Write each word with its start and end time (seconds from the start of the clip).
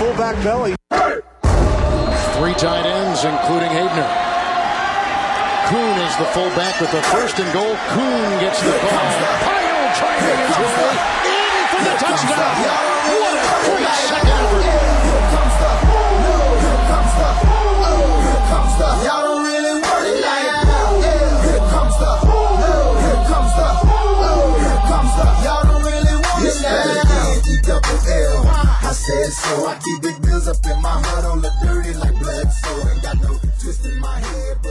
fullback 0.00 0.32
belly. 0.42 0.74
Three 2.40 2.56
tight 2.56 2.88
ends, 2.88 3.20
including 3.22 3.68
Habener. 3.68 4.08
Kuhn 5.68 5.96
is 6.08 6.16
the 6.16 6.24
fullback 6.32 6.80
with 6.80 6.90
the 6.90 7.02
first 7.12 7.38
and 7.38 7.52
goal. 7.52 7.76
Kuhn 7.92 8.40
gets 8.40 8.64
the 8.64 8.72
ball. 8.80 9.06
Pyle 9.44 9.92
trying 10.00 10.24
to 10.24 10.32
his 10.40 10.56
way 10.56 10.96
in 11.28 11.68
for 11.68 11.84
the 11.84 11.92
touchdown. 12.00 12.64
What 13.12 13.36
a 13.36 13.52
great 13.68 13.92
second 14.08 14.40
effort. 14.40 15.00
Y'all 19.00 19.04
don't 19.04 19.04
really 19.04 19.19
I 28.90 28.92
said 28.92 29.30
so. 29.30 29.66
I 29.68 29.78
keep 29.78 30.02
big 30.02 30.20
bills 30.20 30.48
up 30.48 30.66
in 30.66 30.82
my 30.82 30.90
hood 30.90 31.24
on 31.24 31.40
the 31.40 31.52
dirty 31.62 31.94
like 31.94 32.18
blood. 32.18 32.50
So 32.50 32.90
ain't 32.90 33.00
got 33.00 33.22
no 33.22 33.38
twist 33.62 33.86
in 33.86 34.00
my 34.00 34.18
head, 34.18 34.62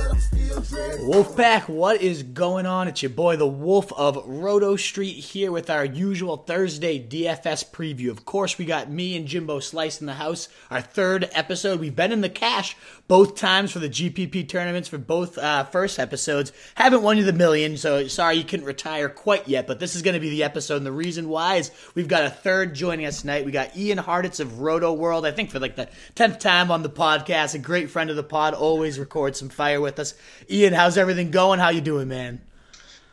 Wolfpack, 0.60 1.70
what 1.70 2.02
is 2.02 2.22
going 2.22 2.66
on? 2.66 2.90
It's 2.90 3.02
your 3.02 3.12
boy, 3.12 3.38
the 3.38 3.48
Wolf 3.48 3.94
of 3.94 4.22
Roto 4.26 4.76
Street, 4.76 5.14
here 5.14 5.54
with 5.54 5.70
our 5.70 5.86
usual 5.86 6.36
Thursday 6.36 7.00
DFS 7.00 7.72
preview. 7.72 8.10
Of 8.10 8.26
course, 8.26 8.58
we 8.58 8.66
got 8.66 8.90
me 8.90 9.16
and 9.16 9.26
Jimbo 9.26 9.62
Slice 9.62 10.02
in 10.02 10.08
the 10.08 10.16
house. 10.16 10.50
Our 10.70 10.82
third 10.82 11.30
episode. 11.32 11.80
We've 11.80 11.96
been 11.96 12.12
in 12.12 12.20
the 12.20 12.30
cash 12.30 12.76
both 13.08 13.36
times 13.36 13.72
for 13.72 13.80
the 13.80 13.90
GPP 13.90 14.50
tournaments 14.50 14.90
for 14.90 14.98
both 14.98 15.38
uh, 15.38 15.64
first 15.64 15.98
episodes. 15.98 16.52
Haven't 16.76 17.04
won 17.04 17.18
you 17.18 17.24
the 17.24 17.32
million, 17.32 17.78
so 17.78 18.08
sorry 18.08 18.36
you 18.36 18.44
couldn't 18.44 18.66
retire 18.66 19.08
quite 19.08 19.48
yet. 19.48 19.66
But 19.66 19.80
this 19.80 19.96
is 19.96 20.02
going 20.02 20.16
to 20.16 20.20
be 20.20 20.30
the 20.30 20.44
episode, 20.44 20.78
and 20.78 20.86
the 20.86 20.92
reason 20.92 21.30
why 21.30 21.56
is 21.56 21.72
we've 21.96 22.10
got 22.10 22.26
a 22.26 22.30
third 22.30 22.76
joining 22.76 23.06
us 23.06 23.22
tonight. 23.22 23.46
We 23.46 23.52
got 23.52 23.78
Ian 23.78 23.98
Hartitz 23.98 24.42
of 24.42 24.60
Roto 24.60 24.92
World. 24.92 25.26
I 25.26 25.32
think 25.32 25.52
for 25.52 25.60
like 25.60 25.78
the 25.78 25.90
tenth 26.16 26.40
time 26.40 26.70
on 26.70 26.84
the 26.84 26.90
podcast, 26.90 27.56
a 27.56 27.60
great 27.60 27.90
friend 27.90 28.10
of 28.10 28.18
the 28.18 28.24
pod. 28.24 28.54
Always 28.54 29.00
records 29.00 29.40
some 29.40 29.50
fire 29.50 29.80
with 29.80 30.00
us. 30.00 30.14
Ian, 30.52 30.74
how's 30.74 30.98
everything 30.98 31.30
going? 31.30 31.60
How 31.60 31.70
you 31.70 31.82
doing, 31.82 32.08
man? 32.08 32.42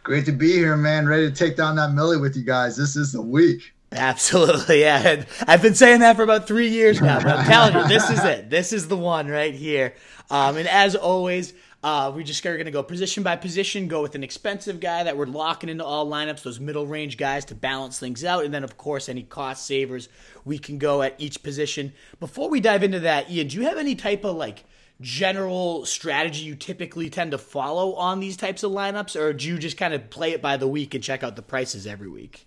Great 0.02 0.24
to 0.24 0.32
be 0.32 0.52
here, 0.52 0.76
man. 0.76 1.06
Ready 1.06 1.28
to 1.28 1.34
take 1.34 1.56
down 1.56 1.76
that 1.76 1.92
Millie 1.92 2.16
with 2.16 2.34
you 2.34 2.44
guys. 2.44 2.76
This 2.76 2.96
is 2.96 3.12
the 3.12 3.20
week. 3.20 3.74
Absolutely, 3.92 4.80
yeah. 4.82 5.24
I've 5.46 5.60
been 5.60 5.74
saying 5.74 6.00
that 6.00 6.16
for 6.16 6.22
about 6.22 6.46
three 6.46 6.68
years 6.68 7.00
now, 7.00 7.18
but 7.18 7.36
I'm 7.36 7.44
telling 7.44 7.74
you, 7.74 7.88
this 7.88 8.08
is 8.08 8.24
it. 8.24 8.48
This 8.48 8.72
is 8.72 8.88
the 8.88 8.96
one 8.96 9.28
right 9.28 9.54
here. 9.54 9.94
Um, 10.30 10.56
and 10.56 10.66
as 10.66 10.96
always, 10.96 11.52
uh, 11.82 12.10
we 12.14 12.24
just 12.24 12.44
are 12.46 12.54
going 12.54 12.64
to 12.66 12.72
go 12.72 12.82
position 12.82 13.22
by 13.22 13.36
position, 13.36 13.86
go 13.86 14.00
with 14.00 14.14
an 14.14 14.24
expensive 14.24 14.80
guy 14.80 15.02
that 15.02 15.16
we're 15.16 15.26
locking 15.26 15.68
into 15.68 15.84
all 15.84 16.06
lineups, 16.06 16.42
those 16.42 16.58
middle 16.58 16.86
range 16.86 17.18
guys 17.18 17.44
to 17.46 17.54
balance 17.54 17.98
things 17.98 18.24
out. 18.24 18.44
And 18.44 18.54
then, 18.54 18.64
of 18.64 18.78
course, 18.78 19.08
any 19.08 19.24
cost 19.24 19.66
savers 19.66 20.08
we 20.44 20.58
can 20.58 20.78
go 20.78 21.02
at 21.02 21.14
each 21.18 21.42
position. 21.42 21.92
Before 22.18 22.48
we 22.48 22.60
dive 22.60 22.82
into 22.82 23.00
that, 23.00 23.30
Ian, 23.30 23.48
do 23.48 23.58
you 23.58 23.64
have 23.64 23.76
any 23.76 23.94
type 23.94 24.24
of 24.24 24.36
like 24.36 24.64
general 25.00 25.84
strategy 25.84 26.44
you 26.44 26.54
typically 26.54 27.10
tend 27.10 27.32
to 27.32 27.38
follow 27.38 27.94
on 27.94 28.20
these 28.20 28.36
types 28.36 28.62
of 28.62 28.72
lineups, 28.72 29.18
or 29.18 29.32
do 29.32 29.46
you 29.46 29.58
just 29.58 29.76
kind 29.76 29.94
of 29.94 30.08
play 30.10 30.32
it 30.32 30.40
by 30.40 30.56
the 30.56 30.66
week 30.66 30.94
and 30.94 31.04
check 31.04 31.22
out 31.22 31.36
the 31.36 31.42
prices 31.42 31.86
every 31.86 32.08
week? 32.08 32.46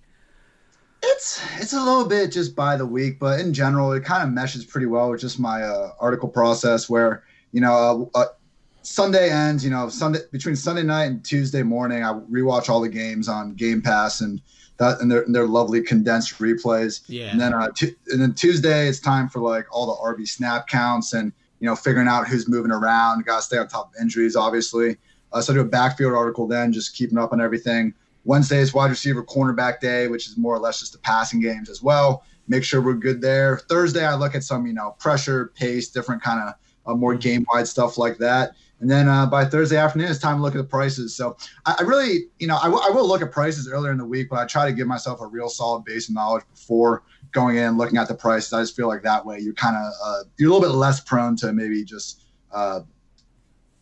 It's 1.01 1.41
it's 1.57 1.73
a 1.73 1.81
little 1.81 2.05
bit 2.05 2.31
just 2.31 2.55
by 2.55 2.75
the 2.75 2.85
week, 2.85 3.19
but 3.19 3.39
in 3.39 3.53
general, 3.53 3.91
it 3.93 4.03
kind 4.03 4.23
of 4.23 4.33
meshes 4.33 4.65
pretty 4.65 4.87
well 4.87 5.11
with 5.11 5.21
just 5.21 5.39
my 5.39 5.61
uh, 5.61 5.91
article 5.99 6.27
process 6.27 6.89
where 6.89 7.23
you 7.51 7.61
know 7.61 8.09
uh, 8.13 8.19
uh, 8.19 8.25
Sunday 8.81 9.29
ends, 9.29 9.63
you 9.63 9.69
know 9.69 9.87
Sunday 9.87 10.19
between 10.31 10.55
Sunday 10.55 10.83
night 10.83 11.05
and 11.05 11.23
Tuesday 11.23 11.63
morning, 11.63 12.03
I 12.03 12.13
rewatch 12.13 12.67
all 12.67 12.81
the 12.81 12.89
games 12.89 13.29
on 13.29 13.53
Game 13.53 13.81
Pass 13.81 14.19
and 14.19 14.41
that 14.77 14.99
and 14.99 15.09
their, 15.09 15.21
and 15.21 15.33
their 15.33 15.47
lovely 15.47 15.81
condensed 15.81 16.39
replays. 16.39 17.01
Yeah. 17.07 17.31
And 17.31 17.39
then 17.39 17.53
uh, 17.53 17.69
t- 17.73 17.95
and 18.07 18.21
then 18.21 18.33
Tuesday 18.33 18.87
it's 18.87 18.99
time 18.99 19.29
for 19.29 19.39
like 19.39 19.67
all 19.71 19.85
the 19.85 20.01
RB 20.01 20.27
snap 20.27 20.67
counts 20.67 21.13
and 21.13 21.31
you 21.59 21.67
know 21.67 21.75
figuring 21.75 22.07
out 22.07 22.27
who's 22.27 22.47
moving 22.47 22.71
around. 22.71 23.25
Got 23.25 23.37
to 23.37 23.41
stay 23.41 23.57
on 23.57 23.67
top 23.67 23.91
of 23.93 24.01
injuries, 24.01 24.35
obviously. 24.35 24.97
Uh, 25.31 25.41
so 25.41 25.53
I 25.53 25.55
do 25.55 25.61
a 25.61 25.65
backfield 25.65 26.13
article 26.13 26.47
then, 26.47 26.73
just 26.73 26.95
keeping 26.95 27.17
up 27.17 27.33
on 27.33 27.41
everything. 27.41 27.93
Wednesday 28.25 28.59
is 28.59 28.73
wide 28.73 28.89
receiver 28.89 29.23
cornerback 29.23 29.79
day, 29.79 30.07
which 30.07 30.27
is 30.27 30.37
more 30.37 30.53
or 30.53 30.59
less 30.59 30.79
just 30.79 30.93
the 30.93 30.99
passing 30.99 31.39
games 31.39 31.69
as 31.69 31.81
well. 31.81 32.23
Make 32.47 32.63
sure 32.63 32.81
we're 32.81 32.93
good 32.93 33.21
there. 33.21 33.57
Thursday, 33.69 34.05
I 34.05 34.15
look 34.15 34.35
at 34.35 34.43
some, 34.43 34.65
you 34.65 34.73
know, 34.73 34.95
pressure, 34.99 35.51
pace, 35.55 35.89
different 35.89 36.21
kind 36.21 36.49
of 36.49 36.53
uh, 36.85 36.95
more 36.95 37.15
game 37.15 37.45
wide 37.53 37.67
stuff 37.67 37.97
like 37.97 38.17
that. 38.17 38.53
And 38.81 38.89
then 38.89 39.09
uh, 39.09 39.25
by 39.25 39.45
Thursday 39.45 39.77
afternoon, 39.77 40.09
it's 40.09 40.19
time 40.19 40.37
to 40.37 40.41
look 40.41 40.55
at 40.55 40.57
the 40.57 40.63
prices. 40.63 41.15
So 41.15 41.35
I, 41.65 41.75
I 41.79 41.81
really, 41.83 42.25
you 42.39 42.47
know, 42.47 42.57
I, 42.57 42.65
w- 42.65 42.83
I 42.83 42.89
will 42.89 43.07
look 43.07 43.21
at 43.21 43.31
prices 43.31 43.69
earlier 43.69 43.91
in 43.91 43.97
the 43.97 44.05
week, 44.05 44.29
but 44.29 44.39
I 44.39 44.45
try 44.45 44.65
to 44.65 44.71
give 44.71 44.87
myself 44.87 45.21
a 45.21 45.27
real 45.27 45.49
solid 45.49 45.83
base 45.83 46.07
of 46.09 46.15
knowledge 46.15 46.45
before 46.49 47.03
going 47.31 47.57
in, 47.57 47.77
looking 47.77 47.97
at 47.97 48.07
the 48.07 48.15
prices. 48.15 48.53
I 48.53 48.61
just 48.61 48.75
feel 48.75 48.87
like 48.87 49.03
that 49.03 49.25
way 49.25 49.39
you're 49.39 49.53
kind 49.53 49.75
of 49.75 49.91
uh, 50.03 50.23
you're 50.37 50.49
a 50.49 50.53
little 50.53 50.67
bit 50.67 50.75
less 50.75 50.99
prone 51.01 51.35
to 51.37 51.51
maybe 51.51 51.83
just 51.83 52.23
uh, 52.51 52.81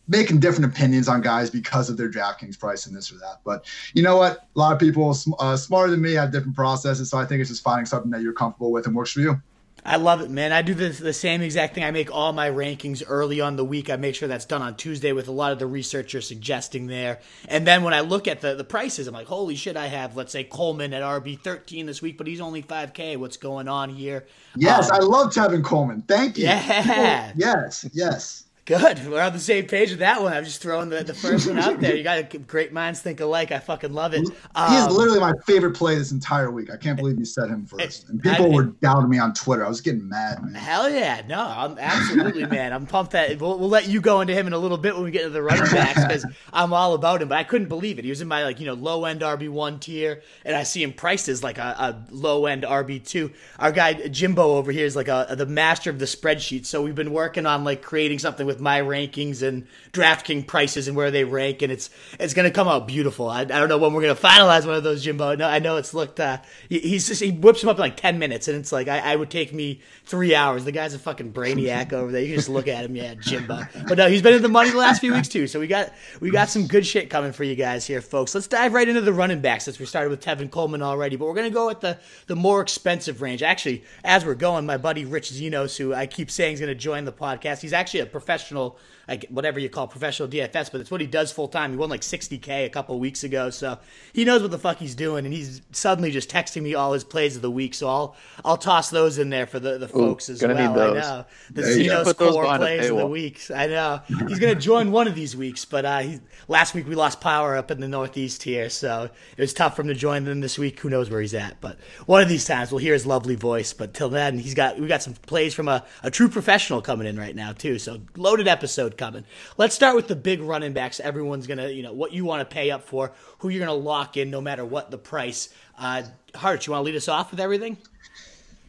making 0.08 0.40
different 0.40 0.64
opinions 0.72 1.08
on 1.08 1.20
guys 1.20 1.50
because 1.50 1.88
of 1.90 1.96
their 1.96 2.10
DraftKings 2.10 2.58
price 2.58 2.86
and 2.86 2.96
this 2.96 3.12
or 3.12 3.16
that. 3.16 3.40
But 3.44 3.66
you 3.94 4.02
know 4.02 4.16
what? 4.16 4.48
A 4.56 4.58
lot 4.58 4.72
of 4.72 4.78
people 4.80 5.16
uh, 5.38 5.56
smarter 5.56 5.90
than 5.90 6.00
me 6.00 6.14
have 6.14 6.32
different 6.32 6.56
processes, 6.56 7.10
so 7.10 7.18
I 7.18 7.24
think 7.24 7.40
it's 7.40 7.50
just 7.50 7.62
finding 7.62 7.86
something 7.86 8.10
that 8.10 8.22
you're 8.22 8.32
comfortable 8.32 8.72
with 8.72 8.86
and 8.86 8.96
works 8.96 9.12
for 9.12 9.20
you. 9.20 9.40
I 9.84 9.96
love 9.96 10.20
it, 10.20 10.30
man. 10.30 10.52
I 10.52 10.62
do 10.62 10.74
the, 10.74 10.88
the 10.88 11.12
same 11.12 11.40
exact 11.40 11.74
thing. 11.74 11.84
I 11.84 11.90
make 11.90 12.14
all 12.14 12.32
my 12.32 12.50
rankings 12.50 13.02
early 13.06 13.40
on 13.40 13.56
the 13.56 13.64
week. 13.64 13.88
I 13.88 13.96
make 13.96 14.14
sure 14.14 14.28
that's 14.28 14.44
done 14.44 14.60
on 14.60 14.76
Tuesday 14.76 15.12
with 15.12 15.28
a 15.28 15.32
lot 15.32 15.52
of 15.52 15.58
the 15.58 15.66
research 15.66 16.12
you're 16.12 16.22
suggesting 16.22 16.88
there. 16.88 17.20
And 17.48 17.66
then 17.66 17.82
when 17.84 17.94
I 17.94 18.00
look 18.00 18.28
at 18.28 18.40
the, 18.40 18.54
the 18.54 18.64
prices, 18.64 19.06
I'm 19.06 19.14
like, 19.14 19.26
holy 19.28 19.54
shit, 19.56 19.76
I 19.76 19.86
have, 19.86 20.16
let's 20.16 20.32
say, 20.32 20.44
Coleman 20.44 20.92
at 20.92 21.02
RB13 21.02 21.86
this 21.86 22.02
week, 22.02 22.18
but 22.18 22.26
he's 22.26 22.40
only 22.40 22.62
5K. 22.62 23.16
What's 23.16 23.36
going 23.36 23.68
on 23.68 23.90
here? 23.90 24.26
Yes, 24.54 24.90
Um, 24.90 24.96
I 24.96 24.98
love 24.98 25.32
Tevin 25.32 25.64
Coleman. 25.64 26.02
Thank 26.02 26.36
you. 26.38 26.44
Yeah. 26.44 27.32
Yes, 27.36 27.88
yes. 27.92 28.44
Good. 28.68 29.08
We're 29.08 29.22
on 29.22 29.32
the 29.32 29.38
same 29.38 29.64
page 29.66 29.88
with 29.88 30.00
that 30.00 30.20
one. 30.20 30.34
I'm 30.34 30.44
just 30.44 30.60
throwing 30.60 30.90
the, 30.90 31.02
the 31.02 31.14
first 31.14 31.46
one 31.48 31.58
out 31.58 31.80
there. 31.80 31.96
You 31.96 32.02
got 32.02 32.46
great 32.46 32.70
minds 32.70 33.00
think 33.00 33.18
alike. 33.20 33.50
I 33.50 33.60
fucking 33.60 33.94
love 33.94 34.12
it. 34.12 34.18
he 34.20 34.24
is 34.26 34.32
Um, 34.54 34.92
literally 34.92 35.20
my 35.20 35.32
favorite 35.46 35.72
play 35.74 35.94
this 35.94 36.12
entire 36.12 36.50
week. 36.50 36.70
I 36.70 36.76
can't 36.76 36.98
believe 36.98 37.18
you 37.18 37.24
said 37.24 37.48
him 37.48 37.64
first. 37.64 38.10
And 38.10 38.22
people 38.22 38.52
I- 38.52 38.54
were 38.54 38.64
doubting 38.64 39.08
me 39.08 39.18
on 39.18 39.32
Twitter. 39.32 39.64
I 39.64 39.68
was 39.70 39.80
getting 39.80 40.06
mad, 40.06 40.42
man. 40.44 40.52
Hell 40.52 40.90
yeah, 40.90 41.22
no, 41.26 41.40
I'm 41.40 41.78
absolutely 41.78 42.44
man. 42.44 42.74
I'm 42.74 42.84
pumped 42.84 43.12
that 43.12 43.40
we'll, 43.40 43.58
we'll 43.58 43.70
let 43.70 43.88
you 43.88 44.02
go 44.02 44.20
into 44.20 44.34
him 44.34 44.46
in 44.46 44.52
a 44.52 44.58
little 44.58 44.76
bit 44.76 44.94
when 44.94 45.04
we 45.04 45.12
get 45.12 45.22
to 45.22 45.30
the 45.30 45.42
running 45.42 45.70
backs 45.72 46.02
because 46.04 46.26
I'm 46.52 46.74
all 46.74 46.92
about 46.92 47.22
him. 47.22 47.28
But 47.28 47.38
I 47.38 47.44
couldn't 47.44 47.68
believe 47.68 47.98
it. 47.98 48.04
He 48.04 48.10
was 48.10 48.20
in 48.20 48.28
my 48.28 48.44
like 48.44 48.60
you 48.60 48.66
know 48.66 48.74
low 48.74 49.06
end 49.06 49.22
RB 49.22 49.48
one 49.48 49.78
tier, 49.80 50.20
and 50.44 50.54
I 50.54 50.64
see 50.64 50.82
him 50.82 50.92
priced 50.92 51.28
as 51.28 51.42
like 51.42 51.56
a, 51.56 51.62
a 51.62 52.04
low 52.10 52.44
end 52.44 52.64
RB 52.64 53.02
two. 53.02 53.32
Our 53.58 53.72
guy 53.72 53.94
Jimbo 54.08 54.42
over 54.56 54.70
here 54.72 54.84
is 54.84 54.94
like 54.94 55.08
a, 55.08 55.34
the 55.38 55.46
master 55.46 55.88
of 55.88 55.98
the 55.98 56.04
spreadsheet. 56.04 56.66
So 56.66 56.82
we've 56.82 56.94
been 56.94 57.12
working 57.12 57.46
on 57.46 57.64
like 57.64 57.80
creating 57.80 58.18
something 58.18 58.46
with 58.46 58.57
my 58.60 58.80
rankings 58.80 59.42
and 59.42 59.66
DraftKings 59.92 60.46
prices 60.46 60.88
and 60.88 60.96
where 60.96 61.10
they 61.10 61.24
rank, 61.24 61.62
and 61.62 61.72
it's 61.72 61.90
it's 62.18 62.34
gonna 62.34 62.50
come 62.50 62.68
out 62.68 62.86
beautiful. 62.86 63.28
I, 63.28 63.40
I 63.40 63.44
don't 63.44 63.68
know 63.68 63.78
when 63.78 63.92
we're 63.92 64.02
gonna 64.02 64.14
finalize 64.14 64.66
one 64.66 64.76
of 64.76 64.82
those, 64.82 65.02
Jimbo. 65.02 65.36
No, 65.36 65.48
I 65.48 65.58
know 65.58 65.76
it's 65.76 65.94
looked. 65.94 66.20
Uh, 66.20 66.38
he, 66.68 66.78
he's 66.80 67.08
just 67.08 67.22
he 67.22 67.30
whips 67.30 67.62
him 67.62 67.68
up 67.68 67.76
in 67.76 67.80
like 67.80 67.96
ten 67.96 68.18
minutes, 68.18 68.48
and 68.48 68.56
it's 68.56 68.72
like 68.72 68.88
I, 68.88 68.98
I 68.98 69.16
would 69.16 69.30
take 69.30 69.52
me 69.52 69.80
three 70.04 70.34
hours. 70.34 70.64
The 70.64 70.72
guy's 70.72 70.94
a 70.94 70.98
fucking 70.98 71.32
brainiac 71.32 71.92
over 71.92 72.10
there. 72.10 72.22
You 72.22 72.36
just 72.36 72.48
look 72.48 72.68
at 72.68 72.84
him, 72.84 72.96
yeah, 72.96 73.14
Jimbo. 73.14 73.60
But 73.86 73.98
no, 73.98 74.08
he's 74.08 74.22
been 74.22 74.34
in 74.34 74.42
the 74.42 74.48
money 74.48 74.70
the 74.70 74.76
last 74.76 75.00
few 75.00 75.12
weeks 75.12 75.28
too. 75.28 75.46
So 75.46 75.60
we 75.60 75.66
got 75.66 75.92
we 76.20 76.30
got 76.30 76.48
some 76.48 76.66
good 76.66 76.86
shit 76.86 77.10
coming 77.10 77.32
for 77.32 77.44
you 77.44 77.54
guys 77.54 77.86
here, 77.86 78.00
folks. 78.00 78.34
Let's 78.34 78.46
dive 78.46 78.72
right 78.72 78.88
into 78.88 79.00
the 79.00 79.12
running 79.12 79.40
backs 79.40 79.64
since 79.64 79.78
we 79.78 79.86
started 79.86 80.10
with 80.10 80.20
Tevin 80.22 80.50
Coleman 80.50 80.82
already. 80.82 81.16
But 81.16 81.26
we're 81.26 81.34
gonna 81.34 81.50
go 81.50 81.70
at 81.70 81.80
the 81.80 81.98
the 82.26 82.36
more 82.36 82.60
expensive 82.60 83.22
range. 83.22 83.42
Actually, 83.42 83.84
as 84.04 84.24
we're 84.24 84.34
going, 84.34 84.66
my 84.66 84.76
buddy 84.76 85.04
Rich 85.04 85.30
Zenos, 85.30 85.76
who 85.76 85.94
I 85.94 86.06
keep 86.06 86.30
saying 86.30 86.54
is 86.54 86.60
gonna 86.60 86.74
join 86.74 87.04
the 87.04 87.12
podcast, 87.12 87.60
he's 87.60 87.72
actually 87.72 88.00
a 88.00 88.06
professional 88.06 88.47
professional 88.48 88.76
like 89.08 89.26
whatever 89.28 89.58
you 89.58 89.70
call 89.70 89.88
professional 89.88 90.28
DFS, 90.28 90.70
but 90.70 90.80
it's 90.80 90.90
what 90.90 91.00
he 91.00 91.06
does 91.06 91.32
full 91.32 91.48
time. 91.48 91.70
He 91.70 91.76
won 91.76 91.88
like 91.88 92.02
60k 92.02 92.66
a 92.66 92.68
couple 92.68 92.98
weeks 93.00 93.24
ago, 93.24 93.48
so 93.50 93.78
he 94.12 94.24
knows 94.24 94.42
what 94.42 94.50
the 94.50 94.58
fuck 94.58 94.76
he's 94.78 94.94
doing, 94.94 95.24
and 95.24 95.34
he's 95.34 95.62
suddenly 95.72 96.10
just 96.10 96.30
texting 96.30 96.62
me 96.62 96.74
all 96.74 96.92
his 96.92 97.04
plays 97.04 97.34
of 97.34 97.42
the 97.42 97.50
week. 97.50 97.74
So 97.74 97.88
I'll 97.88 98.16
I'll 98.44 98.58
toss 98.58 98.90
those 98.90 99.18
in 99.18 99.30
there 99.30 99.46
for 99.46 99.58
the, 99.58 99.78
the 99.78 99.88
folks 99.88 100.28
as 100.28 100.42
well. 100.42 100.54
need 100.54 100.64
I 100.64 100.90
know 101.00 101.24
the 101.50 101.62
There. 101.62 101.78
Zenos 101.78 102.16
core 102.16 102.44
plays 102.58 102.90
of 102.90 102.96
the 102.96 103.02
paywall. 103.04 103.10
weeks. 103.10 103.50
I 103.50 103.66
know 103.66 104.00
he's 104.28 104.38
gonna 104.38 104.54
join 104.54 104.92
one 104.92 105.08
of 105.08 105.14
these 105.14 105.34
weeks, 105.34 105.64
but 105.64 105.84
uh, 105.86 105.98
he, 106.00 106.20
last 106.46 106.74
week 106.74 106.86
we 106.86 106.94
lost 106.94 107.20
power 107.20 107.56
up 107.56 107.70
in 107.70 107.80
the 107.80 107.88
Northeast 107.88 108.42
here, 108.42 108.68
so 108.68 109.08
it 109.36 109.40
was 109.40 109.54
tough 109.54 109.76
for 109.76 109.82
him 109.82 109.88
to 109.88 109.94
join. 109.94 110.24
Then 110.24 110.40
this 110.40 110.58
week, 110.58 110.80
who 110.80 110.90
knows 110.90 111.08
where 111.10 111.22
he's 111.22 111.34
at? 111.34 111.60
But 111.62 111.78
one 112.04 112.22
of 112.22 112.28
these 112.28 112.44
times 112.44 112.70
we'll 112.70 112.78
hear 112.80 112.92
his 112.92 113.06
lovely 113.06 113.36
voice. 113.36 113.72
But 113.72 113.94
till 113.94 114.10
then, 114.10 114.38
he's 114.38 114.54
got 114.54 114.78
we 114.78 114.86
got 114.86 115.02
some 115.02 115.14
plays 115.14 115.54
from 115.54 115.68
a, 115.68 115.84
a 116.02 116.10
true 116.10 116.28
professional 116.28 116.82
coming 116.82 117.06
in 117.06 117.18
right 117.18 117.34
now 117.34 117.52
too. 117.52 117.78
So 117.78 118.00
loaded 118.16 118.48
episode 118.48 118.97
coming. 118.98 119.24
Let's 119.56 119.74
start 119.74 119.96
with 119.96 120.08
the 120.08 120.16
big 120.16 120.42
running 120.42 120.72
backs. 120.72 121.00
Everyone's 121.00 121.46
gonna 121.46 121.68
you 121.68 121.82
know 121.82 121.92
what 121.92 122.12
you 122.12 122.24
want 122.24 122.48
to 122.48 122.54
pay 122.54 122.70
up 122.70 122.82
for, 122.82 123.12
who 123.38 123.48
you're 123.48 123.64
gonna 123.64 123.72
lock 123.72 124.16
in, 124.16 124.30
no 124.30 124.40
matter 124.40 124.64
what 124.64 124.90
the 124.90 124.98
price. 124.98 125.48
Uh, 125.78 126.02
Hart, 126.34 126.66
you 126.66 126.72
want 126.72 126.82
to 126.82 126.84
lead 126.84 126.96
us 126.96 127.08
off 127.08 127.30
with 127.30 127.40
everything? 127.40 127.78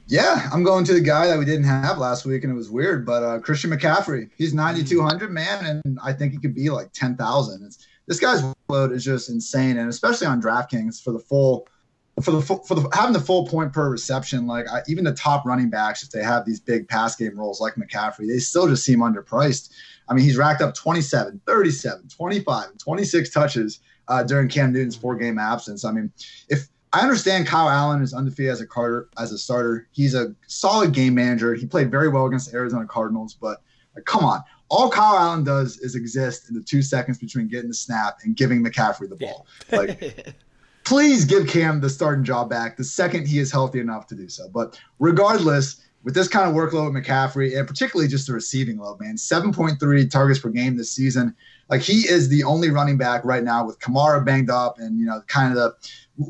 Yeah, 0.08 0.50
I'm 0.52 0.64
going 0.64 0.86
to 0.86 0.94
the 0.94 1.02
guy 1.02 1.28
that 1.28 1.38
we 1.38 1.46
didn't 1.46 1.66
have 1.66 2.00
last 2.00 2.26
week, 2.26 2.44
and 2.44 2.52
it 2.52 2.56
was 2.56 2.72
weird. 2.72 3.06
But 3.06 3.22
uh, 3.22 3.40
Christian 3.40 3.70
McCaffrey, 3.70 4.30
he's 4.38 4.56
9,200 4.56 5.30
man, 5.30 5.66
and 5.66 6.00
I 6.04 6.14
think 6.14 6.32
he 6.32 6.40
could 6.40 6.56
be 6.56 6.72
like 6.72 6.92
10,000. 6.94 7.64
It's 7.64 7.86
this 8.08 8.20
guy's 8.20 8.44
load 8.70 8.92
is 8.92 9.06
just 9.06 9.30
insane, 9.30 9.78
and 9.78 9.88
especially 9.88 10.26
on 10.26 10.42
DraftKings 10.42 11.04
for 11.04 11.12
the 11.12 11.20
full 11.20 11.68
for 12.22 12.32
the 12.32 12.42
for 12.42 12.76
the 12.76 12.90
having 12.94 13.14
the 13.14 13.20
full 13.20 13.48
point 13.48 13.74
per 13.74 13.90
reception, 13.90 14.48
like 14.48 14.68
I, 14.70 14.82
even 14.88 15.04
the 15.04 15.14
top 15.14 15.46
running 15.46 15.70
backs, 15.70 16.04
if 16.04 16.10
they 16.10 16.24
have 16.24 16.46
these 16.46 16.60
big 16.60 16.88
pass 16.88 17.16
game 17.16 17.38
roles 17.38 17.62
like 17.62 17.76
McCaffrey, 17.76 18.28
they 18.28 18.40
still 18.40 18.68
just 18.68 18.84
seem 18.84 19.00
underpriced. 19.00 19.72
I 20.08 20.14
mean, 20.14 20.24
he's 20.24 20.38
racked 20.38 20.62
up 20.62 20.74
27, 20.74 21.42
37, 21.46 22.10
25, 22.10 22.78
26 22.78 23.30
touches 23.30 23.80
uh, 24.08 24.24
during 24.24 24.48
Cam 24.48 24.74
Newton's 24.74 24.96
four 24.96 25.16
game 25.16 25.38
absence. 25.38 25.86
I 25.86 25.92
mean, 25.92 26.12
if 26.50 26.68
I 26.94 27.02
understand 27.02 27.46
Kyle 27.46 27.70
Allen 27.70 28.02
is 28.02 28.14
undefeated 28.14 28.52
as 28.52 28.62
a 28.62 28.68
Carter 28.68 29.10
as 29.18 29.32
a 29.32 29.38
starter, 29.38 29.88
he's 29.92 30.16
a 30.16 30.36
solid 30.48 30.94
game 30.94 31.14
manager. 31.14 31.54
He 31.54 31.66
played 31.66 31.92
very 31.92 32.10
well 32.10 32.26
against 32.26 32.52
the 32.52 32.58
Arizona 32.58 32.88
Cardinals, 32.88 33.36
but 33.36 33.62
like, 33.96 34.06
come 34.06 34.26
on, 34.26 34.42
all 34.70 34.90
Kyle 34.90 35.18
Allen 35.18 35.44
does 35.44 35.78
is 35.78 35.96
exist 35.96 36.50
in 36.50 36.56
the 36.56 36.64
two 36.64 36.82
seconds 36.82 37.18
between 37.18 37.48
getting 37.48 37.70
the 37.70 37.76
snap 37.76 38.20
and 38.24 38.36
giving 38.36 38.64
McCaffrey 38.64 39.10
the 39.10 39.16
ball. 39.16 39.46
Like 39.72 40.36
please 40.90 41.24
give 41.24 41.48
Cam 41.48 41.80
the 41.80 41.88
starting 41.88 42.24
job 42.24 42.50
back 42.50 42.76
the 42.76 42.84
second 42.84 43.28
he 43.28 43.38
is 43.38 43.52
healthy 43.52 43.80
enough 43.80 44.08
to 44.08 44.16
do 44.16 44.28
so. 44.28 44.50
But 44.52 44.82
regardless, 44.98 45.86
with 46.04 46.16
this 46.16 46.28
kind 46.28 46.50
of 46.50 46.56
workload 46.56 46.92
with 46.92 47.06
McCaffrey, 47.06 47.56
and 47.56 47.68
particularly 47.68 48.10
just 48.10 48.26
the 48.26 48.34
receiving 48.34 48.80
load, 48.80 49.00
man, 49.00 49.16
7.3 49.16 50.10
targets 50.10 50.40
per 50.40 50.50
game 50.50 50.78
this 50.78 50.92
season. 50.92 51.36
Like 51.70 51.82
he 51.82 52.10
is 52.10 52.28
the 52.30 52.44
only 52.44 52.72
running 52.72 52.98
back 52.98 53.24
right 53.24 53.44
now 53.44 53.68
with 53.68 53.78
Kamara 53.78 54.26
banged 54.26 54.50
up, 54.50 54.80
and 54.80 55.00
you 55.00 55.06
know, 55.06 55.22
kind 55.28 55.56
of 55.56 55.60
the 55.60 55.76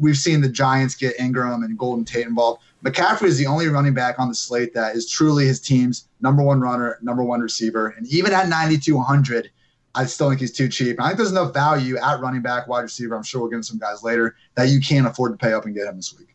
we've 0.02 0.18
seen 0.18 0.42
the 0.42 0.50
Giants 0.50 0.94
get 0.94 1.18
Ingram 1.18 1.64
and 1.64 1.78
Golden 1.78 2.04
Tate 2.04 2.28
involved. 2.28 2.62
McCaffrey 2.84 3.28
is 3.28 3.38
the 3.38 3.48
only 3.48 3.70
running 3.70 3.94
back 3.94 4.20
on 4.20 4.28
the 4.28 4.36
slate 4.36 4.74
that 4.74 4.94
is 4.94 5.10
truly 5.10 5.46
his 5.46 5.62
team's 5.62 6.10
number 6.20 6.44
one 6.44 6.60
runner, 6.60 7.00
number 7.02 7.24
one 7.24 7.40
receiver, 7.40 7.94
and 7.96 8.06
even 8.08 8.34
at 8.34 8.50
9,200 8.50 9.52
I 9.96 10.06
still 10.06 10.30
think 10.30 10.42
he's 10.42 10.52
too 10.52 10.70
cheap. 10.70 11.02
I 11.02 11.08
think 11.08 11.18
there's 11.18 11.32
enough 11.32 11.54
value 11.54 11.98
at 11.98 12.20
running 12.20 12.42
back, 12.42 12.68
wide 12.68 12.82
receiver. 12.82 13.16
I'm 13.16 13.24
sure 13.24 13.42
we'll 13.42 13.50
get 13.50 13.66
some 13.66 13.80
guys 13.80 14.04
later 14.04 14.36
that 14.56 14.70
you 14.70 14.80
can't 14.80 15.08
afford 15.08 15.32
to 15.32 15.38
pay 15.38 15.54
up 15.54 15.66
and 15.66 15.74
get 15.74 15.88
him 15.88 15.96
this 15.96 16.16
week. 16.18 16.28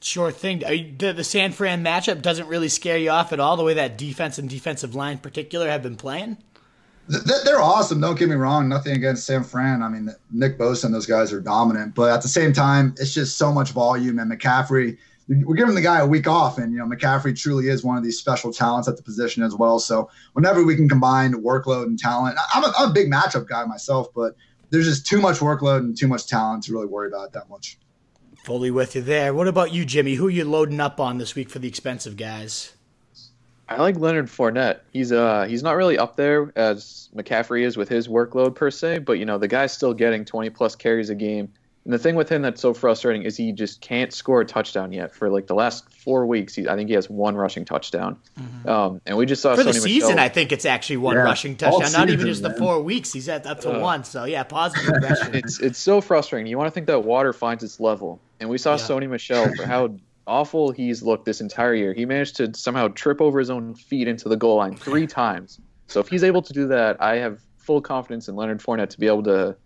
Sure 0.00 0.30
thing. 0.30 0.64
Uh, 0.64 0.70
the, 0.96 1.12
the 1.12 1.24
San 1.24 1.52
Fran 1.52 1.84
matchup 1.84 2.22
doesn't 2.22 2.46
really 2.46 2.68
scare 2.68 2.96
you 2.96 3.10
off 3.10 3.32
at 3.32 3.40
all. 3.40 3.56
The 3.56 3.64
way 3.64 3.74
that 3.74 3.98
defense 3.98 4.38
and 4.38 4.48
defensive 4.48 4.94
line, 4.94 5.12
in 5.12 5.18
particular, 5.18 5.68
have 5.68 5.82
been 5.82 5.96
playing. 5.96 6.38
They're 7.08 7.60
awesome. 7.60 8.00
Don't 8.00 8.16
get 8.16 8.28
me 8.28 8.36
wrong. 8.36 8.68
Nothing 8.68 8.94
against 8.94 9.26
San 9.26 9.42
Fran. 9.42 9.82
I 9.82 9.88
mean, 9.88 10.14
Nick 10.30 10.58
Bosa 10.58 10.84
and 10.84 10.94
those 10.94 11.06
guys 11.06 11.32
are 11.32 11.40
dominant, 11.40 11.94
but 11.96 12.12
at 12.12 12.22
the 12.22 12.28
same 12.28 12.52
time, 12.52 12.94
it's 12.98 13.12
just 13.12 13.36
so 13.36 13.52
much 13.52 13.72
volume. 13.72 14.20
And 14.20 14.30
McCaffrey, 14.30 14.96
we're 15.30 15.54
giving 15.54 15.76
the 15.76 15.80
guy 15.80 16.00
a 16.00 16.06
week 16.06 16.26
off, 16.26 16.58
and 16.58 16.72
you 16.72 16.78
know 16.78 16.86
McCaffrey 16.86 17.38
truly 17.38 17.68
is 17.68 17.84
one 17.84 17.96
of 17.96 18.02
these 18.02 18.18
special 18.18 18.52
talents 18.52 18.88
at 18.88 18.96
the 18.96 19.02
position 19.02 19.42
as 19.42 19.54
well. 19.54 19.78
So 19.78 20.10
whenever 20.32 20.64
we 20.64 20.74
can 20.74 20.88
combine 20.88 21.32
workload 21.34 21.84
and 21.84 21.98
talent, 21.98 22.36
I'm 22.52 22.64
a, 22.64 22.72
I'm 22.76 22.90
a 22.90 22.92
big 22.92 23.10
matchup 23.10 23.46
guy 23.46 23.64
myself, 23.64 24.08
but 24.14 24.34
there's 24.70 24.86
just 24.86 25.06
too 25.06 25.20
much 25.20 25.38
workload 25.38 25.78
and 25.78 25.96
too 25.96 26.08
much 26.08 26.26
talent 26.26 26.64
to 26.64 26.72
really 26.72 26.86
worry 26.86 27.08
about 27.08 27.32
that 27.32 27.48
much. 27.48 27.78
Fully 28.44 28.70
with 28.70 28.96
you 28.96 29.02
there. 29.02 29.32
What 29.32 29.46
about 29.46 29.72
you, 29.72 29.84
Jimmy? 29.84 30.14
Who 30.14 30.26
are 30.28 30.30
you 30.30 30.44
loading 30.44 30.80
up 30.80 30.98
on 30.98 31.18
this 31.18 31.34
week 31.34 31.48
for 31.50 31.58
the 31.58 31.68
expensive 31.68 32.16
guys? 32.16 32.72
I 33.68 33.76
like 33.76 33.96
Leonard 33.98 34.26
Fournette. 34.26 34.80
He's 34.92 35.12
uh 35.12 35.44
he's 35.44 35.62
not 35.62 35.76
really 35.76 35.96
up 35.96 36.16
there 36.16 36.52
as 36.56 37.08
McCaffrey 37.14 37.62
is 37.62 37.76
with 37.76 37.88
his 37.88 38.08
workload 38.08 38.56
per 38.56 38.68
se, 38.68 38.98
but 39.00 39.12
you 39.12 39.24
know 39.24 39.38
the 39.38 39.46
guy's 39.46 39.72
still 39.72 39.94
getting 39.94 40.24
20 40.24 40.50
plus 40.50 40.74
carries 40.74 41.08
a 41.08 41.14
game. 41.14 41.52
And 41.84 41.94
the 41.94 41.98
thing 41.98 42.14
with 42.14 42.28
him 42.28 42.42
that's 42.42 42.60
so 42.60 42.74
frustrating 42.74 43.22
is 43.22 43.38
he 43.38 43.52
just 43.52 43.80
can't 43.80 44.12
score 44.12 44.42
a 44.42 44.44
touchdown 44.44 44.92
yet. 44.92 45.14
For 45.14 45.30
like 45.30 45.46
the 45.46 45.54
last 45.54 45.90
four 45.94 46.26
weeks, 46.26 46.54
he, 46.54 46.68
I 46.68 46.76
think 46.76 46.88
he 46.88 46.94
has 46.94 47.08
one 47.08 47.36
rushing 47.36 47.64
touchdown. 47.64 48.18
Mm-hmm. 48.38 48.68
Um, 48.68 49.00
and 49.06 49.16
we 49.16 49.24
just 49.24 49.40
saw 49.40 49.54
Sony. 49.54 49.56
for 49.56 49.62
Sony 49.62 49.72
the 49.72 49.80
season. 49.80 50.08
Michel. 50.10 50.24
I 50.24 50.28
think 50.28 50.52
it's 50.52 50.66
actually 50.66 50.98
one 50.98 51.16
yeah, 51.16 51.22
rushing 51.22 51.56
touchdown, 51.56 51.92
not 51.92 52.10
even 52.10 52.26
just 52.26 52.42
man. 52.42 52.52
the 52.52 52.58
four 52.58 52.82
weeks. 52.82 53.12
He's 53.12 53.30
at 53.30 53.46
up 53.46 53.60
to 53.60 53.78
uh, 53.78 53.80
one. 53.80 54.04
So 54.04 54.24
yeah, 54.24 54.42
positive 54.42 54.88
regression. 54.92 55.34
It's 55.34 55.58
it's 55.60 55.78
so 55.78 56.02
frustrating. 56.02 56.48
You 56.48 56.58
want 56.58 56.68
to 56.68 56.72
think 56.72 56.86
that 56.88 57.04
water 57.04 57.32
finds 57.32 57.64
its 57.64 57.80
level, 57.80 58.20
and 58.40 58.50
we 58.50 58.58
saw 58.58 58.72
yeah. 58.72 58.82
Sony 58.82 59.08
Michel 59.08 59.50
for 59.56 59.64
how 59.64 59.96
awful 60.26 60.72
he's 60.72 61.02
looked 61.02 61.24
this 61.24 61.40
entire 61.40 61.74
year. 61.74 61.94
He 61.94 62.04
managed 62.04 62.36
to 62.36 62.52
somehow 62.54 62.88
trip 62.88 63.22
over 63.22 63.38
his 63.38 63.48
own 63.48 63.74
feet 63.74 64.06
into 64.06 64.28
the 64.28 64.36
goal 64.36 64.56
line 64.56 64.76
three 64.76 65.06
times. 65.08 65.58
So 65.86 66.00
if 66.00 66.08
he's 66.08 66.24
able 66.24 66.42
to 66.42 66.52
do 66.52 66.68
that, 66.68 67.02
I 67.02 67.16
have 67.16 67.40
full 67.56 67.80
confidence 67.80 68.28
in 68.28 68.36
Leonard 68.36 68.60
Fournette 68.60 68.90
to 68.90 69.00
be 69.00 69.06
able 69.06 69.24
to 69.24 69.56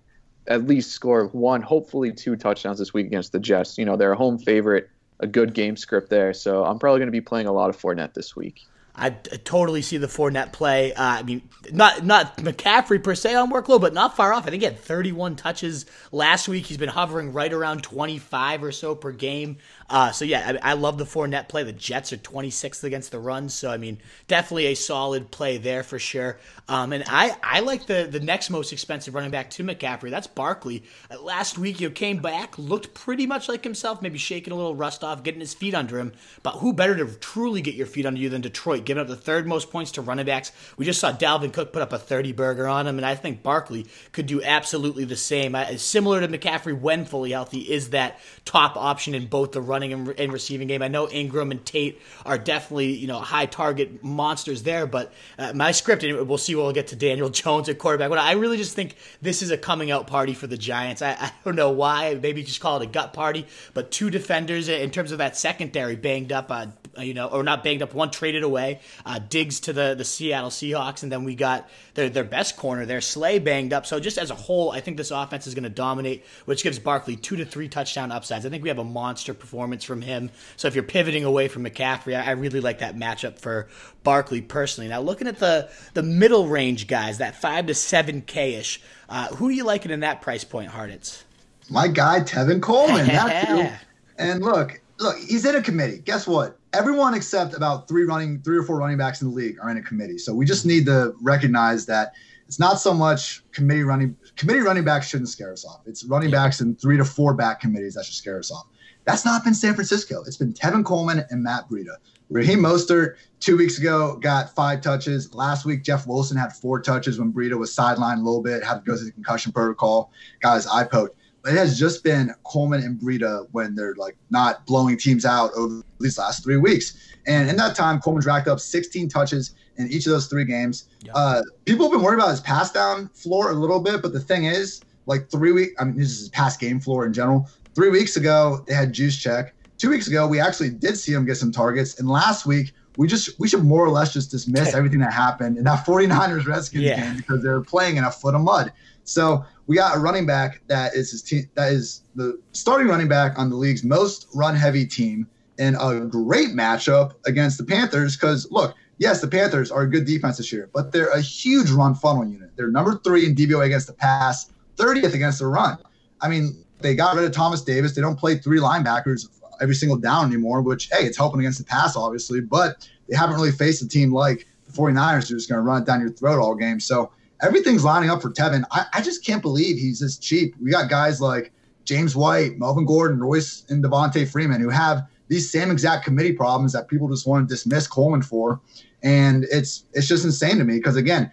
at 0.47 0.67
least 0.67 0.93
score 0.93 1.27
one, 1.29 1.63
hopefully 1.63 2.13
two 2.13 2.37
touchdowns 2.37 2.79
this 2.79 2.93
week 2.93 3.07
against 3.07 3.33
the 3.33 3.41
Jets. 3.41 3.79
You 3.79 3.85
know, 3.85 3.97
they're 3.97 4.13
a 4.13 4.17
home 4.17 4.39
favorite, 4.39 4.91
a 5.21 5.27
good 5.27 5.55
game 5.55 5.77
script 5.77 6.11
there. 6.11 6.33
So 6.33 6.65
I'm 6.65 6.79
probably 6.79 7.01
going 7.01 7.09
to 7.09 7.13
be 7.13 7.21
playing 7.21 7.47
a 7.47 7.53
lot 7.53 7.71
of 7.71 7.81
Fournette 7.81 8.15
this 8.15 8.37
week. 8.37 8.67
I, 8.97 9.11
totally 9.11 9.83
see 9.83 9.97
the 9.97 10.07
Fournette 10.07 10.53
play. 10.53 10.95
Uh, 10.95 11.03
I 11.03 11.23
mean, 11.25 11.43
not 11.73 12.05
not 12.05 12.37
McCaffrey 12.37 13.03
per 13.03 13.17
se 13.17 13.35
on 13.35 13.51
workload, 13.51 13.81
but 13.81 13.93
not 13.93 14.15
far 14.15 14.33
off. 14.33 14.47
I 14.47 14.51
think 14.51 14.63
he 14.63 14.67
had 14.67 14.79
31 14.79 15.35
touches 15.35 15.87
last 16.13 16.47
week. 16.47 16.67
He's 16.67 16.77
been 16.77 16.89
hovering 16.89 17.33
right 17.33 17.53
around 17.53 17.83
25 17.83 18.63
or 18.63 18.71
so 18.71 18.95
per 18.95 19.11
game. 19.11 19.57
Uh, 19.95 20.11
so 20.11 20.25
yeah, 20.25 20.59
I, 20.61 20.71
I, 20.71 20.73
love 20.73 20.99
the 20.99 21.05
Fournette 21.05 21.47
play. 21.47 21.63
The 21.63 21.73
Jets 21.73 22.13
are 22.13 22.17
26th 22.17 22.83
against 22.83 23.13
the 23.13 23.21
run, 23.21 23.49
so 23.49 23.71
I 23.71 23.77
mean, 23.77 23.99
definitely 24.27 24.67
a 24.67 24.75
solid 24.75 25.31
play 25.31 25.57
there 25.57 25.85
for 25.85 26.01
sure. 26.01 26.41
Um, 26.69 26.93
and 26.93 27.05
I, 27.07 27.37
I 27.45 27.61
like 27.61 27.87
the 27.87 28.09
the 28.11 28.19
next 28.19 28.51
most 28.51 28.73
expensive 28.73 29.15
running 29.15 29.31
back 29.31 29.51
to 29.51 29.63
McCaffrey. 29.63 30.11
That's 30.11 30.27
Barkley. 30.27 30.83
Uh, 31.13 31.23
last 31.23 31.59
week, 31.59 31.81
you 31.81 31.91
came 31.91 32.19
back, 32.19 32.59
looked 32.59 32.93
pretty 32.93 33.25
much 33.25 33.49
like 33.49 33.63
himself, 33.63 34.03
maybe 34.03 34.19
shaking 34.19 34.53
a 34.53 34.57
little 34.57 34.75
rust 34.75 35.05
off, 35.05 35.23
getting 35.23 35.39
his 35.39 35.55
feet 35.55 35.77
under 35.77 36.01
him. 36.01 36.13
But 36.43 36.55
who 36.55 36.73
better 36.73 36.97
to 36.97 37.07
truly 37.21 37.63
get 37.63 37.77
your 37.77 37.87
feet 37.87 38.05
under 38.05 38.19
you 38.19 38.29
than 38.29 38.41
Detroit, 38.41 38.85
giving 38.85 39.01
up 39.01 39.07
the 39.07 39.15
third 39.15 39.47
most 39.47 39.71
points 39.71 39.93
to 39.93 40.03
running 40.03 40.27
backs? 40.27 40.51
We 40.77 40.87
just 40.87 40.99
saw 40.99 41.13
Dalvin 41.13 41.53
Cook 41.53 41.73
put 41.73 41.83
up 41.83 41.93
a 41.93 42.01
30 42.01 42.33
burger 42.33 42.67
on 42.67 42.89
him, 42.89 42.97
and 42.97 43.07
I 43.07 43.15
think 43.15 43.45
Barkley 43.45 43.87
could 44.11 44.27
do 44.27 44.43
absolutely 44.43 45.05
the 45.05 45.15
same. 45.15 45.55
Uh, 45.55 45.77
similar 45.77 46.21
to 46.21 46.27
McCaffrey 46.27 46.77
when 46.77 47.05
fully 47.05 47.31
healthy, 47.31 47.61
is 47.61 47.91
that 47.91 48.19
top 48.45 48.77
option 48.77 49.15
in 49.15 49.27
both 49.27 49.53
the 49.53 49.63
running 49.63 49.84
and, 49.93 50.09
and, 50.19 50.33
receiving 50.33 50.69
game. 50.69 50.83
I 50.83 50.89
know 50.89 51.09
Ingram 51.09 51.51
and 51.51 51.65
Tate 51.65 52.01
are 52.25 52.39
definitely 52.39 52.93
you 52.93 53.07
know 53.07 53.19
high 53.19 53.47
target 53.47 54.03
monsters 54.03 54.63
there, 54.63 54.87
but 54.87 55.13
uh, 55.39 55.53
my 55.55 55.73
script 55.73 56.03
and 56.03 56.29
we'll 56.29 56.39
see. 56.39 56.55
We'll 56.55 56.73
get 56.73 56.89
to 56.89 56.97
Daniel 56.97 57.29
Jones 57.31 57.69
at 57.69 57.79
quarterback. 57.79 58.09
But 58.11 58.19
I 58.19 58.33
really 58.33 58.57
just 58.57 58.75
think 58.75 58.97
this 59.23 59.43
is 59.43 59.51
a 59.51 59.59
coming 59.59 59.91
out 59.91 60.07
party 60.07 60.35
for 60.35 60.47
the 60.47 60.57
Giants. 60.57 61.03
I, 61.03 61.13
I 61.13 61.33
don't 61.45 61.57
know 61.57 61.71
why. 61.71 62.19
Maybe 62.21 62.43
just 62.43 62.61
call 62.61 62.81
it 62.81 62.85
a 62.85 62.91
gut 62.91 63.13
party. 63.13 63.47
But 63.73 63.91
two 63.91 64.11
defenders 64.11 64.69
in 64.69 64.91
terms 64.91 65.13
of 65.13 65.19
that 65.19 65.37
secondary 65.37 65.97
banged 65.97 66.33
up. 66.33 66.51
Uh, 66.51 66.67
you 66.99 67.15
know, 67.15 67.27
or 67.27 67.43
not 67.43 67.65
banged 67.65 67.83
up. 67.83 67.93
One 67.93 68.11
traded 68.11 68.45
away. 68.45 68.81
Uh, 69.05 69.19
Diggs 69.19 69.61
to 69.61 69.73
the 69.73 69.95
the 69.95 70.05
Seattle 70.05 70.51
Seahawks, 70.51 71.03
and 71.03 71.11
then 71.11 71.25
we 71.25 71.35
got 71.35 71.69
their 71.95 72.09
their 72.09 72.25
best 72.25 72.57
corner, 72.57 72.85
their 72.85 73.01
Slay 73.01 73.39
banged 73.39 73.73
up. 73.73 73.87
So 73.87 74.01
just 74.01 74.19
as 74.19 74.31
a 74.31 74.35
whole, 74.35 74.71
I 74.73 74.81
think 74.81 74.97
this 74.97 75.11
offense 75.11 75.47
is 75.47 75.55
going 75.55 75.65
to 75.65 75.71
dominate, 75.71 76.25
which 76.45 76.63
gives 76.63 76.79
Barkley 76.79 77.17
two 77.17 77.37
to 77.37 77.45
three 77.45 77.69
touchdown 77.69 78.13
upsides. 78.13 78.45
I 78.45 78.49
think 78.51 78.63
we 78.63 78.69
have 78.69 78.79
a 78.79 78.85
monster 78.85 79.35
performance 79.35 79.85
from 79.85 80.03
him. 80.03 80.31
So 80.57 80.69
if 80.69 80.75
you're 80.75 80.85
pivoting 80.85 81.25
away 81.25 81.49
from 81.49 81.65
McCaffrey, 81.65 82.17
I, 82.17 82.27
I 82.27 82.31
really 82.33 82.61
like 82.61 82.81
that 82.81 82.97
matchup 82.97 83.39
for 83.39 83.69
Barkley 84.03 84.43
personally. 84.43 84.89
Now 84.89 85.01
looking 85.01 85.29
at 85.29 85.39
the 85.39 85.71
the 85.95 86.03
middle 86.03 86.49
range 86.49 86.87
guys, 86.87 87.19
that 87.19 87.41
five 87.41 87.67
to 87.67 87.75
seven 87.75 88.23
K 88.23 88.55
ish, 88.55 88.81
uh, 89.09 89.29
who 89.29 89.49
are 89.49 89.53
you 89.53 89.65
liking 89.65 89.91
in 89.91 90.01
that 90.01 90.21
price 90.21 90.45
point, 90.45 90.71
Hartitz? 90.71 91.23
My 91.71 91.89
guy 91.89 92.21
Tevin 92.21 92.61
Coleman. 92.61 93.09
and 94.19 94.43
look, 94.43 94.81
look, 94.99 95.17
he's 95.19 95.45
in 95.45 95.55
a 95.55 95.63
committee. 95.63 95.99
Guess 95.99 96.27
what? 96.27 96.59
Everyone 96.75 97.15
except 97.15 97.55
about 97.55 97.87
three 97.87 98.05
running, 98.05 98.43
three 98.43 98.59
or 98.59 98.65
four 98.65 98.79
running 98.79 98.99
backs 98.99 99.23
in 99.23 99.29
the 99.29 99.35
league 99.35 99.57
are 99.63 99.71
in 99.71 99.77
a 99.77 99.83
committee. 99.83 100.19
So 100.19 100.35
we 100.35 100.45
just 100.45 100.67
need 100.67 100.87
to 100.87 101.15
recognize 101.23 101.87
that 101.87 102.15
it's 102.49 102.59
not 102.59 102.81
so 102.81 102.93
much 102.93 103.45
committee 103.53 103.85
running. 103.85 104.17
Committee 104.37 104.61
running 104.61 104.85
backs 104.85 105.09
shouldn't 105.09 105.29
scare 105.29 105.53
us 105.53 105.65
off. 105.65 105.83
It's 105.87 106.05
running 106.05 106.31
backs 106.31 106.61
in 106.61 106.75
three 106.77 106.97
to 106.97 107.05
four 107.05 107.35
back 107.35 107.61
committees 107.61 107.95
that 107.95 108.05
should 108.05 108.15
scare 108.15 108.39
us 108.39 108.51
off. 108.51 108.67
That's 109.05 109.25
not 109.25 109.45
been 109.45 109.55
San 109.55 109.75
Francisco. 109.75 110.23
It's 110.27 110.37
been 110.37 110.53
Tevin 110.53 110.85
Coleman 110.85 111.25
and 111.31 111.43
Matt 111.43 111.69
Breida. 111.69 111.97
Raheem 112.31 112.59
Mostert 112.59 113.17
two 113.39 113.57
weeks 113.57 113.79
ago 113.79 114.17
got 114.17 114.55
five 114.55 114.81
touches. 114.81 115.35
Last 115.35 115.65
week, 115.65 115.85
Jeff 115.85 116.07
Wilson 116.07 116.37
had 116.37 116.53
four 116.53 116.81
touches 116.81 117.19
when 117.19 117.33
Breida 117.33 117.59
was 117.59 117.75
sidelined 117.75 118.17
a 118.17 118.25
little 118.25 118.43
bit, 118.43 118.65
had 118.65 118.77
to 118.77 118.81
go 118.81 118.97
through 118.97 119.07
the 119.07 119.13
concussion 119.13 119.53
protocol, 119.53 120.11
got 120.41 120.57
his 120.57 120.67
eye 120.67 120.85
poked. 120.85 121.17
It 121.47 121.57
has 121.57 121.79
just 121.79 122.03
been 122.03 122.35
Coleman 122.45 122.83
and 122.83 122.99
Breida 122.99 123.47
when 123.53 123.75
they're 123.75 123.95
like 123.97 124.17
not 124.31 124.67
blowing 124.67 124.97
teams 124.97 125.25
out 125.25 125.51
over 125.55 125.83
these 126.01 126.19
last 126.19 126.43
three 126.43 126.57
weeks. 126.57 126.97
And 127.27 127.49
in 127.49 127.57
that 127.57 127.77
time, 127.77 128.01
Coleman's 128.01 128.27
racked 128.27 128.49
up 128.49 128.61
16 128.61 129.09
touches 129.09 129.55
in 129.77 129.89
each 129.91 130.07
of 130.07 130.13
those 130.13 130.27
three 130.27 130.45
games. 130.45 130.89
Uh, 131.15 131.43
people 131.65 131.87
have 131.87 131.93
been 131.93 132.03
worried 132.03 132.19
about 132.19 132.31
his 132.31 132.41
pass 132.41 132.71
down 132.73 133.09
floor 133.09 133.51
a 133.51 133.55
little 133.55 133.81
bit, 133.81 134.03
but 134.03 134.13
the 134.13 134.21
thing 134.21 134.45
is, 134.45 134.81
like 135.07 135.31
three 135.31 135.53
weeks, 135.53 135.75
I 135.79 135.85
mean, 135.85 135.97
this 135.97 136.11
is 136.11 136.19
his 136.21 136.29
pass 136.31 136.57
game 136.57 136.81
floor 136.81 137.05
in 137.07 137.13
general. 137.13 137.49
Three 137.75 137.91
weeks 137.91 138.17
ago, 138.17 138.65
they 138.67 138.75
had 138.75 138.93
Juice 138.93 139.17
Check. 139.21 139.55
Two 139.77 139.91
weeks 139.91 140.07
ago, 140.07 140.27
we 140.27 140.41
actually 140.41 140.71
did 140.71 140.97
see 140.97 141.13
him 141.13 141.27
get 141.27 141.37
some 141.37 141.53
targets. 141.53 141.99
And 141.99 142.09
last 142.09 142.47
week, 142.47 142.73
we 142.97 143.09
just 143.09 143.39
we 143.41 143.49
should 143.49 143.65
more 143.65 143.85
or 143.85 143.91
less 143.91 144.13
just 144.13 144.31
dismiss 144.31 144.75
everything 144.75 145.01
that 145.01 145.13
happened 145.13 145.59
in 145.59 145.65
that 145.65 145.85
49ers 145.85 146.47
Redskins 146.47 146.85
yeah. 146.85 147.05
game 147.05 147.17
because 147.17 147.43
they're 147.43 147.61
playing 147.61 147.97
in 147.97 148.05
a 148.05 148.11
foot 148.11 148.35
of 148.35 148.41
mud. 148.41 148.73
So 149.05 149.45
we 149.67 149.77
got 149.77 149.97
a 149.97 150.01
running 150.01 150.27
back 150.27 150.63
that 150.67 150.95
is 150.95 151.11
his 151.11 151.23
team 151.23 151.49
that 151.55 151.73
is 151.73 152.03
the 152.15 152.41
starting 152.53 152.89
running 152.89 153.09
back 153.09 153.39
on 153.39 153.51
the 153.51 153.57
league's 153.57 153.85
most 153.85 154.27
run 154.35 154.55
heavy 154.55 154.87
team 154.87 155.27
in 155.59 155.77
a 155.77 156.01
great 156.01 156.49
matchup 156.49 157.15
against 157.27 157.59
the 157.59 157.65
Panthers 157.65 158.17
because 158.17 158.51
look, 158.51 158.75
yes, 158.99 159.21
the 159.21 159.29
Panthers 159.29 159.71
are 159.71 159.83
a 159.83 159.91
good 159.91 160.05
defense 160.05 160.39
this 160.39 160.53
year, 160.53 160.69
but 160.73 160.93
they're 160.93 161.11
a 161.11 161.21
huge 161.21 161.71
run 161.71 161.95
funnel 161.95 162.27
unit. 162.27 162.51
They're 162.57 162.71
number 162.71 162.99
three 163.05 163.27
in 163.27 163.35
DVOA 163.35 163.67
against 163.67 163.87
the 163.87 163.93
pass, 163.93 164.51
30th 164.77 165.15
against 165.15 165.39
the 165.39 165.47
run. 165.47 165.79
I 166.21 166.29
mean, 166.29 166.65
they 166.81 166.95
got 166.95 167.17
rid 167.17 167.25
of 167.25 167.33
Thomas 167.33 167.63
Davis. 167.63 167.95
They 167.95 168.03
don't 168.03 168.19
play 168.19 168.37
three 168.39 168.59
linebackers 168.59 169.29
every 169.61 169.75
single 169.75 169.97
down 169.97 170.27
anymore, 170.27 170.63
which, 170.63 170.89
hey, 170.91 171.05
it's 171.05 171.17
helping 171.17 171.41
against 171.41 171.59
the 171.59 171.65
pass, 171.65 171.97
obviously, 171.97 172.41
but 172.41 172.89
they 173.09 173.17
haven't 173.17 173.37
really 173.37 173.53
faced 173.53 173.83
a 173.83 173.89
team 173.89 174.13
like 174.13 174.47
the 174.67 174.73
49ers 174.73 175.29
who's 175.29 175.47
going 175.47 175.59
to 175.59 175.63
run 175.63 175.83
it 175.83 175.87
down 175.87 176.01
your 176.01 176.11
throat 176.11 176.41
all 176.41 176.55
game. 176.55 176.81
So 176.81 177.13
everything's 177.45 177.85
lining 177.85 178.11
up 178.11 178.23
for 178.23 178.31
Tevin. 178.31 178.65
I, 178.71 178.87
I 178.95 179.03
just 179.03 179.25
can't 179.25 179.43
believe 179.43 179.77
he's 179.77 180.01
this 180.01 180.19
cheap. 180.19 180.55
We 180.61 180.71
got 180.71 180.89
guys 180.89 181.21
like 181.21 181.53
James 181.85 182.17
White, 182.17 182.59
Melvin 182.59 182.87
Gordon, 182.87 183.21
Royce, 183.21 183.65
and 183.69 183.85
Devonta 183.85 184.27
Freeman 184.27 184.61
who 184.61 184.71
have 184.71 185.07
these 185.29 185.51
same 185.51 185.71
exact 185.71 186.05
committee 186.05 186.33
problems 186.33 186.73
that 186.73 186.89
people 186.89 187.09
just 187.09 187.27
want 187.27 187.49
to 187.49 187.53
dismiss 187.53 187.87
Coleman 187.87 188.23
for. 188.23 188.61
And 189.03 189.45
it's 189.51 189.85
it's 189.93 190.09
just 190.09 190.25
insane 190.25 190.59
to 190.59 190.65
me 190.65 190.77
because 190.77 190.97
again, 190.97 191.31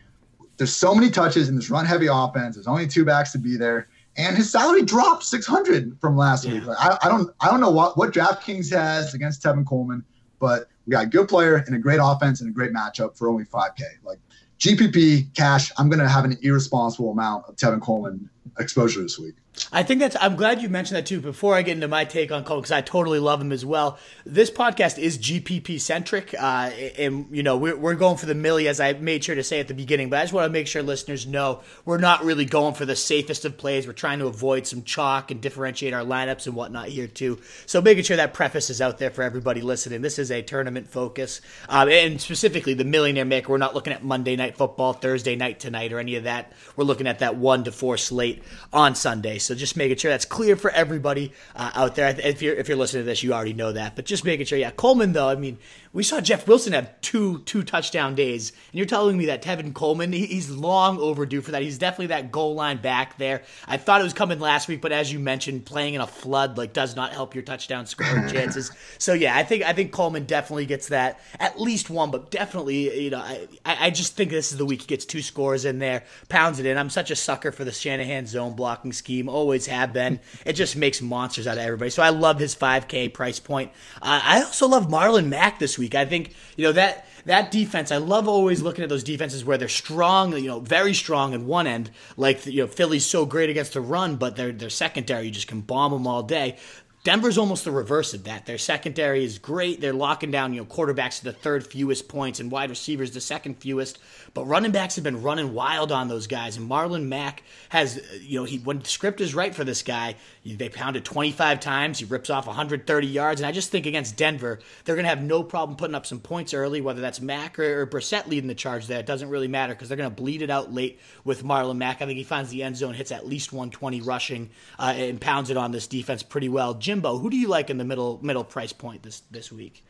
there's 0.57 0.73
so 0.73 0.93
many 0.93 1.09
touches 1.09 1.49
in 1.49 1.55
this 1.55 1.69
run 1.69 1.85
heavy 1.85 2.07
offense. 2.11 2.55
There's 2.55 2.67
only 2.67 2.87
two 2.87 3.05
backs 3.05 3.31
to 3.31 3.37
be 3.37 3.57
there. 3.57 3.87
And 4.17 4.35
his 4.35 4.51
salary 4.51 4.83
dropped 4.83 5.23
600 5.23 5.97
from 6.01 6.17
last 6.17 6.43
yeah. 6.43 6.55
week. 6.55 6.65
Like, 6.65 6.77
I, 6.79 6.97
I 7.03 7.09
don't 7.09 7.33
I 7.39 7.49
don't 7.49 7.61
know 7.61 7.71
what, 7.71 7.97
what 7.97 8.13
DraftKings 8.13 8.69
has 8.71 9.13
against 9.13 9.41
Tevin 9.41 9.65
Coleman, 9.65 10.03
but 10.39 10.67
we 10.85 10.91
got 10.91 11.05
a 11.05 11.07
good 11.07 11.29
player 11.29 11.63
and 11.65 11.75
a 11.75 11.79
great 11.79 11.99
offense 12.01 12.41
and 12.41 12.49
a 12.49 12.53
great 12.53 12.73
matchup 12.73 13.17
for 13.17 13.29
only 13.29 13.45
5K. 13.45 13.81
Like 14.03 14.19
GPP 14.61 15.33
cash, 15.33 15.71
I'm 15.79 15.89
going 15.89 15.99
to 15.99 16.07
have 16.07 16.23
an 16.23 16.37
irresponsible 16.43 17.11
amount 17.11 17.45
of 17.47 17.55
Tevin 17.55 17.81
Coleman 17.81 18.29
exposure 18.59 19.01
this 19.01 19.17
week. 19.17 19.33
I 19.73 19.83
think 19.83 19.99
that's. 19.99 20.15
I'm 20.19 20.35
glad 20.35 20.61
you 20.61 20.69
mentioned 20.69 20.97
that 20.97 21.05
too. 21.05 21.19
Before 21.21 21.55
I 21.55 21.61
get 21.61 21.73
into 21.73 21.87
my 21.87 22.03
take 22.03 22.31
on 22.31 22.43
Cole, 22.43 22.57
because 22.57 22.71
I 22.71 22.81
totally 22.81 23.19
love 23.19 23.39
him 23.39 23.51
as 23.51 23.65
well. 23.65 23.97
This 24.25 24.51
podcast 24.51 24.97
is 24.97 25.17
GPP 25.17 25.79
centric, 25.79 26.33
uh, 26.37 26.71
and 26.97 27.27
you 27.31 27.43
know 27.43 27.57
we're, 27.57 27.77
we're 27.77 27.95
going 27.95 28.17
for 28.17 28.25
the 28.25 28.35
millie, 28.35 28.67
as 28.67 28.79
I 28.79 28.93
made 28.93 29.23
sure 29.23 29.35
to 29.35 29.43
say 29.43 29.59
at 29.59 29.67
the 29.67 29.73
beginning. 29.73 30.09
But 30.09 30.19
I 30.19 30.23
just 30.23 30.33
want 30.33 30.45
to 30.45 30.51
make 30.51 30.67
sure 30.67 30.83
listeners 30.83 31.25
know 31.25 31.61
we're 31.85 31.99
not 31.99 32.23
really 32.23 32.45
going 32.45 32.73
for 32.73 32.85
the 32.85 32.95
safest 32.95 33.45
of 33.45 33.57
plays. 33.57 33.87
We're 33.87 33.93
trying 33.93 34.19
to 34.19 34.27
avoid 34.27 34.67
some 34.67 34.83
chalk 34.83 35.31
and 35.31 35.39
differentiate 35.39 35.93
our 35.93 36.03
lineups 36.03 36.47
and 36.47 36.55
whatnot 36.55 36.87
here 36.87 37.07
too. 37.07 37.39
So 37.65 37.81
making 37.81 38.03
sure 38.03 38.17
that 38.17 38.33
preface 38.33 38.69
is 38.69 38.81
out 38.81 38.97
there 38.97 39.11
for 39.11 39.21
everybody 39.21 39.61
listening. 39.61 40.01
This 40.01 40.19
is 40.19 40.31
a 40.31 40.41
tournament 40.41 40.89
focus, 40.89 41.39
um, 41.69 41.87
and 41.87 42.19
specifically 42.19 42.73
the 42.73 42.83
Millionaire 42.83 43.25
Maker. 43.25 43.51
We're 43.51 43.57
not 43.57 43.75
looking 43.75 43.93
at 43.93 44.03
Monday 44.03 44.35
Night 44.35 44.57
Football, 44.57 44.93
Thursday 44.93 45.35
Night 45.35 45.59
Tonight, 45.59 45.93
or 45.93 45.99
any 45.99 46.15
of 46.15 46.25
that. 46.25 46.51
We're 46.75 46.83
looking 46.83 47.07
at 47.07 47.19
that 47.19 47.37
one 47.37 47.63
to 47.63 47.71
four 47.71 47.97
slate 47.97 48.43
on 48.73 48.95
Sunday. 48.95 49.37
So 49.37 49.50
just 49.55 49.77
making 49.77 49.97
sure 49.97 50.11
that's 50.11 50.25
clear 50.25 50.55
for 50.55 50.71
everybody 50.71 51.33
uh, 51.55 51.71
out 51.75 51.95
there. 51.95 52.15
If 52.23 52.41
you're 52.41 52.55
if 52.55 52.67
you're 52.67 52.77
listening 52.77 53.03
to 53.03 53.05
this, 53.05 53.23
you 53.23 53.33
already 53.33 53.53
know 53.53 53.71
that. 53.71 53.95
But 53.95 54.05
just 54.05 54.25
making 54.25 54.45
sure. 54.45 54.57
Yeah, 54.57 54.71
Coleman 54.71 55.13
though. 55.13 55.29
I 55.29 55.35
mean, 55.35 55.57
we 55.93 56.03
saw 56.03 56.21
Jeff 56.21 56.47
Wilson 56.47 56.71
have 56.71 56.89
two 57.01 57.39
two 57.39 57.63
touchdown 57.63 58.15
days, 58.15 58.51
and 58.71 58.77
you're 58.77 58.85
telling 58.85 59.17
me 59.17 59.25
that 59.25 59.41
Tevin 59.41 59.73
Coleman 59.73 60.13
he, 60.13 60.25
he's 60.25 60.49
long 60.49 60.99
overdue 60.99 61.41
for 61.41 61.51
that. 61.51 61.61
He's 61.61 61.77
definitely 61.77 62.07
that 62.07 62.31
goal 62.31 62.55
line 62.55 62.77
back 62.77 63.17
there. 63.17 63.43
I 63.67 63.75
thought 63.75 63.99
it 63.99 64.05
was 64.05 64.13
coming 64.13 64.39
last 64.39 64.69
week, 64.69 64.81
but 64.81 64.93
as 64.93 65.11
you 65.11 65.19
mentioned, 65.19 65.65
playing 65.65 65.95
in 65.95 66.01
a 66.01 66.07
flood 66.07 66.57
like 66.57 66.71
does 66.71 66.95
not 66.95 67.11
help 67.11 67.35
your 67.35 67.43
touchdown 67.43 67.85
scoring 67.85 68.29
chances. 68.31 68.71
So 68.99 69.13
yeah, 69.13 69.35
I 69.35 69.43
think 69.43 69.63
I 69.63 69.73
think 69.73 69.91
Coleman 69.91 70.25
definitely 70.25 70.65
gets 70.65 70.87
that 70.89 71.19
at 71.39 71.59
least 71.59 71.89
one, 71.89 72.09
but 72.09 72.31
definitely 72.31 73.03
you 73.03 73.09
know 73.09 73.19
I 73.19 73.47
I 73.65 73.89
just 73.89 74.15
think 74.15 74.31
this 74.31 74.53
is 74.53 74.57
the 74.57 74.65
week 74.65 74.81
he 74.81 74.87
gets 74.87 75.03
two 75.03 75.21
scores 75.21 75.65
in 75.65 75.79
there, 75.79 76.03
pounds 76.29 76.59
it 76.59 76.65
in. 76.65 76.77
I'm 76.77 76.89
such 76.89 77.11
a 77.11 77.15
sucker 77.17 77.51
for 77.51 77.65
the 77.65 77.71
Shanahan 77.71 78.27
zone 78.27 78.55
blocking 78.55 78.93
scheme, 78.93 79.27
always 79.27 79.65
have 79.65 79.91
been. 79.91 80.21
It 80.45 80.53
just 80.53 80.77
makes 80.77 81.01
monsters 81.01 81.47
out 81.47 81.57
of 81.57 81.63
everybody. 81.63 81.89
So 81.89 82.01
I 82.01 82.09
love 82.09 82.39
his 82.39 82.55
5K 82.55 83.13
price 83.13 83.39
point. 83.39 83.71
Uh, 84.01 84.21
I 84.23 84.43
also 84.43 84.67
love 84.67 84.87
Marlon 84.87 85.27
Mack 85.27 85.59
this 85.59 85.77
week. 85.77 85.80
I 85.89 86.05
think 86.05 86.33
you 86.55 86.65
know 86.65 86.71
that 86.73 87.05
that 87.25 87.51
defense. 87.51 87.91
I 87.91 87.97
love 87.97 88.27
always 88.27 88.61
looking 88.61 88.83
at 88.83 88.89
those 88.89 89.03
defenses 89.03 89.45
where 89.45 89.57
they're 89.57 89.67
strong, 89.67 90.33
you 90.37 90.47
know, 90.47 90.59
very 90.59 90.93
strong 90.93 91.33
in 91.33 91.47
one 91.47 91.67
end. 91.67 91.91
Like 92.17 92.45
you 92.45 92.61
know, 92.61 92.67
Philly's 92.67 93.05
so 93.05 93.25
great 93.25 93.49
against 93.49 93.73
the 93.73 93.81
run, 93.81 94.15
but 94.15 94.35
their 94.35 94.51
their 94.51 94.69
secondary 94.69 95.25
you 95.25 95.31
just 95.31 95.47
can 95.47 95.61
bomb 95.61 95.91
them 95.91 96.07
all 96.07 96.23
day. 96.23 96.57
Denver's 97.03 97.39
almost 97.39 97.63
the 97.63 97.71
reverse 97.71 98.13
of 98.13 98.25
that. 98.25 98.45
Their 98.45 98.59
secondary 98.59 99.23
is 99.23 99.39
great. 99.39 99.81
They're 99.81 99.91
locking 99.91 100.29
down, 100.29 100.53
you 100.53 100.61
know, 100.61 100.67
quarterbacks 100.67 101.17
to 101.17 101.23
the 101.23 101.33
third 101.33 101.65
fewest 101.65 102.07
points 102.07 102.39
and 102.39 102.51
wide 102.51 102.69
receivers 102.69 103.09
the 103.09 103.21
second 103.21 103.55
fewest. 103.55 103.97
But 104.35 104.45
running 104.45 104.71
backs 104.71 104.95
have 104.95 105.03
been 105.03 105.23
running 105.23 105.55
wild 105.55 105.91
on 105.91 106.09
those 106.09 106.27
guys. 106.27 106.57
And 106.57 106.69
Marlon 106.69 107.07
Mack 107.07 107.41
has, 107.69 107.99
you 108.21 108.39
know, 108.39 108.45
he 108.45 108.59
when 108.59 108.79
the 108.79 108.85
script 108.87 109.19
is 109.19 109.33
right 109.33 109.55
for 109.55 109.63
this 109.63 109.81
guy, 109.81 110.15
they 110.43 110.69
pound 110.69 110.95
it 110.95 111.05
25 111.05 111.59
times. 111.59 111.99
He 111.99 112.05
rips 112.05 112.29
off 112.29 112.47
130 112.47 113.07
yards. 113.07 113.41
And 113.41 113.47
I 113.47 113.51
just 113.51 113.69
think 113.69 113.85
against 113.85 114.17
Denver, 114.17 114.59
they're 114.83 114.95
going 114.95 115.05
to 115.05 115.09
have 115.09 115.21
no 115.21 115.43
problem 115.43 115.77
putting 115.77 115.93
up 115.93 116.05
some 116.05 116.19
points 116.19 116.53
early, 116.53 116.81
whether 116.81 116.99
that's 116.99 117.21
Mack 117.21 117.59
or, 117.59 117.81
or 117.81 117.87
Brissett 117.87 118.27
leading 118.27 118.47
the 118.47 118.55
charge 118.55 118.87
there. 118.87 118.99
It 118.99 119.05
doesn't 119.05 119.29
really 119.29 119.47
matter 119.47 119.73
because 119.73 119.87
they're 119.87 119.97
going 119.97 120.09
to 120.09 120.15
bleed 120.15 120.41
it 120.41 120.49
out 120.49 120.73
late 120.73 120.99
with 121.23 121.43
Marlon 121.43 121.77
Mack. 121.77 122.01
I 122.01 122.05
think 122.05 122.17
he 122.17 122.23
finds 122.23 122.49
the 122.49 122.63
end 122.63 122.75
zone, 122.75 122.95
hits 122.95 123.11
at 123.11 123.27
least 123.27 123.53
120 123.53 124.01
rushing, 124.01 124.49
uh, 124.79 124.93
and 124.95 125.21
pounds 125.21 125.51
it 125.51 125.57
on 125.57 125.71
this 125.71 125.85
defense 125.87 126.23
pretty 126.23 126.49
well. 126.49 126.73
Jimbo, 126.73 127.19
who 127.19 127.29
do 127.29 127.37
you 127.37 127.47
like 127.47 127.69
in 127.69 127.77
the 127.77 127.85
middle 127.85 128.19
middle 128.23 128.43
price 128.43 128.73
point 128.73 129.03
this 129.03 129.21
this 129.29 129.51
week? 129.51 129.83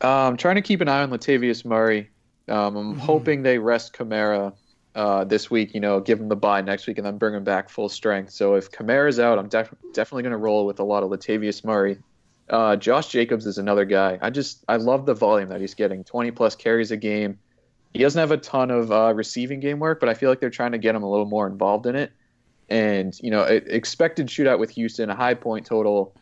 I'm 0.00 0.36
trying 0.36 0.56
to 0.56 0.62
keep 0.62 0.80
an 0.80 0.88
eye 0.88 1.02
on 1.02 1.10
Latavius 1.10 1.64
Murray. 1.64 2.10
Um, 2.48 2.76
I'm 2.76 2.90
mm-hmm. 2.92 2.98
hoping 3.00 3.42
they 3.42 3.58
rest 3.58 3.92
Kamara 3.92 4.52
uh, 4.94 5.24
this 5.24 5.50
week. 5.50 5.74
You 5.74 5.80
know, 5.80 6.00
give 6.00 6.20
him 6.20 6.28
the 6.28 6.36
bye 6.36 6.60
next 6.60 6.86
week, 6.86 6.98
and 6.98 7.06
then 7.06 7.18
bring 7.18 7.34
him 7.34 7.44
back 7.44 7.68
full 7.68 7.88
strength. 7.88 8.32
So 8.32 8.54
if 8.54 8.70
Kamara's 8.70 9.18
out, 9.18 9.38
I'm 9.38 9.48
def- 9.48 9.74
definitely 9.92 10.22
going 10.22 10.32
to 10.32 10.38
roll 10.38 10.66
with 10.66 10.80
a 10.80 10.84
lot 10.84 11.02
of 11.02 11.10
Latavius 11.10 11.64
Murray. 11.64 11.98
Uh, 12.48 12.76
Josh 12.76 13.08
Jacobs 13.08 13.46
is 13.46 13.58
another 13.58 13.84
guy. 13.84 14.18
I 14.20 14.30
just 14.30 14.64
I 14.68 14.76
love 14.76 15.06
the 15.06 15.14
volume 15.14 15.48
that 15.50 15.60
he's 15.60 15.74
getting. 15.74 16.04
20 16.04 16.30
plus 16.32 16.54
carries 16.54 16.90
a 16.90 16.96
game. 16.96 17.38
He 17.92 18.00
doesn't 18.00 18.18
have 18.18 18.30
a 18.30 18.38
ton 18.38 18.70
of 18.70 18.90
uh, 18.90 19.12
receiving 19.14 19.60
game 19.60 19.78
work, 19.78 20.00
but 20.00 20.08
I 20.08 20.14
feel 20.14 20.30
like 20.30 20.40
they're 20.40 20.50
trying 20.50 20.72
to 20.72 20.78
get 20.78 20.94
him 20.94 21.02
a 21.02 21.10
little 21.10 21.26
more 21.26 21.46
involved 21.46 21.86
in 21.86 21.94
it. 21.94 22.12
And 22.68 23.18
you 23.20 23.30
know, 23.30 23.42
expected 23.42 24.28
shootout 24.28 24.58
with 24.58 24.70
Houston, 24.70 25.10
a 25.10 25.14
high 25.14 25.34
point 25.34 25.66
total. 25.66 26.14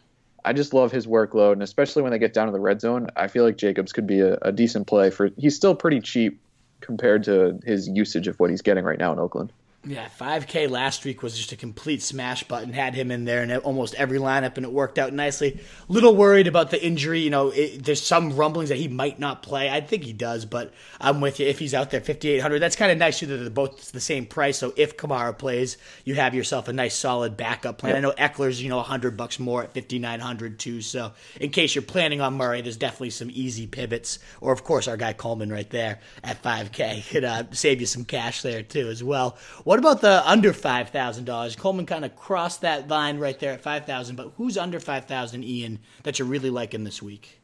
I 0.44 0.52
just 0.52 0.72
love 0.72 0.90
his 0.90 1.06
workload, 1.06 1.52
and 1.52 1.62
especially 1.62 2.02
when 2.02 2.12
they 2.12 2.18
get 2.18 2.32
down 2.32 2.46
to 2.46 2.52
the 2.52 2.60
red 2.60 2.80
zone, 2.80 3.08
I 3.14 3.28
feel 3.28 3.44
like 3.44 3.56
Jacobs 3.56 3.92
could 3.92 4.06
be 4.06 4.20
a, 4.20 4.38
a 4.40 4.50
decent 4.50 4.86
play 4.86 5.10
for. 5.10 5.30
He's 5.36 5.54
still 5.54 5.74
pretty 5.74 6.00
cheap 6.00 6.40
compared 6.80 7.24
to 7.24 7.58
his 7.64 7.88
usage 7.88 8.28
of 8.28 8.38
what 8.40 8.50
he's 8.50 8.62
getting 8.62 8.84
right 8.84 8.98
now 8.98 9.12
in 9.12 9.18
Oakland. 9.18 9.52
Yeah, 9.82 10.08
5K 10.20 10.68
last 10.68 11.06
week 11.06 11.22
was 11.22 11.34
just 11.34 11.52
a 11.52 11.56
complete 11.56 12.02
smash 12.02 12.44
button. 12.44 12.74
Had 12.74 12.94
him 12.94 13.10
in 13.10 13.24
there 13.24 13.42
in 13.42 13.50
almost 13.50 13.94
every 13.94 14.18
lineup, 14.18 14.58
and 14.58 14.66
it 14.66 14.72
worked 14.72 14.98
out 14.98 15.14
nicely. 15.14 15.58
Little 15.88 16.14
worried 16.14 16.46
about 16.46 16.70
the 16.70 16.84
injury. 16.84 17.20
You 17.20 17.30
know, 17.30 17.48
it, 17.48 17.82
there's 17.82 18.02
some 18.02 18.36
rumblings 18.36 18.68
that 18.68 18.76
he 18.76 18.88
might 18.88 19.18
not 19.18 19.42
play. 19.42 19.70
I 19.70 19.80
think 19.80 20.04
he 20.04 20.12
does, 20.12 20.44
but 20.44 20.74
I'm 21.00 21.22
with 21.22 21.40
you. 21.40 21.46
If 21.46 21.58
he's 21.58 21.72
out 21.72 21.90
there 21.90 22.02
5,800, 22.02 22.58
that's 22.58 22.76
kind 22.76 22.92
of 22.92 22.98
nice 22.98 23.20
too 23.20 23.26
that 23.26 23.38
they're 23.38 23.48
both 23.48 23.90
the 23.92 24.00
same 24.00 24.26
price. 24.26 24.58
So 24.58 24.74
if 24.76 24.98
Kamara 24.98 25.36
plays, 25.36 25.78
you 26.04 26.14
have 26.14 26.34
yourself 26.34 26.68
a 26.68 26.74
nice 26.74 26.94
solid 26.94 27.38
backup 27.38 27.78
plan. 27.78 27.94
Yep. 27.94 27.96
I 27.96 28.00
know 28.02 28.12
Ekeler's, 28.12 28.62
you 28.62 28.68
know, 28.68 28.76
100 28.76 29.16
bucks 29.16 29.38
more 29.38 29.62
at 29.62 29.72
5,900 29.72 30.58
too. 30.58 30.82
So 30.82 31.12
in 31.40 31.48
case 31.48 31.74
you're 31.74 31.80
planning 31.80 32.20
on 32.20 32.34
Murray, 32.34 32.60
there's 32.60 32.76
definitely 32.76 33.10
some 33.10 33.30
easy 33.32 33.66
pivots. 33.66 34.18
Or 34.42 34.52
of 34.52 34.62
course, 34.62 34.88
our 34.88 34.98
guy 34.98 35.14
Coleman 35.14 35.50
right 35.50 35.70
there 35.70 36.00
at 36.22 36.42
5K 36.42 37.08
could 37.10 37.24
uh, 37.24 37.44
save 37.52 37.80
you 37.80 37.86
some 37.86 38.04
cash 38.04 38.42
there 38.42 38.62
too 38.62 38.90
as 38.90 39.02
well. 39.02 39.38
What 39.70 39.78
about 39.78 40.00
the 40.00 40.28
under 40.28 40.52
five 40.52 40.88
thousand 40.88 41.26
dollars? 41.26 41.54
Coleman 41.54 41.86
kind 41.86 42.04
of 42.04 42.16
crossed 42.16 42.62
that 42.62 42.88
line 42.88 43.20
right 43.20 43.38
there 43.38 43.52
at 43.52 43.60
five 43.60 43.86
thousand. 43.86 44.16
But 44.16 44.32
who's 44.36 44.58
under 44.58 44.80
five 44.80 45.04
thousand, 45.04 45.44
Ian, 45.44 45.78
that 46.02 46.18
you're 46.18 46.26
really 46.26 46.50
liking 46.50 46.82
this 46.82 47.00
week? 47.00 47.40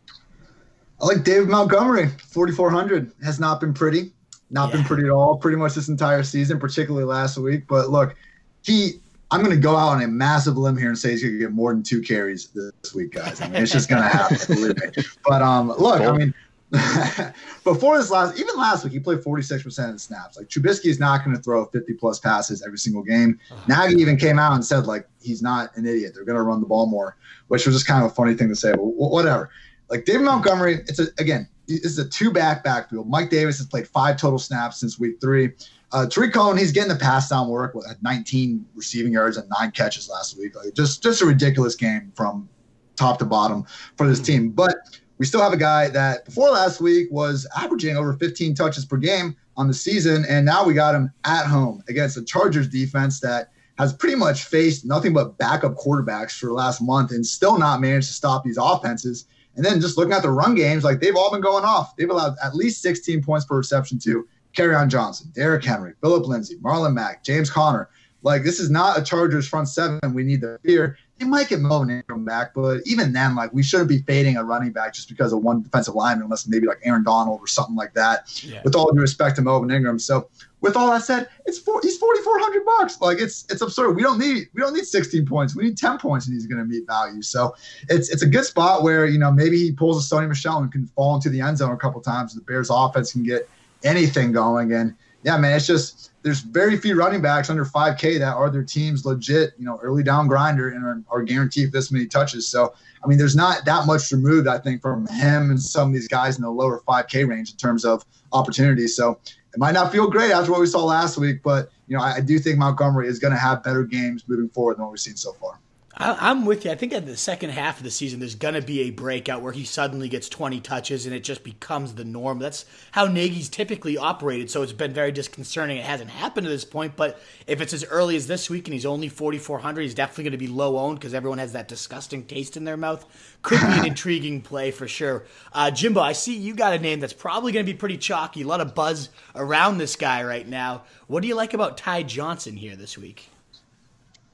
I 1.00 1.06
like 1.06 1.22
David 1.22 1.48
Montgomery, 1.48 2.08
forty 2.26 2.52
four 2.52 2.68
hundred. 2.68 3.12
Has 3.22 3.38
not 3.38 3.60
been 3.60 3.72
pretty, 3.72 4.10
not 4.50 4.70
yeah. 4.70 4.78
been 4.78 4.84
pretty 4.86 5.04
at 5.04 5.10
all. 5.10 5.36
Pretty 5.36 5.56
much 5.56 5.74
this 5.74 5.86
entire 5.86 6.24
season, 6.24 6.58
particularly 6.58 7.06
last 7.06 7.38
week. 7.38 7.68
But 7.68 7.90
look, 7.90 8.16
he. 8.64 8.94
I'm 9.30 9.40
going 9.42 9.54
to 9.54 9.60
go 9.60 9.76
out 9.76 9.90
on 9.90 10.02
a 10.02 10.08
massive 10.08 10.56
limb 10.56 10.76
here 10.76 10.88
and 10.88 10.98
say 10.98 11.10
he's 11.10 11.22
going 11.22 11.34
to 11.34 11.38
get 11.38 11.52
more 11.52 11.72
than 11.72 11.84
two 11.84 12.00
carries 12.00 12.48
this 12.48 12.92
week, 12.94 13.12
guys. 13.12 13.40
I 13.40 13.48
mean, 13.48 13.62
it's 13.62 13.72
just 13.72 13.88
going 13.88 14.02
to 14.02 14.08
happen. 14.08 14.36
believe 14.48 14.76
me. 14.76 15.02
But 15.24 15.42
um, 15.42 15.68
look, 15.68 16.00
I 16.00 16.10
mean 16.16 16.34
Before 17.64 17.98
this 17.98 18.10
last, 18.10 18.38
even 18.38 18.56
last 18.56 18.84
week, 18.84 18.92
he 18.92 19.00
played 19.00 19.18
46% 19.18 19.66
of 19.86 19.92
the 19.92 19.98
snaps. 19.98 20.36
Like 20.36 20.48
Trubisky 20.48 20.86
is 20.86 20.98
not 20.98 21.24
going 21.24 21.36
to 21.36 21.42
throw 21.42 21.64
50 21.66 21.94
plus 21.94 22.18
passes 22.18 22.62
every 22.62 22.78
single 22.78 23.02
game. 23.02 23.38
Uh-huh. 23.50 23.86
Nagy 23.86 24.00
even 24.00 24.16
came 24.16 24.38
out 24.38 24.52
and 24.54 24.64
said 24.64 24.86
like 24.86 25.08
he's 25.20 25.42
not 25.42 25.76
an 25.76 25.86
idiot. 25.86 26.12
They're 26.14 26.24
going 26.24 26.36
to 26.36 26.42
run 26.42 26.60
the 26.60 26.66
ball 26.66 26.86
more, 26.86 27.16
which 27.48 27.66
was 27.66 27.74
just 27.74 27.86
kind 27.86 28.04
of 28.04 28.10
a 28.10 28.14
funny 28.14 28.34
thing 28.34 28.48
to 28.48 28.56
say. 28.56 28.72
But 28.72 28.84
whatever. 28.84 29.50
Like 29.88 30.04
David 30.04 30.22
Montgomery, 30.22 30.74
it's 30.86 30.98
a 30.98 31.06
again, 31.18 31.48
this 31.66 31.84
is 31.84 31.98
a 31.98 32.08
two 32.08 32.30
back 32.30 32.64
backfield. 32.64 33.08
Mike 33.08 33.30
Davis 33.30 33.58
has 33.58 33.66
played 33.66 33.86
five 33.88 34.16
total 34.16 34.38
snaps 34.38 34.80
since 34.80 34.98
week 34.98 35.20
three. 35.20 35.52
Uh, 35.92 36.06
Tarik 36.06 36.32
Cohen, 36.32 36.56
he's 36.56 36.72
getting 36.72 36.92
the 36.92 36.98
pass 36.98 37.28
down 37.28 37.48
work 37.48 37.74
with 37.74 37.86
19 38.02 38.66
receiving 38.74 39.12
yards 39.12 39.36
and 39.36 39.48
nine 39.60 39.70
catches 39.70 40.08
last 40.08 40.36
week. 40.38 40.56
Like 40.56 40.74
just 40.74 41.02
just 41.02 41.22
a 41.22 41.26
ridiculous 41.26 41.74
game 41.76 42.12
from 42.16 42.48
top 42.96 43.18
to 43.20 43.24
bottom 43.24 43.64
for 43.96 44.08
this 44.08 44.18
hmm. 44.18 44.24
team. 44.24 44.50
But 44.50 44.76
we 45.18 45.26
still 45.26 45.40
have 45.40 45.52
a 45.52 45.58
guy 45.58 45.88
that 45.88 46.24
before 46.24 46.50
last 46.50 46.80
week 46.80 47.08
was 47.10 47.46
averaging 47.56 47.96
over 47.96 48.12
15 48.14 48.54
touches 48.54 48.84
per 48.84 48.96
game 48.96 49.36
on 49.56 49.66
the 49.66 49.74
season, 49.74 50.24
and 50.28 50.44
now 50.44 50.64
we 50.64 50.74
got 50.74 50.94
him 50.94 51.10
at 51.24 51.46
home 51.46 51.82
against 51.88 52.16
a 52.16 52.24
Chargers 52.24 52.68
defense 52.68 53.20
that 53.20 53.50
has 53.78 53.92
pretty 53.92 54.16
much 54.16 54.44
faced 54.44 54.84
nothing 54.84 55.12
but 55.12 55.36
backup 55.38 55.74
quarterbacks 55.74 56.38
for 56.38 56.46
the 56.46 56.52
last 56.52 56.80
month 56.80 57.10
and 57.10 57.24
still 57.24 57.58
not 57.58 57.80
managed 57.80 58.08
to 58.08 58.14
stop 58.14 58.44
these 58.44 58.58
offenses. 58.60 59.26
And 59.54 59.64
then 59.64 59.80
just 59.80 59.96
looking 59.96 60.12
at 60.12 60.22
the 60.22 60.30
run 60.30 60.54
games, 60.54 60.84
like 60.84 61.00
they've 61.00 61.16
all 61.16 61.30
been 61.30 61.40
going 61.40 61.64
off. 61.64 61.96
They've 61.96 62.08
allowed 62.08 62.36
at 62.42 62.54
least 62.54 62.82
16 62.82 63.22
points 63.22 63.46
per 63.46 63.56
reception 63.56 63.98
to 64.00 64.26
Kerryon 64.54 64.88
Johnson, 64.88 65.30
Derrick 65.34 65.64
Henry, 65.64 65.94
Phillip 66.00 66.26
Lindsay, 66.26 66.56
Marlon 66.56 66.94
Mack, 66.94 67.22
James 67.22 67.50
Conner. 67.50 67.88
Like 68.22 68.42
this 68.42 68.58
is 68.58 68.70
not 68.70 68.98
a 68.98 69.02
Chargers 69.02 69.46
front 69.46 69.68
seven 69.68 70.00
we 70.12 70.24
need 70.24 70.40
to 70.40 70.58
fear. 70.64 70.98
They 71.18 71.24
might 71.24 71.48
get 71.48 71.60
Melvin 71.60 71.88
Ingram 71.88 72.26
back, 72.26 72.52
but 72.52 72.82
even 72.84 73.12
then, 73.12 73.34
like 73.34 73.52
we 73.52 73.62
shouldn't 73.62 73.88
be 73.88 74.00
fading 74.00 74.36
a 74.36 74.44
running 74.44 74.72
back 74.72 74.92
just 74.92 75.08
because 75.08 75.32
of 75.32 75.42
one 75.42 75.62
defensive 75.62 75.94
lineman, 75.94 76.24
unless 76.24 76.46
maybe 76.46 76.66
like 76.66 76.78
Aaron 76.82 77.04
Donald 77.04 77.40
or 77.40 77.46
something 77.46 77.74
like 77.74 77.94
that. 77.94 78.42
Yeah. 78.44 78.60
With 78.64 78.74
all 78.74 78.92
due 78.92 79.00
respect 79.00 79.36
to 79.36 79.42
Melvin 79.42 79.70
Ingram, 79.70 79.98
so 79.98 80.28
with 80.60 80.76
all 80.76 80.90
that 80.90 81.02
said, 81.02 81.28
it's 81.46 81.58
four, 81.58 81.80
he's 81.82 81.96
forty 81.96 82.20
four 82.22 82.38
hundred 82.38 82.64
bucks. 82.64 83.00
Like 83.00 83.18
it's 83.18 83.46
it's 83.50 83.62
absurd. 83.62 83.92
We 83.92 84.02
don't 84.02 84.18
need 84.18 84.48
we 84.52 84.60
don't 84.60 84.74
need 84.74 84.84
sixteen 84.84 85.24
points. 85.24 85.54
We 85.54 85.64
need 85.64 85.78
ten 85.78 85.98
points, 85.98 86.26
and 86.26 86.34
he's 86.34 86.46
going 86.46 86.58
to 86.58 86.64
meet 86.64 86.86
value. 86.86 87.22
So 87.22 87.54
it's 87.88 88.10
it's 88.10 88.22
a 88.22 88.26
good 88.26 88.44
spot 88.44 88.82
where 88.82 89.06
you 89.06 89.18
know 89.18 89.30
maybe 89.30 89.58
he 89.58 89.72
pulls 89.72 90.04
a 90.10 90.14
Sony 90.14 90.28
Michel 90.28 90.58
and 90.58 90.72
can 90.72 90.86
fall 90.88 91.14
into 91.14 91.30
the 91.30 91.40
end 91.40 91.58
zone 91.58 91.72
a 91.72 91.76
couple 91.76 92.00
times. 92.00 92.34
The 92.34 92.40
Bears 92.42 92.68
offense 92.70 93.12
can 93.12 93.22
get 93.22 93.48
anything 93.84 94.32
going, 94.32 94.72
and 94.72 94.94
yeah, 95.22 95.36
man, 95.36 95.56
it's 95.56 95.66
just 95.66 96.10
there's 96.26 96.40
very 96.40 96.76
few 96.76 96.96
running 96.96 97.22
backs 97.22 97.50
under 97.50 97.64
5K 97.64 98.18
that 98.18 98.34
are 98.34 98.50
their 98.50 98.64
team's 98.64 99.06
legit, 99.06 99.52
you 99.56 99.64
know, 99.64 99.78
early 99.80 100.02
down 100.02 100.26
grinder 100.26 100.70
and 100.70 100.84
are, 100.84 101.00
are 101.08 101.22
guaranteed 101.22 101.70
this 101.70 101.92
many 101.92 102.04
touches. 102.04 102.48
So, 102.48 102.74
I 103.04 103.06
mean, 103.06 103.16
there's 103.16 103.36
not 103.36 103.64
that 103.64 103.86
much 103.86 104.10
removed, 104.10 104.48
I 104.48 104.58
think, 104.58 104.82
from 104.82 105.06
him 105.06 105.50
and 105.52 105.62
some 105.62 105.90
of 105.90 105.94
these 105.94 106.08
guys 106.08 106.34
in 106.36 106.42
the 106.42 106.50
lower 106.50 106.82
5K 106.88 107.28
range 107.28 107.52
in 107.52 107.56
terms 107.58 107.84
of 107.84 108.04
opportunity. 108.32 108.88
So, 108.88 109.20
it 109.54 109.60
might 109.60 109.70
not 109.70 109.92
feel 109.92 110.10
great 110.10 110.32
after 110.32 110.50
what 110.50 110.60
we 110.60 110.66
saw 110.66 110.84
last 110.84 111.16
week, 111.16 111.44
but 111.44 111.70
you 111.86 111.96
know, 111.96 112.02
I, 112.02 112.14
I 112.14 112.20
do 112.20 112.40
think 112.40 112.58
Montgomery 112.58 113.06
is 113.06 113.20
going 113.20 113.32
to 113.32 113.38
have 113.38 113.62
better 113.62 113.84
games 113.84 114.24
moving 114.26 114.48
forward 114.48 114.78
than 114.78 114.82
what 114.82 114.90
we've 114.90 114.98
seen 114.98 115.14
so 115.14 115.32
far. 115.34 115.60
I, 115.98 116.30
am 116.30 116.44
with 116.44 116.66
you. 116.66 116.70
I 116.70 116.74
think 116.74 116.92
at 116.92 117.06
the 117.06 117.16
second 117.16 117.50
half 117.50 117.78
of 117.78 117.82
the 117.82 117.90
season, 117.90 118.20
there's 118.20 118.34
going 118.34 118.52
to 118.52 118.60
be 118.60 118.82
a 118.82 118.90
breakout 118.90 119.40
where 119.40 119.52
he 119.52 119.64
suddenly 119.64 120.10
gets 120.10 120.28
20 120.28 120.60
touches 120.60 121.06
and 121.06 121.14
it 121.14 121.24
just 121.24 121.42
becomes 121.42 121.94
the 121.94 122.04
norm. 122.04 122.38
That's 122.38 122.66
how 122.92 123.06
Nagy's 123.06 123.48
typically 123.48 123.96
operated. 123.96 124.50
So 124.50 124.60
it's 124.62 124.72
been 124.72 124.92
very 124.92 125.10
disconcerting. 125.10 125.78
It 125.78 125.86
hasn't 125.86 126.10
happened 126.10 126.44
to 126.44 126.50
this 126.50 126.66
point, 126.66 126.96
but 126.96 127.18
if 127.46 127.62
it's 127.62 127.72
as 127.72 127.84
early 127.86 128.14
as 128.14 128.26
this 128.26 128.50
week 128.50 128.66
and 128.66 128.74
he's 128.74 128.84
only 128.84 129.08
4,400, 129.08 129.80
he's 129.80 129.94
definitely 129.94 130.24
going 130.24 130.32
to 130.32 130.38
be 130.38 130.48
low 130.48 130.78
owned 130.78 130.98
because 131.00 131.14
everyone 131.14 131.38
has 131.38 131.54
that 131.54 131.66
disgusting 131.66 132.26
taste 132.26 132.58
in 132.58 132.64
their 132.64 132.76
mouth. 132.76 133.06
Could 133.40 133.60
be 133.60 133.78
an 133.78 133.86
intriguing 133.86 134.42
play 134.42 134.72
for 134.72 134.86
sure. 134.86 135.24
Uh, 135.54 135.70
Jimbo, 135.70 136.00
I 136.02 136.12
see 136.12 136.36
you 136.36 136.54
got 136.54 136.74
a 136.74 136.78
name 136.78 137.00
that's 137.00 137.14
probably 137.14 137.52
going 137.52 137.64
to 137.64 137.72
be 137.72 137.78
pretty 137.78 137.96
chalky. 137.96 138.42
A 138.42 138.46
lot 138.46 138.60
of 138.60 138.74
buzz 138.74 139.08
around 139.34 139.78
this 139.78 139.96
guy 139.96 140.22
right 140.24 140.46
now. 140.46 140.82
What 141.06 141.22
do 141.22 141.28
you 141.28 141.34
like 141.34 141.54
about 141.54 141.78
Ty 141.78 142.02
Johnson 142.02 142.56
here 142.58 142.76
this 142.76 142.98
week? 142.98 143.30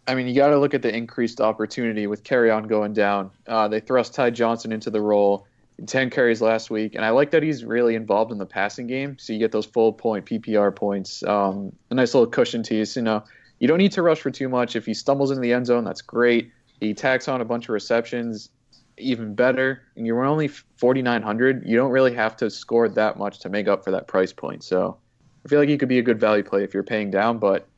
I 0.06 0.14
mean, 0.14 0.26
you 0.26 0.34
got 0.34 0.48
to 0.48 0.58
look 0.58 0.74
at 0.74 0.82
the 0.82 0.94
increased 0.94 1.40
opportunity 1.40 2.06
with 2.06 2.24
Kerryon 2.24 2.66
going 2.68 2.92
down. 2.92 3.30
Uh, 3.46 3.68
they 3.68 3.80
thrust 3.80 4.14
Ty 4.14 4.30
Johnson 4.30 4.72
into 4.72 4.90
the 4.90 5.00
role, 5.00 5.46
10 5.86 6.10
carries 6.10 6.40
last 6.40 6.70
week, 6.70 6.94
and 6.94 7.04
I 7.04 7.10
like 7.10 7.30
that 7.30 7.42
he's 7.42 7.64
really 7.64 7.94
involved 7.94 8.32
in 8.32 8.38
the 8.38 8.46
passing 8.46 8.86
game. 8.86 9.16
So 9.18 9.32
you 9.32 9.38
get 9.38 9.52
those 9.52 9.66
full 9.66 9.92
point 9.92 10.26
PPR 10.26 10.74
points, 10.74 11.22
um, 11.22 11.72
a 11.90 11.94
nice 11.94 12.14
little 12.14 12.28
cushion 12.28 12.62
tease. 12.62 12.96
You 12.96 13.02
know, 13.02 13.22
you 13.60 13.68
don't 13.68 13.78
need 13.78 13.92
to 13.92 14.02
rush 14.02 14.20
for 14.20 14.30
too 14.30 14.48
much. 14.48 14.74
If 14.74 14.86
he 14.86 14.94
stumbles 14.94 15.30
into 15.30 15.40
the 15.40 15.52
end 15.52 15.66
zone, 15.66 15.84
that's 15.84 16.02
great. 16.02 16.50
He 16.80 16.94
tacks 16.94 17.28
on 17.28 17.40
a 17.40 17.44
bunch 17.44 17.66
of 17.66 17.70
receptions, 17.70 18.48
even 18.98 19.36
better. 19.36 19.82
And 19.96 20.04
you're 20.04 20.24
only 20.24 20.48
4,900. 20.48 21.62
You 21.64 21.76
don't 21.76 21.92
really 21.92 22.14
have 22.14 22.36
to 22.38 22.50
score 22.50 22.88
that 22.88 23.18
much 23.18 23.38
to 23.40 23.48
make 23.48 23.68
up 23.68 23.84
for 23.84 23.92
that 23.92 24.08
price 24.08 24.32
point. 24.32 24.64
So 24.64 24.96
I 25.44 25.48
feel 25.48 25.60
like 25.60 25.68
he 25.68 25.78
could 25.78 25.88
be 25.88 26.00
a 26.00 26.02
good 26.02 26.18
value 26.18 26.42
play 26.42 26.64
if 26.64 26.74
you're 26.74 26.82
paying 26.82 27.12
down, 27.12 27.38
but 27.38 27.68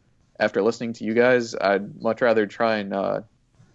after 0.41 0.63
listening 0.63 0.93
to 0.95 1.05
you 1.05 1.15
guys, 1.15 1.55
I'd 1.55 2.01
much 2.03 2.21
rather 2.21 2.47
try 2.47 2.77
and 2.77 2.93
uh, 2.93 3.21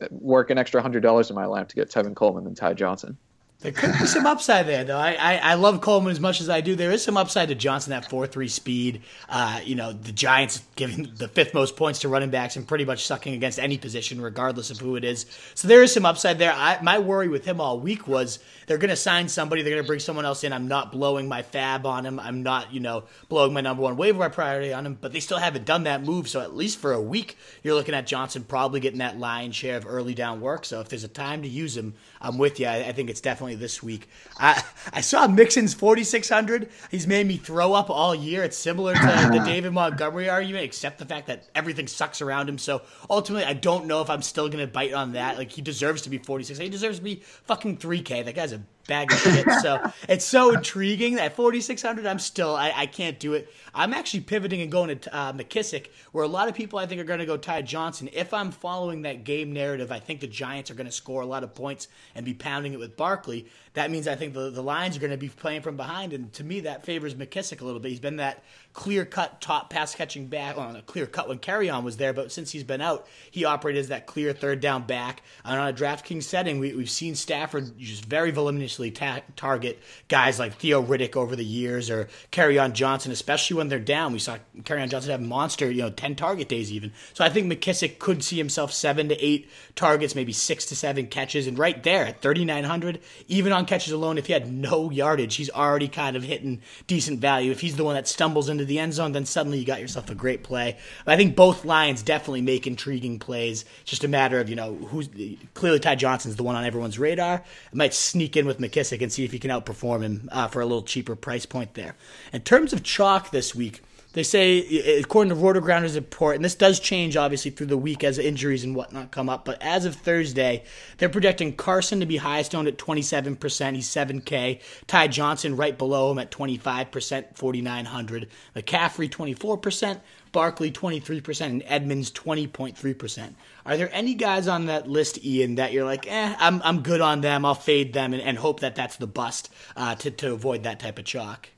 work 0.10 0.50
an 0.50 0.58
extra 0.58 0.82
hundred 0.82 1.02
dollars 1.02 1.30
in 1.30 1.36
my 1.36 1.46
lamp 1.46 1.70
to 1.70 1.76
get 1.76 1.90
Tevin 1.90 2.16
Coleman 2.16 2.44
than 2.44 2.56
Ty 2.56 2.74
Johnson. 2.74 3.18
There 3.62 3.74
could 3.74 3.92
be 4.00 4.06
some 4.06 4.26
upside 4.26 4.68
there, 4.68 4.86
though. 4.86 4.98
I, 4.98 5.18
I, 5.20 5.36
I, 5.36 5.54
love 5.56 5.82
Coleman 5.82 6.12
as 6.12 6.20
much 6.22 6.40
as 6.40 6.50
I 6.50 6.62
do. 6.62 6.78
There 6.78 6.92
is 6.92 7.04
some 7.04 7.18
upside 7.18 7.50
to 7.50 7.56
Johnson, 7.56 7.90
that 7.90 8.10
4 8.10 8.26
3 8.26 8.48
speed. 8.48 9.02
Uh, 9.28 9.60
you 9.66 9.76
know, 9.76 9.92
the 9.92 10.14
Giants 10.14 10.62
giving 10.78 11.12
the 11.18 11.28
fifth 11.28 11.54
most 11.54 11.76
points 11.76 12.00
to 12.00 12.08
running 12.08 12.30
backs 12.30 12.56
and 12.56 12.66
pretty 12.66 12.86
much 12.86 13.06
sucking 13.06 13.34
against 13.34 13.60
any 13.60 13.78
position, 13.78 14.22
regardless 14.22 14.72
of 14.72 14.80
who 14.80 14.96
it 14.96 15.04
is. 15.04 15.26
So 15.56 15.68
there 15.68 15.84
is 15.84 15.94
some 15.94 16.06
upside 16.06 16.40
there. 16.40 16.54
I, 16.54 16.80
my 16.82 17.00
worry 17.00 17.28
with 17.28 17.44
him 17.44 17.60
all 17.60 17.82
week 17.82 18.08
was 18.08 18.40
they're 18.68 18.78
going 18.78 18.92
to 18.92 18.96
sign 18.96 19.28
somebody, 19.28 19.62
they're 19.62 19.74
going 19.74 19.84
to 19.84 19.88
bring 19.88 20.00
someone 20.00 20.24
else 20.24 20.46
in. 20.46 20.54
I'm 20.54 20.70
not 20.70 20.94
blowing 20.94 21.28
my 21.28 21.42
FAAB 21.42 21.84
on 21.84 22.06
him. 22.06 22.18
I'm 22.18 22.44
not, 22.44 22.74
you 22.74 22.80
know, 22.80 23.04
blowing 23.28 23.52
my 23.52 23.60
number 23.60 23.84
one 23.84 23.98
waiver 23.98 24.30
priority 24.30 24.72
on 24.72 24.86
him, 24.86 24.98
but 25.02 25.12
they 25.12 25.20
still 25.20 25.38
haven't 25.38 25.66
done 25.66 25.84
that 25.84 26.02
move. 26.02 26.30
So 26.30 26.40
at 26.40 26.56
least 26.56 26.80
for 26.80 26.94
a 26.94 27.02
week, 27.02 27.36
you're 27.62 27.76
looking 27.76 27.96
at 27.96 28.08
Johnson 28.08 28.46
probably 28.46 28.80
getting 28.80 29.00
that 29.00 29.20
lion's 29.20 29.58
share 29.58 29.76
of 29.76 29.86
early 29.86 30.14
down 30.14 30.40
work. 30.40 30.64
So 30.64 30.80
if 30.80 30.88
there's 30.88 31.04
a 31.04 31.10
time 31.10 31.42
to 31.42 31.50
use 31.50 31.76
him, 31.76 31.96
I'm 32.22 32.38
with 32.38 32.58
you. 32.58 32.68
I, 32.68 32.86
I 32.86 32.92
think 32.94 33.10
it's 33.10 33.20
definitely 33.20 33.49
this 33.56 33.82
week. 33.84 34.10
I 34.38 34.64
I 34.94 35.02
saw 35.02 35.28
Mixon's 35.28 35.74
4600. 35.74 36.70
He's 36.92 37.08
made 37.08 37.28
me 37.28 37.38
throw 37.38 37.74
up 37.74 37.90
all 37.90 38.14
year. 38.16 38.44
It's 38.44 38.58
similar 38.58 38.94
to 38.94 39.30
the 39.32 39.44
David 39.46 39.74
Montgomery 39.74 40.30
argument, 40.30 40.64
except 40.64 41.00
the 41.00 41.06
fact 41.06 41.28
that 41.28 41.50
everything 41.56 41.88
sucks 41.88 42.22
around 42.22 42.50
him. 42.50 42.58
So 42.58 42.82
ultimately, 43.10 43.46
I 43.46 43.54
don't 43.54 43.86
know 43.86 44.02
if 44.02 44.10
I'm 44.10 44.22
still 44.22 44.50
gonna 44.50 44.68
bite 44.68 44.94
on 44.94 45.14
that. 45.14 45.38
Like 45.38 45.52
he 45.52 45.62
deserves 45.62 46.02
to 46.04 46.10
be 46.10 46.18
46. 46.18 46.60
He 46.60 46.70
deserves 46.70 46.98
to 47.00 47.04
be 47.04 47.22
fucking 47.46 47.78
3K. 47.78 48.26
That 48.26 48.36
guy's 48.36 48.54
a 48.54 48.62
bag 48.90 49.14
of 49.14 49.20
shit. 49.20 49.46
So 49.62 49.80
it's 50.10 50.26
so 50.26 50.54
intriguing. 50.54 51.18
At 51.18 51.36
4,600, 51.36 52.06
I'm 52.06 52.20
still, 52.20 52.56
I, 52.56 52.74
I 52.76 52.86
can't 52.88 53.18
do 53.18 53.34
it. 53.34 53.54
I'm 53.74 53.94
actually 53.94 54.22
pivoting 54.22 54.62
and 54.62 54.72
going 54.72 54.98
to 54.98 55.16
uh, 55.16 55.32
McKissic, 55.32 55.88
where 56.12 56.26
a 56.26 56.28
lot 56.28 56.50
of 56.50 56.56
people 56.56 56.80
I 56.80 56.86
think 56.86 57.00
are 57.00 57.06
going 57.06 57.20
to 57.20 57.26
go 57.26 57.38
Ty 57.38 57.62
Johnson. 57.62 58.10
If 58.12 58.34
I'm 58.34 58.52
following 58.52 59.04
that 59.04 59.24
game 59.24 59.54
narrative, 59.54 59.92
I 59.92 60.00
think 60.00 60.20
the 60.20 60.28
Giants 60.28 60.70
are 60.70 60.74
going 60.74 60.88
to 60.88 60.92
score 60.92 61.22
a 61.22 61.26
lot 61.26 61.44
of 61.44 61.56
points 61.56 61.88
and 62.16 62.26
be 62.26 62.34
pounding 62.34 62.74
it 62.74 62.80
with 62.80 62.98
Barkley. 62.98 63.46
That 63.76 63.92
means 63.92 64.08
I 64.08 64.16
think 64.16 64.34
the, 64.34 64.50
the 64.50 64.64
Lions 64.64 64.98
are 64.98 65.00
going 65.00 65.12
to 65.12 65.18
be 65.18 65.30
playing 65.30 65.62
from 65.62 65.78
behind. 65.78 66.12
And 66.12 66.34
to 66.34 66.44
me, 66.44 66.62
that 66.62 66.86
favors 66.86 67.16
McKissic 67.16 67.62
a 67.62 67.66
little 67.66 67.80
bit. 67.80 67.90
He's 67.90 68.00
been 68.00 68.18
that 68.18 68.44
clear 68.80 69.04
cut 69.04 69.42
top 69.42 69.70
pass 69.70 69.94
catching 69.94 70.28
back. 70.28 70.56
Well, 70.56 70.74
a 70.74 70.82
clear 70.82 71.06
cut 71.06 71.28
when 71.28 71.40
Kerryon 71.40 71.84
was 71.84 71.98
there, 71.98 72.14
but 72.14 72.32
since 72.32 72.52
he's 72.52 72.64
been 72.64 72.80
out, 72.80 73.06
he 73.30 73.44
operated 73.44 73.82
as 73.82 73.88
that 73.90 74.06
clear 74.06 74.32
third 74.32 74.62
down 74.62 74.84
back. 74.84 75.22
And 75.44 75.60
on 75.60 75.68
a 75.68 75.74
DraftKings 75.74 76.24
setting, 76.24 76.60
we, 76.60 76.70
have 76.70 76.90
seen 76.90 77.16
Stafford 77.16 77.78
just 77.78 78.06
very 78.06 78.32
voluminously 78.32 78.92
ta- 78.92 79.20
target 79.36 79.80
guys 80.08 80.40
like 80.40 80.54
Theo 80.54 80.82
Riddick 80.82 81.18
over 81.18 81.36
the 81.36 81.44
years 81.44 81.90
or 81.90 82.08
Kerryon 82.32 82.72
Johnson, 82.72 83.12
especially 83.12 83.58
when 83.58 83.68
they're 83.68 83.80
down. 83.80 84.14
We 84.14 84.20
saw 84.20 84.38
Kerryon 84.62 84.88
Johnson 84.88 85.12
have 85.12 85.22
monster, 85.22 85.70
you 85.70 85.82
know, 85.82 85.90
10 85.90 86.16
target 86.16 86.48
days 86.48 86.72
even. 86.72 86.94
So 87.14 87.26
I 87.26 87.30
think 87.30 87.52
McKissic 87.52 88.00
could 88.00 88.24
see 88.24 88.38
himself 88.38 88.72
seven 88.72 89.10
to 89.10 89.22
eight 89.22 89.50
targets, 89.76 90.16
maybe 90.16 90.32
six 90.32 90.66
to 90.68 90.76
seven 90.78 91.08
catches. 91.08 91.48
And 91.48 91.60
right 91.60 91.84
there 91.84 92.06
at 92.06 92.22
3,900, 92.22 93.02
even 93.28 93.52
on 93.52 93.66
catches 93.66 93.92
alone, 93.92 94.18
if 94.18 94.28
he 94.28 94.32
had 94.32 94.50
no 94.50 94.90
yardage, 94.90 95.36
he's 95.36 95.50
already 95.50 95.90
kind 95.90 96.16
of 96.16 96.24
hitting 96.24 96.62
decent 96.88 97.20
value. 97.20 97.52
If 97.52 97.60
he's 97.60 97.76
the 97.76 97.84
one 97.84 97.96
that 97.96 98.08
stumbles 98.08 98.48
into 98.48 98.69
the 98.70 98.80
end 98.80 98.94
zone, 98.94 99.12
then 99.12 99.26
suddenly 99.26 99.60
you 99.60 99.66
got 99.66 99.82
yourself 99.82 100.10
a 100.10 100.16
great 100.16 100.44
play. 100.44 100.78
I 101.06 101.18
think 101.18 101.36
both 101.36 101.66
lines 101.66 102.02
definitely 102.02 102.42
make 102.42 102.66
intriguing 102.66 103.20
plays. 103.20 103.66
It's 103.82 103.90
just 103.90 104.04
a 104.06 104.08
matter 104.08 104.40
of, 104.40 104.50
you 104.50 104.56
know, 104.56 104.76
who's 104.76 105.10
clearly 105.54 105.80
Ty 105.80 105.96
Johnson's 105.96 106.38
the 106.38 106.44
one 106.44 106.56
on 106.56 106.64
everyone's 106.64 106.98
radar. 106.98 107.44
It 107.72 107.76
might 107.76 107.94
sneak 107.94 108.38
in 108.38 108.46
with 108.46 108.60
McKissic 108.60 109.02
and 109.02 109.12
see 109.12 109.26
if 109.26 109.32
he 109.32 109.40
can 109.40 109.52
outperform 109.52 110.02
him 110.02 110.30
uh, 110.32 110.48
for 110.48 110.62
a 110.62 110.66
little 110.66 110.84
cheaper 110.84 111.16
price 111.16 111.46
point 111.46 111.74
there. 111.74 111.96
In 112.32 112.42
terms 112.42 112.72
of 112.72 112.84
chalk 112.84 113.32
this 113.32 113.54
week, 113.54 113.82
they 114.14 114.24
say, 114.24 115.00
according 115.00 115.30
to 115.30 115.40
RotoGrinders 115.40 115.94
report, 115.94 116.36
and 116.36 116.44
this 116.44 116.56
does 116.56 116.80
change 116.80 117.16
obviously 117.16 117.52
through 117.52 117.68
the 117.68 117.78
week 117.78 118.04
as 118.04 118.18
injuries 118.18 118.64
and 118.64 118.76
whatnot 118.76 119.12
come 119.12 119.30
up, 119.30 119.46
but 119.46 119.62
as 119.62 119.86
of 119.86 119.96
Thursday, 119.96 120.64
they're 120.98 121.10
projecting 121.10 121.56
Carson 121.56 122.00
to 122.00 122.08
be 122.08 122.18
highest 122.18 122.56
owned 122.56 122.68
at 122.68 122.78
27%. 122.78 123.76
He's 123.76 123.88
7K. 123.88 124.62
Ty 124.88 125.08
Johnson 125.10 125.56
right 125.56 125.78
below 125.78 126.12
him 126.12 126.18
at 126.18 126.32
25%, 126.32 127.38
4,900. 127.38 128.28
McCaffrey, 128.56 129.10
24%. 129.10 130.00
Barkley 130.32 130.72
23% 130.72 131.42
and 131.46 131.64
Edmonds 131.66 132.12
20.3%. 132.12 133.34
Are 133.66 133.78
there 133.78 133.90
any 133.92 134.14
guys 134.14 134.48
on 134.48 134.68
that 134.68 134.88
list, 134.88 135.24
Ian, 135.26 135.56
that 135.56 135.74
you're 135.74 135.86
like, 135.86 136.06
eh, 136.08 136.36
I'm, 136.38 136.62
I'm 136.64 136.82
good 136.84 137.02
on 137.02 137.22
them, 137.22 137.46
I'll 137.46 137.56
fade 137.56 137.94
them 137.94 138.14
and, 138.14 138.22
and 138.22 138.38
hope 138.38 138.60
that 138.60 138.76
that's 138.76 138.98
the 138.98 139.08
bust 139.08 139.50
uh, 139.76 139.96
to, 139.96 140.12
to 140.12 140.34
avoid 140.34 140.64
that 140.64 140.80
type 140.80 141.00
of 141.00 141.06
chalk? 141.06 141.50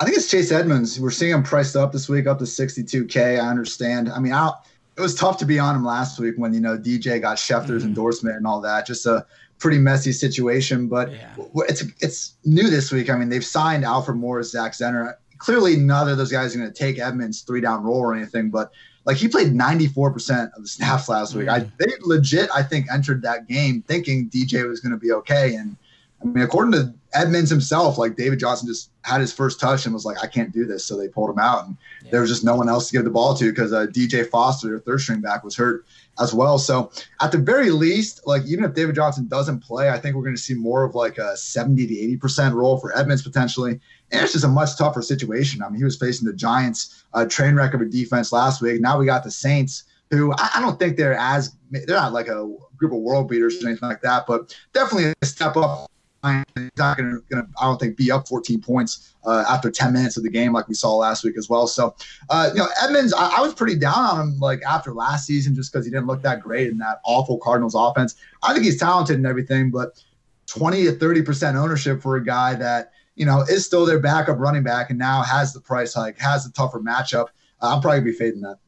I 0.00 0.04
think 0.04 0.16
it's 0.16 0.30
Chase 0.30 0.50
Edmonds. 0.50 0.98
We're 0.98 1.10
seeing 1.10 1.32
him 1.32 1.42
priced 1.42 1.76
up 1.76 1.92
this 1.92 2.08
week, 2.08 2.26
up 2.26 2.38
to 2.38 2.44
62K. 2.44 3.38
I 3.38 3.46
understand. 3.46 4.10
I 4.10 4.18
mean, 4.18 4.32
I'll, 4.32 4.64
it 4.96 5.00
was 5.00 5.14
tough 5.14 5.36
to 5.38 5.44
be 5.44 5.58
on 5.58 5.76
him 5.76 5.84
last 5.84 6.18
week 6.18 6.34
when, 6.38 6.54
you 6.54 6.60
know, 6.60 6.78
DJ 6.78 7.20
got 7.20 7.36
Schefter's 7.36 7.82
mm-hmm. 7.82 7.88
endorsement 7.88 8.36
and 8.36 8.46
all 8.46 8.62
that. 8.62 8.86
Just 8.86 9.04
a 9.04 9.26
pretty 9.58 9.78
messy 9.78 10.10
situation, 10.10 10.88
but 10.88 11.12
yeah. 11.12 11.34
it's 11.68 11.84
it's 12.00 12.34
new 12.44 12.70
this 12.70 12.90
week. 12.90 13.10
I 13.10 13.16
mean, 13.16 13.28
they've 13.28 13.44
signed 13.44 13.84
Alfred 13.84 14.16
Morris, 14.16 14.52
Zach 14.52 14.72
Zenner. 14.72 15.14
Clearly, 15.36 15.76
neither 15.76 16.12
of 16.12 16.18
those 16.18 16.32
guys 16.32 16.54
are 16.54 16.58
going 16.58 16.72
to 16.72 16.76
take 16.76 16.98
Edmonds' 16.98 17.42
three 17.42 17.60
down 17.60 17.84
role 17.84 18.00
or 18.00 18.14
anything, 18.14 18.50
but 18.50 18.72
like 19.04 19.16
he 19.16 19.28
played 19.28 19.48
94% 19.48 20.50
of 20.56 20.62
the 20.62 20.68
snaps 20.68 21.08
last 21.08 21.34
week. 21.34 21.48
I 21.48 21.60
they 21.78 21.86
legit, 22.02 22.50
I 22.54 22.62
think, 22.62 22.90
entered 22.90 23.22
that 23.22 23.46
game 23.46 23.82
thinking 23.82 24.28
DJ 24.28 24.66
was 24.68 24.80
going 24.80 24.92
to 24.92 24.98
be 24.98 25.12
okay. 25.12 25.54
And 25.54 25.76
I 26.22 26.26
mean, 26.26 26.44
according 26.44 26.72
to 26.72 26.94
Edmonds 27.14 27.50
himself, 27.50 27.98
like 27.98 28.16
David 28.16 28.38
Johnson 28.38 28.68
just 28.68 28.90
had 29.02 29.20
his 29.20 29.32
first 29.32 29.58
touch 29.58 29.86
and 29.86 29.94
was 29.94 30.04
like, 30.04 30.22
I 30.22 30.26
can't 30.26 30.52
do 30.52 30.66
this. 30.66 30.84
So 30.84 30.96
they 30.96 31.08
pulled 31.08 31.30
him 31.30 31.38
out. 31.38 31.66
And 31.66 31.76
yeah. 32.04 32.10
there 32.12 32.20
was 32.20 32.30
just 32.30 32.44
no 32.44 32.54
one 32.54 32.68
else 32.68 32.88
to 32.88 32.92
give 32.92 33.04
the 33.04 33.10
ball 33.10 33.34
to 33.34 33.50
because 33.50 33.72
uh, 33.72 33.86
DJ 33.86 34.28
Foster, 34.28 34.68
their 34.68 34.78
third 34.78 35.00
string 35.00 35.20
back, 35.20 35.42
was 35.42 35.56
hurt 35.56 35.86
as 36.20 36.34
well. 36.34 36.58
So 36.58 36.92
at 37.20 37.32
the 37.32 37.38
very 37.38 37.70
least, 37.70 38.26
like 38.26 38.44
even 38.46 38.64
if 38.64 38.74
David 38.74 38.94
Johnson 38.94 39.28
doesn't 39.28 39.60
play, 39.60 39.90
I 39.90 39.98
think 39.98 40.14
we're 40.14 40.22
going 40.22 40.36
to 40.36 40.42
see 40.42 40.54
more 40.54 40.84
of 40.84 40.94
like 40.94 41.16
a 41.18 41.36
70 41.36 41.86
to 41.86 42.18
80% 42.18 42.52
role 42.52 42.78
for 42.78 42.96
Edmonds 42.96 43.22
potentially. 43.22 43.80
And 44.12 44.22
it's 44.22 44.32
just 44.32 44.44
a 44.44 44.48
much 44.48 44.76
tougher 44.76 45.02
situation. 45.02 45.62
I 45.62 45.68
mean, 45.70 45.78
he 45.78 45.84
was 45.84 45.96
facing 45.96 46.26
the 46.26 46.34
Giants 46.34 47.04
uh, 47.14 47.24
train 47.24 47.54
wreck 47.54 47.74
of 47.74 47.80
a 47.80 47.86
defense 47.86 48.30
last 48.32 48.60
week. 48.60 48.80
Now 48.80 48.98
we 48.98 49.06
got 49.06 49.24
the 49.24 49.30
Saints 49.30 49.84
who 50.10 50.32
I, 50.32 50.50
I 50.56 50.60
don't 50.60 50.78
think 50.78 50.96
they're 50.96 51.14
as 51.14 51.54
they're 51.70 51.96
not 51.96 52.12
like 52.12 52.28
a 52.28 52.52
group 52.76 52.92
of 52.92 52.98
world 52.98 53.28
beaters 53.28 53.62
or 53.62 53.68
anything 53.68 53.88
like 53.88 54.02
that, 54.02 54.26
but 54.26 54.56
definitely 54.72 55.14
a 55.22 55.26
step 55.26 55.56
up. 55.56 55.90
He's 56.22 56.70
not 56.76 56.98
going 56.98 57.22
to, 57.30 57.46
I 57.60 57.64
don't 57.64 57.80
think, 57.80 57.96
be 57.96 58.10
up 58.10 58.28
14 58.28 58.60
points 58.60 59.14
uh, 59.24 59.44
after 59.48 59.70
10 59.70 59.92
minutes 59.92 60.16
of 60.18 60.22
the 60.22 60.30
game 60.30 60.52
like 60.52 60.68
we 60.68 60.74
saw 60.74 60.94
last 60.96 61.24
week 61.24 61.38
as 61.38 61.48
well. 61.48 61.66
So, 61.66 61.94
uh, 62.28 62.50
you 62.52 62.58
know, 62.58 62.68
Edmonds, 62.82 63.14
I, 63.14 63.38
I, 63.38 63.40
was 63.40 63.54
pretty 63.54 63.76
down 63.76 63.94
on 63.94 64.20
him 64.20 64.38
like 64.38 64.62
after 64.62 64.92
last 64.92 65.26
season 65.26 65.54
just 65.54 65.72
because 65.72 65.86
he 65.86 65.90
didn't 65.90 66.06
look 66.06 66.20
that 66.22 66.42
great 66.42 66.68
in 66.68 66.78
that 66.78 67.00
awful 67.04 67.38
Cardinals 67.38 67.74
offense. 67.74 68.16
I 68.42 68.52
think 68.52 68.64
he's 68.64 68.78
talented 68.78 69.16
and 69.16 69.26
everything, 69.26 69.70
but 69.70 70.02
20 70.46 70.84
to 70.84 70.92
30 70.92 71.22
percent 71.22 71.56
ownership 71.56 72.02
for 72.02 72.16
a 72.16 72.24
guy 72.24 72.54
that 72.54 72.92
you 73.14 73.24
know 73.24 73.42
is 73.42 73.64
still 73.64 73.86
their 73.86 74.00
backup 74.00 74.38
running 74.38 74.62
back 74.62 74.90
and 74.90 74.98
now 74.98 75.22
has 75.22 75.52
the 75.52 75.60
price 75.60 75.94
hike, 75.94 76.18
has 76.18 76.44
the 76.44 76.52
tougher 76.52 76.80
matchup. 76.80 77.28
Uh, 77.62 77.74
I'm 77.74 77.80
probably 77.80 78.00
be 78.00 78.12
fading 78.12 78.42
that. 78.42 78.58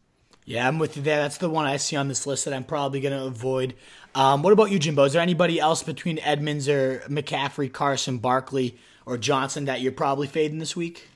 Yeah, 0.45 0.67
I'm 0.67 0.79
with 0.79 0.97
you 0.97 1.03
there. 1.03 1.21
That's 1.21 1.39
the 1.39 1.49
one 1.49 1.67
I 1.67 1.77
see 1.77 1.97
on 1.97 2.09
this 2.09 2.27
list 2.27 2.45
that 2.45 2.55
I'm 2.55 2.65
probably 2.65 3.01
going 3.01 3.17
to 3.17 3.25
avoid. 3.25 3.75
Um, 4.15 4.43
what 4.43 4.53
about 4.53 4.71
you, 4.71 4.79
Jimbo? 4.79 5.05
Is 5.05 5.13
there 5.13 5.23
anybody 5.23 5.61
else 5.61 5.83
between 5.83 6.19
Edmonds 6.19 6.69
or 6.69 7.01
McCaffrey, 7.09 7.73
Carson, 7.73 8.19
Barkley, 8.19 8.77
or 9.07 9.17
Johnson 9.17 9.67
that 9.67 9.81
you're 9.81 9.93
probably 9.93 10.27
fading 10.27 10.59
this 10.59 10.75
week? 10.75 11.09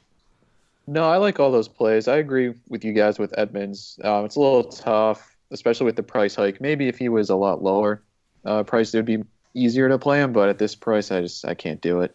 No, 0.87 1.11
I 1.11 1.17
like 1.17 1.41
all 1.41 1.51
those 1.51 1.69
plays. 1.69 2.07
I 2.07 2.17
agree 2.19 2.55
with 2.69 2.85
you 2.85 2.93
guys 2.93 3.19
with 3.19 3.37
Edmonds. 3.37 3.99
Um, 4.05 4.25
it's 4.25 4.37
a 4.37 4.41
little 4.41 4.65
tough, 4.65 5.37
especially 5.51 5.87
with 5.87 5.97
the 5.97 6.05
price 6.05 6.37
hike. 6.37 6.61
Maybe 6.61 6.87
if 6.87 6.97
he 6.97 7.09
was 7.09 7.29
a 7.29 7.37
lot 7.37 7.63
lower 7.63 8.03
uh, 8.45 8.63
price, 8.63 8.95
it 8.95 8.99
would 8.99 9.07
be 9.07 9.25
easier 9.55 9.89
to 9.89 9.99
play 9.99 10.21
him. 10.21 10.33
But 10.33 10.49
at 10.49 10.59
this 10.59 10.77
price, 10.77 11.11
I 11.11 11.23
just 11.23 11.45
I 11.45 11.55
can't 11.55 11.81
do 11.81 12.03
it. 12.03 12.15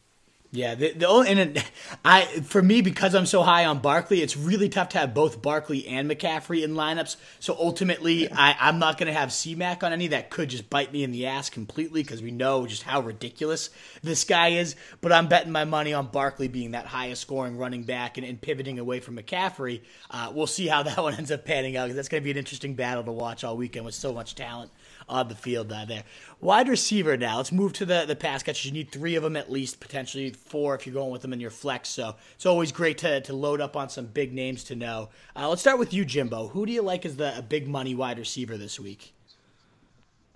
Yeah, 0.53 0.75
the, 0.75 0.91
the 0.91 1.07
only, 1.07 1.29
and 1.29 1.63
I 2.03 2.23
for 2.25 2.61
me 2.61 2.81
because 2.81 3.15
I'm 3.15 3.25
so 3.25 3.41
high 3.41 3.63
on 3.63 3.79
Barkley, 3.79 4.21
it's 4.21 4.35
really 4.35 4.67
tough 4.67 4.89
to 4.89 4.97
have 4.97 5.13
both 5.13 5.41
Barkley 5.41 5.87
and 5.87 6.11
McCaffrey 6.11 6.61
in 6.61 6.73
lineups. 6.73 7.15
So 7.39 7.55
ultimately, 7.57 8.23
yeah. 8.23 8.35
I, 8.35 8.57
I'm 8.59 8.77
not 8.77 8.97
going 8.97 9.07
to 9.07 9.17
have 9.17 9.29
CMAC 9.29 9.81
on 9.81 9.93
any 9.93 10.07
that 10.07 10.29
could 10.29 10.49
just 10.49 10.69
bite 10.69 10.91
me 10.91 11.05
in 11.05 11.11
the 11.11 11.25
ass 11.25 11.49
completely 11.49 12.03
because 12.03 12.21
we 12.21 12.31
know 12.31 12.67
just 12.67 12.83
how 12.83 12.99
ridiculous 12.99 13.69
this 14.03 14.25
guy 14.25 14.49
is. 14.49 14.75
But 14.99 15.13
I'm 15.13 15.29
betting 15.29 15.53
my 15.53 15.63
money 15.63 15.93
on 15.93 16.07
Barkley 16.07 16.49
being 16.49 16.71
that 16.71 16.85
highest 16.85 17.21
scoring 17.21 17.57
running 17.57 17.83
back 17.83 18.17
and, 18.17 18.27
and 18.27 18.41
pivoting 18.41 18.77
away 18.77 18.99
from 18.99 19.15
McCaffrey. 19.15 19.79
Uh, 20.09 20.33
we'll 20.35 20.47
see 20.47 20.67
how 20.67 20.83
that 20.83 20.97
one 20.97 21.13
ends 21.13 21.31
up 21.31 21.45
panning 21.45 21.77
out 21.77 21.85
because 21.85 21.95
that's 21.95 22.09
going 22.09 22.21
to 22.21 22.25
be 22.25 22.31
an 22.31 22.37
interesting 22.37 22.75
battle 22.75 23.05
to 23.05 23.11
watch 23.13 23.45
all 23.45 23.55
weekend 23.55 23.85
with 23.85 23.95
so 23.95 24.11
much 24.11 24.35
talent 24.35 24.69
on 25.12 25.28
the 25.28 25.36
field 25.36 25.71
uh, 25.71 25.86
there. 25.86 26.04
Wide 26.39 26.67
receiver 26.67 27.17
now. 27.17 27.38
Let's 27.38 27.52
move 27.52 27.74
to 27.74 27.86
the, 27.86 28.06
the 28.08 28.15
pass 28.15 28.41
catchers. 28.41 28.65
You 28.65 28.71
need 28.71 28.91
three 28.91 29.15
of 29.15 29.24
them 29.24 29.36
at 29.36 29.52
least, 29.52 29.80
potentially 29.80 30.32
four 30.32 30.74
if 30.74 30.88
you're 30.88 30.95
going 30.95 31.12
with 31.12 31.21
them 31.21 31.34
in 31.34 31.39
your 31.39 31.52
flex. 31.52 31.89
So 31.89 32.15
it's 32.34 32.45
always 32.45 32.71
great 32.71 32.97
to, 33.00 33.21
to 33.21 33.34
load 33.34 33.62
up 33.62 33.76
on 33.76 33.89
some 33.89 34.06
big 34.06 34.34
names 34.34 34.63
to 34.65 34.76
know. 34.76 35.10
Uh, 35.36 35.50
let's 35.50 35.62
start 35.62 35.78
with 35.78 35.93
you, 35.93 36.06
Jimbo. 36.06 36.47
Who 36.47 36.65
do 36.65 36.71
you 36.71 36.82
like 36.82 37.06
as 37.06 37.17
the 37.17 37.45
big 37.47 37.67
money 37.67 37.93
wide 37.93 38.17
receiver 38.17 38.58
this 38.58 38.80
week? 38.80 39.13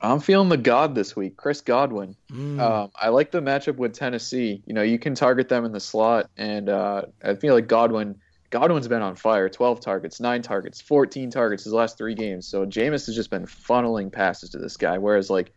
I'm 0.01 0.19
feeling 0.19 0.49
the 0.49 0.57
God 0.57 0.93
this 0.93 1.15
week, 1.15 1.37
Chris 1.37 1.61
Godwin. 1.61 2.15
Mm. 2.31 2.59
Um, 2.59 2.91
I 2.95 3.09
like 3.09 3.31
the 3.31 3.41
matchup 3.41 3.77
with 3.77 3.93
Tennessee. 3.93 4.61
You 4.65 4.73
know, 4.73 4.83
you 4.83 4.99
can 4.99 5.15
target 5.15 5.49
them 5.49 5.65
in 5.65 5.71
the 5.71 5.79
slot, 5.79 6.29
and 6.37 6.69
uh, 6.69 7.03
I 7.23 7.35
feel 7.35 7.55
like 7.55 7.67
Godwin 7.67 8.19
Godwin's 8.55 8.87
been 8.87 9.01
on 9.01 9.17
fire 9.17 9.49
12 9.49 9.81
targets, 9.81 10.21
9 10.21 10.41
targets, 10.41 10.79
14 10.79 11.29
targets 11.29 11.65
his 11.65 11.73
last 11.73 11.97
three 11.97 12.15
games. 12.15 12.47
So 12.47 12.65
Jameis 12.65 13.05
has 13.07 13.13
just 13.13 13.29
been 13.29 13.45
funneling 13.45 14.09
passes 14.09 14.51
to 14.51 14.57
this 14.57 14.77
guy. 14.77 14.97
Whereas, 14.97 15.29
like, 15.29 15.51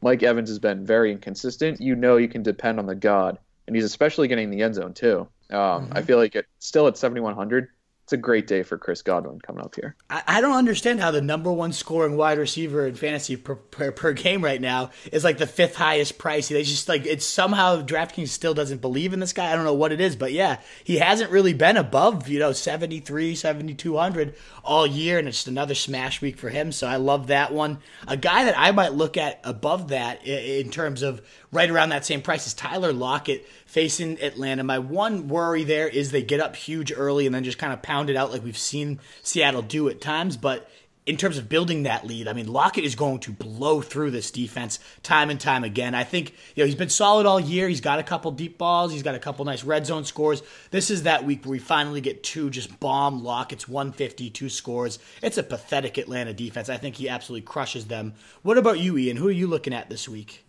Mike 0.00 0.22
Evans 0.22 0.50
has 0.50 0.60
been 0.60 0.86
very 0.86 1.10
inconsistent. 1.10 1.80
You 1.80 1.96
know, 1.96 2.16
you 2.16 2.28
can 2.28 2.44
depend 2.44 2.78
on 2.78 2.86
the 2.86 2.94
God. 2.94 3.38
And 3.66 3.74
he's 3.74 3.84
especially 3.84 4.28
getting 4.28 4.50
the 4.50 4.62
end 4.62 4.76
zone, 4.76 4.94
too. 4.94 5.26
Um, 5.50 5.58
mm-hmm. 5.58 5.96
I 5.96 6.02
feel 6.02 6.16
like 6.16 6.36
it, 6.36 6.46
still 6.60 6.86
at 6.86 6.96
7,100, 6.96 7.70
it's 8.04 8.12
a 8.12 8.18
great 8.18 8.46
day 8.46 8.62
for 8.62 8.76
Chris 8.76 9.00
Godwin 9.00 9.40
coming 9.40 9.64
up 9.64 9.74
here. 9.74 9.96
I, 10.10 10.22
I, 10.26 10.40
don't 10.42 10.56
understand 10.56 11.00
how 11.00 11.10
the 11.10 11.22
number 11.22 11.50
one 11.50 11.72
scoring 11.72 12.18
wide 12.18 12.36
receiver 12.36 12.86
in 12.86 12.96
fantasy 12.96 13.34
per, 13.34 13.54
per, 13.54 13.92
per, 13.92 14.12
game 14.12 14.44
right 14.44 14.60
now 14.60 14.90
is 15.10 15.24
like 15.24 15.38
the 15.38 15.46
fifth 15.46 15.76
highest 15.76 16.18
price. 16.18 16.48
They 16.48 16.62
just 16.64 16.86
like 16.86 17.06
it's 17.06 17.24
somehow 17.24 17.80
DraftKings 17.80 18.28
still 18.28 18.52
doesn't 18.52 18.82
believe 18.82 19.14
in 19.14 19.20
this 19.20 19.32
guy. 19.32 19.50
I 19.50 19.56
don't 19.56 19.64
know 19.64 19.72
what 19.72 19.90
it 19.90 20.02
is, 20.02 20.16
but 20.16 20.32
yeah, 20.32 20.60
he 20.84 20.98
hasn't 20.98 21.30
really 21.30 21.54
been 21.54 21.78
above, 21.78 22.28
you 22.28 22.38
know, 22.38 22.52
73, 22.52 23.34
7200 23.34 24.34
all 24.62 24.86
year, 24.86 25.18
and 25.18 25.26
it's 25.26 25.38
just 25.38 25.48
another 25.48 25.74
smash 25.74 26.20
week 26.20 26.36
for 26.36 26.50
him. 26.50 26.72
So 26.72 26.86
I 26.86 26.96
love 26.96 27.28
that 27.28 27.54
one. 27.54 27.78
A 28.06 28.18
guy 28.18 28.44
that 28.44 28.58
I 28.58 28.70
might 28.72 28.92
look 28.92 29.16
at 29.16 29.40
above 29.44 29.88
that 29.88 30.26
in 30.26 30.68
terms 30.68 31.00
of 31.00 31.22
right 31.52 31.70
around 31.70 31.88
that 31.88 32.04
same 32.04 32.20
price 32.20 32.46
is 32.46 32.52
Tyler 32.52 32.92
Lockett 32.92 33.48
facing 33.74 34.22
Atlanta. 34.22 34.62
My 34.62 34.78
one 34.78 35.26
worry 35.26 35.64
there 35.64 35.88
is 35.88 36.12
they 36.12 36.22
get 36.22 36.38
up 36.38 36.54
huge 36.54 36.92
early 36.96 37.26
and 37.26 37.34
then 37.34 37.42
just 37.42 37.58
kind 37.58 37.72
of 37.72 37.82
pound 37.82 38.08
it 38.08 38.14
out 38.14 38.30
like 38.30 38.44
we've 38.44 38.56
seen 38.56 39.00
Seattle 39.24 39.62
do 39.62 39.88
at 39.88 40.00
times. 40.00 40.36
But 40.36 40.70
in 41.06 41.16
terms 41.16 41.38
of 41.38 41.48
building 41.48 41.82
that 41.82 42.06
lead, 42.06 42.28
I 42.28 42.34
mean, 42.34 42.46
Lockett 42.46 42.84
is 42.84 42.94
going 42.94 43.18
to 43.18 43.32
blow 43.32 43.80
through 43.80 44.12
this 44.12 44.30
defense 44.30 44.78
time 45.02 45.28
and 45.28 45.40
time 45.40 45.64
again. 45.64 45.92
I 45.92 46.04
think 46.04 46.34
you 46.54 46.62
know 46.62 46.66
he's 46.66 46.76
been 46.76 46.88
solid 46.88 47.26
all 47.26 47.40
year. 47.40 47.68
He's 47.68 47.80
got 47.80 47.98
a 47.98 48.04
couple 48.04 48.30
deep 48.30 48.58
balls. 48.58 48.92
He's 48.92 49.02
got 49.02 49.16
a 49.16 49.18
couple 49.18 49.44
nice 49.44 49.64
red 49.64 49.86
zone 49.86 50.04
scores. 50.04 50.44
This 50.70 50.88
is 50.88 51.02
that 51.02 51.24
week 51.24 51.44
where 51.44 51.50
we 51.50 51.58
finally 51.58 52.00
get 52.00 52.22
two 52.22 52.50
just 52.50 52.78
bomb 52.78 53.24
Lockett's 53.24 53.66
150, 53.66 54.30
two 54.30 54.50
scores. 54.50 55.00
It's 55.20 55.36
a 55.36 55.42
pathetic 55.42 55.98
Atlanta 55.98 56.32
defense. 56.32 56.68
I 56.68 56.76
think 56.76 56.94
he 56.94 57.08
absolutely 57.08 57.44
crushes 57.44 57.86
them. 57.86 58.14
What 58.42 58.56
about 58.56 58.78
you, 58.78 58.96
Ian? 58.96 59.16
Who 59.16 59.26
are 59.26 59.32
you 59.32 59.48
looking 59.48 59.74
at 59.74 59.90
this 59.90 60.08
week? 60.08 60.43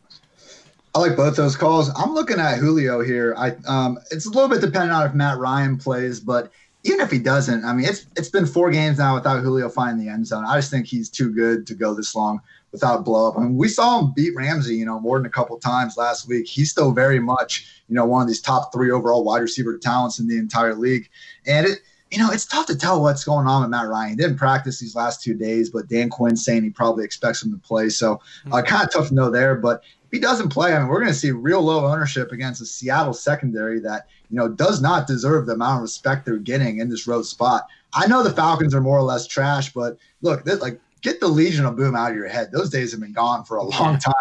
I 0.95 0.99
like 0.99 1.17
both 1.17 1.35
those 1.35 1.57
calls. 1.57 1.91
I'm 1.97 2.13
looking 2.13 2.39
at 2.39 2.57
Julio 2.57 3.01
here. 3.01 3.35
I 3.37 3.51
um, 3.67 3.99
it's 4.11 4.25
a 4.25 4.29
little 4.29 4.47
bit 4.47 4.61
dependent 4.61 4.93
on 4.93 5.05
if 5.05 5.13
Matt 5.13 5.37
Ryan 5.37 5.77
plays, 5.77 6.21
but 6.21 6.53
even 6.85 7.01
if 7.01 7.11
he 7.11 7.19
doesn't, 7.19 7.65
I 7.65 7.73
mean, 7.73 7.85
it's 7.85 8.05
it's 8.15 8.29
been 8.29 8.45
four 8.45 8.71
games 8.71 8.97
now 8.97 9.13
without 9.13 9.41
Julio 9.41 9.67
finding 9.67 10.05
the 10.05 10.09
end 10.09 10.25
zone. 10.25 10.45
I 10.45 10.55
just 10.55 10.71
think 10.71 10.85
he's 10.85 11.09
too 11.09 11.33
good 11.33 11.67
to 11.67 11.73
go 11.75 11.93
this 11.93 12.15
long 12.15 12.39
without 12.71 13.03
blow 13.03 13.27
up. 13.27 13.37
I 13.37 13.41
mean, 13.41 13.57
we 13.57 13.67
saw 13.67 13.99
him 13.99 14.13
beat 14.15 14.35
Ramsey, 14.37 14.75
you 14.75 14.85
know, 14.85 14.97
more 15.01 15.19
than 15.19 15.25
a 15.25 15.29
couple 15.29 15.57
times 15.57 15.97
last 15.97 16.29
week. 16.29 16.47
He's 16.47 16.71
still 16.71 16.93
very 16.93 17.19
much, 17.19 17.83
you 17.89 17.95
know, 17.95 18.05
one 18.05 18.21
of 18.21 18.29
these 18.29 18.41
top 18.41 18.71
three 18.71 18.89
overall 18.89 19.25
wide 19.25 19.41
receiver 19.41 19.77
talents 19.77 20.19
in 20.19 20.27
the 20.27 20.37
entire 20.37 20.75
league, 20.75 21.09
and 21.45 21.67
it. 21.67 21.79
You 22.11 22.19
know, 22.19 22.31
it's 22.31 22.45
tough 22.45 22.67
to 22.67 22.77
tell 22.77 23.01
what's 23.01 23.23
going 23.23 23.47
on 23.47 23.61
with 23.61 23.71
Matt 23.71 23.87
Ryan. 23.87 24.11
He 24.11 24.15
didn't 24.15 24.37
practice 24.37 24.79
these 24.79 24.95
last 24.95 25.23
two 25.23 25.33
days, 25.33 25.69
but 25.69 25.87
Dan 25.87 26.09
Quinn 26.09 26.37
saying 26.37 26.63
he 26.63 26.69
probably 26.69 27.03
expects 27.03 27.43
him 27.43 27.51
to 27.51 27.57
play. 27.57 27.89
So, 27.89 28.21
uh, 28.51 28.61
kind 28.61 28.85
of 28.85 28.93
tough 28.93 29.07
to 29.09 29.13
know 29.13 29.31
there. 29.31 29.55
But 29.55 29.83
if 30.03 30.11
he 30.11 30.19
doesn't 30.19 30.49
play, 30.49 30.73
I 30.73 30.79
mean, 30.79 30.87
we're 30.87 30.99
going 30.99 31.11
to 31.11 31.17
see 31.17 31.31
real 31.31 31.61
low 31.61 31.85
ownership 31.85 32.31
against 32.31 32.61
a 32.61 32.65
Seattle 32.65 33.13
secondary 33.13 33.79
that 33.81 34.07
you 34.29 34.37
know 34.37 34.47
does 34.47 34.81
not 34.81 35.07
deserve 35.07 35.45
the 35.45 35.53
amount 35.53 35.77
of 35.77 35.81
respect 35.81 36.25
they're 36.25 36.37
getting 36.37 36.79
in 36.79 36.89
this 36.89 37.07
road 37.07 37.25
spot. 37.25 37.67
I 37.93 38.07
know 38.07 38.23
the 38.23 38.31
Falcons 38.31 38.75
are 38.75 38.81
more 38.81 38.97
or 38.97 39.03
less 39.03 39.25
trash, 39.25 39.73
but 39.73 39.97
look, 40.21 40.43
this, 40.43 40.61
like 40.61 40.79
get 41.05 41.19
the 41.19 41.27
Legion 41.27 41.65
of 41.65 41.75
Boom 41.75 41.95
out 41.95 42.09
of 42.09 42.17
your 42.17 42.27
head. 42.27 42.51
Those 42.51 42.71
days 42.71 42.91
have 42.91 42.99
been 42.99 43.13
gone 43.13 43.45
for 43.45 43.57
a 43.57 43.63
long 43.63 43.99
time. 43.99 44.13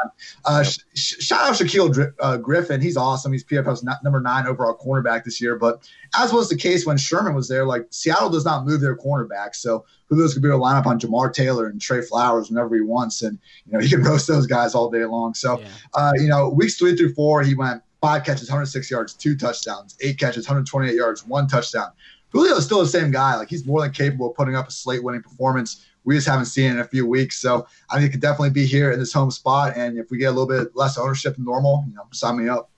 Uh, 0.45 0.63
sh- 0.63 0.81
sh- 0.95 1.15
shout 1.19 1.41
out 1.41 1.55
Shaquill 1.55 2.13
uh, 2.21 2.37
Griffin. 2.37 2.79
He's 2.79 2.99
awesome. 2.99 3.33
He's 3.33 3.43
PFF's 3.43 3.83
number 4.03 4.21
nine 4.21 4.47
overall 4.47 4.77
cornerback 4.77 5.25
this 5.25 5.41
year. 5.41 5.57
But 5.57 5.89
as 6.15 6.31
was 6.31 6.51
the 6.51 6.57
case 6.57 6.85
when 6.85 6.99
Sherman 6.99 7.35
was 7.35 7.49
there, 7.49 7.65
like 7.65 7.87
Seattle 7.89 8.29
does 8.29 8.45
not 8.45 8.67
move 8.67 8.83
their 8.83 8.97
cornerbacks. 8.97 9.57
So 9.57 9.87
Julio's 10.11 10.35
going 10.35 10.43
to 10.43 10.47
be 10.47 10.49
able 10.49 10.59
to 10.59 10.63
line 10.63 10.77
up 10.77 10.87
on 10.87 11.01
Jamar 11.01 11.33
Taylor 11.33 11.67
and 11.67 11.81
Tre 11.81 12.03
Flowers 12.03 12.51
whenever 12.51 12.75
he 12.75 12.83
wants. 12.83 13.23
And, 13.23 13.39
you 13.67 13.73
know, 13.73 13.79
he 13.79 13.89
can 13.89 14.03
roast 14.05 14.27
those 14.27 14.47
guys 14.47 14.75
all 14.75 14.91
day 14.91 15.07
long. 15.07 15.33
So, 15.33 15.61
yeah. 15.61 15.69
uh, 15.95 16.13
you 16.17 16.29
know, 16.29 16.51
weeks 16.51 16.77
three 16.77 16.95
through 16.95 17.15
four, 17.15 17.43
he 17.43 17.55
went 17.55 17.83
five 18.03 18.25
catches, 18.25 18.51
106 18.51 18.91
yards, 18.91 19.15
two 19.15 19.35
touchdowns, 19.39 19.97
eight 20.03 20.19
catches, 20.19 20.47
128 20.47 20.95
yards, 20.95 21.27
one 21.27 21.49
touchdown. 21.49 21.93
Julio's 22.31 22.67
still 22.67 22.81
the 22.81 22.89
same 22.89 23.11
guy. 23.11 23.37
Like 23.37 23.49
he's 23.49 23.65
more 23.65 23.81
than 23.81 23.93
capable 23.93 24.31
of 24.31 24.37
putting 24.37 24.57
up 24.57 24.69
a 24.69 24.71
slate 24.71 25.03
winning 25.03 25.23
performance 25.23 25.87
we 26.05 26.15
just 26.15 26.27
haven't 26.27 26.47
seen 26.47 26.71
in 26.71 26.79
a 26.81 26.85
few 26.85 27.07
weeks. 27.07 27.39
So 27.39 27.67
I 27.91 27.97
think 27.97 28.09
it 28.09 28.13
could 28.13 28.21
definitely 28.21 28.51
be 28.51 28.67
here 28.67 28.93
in 28.93 28.99
this 28.99 29.13
home 29.13 29.31
spot. 29.31 29.77
And 29.77 29.99
if 29.99 30.11
we 30.11 30.19
get 30.19 30.27
a 30.27 30.31
little 30.31 30.47
bit 30.47 30.75
less 30.75 30.99
ownership 30.99 31.37
than 31.37 31.45
normal, 31.45 31.85
you 31.89 31.95
know, 31.95 32.07
sign 32.13 32.39
me 32.39 32.49
up. 32.49 32.71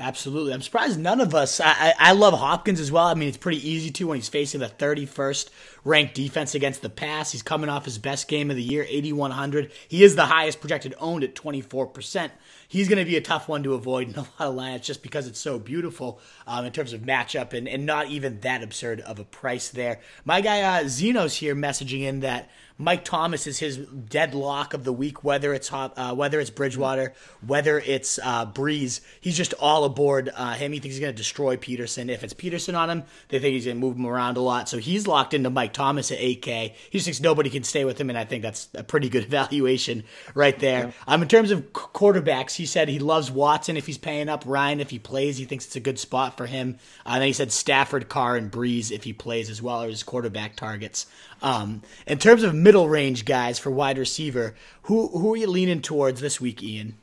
Absolutely. 0.00 0.54
I'm 0.54 0.62
surprised 0.62 0.98
none 0.98 1.20
of 1.20 1.34
us. 1.34 1.60
I, 1.62 1.92
I, 1.98 2.12
love 2.12 2.32
Hopkins 2.32 2.80
as 2.80 2.90
well. 2.90 3.04
I 3.04 3.12
mean, 3.12 3.28
it's 3.28 3.36
pretty 3.36 3.68
easy 3.68 3.90
to 3.90 4.06
when 4.06 4.16
he's 4.16 4.30
facing 4.30 4.60
the 4.60 4.68
31st 4.68 5.50
ranked 5.84 6.14
defense 6.14 6.54
against 6.54 6.80
the 6.80 6.88
pass. 6.88 7.32
He's 7.32 7.42
coming 7.42 7.68
off 7.68 7.84
his 7.84 7.98
best 7.98 8.26
game 8.26 8.48
of 8.50 8.56
the 8.56 8.62
year, 8.62 8.86
8,100. 8.88 9.70
He 9.88 10.02
is 10.02 10.16
the 10.16 10.24
highest 10.24 10.60
projected 10.60 10.94
owned 10.98 11.22
at 11.22 11.34
24%. 11.34 12.30
He's 12.66 12.88
going 12.88 12.98
to 12.98 13.04
be 13.04 13.18
a 13.18 13.20
tough 13.20 13.46
one 13.46 13.62
to 13.64 13.74
avoid 13.74 14.08
in 14.08 14.14
a 14.14 14.20
lot 14.20 14.30
of 14.38 14.54
lineups 14.54 14.84
just 14.84 15.02
because 15.02 15.26
it's 15.26 15.38
so 15.38 15.58
beautiful 15.58 16.18
um, 16.46 16.64
in 16.64 16.72
terms 16.72 16.94
of 16.94 17.02
matchup 17.02 17.52
and, 17.52 17.68
and 17.68 17.84
not 17.84 18.08
even 18.08 18.40
that 18.40 18.62
absurd 18.62 19.02
of 19.02 19.18
a 19.18 19.24
price 19.24 19.68
there. 19.68 20.00
My 20.24 20.40
guy 20.40 20.62
uh, 20.62 20.88
Zeno's 20.88 21.36
here 21.36 21.54
messaging 21.54 22.04
in 22.04 22.20
that 22.20 22.48
Mike 22.80 23.04
Thomas 23.04 23.46
is 23.46 23.58
his 23.58 23.76
deadlock 23.76 24.72
of 24.72 24.84
the 24.84 24.92
week, 24.92 25.22
whether 25.22 25.52
it's 25.52 25.70
uh, 25.70 26.14
whether 26.14 26.40
it's 26.40 26.48
Bridgewater, 26.48 27.12
whether 27.46 27.78
it's 27.78 28.18
uh, 28.22 28.46
Brees. 28.46 29.02
He's 29.20 29.36
just 29.36 29.52
all 29.60 29.84
aboard 29.84 30.30
uh, 30.34 30.54
him. 30.54 30.72
He 30.72 30.78
thinks 30.78 30.94
he's 30.94 31.00
going 31.00 31.12
to 31.12 31.16
destroy 31.16 31.58
Peterson. 31.58 32.08
If 32.08 32.24
it's 32.24 32.32
Peterson 32.32 32.74
on 32.74 32.88
him, 32.88 33.02
they 33.28 33.38
think 33.38 33.52
he's 33.52 33.66
going 33.66 33.76
to 33.76 33.80
move 33.80 33.96
him 33.96 34.06
around 34.06 34.38
a 34.38 34.40
lot. 34.40 34.66
So 34.70 34.78
he's 34.78 35.06
locked 35.06 35.34
into 35.34 35.50
Mike 35.50 35.74
Thomas 35.74 36.10
at 36.10 36.18
8K. 36.18 36.72
He 36.88 36.98
just 36.98 37.04
thinks 37.04 37.20
nobody 37.20 37.50
can 37.50 37.64
stay 37.64 37.84
with 37.84 38.00
him, 38.00 38.08
and 38.08 38.18
I 38.18 38.24
think 38.24 38.42
that's 38.42 38.70
a 38.74 38.82
pretty 38.82 39.10
good 39.10 39.24
evaluation 39.30 40.04
right 40.34 40.58
there. 40.58 40.86
Yeah. 40.86 40.92
Um, 41.06 41.20
in 41.20 41.28
terms 41.28 41.50
of 41.50 41.74
quarterbacks, 41.74 42.54
he 42.54 42.64
said 42.64 42.88
he 42.88 42.98
loves 42.98 43.30
Watson 43.30 43.76
if 43.76 43.84
he's 43.84 43.98
paying 43.98 44.30
up. 44.30 44.44
Ryan 44.46 44.80
if 44.80 44.88
he 44.88 44.98
plays, 44.98 45.36
he 45.36 45.44
thinks 45.44 45.66
it's 45.66 45.76
a 45.76 45.80
good 45.80 45.98
spot 45.98 46.38
for 46.38 46.46
him. 46.46 46.78
Uh, 47.04 47.10
and 47.10 47.20
then 47.20 47.26
he 47.26 47.34
said 47.34 47.52
Stafford, 47.52 48.08
Carr, 48.08 48.36
and 48.36 48.50
Brees 48.50 48.90
if 48.90 49.04
he 49.04 49.12
plays 49.12 49.50
as 49.50 49.60
well, 49.60 49.82
or 49.82 49.88
his 49.88 50.02
quarterback 50.02 50.56
targets. 50.56 51.04
Um, 51.42 51.82
in 52.06 52.18
terms 52.18 52.42
of 52.42 52.54
middle 52.54 52.88
range 52.88 53.24
guys 53.24 53.58
for 53.58 53.70
wide 53.70 53.98
receiver, 53.98 54.54
who 54.82 55.08
who 55.08 55.34
are 55.34 55.36
you 55.36 55.48
leaning 55.48 55.82
towards 55.82 56.20
this 56.20 56.40
week, 56.40 56.62
Ian? 56.62 56.96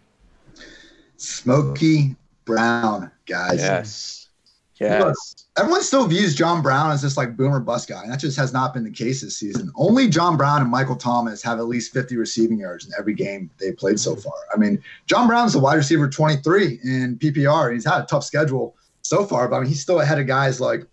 Smokey 1.17 2.15
Brown, 2.45 3.11
guys. 3.25 3.59
Yes. 3.59 4.27
Yes. 4.79 5.03
Look, 5.03 5.15
everyone 5.57 5.81
still 5.81 6.05
views 6.05 6.35
John 6.35 6.61
Brown 6.61 6.91
as 6.91 7.01
this 7.01 7.17
like 7.17 7.35
boomer 7.35 7.59
bust 7.59 7.89
guy, 7.89 8.03
and 8.03 8.11
that 8.11 8.19
just 8.19 8.37
has 8.37 8.53
not 8.53 8.75
been 8.75 8.83
the 8.83 8.91
case 8.91 9.21
this 9.21 9.35
season. 9.35 9.71
Only 9.75 10.07
John 10.07 10.37
Brown 10.37 10.61
and 10.61 10.69
Michael 10.69 10.95
Thomas 10.95 11.41
have 11.41 11.57
at 11.57 11.65
least 11.65 11.93
50 11.93 12.15
receiving 12.15 12.59
yards 12.59 12.85
in 12.85 12.91
every 12.97 13.15
game 13.15 13.49
they've 13.59 13.75
played 13.75 13.99
so 13.99 14.15
far. 14.15 14.33
I 14.53 14.57
mean, 14.57 14.81
John 15.07 15.27
Brown's 15.27 15.55
a 15.55 15.59
wide 15.59 15.75
receiver 15.75 16.07
23 16.07 16.79
in 16.83 17.17
PPR. 17.17 17.73
He's 17.73 17.85
had 17.85 18.01
a 18.01 18.05
tough 18.05 18.23
schedule 18.23 18.75
so 19.01 19.25
far, 19.25 19.47
but 19.47 19.55
I 19.55 19.59
mean, 19.61 19.69
he's 19.69 19.81
still 19.81 19.99
ahead 19.99 20.19
of 20.19 20.27
guys 20.27 20.61
like 20.61 20.85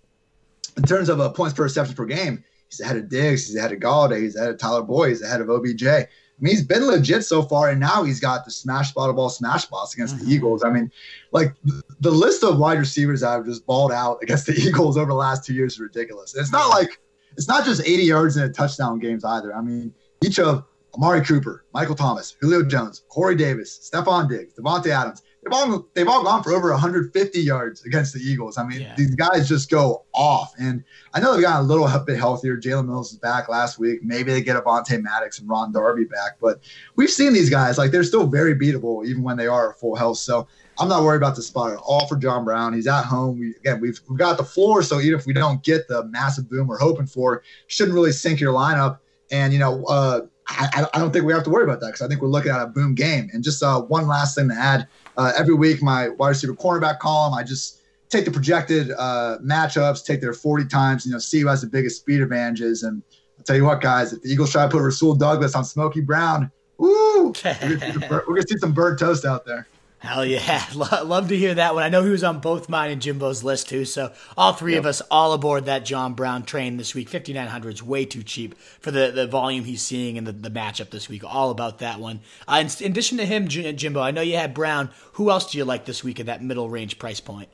in 0.76 0.82
terms 0.84 1.10
of 1.10 1.20
uh, 1.20 1.28
points 1.28 1.54
per 1.54 1.64
reception 1.64 1.94
per 1.94 2.06
game. 2.06 2.42
He's 2.76 2.84
ahead 2.84 2.96
of 2.96 3.08
Diggs. 3.08 3.46
He's 3.46 3.56
ahead 3.56 3.72
of 3.72 3.80
Golladay. 3.80 4.22
He's 4.22 4.36
ahead 4.36 4.50
of 4.50 4.58
Tyler 4.58 4.82
Boyd. 4.82 5.10
He's 5.10 5.22
ahead 5.22 5.40
of 5.40 5.48
OBJ. 5.48 5.86
I 5.86 6.42
mean, 6.42 6.52
he's 6.52 6.64
been 6.64 6.86
legit 6.86 7.24
so 7.24 7.42
far, 7.42 7.70
and 7.70 7.78
now 7.78 8.02
he's 8.02 8.18
got 8.18 8.44
the 8.44 8.50
smash 8.50 8.88
spot 8.88 9.14
ball 9.14 9.30
smash 9.30 9.62
spots 9.62 9.94
against 9.94 10.16
mm-hmm. 10.16 10.26
the 10.26 10.34
Eagles. 10.34 10.64
I 10.64 10.70
mean, 10.70 10.90
like 11.30 11.54
the 12.00 12.10
list 12.10 12.42
of 12.42 12.58
wide 12.58 12.78
receivers 12.78 13.20
that 13.20 13.30
have 13.30 13.46
just 13.46 13.64
balled 13.66 13.92
out 13.92 14.18
against 14.22 14.46
the 14.46 14.54
Eagles 14.58 14.96
over 14.96 15.06
the 15.06 15.14
last 15.14 15.44
two 15.44 15.54
years 15.54 15.74
is 15.74 15.80
ridiculous. 15.80 16.34
And 16.34 16.42
it's 16.42 16.52
not 16.52 16.70
like 16.70 17.00
it's 17.36 17.48
not 17.48 17.64
just 17.64 17.82
80 17.86 18.02
yards 18.02 18.36
in 18.36 18.44
a 18.44 18.48
touchdown 18.48 18.98
games 18.98 19.24
either. 19.24 19.54
I 19.54 19.60
mean, 19.60 19.94
each 20.24 20.38
of 20.38 20.64
Amari 20.94 21.24
Cooper, 21.24 21.64
Michael 21.72 21.94
Thomas, 21.94 22.36
Julio 22.40 22.64
Jones, 22.64 23.04
Corey 23.08 23.36
Davis, 23.36 23.90
Stefon 23.92 24.28
Diggs, 24.28 24.54
Davante 24.54 24.88
Adams, 24.88 25.22
they've 25.44 25.52
all 25.52 25.86
they've 25.94 26.08
all 26.08 26.22
gone 26.24 26.42
for 26.42 26.52
over 26.52 26.70
150 26.70 27.40
yards 27.40 27.84
against 27.84 28.14
the 28.14 28.20
Eagles. 28.20 28.58
I 28.58 28.66
mean, 28.66 28.80
yeah. 28.80 28.94
these 28.96 29.14
guys 29.14 29.48
just 29.48 29.70
go 29.70 30.04
off. 30.12 30.52
And 30.58 30.82
I 31.12 31.20
know 31.20 31.34
they've 31.34 31.42
gotten 31.42 31.64
a 31.64 31.68
little 31.68 31.86
bit 32.04 32.18
healthier. 32.18 32.56
Jalen 32.56 32.86
Mills 32.86 33.12
is 33.12 33.18
back 33.18 33.48
last 33.48 33.78
week. 33.78 34.02
Maybe 34.02 34.32
they 34.32 34.42
get 34.42 34.62
Avonte 34.62 35.02
Maddox 35.02 35.38
and 35.38 35.48
Ron 35.48 35.72
Darby 35.72 36.04
back, 36.04 36.38
but 36.40 36.60
we've 36.96 37.10
seen 37.10 37.32
these 37.32 37.50
guys 37.50 37.78
like 37.78 37.90
they're 37.90 38.04
still 38.04 38.26
very 38.26 38.54
beatable 38.54 39.06
even 39.06 39.22
when 39.22 39.36
they 39.36 39.46
are 39.46 39.74
full 39.74 39.94
health. 39.94 40.18
So 40.18 40.46
I'm 40.78 40.88
not 40.88 41.02
worried 41.02 41.18
about 41.18 41.36
the 41.36 41.42
spot 41.42 41.72
at 41.72 41.78
all 41.78 42.06
for 42.06 42.16
John 42.16 42.44
Brown. 42.44 42.72
He's 42.72 42.86
at 42.86 43.04
home. 43.04 43.38
We 43.38 43.54
again 43.56 43.80
we've 43.80 44.00
we've 44.08 44.18
got 44.18 44.38
the 44.38 44.44
floor, 44.44 44.82
so 44.82 45.00
even 45.00 45.18
if 45.18 45.26
we 45.26 45.32
don't 45.32 45.62
get 45.62 45.88
the 45.88 46.04
massive 46.06 46.48
boom 46.48 46.66
we're 46.66 46.78
hoping 46.78 47.06
for, 47.06 47.42
shouldn't 47.66 47.94
really 47.94 48.12
sink 48.12 48.40
your 48.40 48.52
lineup. 48.52 48.98
And 49.30 49.52
you 49.52 49.58
know, 49.58 49.84
uh, 49.84 50.22
I, 50.46 50.86
I 50.92 50.98
don't 50.98 51.12
think 51.12 51.24
we 51.24 51.32
have 51.32 51.44
to 51.44 51.50
worry 51.50 51.64
about 51.64 51.80
that 51.80 51.86
because 51.86 52.02
I 52.02 52.08
think 52.08 52.20
we're 52.20 52.28
looking 52.28 52.52
at 52.52 52.60
a 52.60 52.66
boom 52.66 52.94
game. 52.94 53.30
And 53.32 53.42
just 53.42 53.62
uh, 53.62 53.80
one 53.82 54.06
last 54.06 54.34
thing 54.34 54.48
to 54.48 54.54
add 54.54 54.86
uh, 55.16 55.32
every 55.36 55.54
week, 55.54 55.82
my 55.82 56.08
wide 56.10 56.30
receiver 56.30 56.54
cornerback 56.54 56.98
column, 56.98 57.34
I 57.34 57.42
just 57.42 57.82
take 58.08 58.24
the 58.24 58.30
projected 58.30 58.90
uh, 58.92 59.38
matchups, 59.42 60.04
take 60.04 60.20
their 60.20 60.32
40 60.32 60.66
times, 60.66 61.06
you 61.06 61.12
know, 61.12 61.18
see 61.18 61.40
who 61.40 61.48
has 61.48 61.60
the 61.60 61.66
biggest 61.66 62.00
speed 62.00 62.20
advantages. 62.20 62.82
And 62.82 63.02
I'll 63.38 63.44
tell 63.44 63.56
you 63.56 63.64
what, 63.64 63.80
guys, 63.80 64.12
if 64.12 64.22
the 64.22 64.30
Eagles 64.30 64.52
try 64.52 64.62
to 64.62 64.68
put 64.68 64.82
Rasul 64.82 65.14
Douglas 65.14 65.54
on 65.54 65.64
Smokey 65.64 66.00
Brown, 66.00 66.50
woo, 66.78 67.32
we're 67.44 68.24
going 68.24 68.42
to 68.42 68.48
see 68.48 68.58
some 68.58 68.72
bird 68.72 68.98
toast 68.98 69.24
out 69.24 69.44
there. 69.46 69.66
Hell 70.04 70.26
yeah. 70.26 70.66
Love 70.74 71.28
to 71.28 71.36
hear 71.36 71.54
that 71.54 71.74
one. 71.74 71.82
I 71.82 71.88
know 71.88 72.02
he 72.02 72.10
was 72.10 72.22
on 72.22 72.40
both 72.40 72.68
mine 72.68 72.90
and 72.90 73.00
Jimbo's 73.00 73.42
list 73.42 73.70
too. 73.70 73.86
So 73.86 74.12
all 74.36 74.52
three 74.52 74.72
yep. 74.72 74.80
of 74.80 74.86
us 74.86 75.00
all 75.10 75.32
aboard 75.32 75.64
that 75.64 75.86
John 75.86 76.12
Brown 76.12 76.44
train 76.44 76.76
this 76.76 76.94
week. 76.94 77.08
5,900 77.08 77.74
is 77.74 77.82
way 77.82 78.04
too 78.04 78.22
cheap 78.22 78.54
for 78.80 78.90
the, 78.90 79.10
the 79.10 79.26
volume 79.26 79.64
he's 79.64 79.80
seeing 79.80 80.16
in 80.16 80.24
the, 80.24 80.32
the 80.32 80.50
matchup 80.50 80.90
this 80.90 81.08
week. 81.08 81.24
All 81.24 81.50
about 81.50 81.78
that 81.78 82.00
one. 82.00 82.20
Uh, 82.46 82.62
in, 82.62 82.84
in, 82.84 82.92
addition 82.92 83.16
to 83.16 83.24
him, 83.24 83.48
Jimbo, 83.48 84.00
I 84.00 84.10
know 84.10 84.20
you 84.20 84.36
had 84.36 84.52
Brown. 84.52 84.90
Who 85.14 85.30
else 85.30 85.50
do 85.50 85.56
you 85.58 85.64
like 85.64 85.86
this 85.86 86.04
week 86.04 86.20
at 86.20 86.26
that 86.26 86.42
middle 86.42 86.68
range 86.68 86.98
price 86.98 87.20
point? 87.20 87.48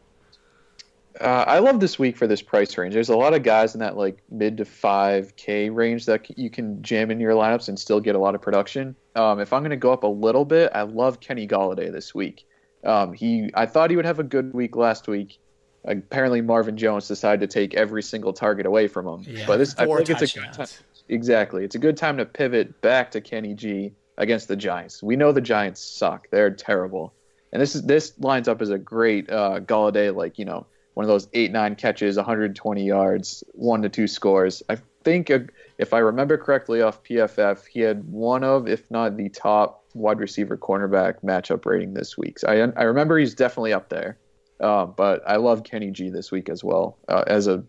Uh, 1.20 1.44
I 1.46 1.58
love 1.58 1.80
this 1.80 1.98
week 1.98 2.16
for 2.16 2.26
this 2.26 2.40
price 2.40 2.78
range. 2.78 2.94
There's 2.94 3.10
a 3.10 3.16
lot 3.16 3.34
of 3.34 3.42
guys 3.42 3.74
in 3.74 3.80
that 3.80 3.96
like 3.96 4.22
mid 4.30 4.56
to 4.56 4.64
5K 4.64 5.74
range 5.74 6.06
that 6.06 6.38
you 6.38 6.48
can 6.48 6.82
jam 6.82 7.10
in 7.10 7.20
your 7.20 7.34
lineups 7.34 7.68
and 7.68 7.78
still 7.78 8.00
get 8.00 8.14
a 8.14 8.18
lot 8.18 8.34
of 8.34 8.40
production. 8.40 8.96
Um, 9.16 9.38
if 9.38 9.52
I'm 9.52 9.60
going 9.60 9.70
to 9.70 9.76
go 9.76 9.92
up 9.92 10.02
a 10.02 10.08
little 10.08 10.46
bit, 10.46 10.72
I 10.74 10.82
love 10.82 11.20
Kenny 11.20 11.46
Golladay 11.46 11.92
this 11.92 12.14
week. 12.14 12.46
Um, 12.84 13.12
he, 13.12 13.50
I 13.52 13.66
thought 13.66 13.90
he 13.90 13.96
would 13.96 14.06
have 14.06 14.18
a 14.18 14.24
good 14.24 14.54
week 14.54 14.76
last 14.76 15.08
week. 15.08 15.38
Apparently, 15.84 16.40
Marvin 16.40 16.76
Jones 16.76 17.08
decided 17.08 17.40
to 17.40 17.46
take 17.46 17.74
every 17.74 18.02
single 18.02 18.32
target 18.32 18.64
away 18.64 18.86
from 18.86 19.06
him. 19.06 19.24
Yeah, 19.26 19.44
but 19.46 19.58
this, 19.58 19.74
I 19.78 19.86
think 19.86 20.08
it's 20.10 20.36
a 20.36 20.38
good 20.38 20.52
time. 20.52 20.66
Exactly, 21.08 21.64
it's 21.64 21.74
a 21.74 21.78
good 21.78 21.96
time 21.96 22.16
to 22.18 22.26
pivot 22.26 22.80
back 22.82 23.10
to 23.12 23.20
Kenny 23.20 23.54
G 23.54 23.92
against 24.18 24.48
the 24.48 24.56
Giants. 24.56 25.02
We 25.02 25.16
know 25.16 25.32
the 25.32 25.40
Giants 25.40 25.82
suck; 25.82 26.28
they're 26.30 26.50
terrible, 26.50 27.14
and 27.52 27.60
this 27.60 27.74
is 27.74 27.82
this 27.82 28.12
lines 28.18 28.46
up 28.46 28.60
as 28.60 28.68
a 28.68 28.78
great 28.78 29.30
uh, 29.30 29.60
Golladay, 29.60 30.14
like 30.14 30.38
you 30.38 30.44
know, 30.44 30.66
one 30.94 31.04
of 31.04 31.08
those 31.08 31.28
eight 31.32 31.52
nine 31.52 31.76
catches, 31.76 32.16
120 32.16 32.84
yards, 32.84 33.44
one 33.52 33.82
to 33.82 33.88
two 33.88 34.06
scores. 34.06 34.62
I 34.68 34.78
think 35.04 35.30
if 35.78 35.94
I 35.94 35.98
remember 35.98 36.36
correctly 36.36 36.82
off 36.82 37.02
PFF, 37.02 37.66
he 37.66 37.80
had 37.80 38.04
one 38.04 38.44
of, 38.44 38.68
if 38.68 38.90
not 38.90 39.16
the 39.16 39.28
top 39.28 39.84
wide 39.94 40.20
receiver 40.20 40.56
cornerback 40.56 41.22
matchup 41.22 41.64
rating 41.64 41.94
this 41.94 42.16
week. 42.16 42.38
So 42.38 42.48
I, 42.48 42.80
I 42.80 42.84
remember 42.84 43.18
he's 43.18 43.34
definitely 43.34 43.72
up 43.72 43.88
there. 43.88 44.18
Uh, 44.60 44.84
but 44.84 45.22
I 45.26 45.36
love 45.36 45.64
Kenny 45.64 45.90
G 45.90 46.10
this 46.10 46.30
week 46.30 46.50
as 46.50 46.62
well 46.62 46.98
uh, 47.08 47.24
as 47.26 47.46
a 47.46 47.64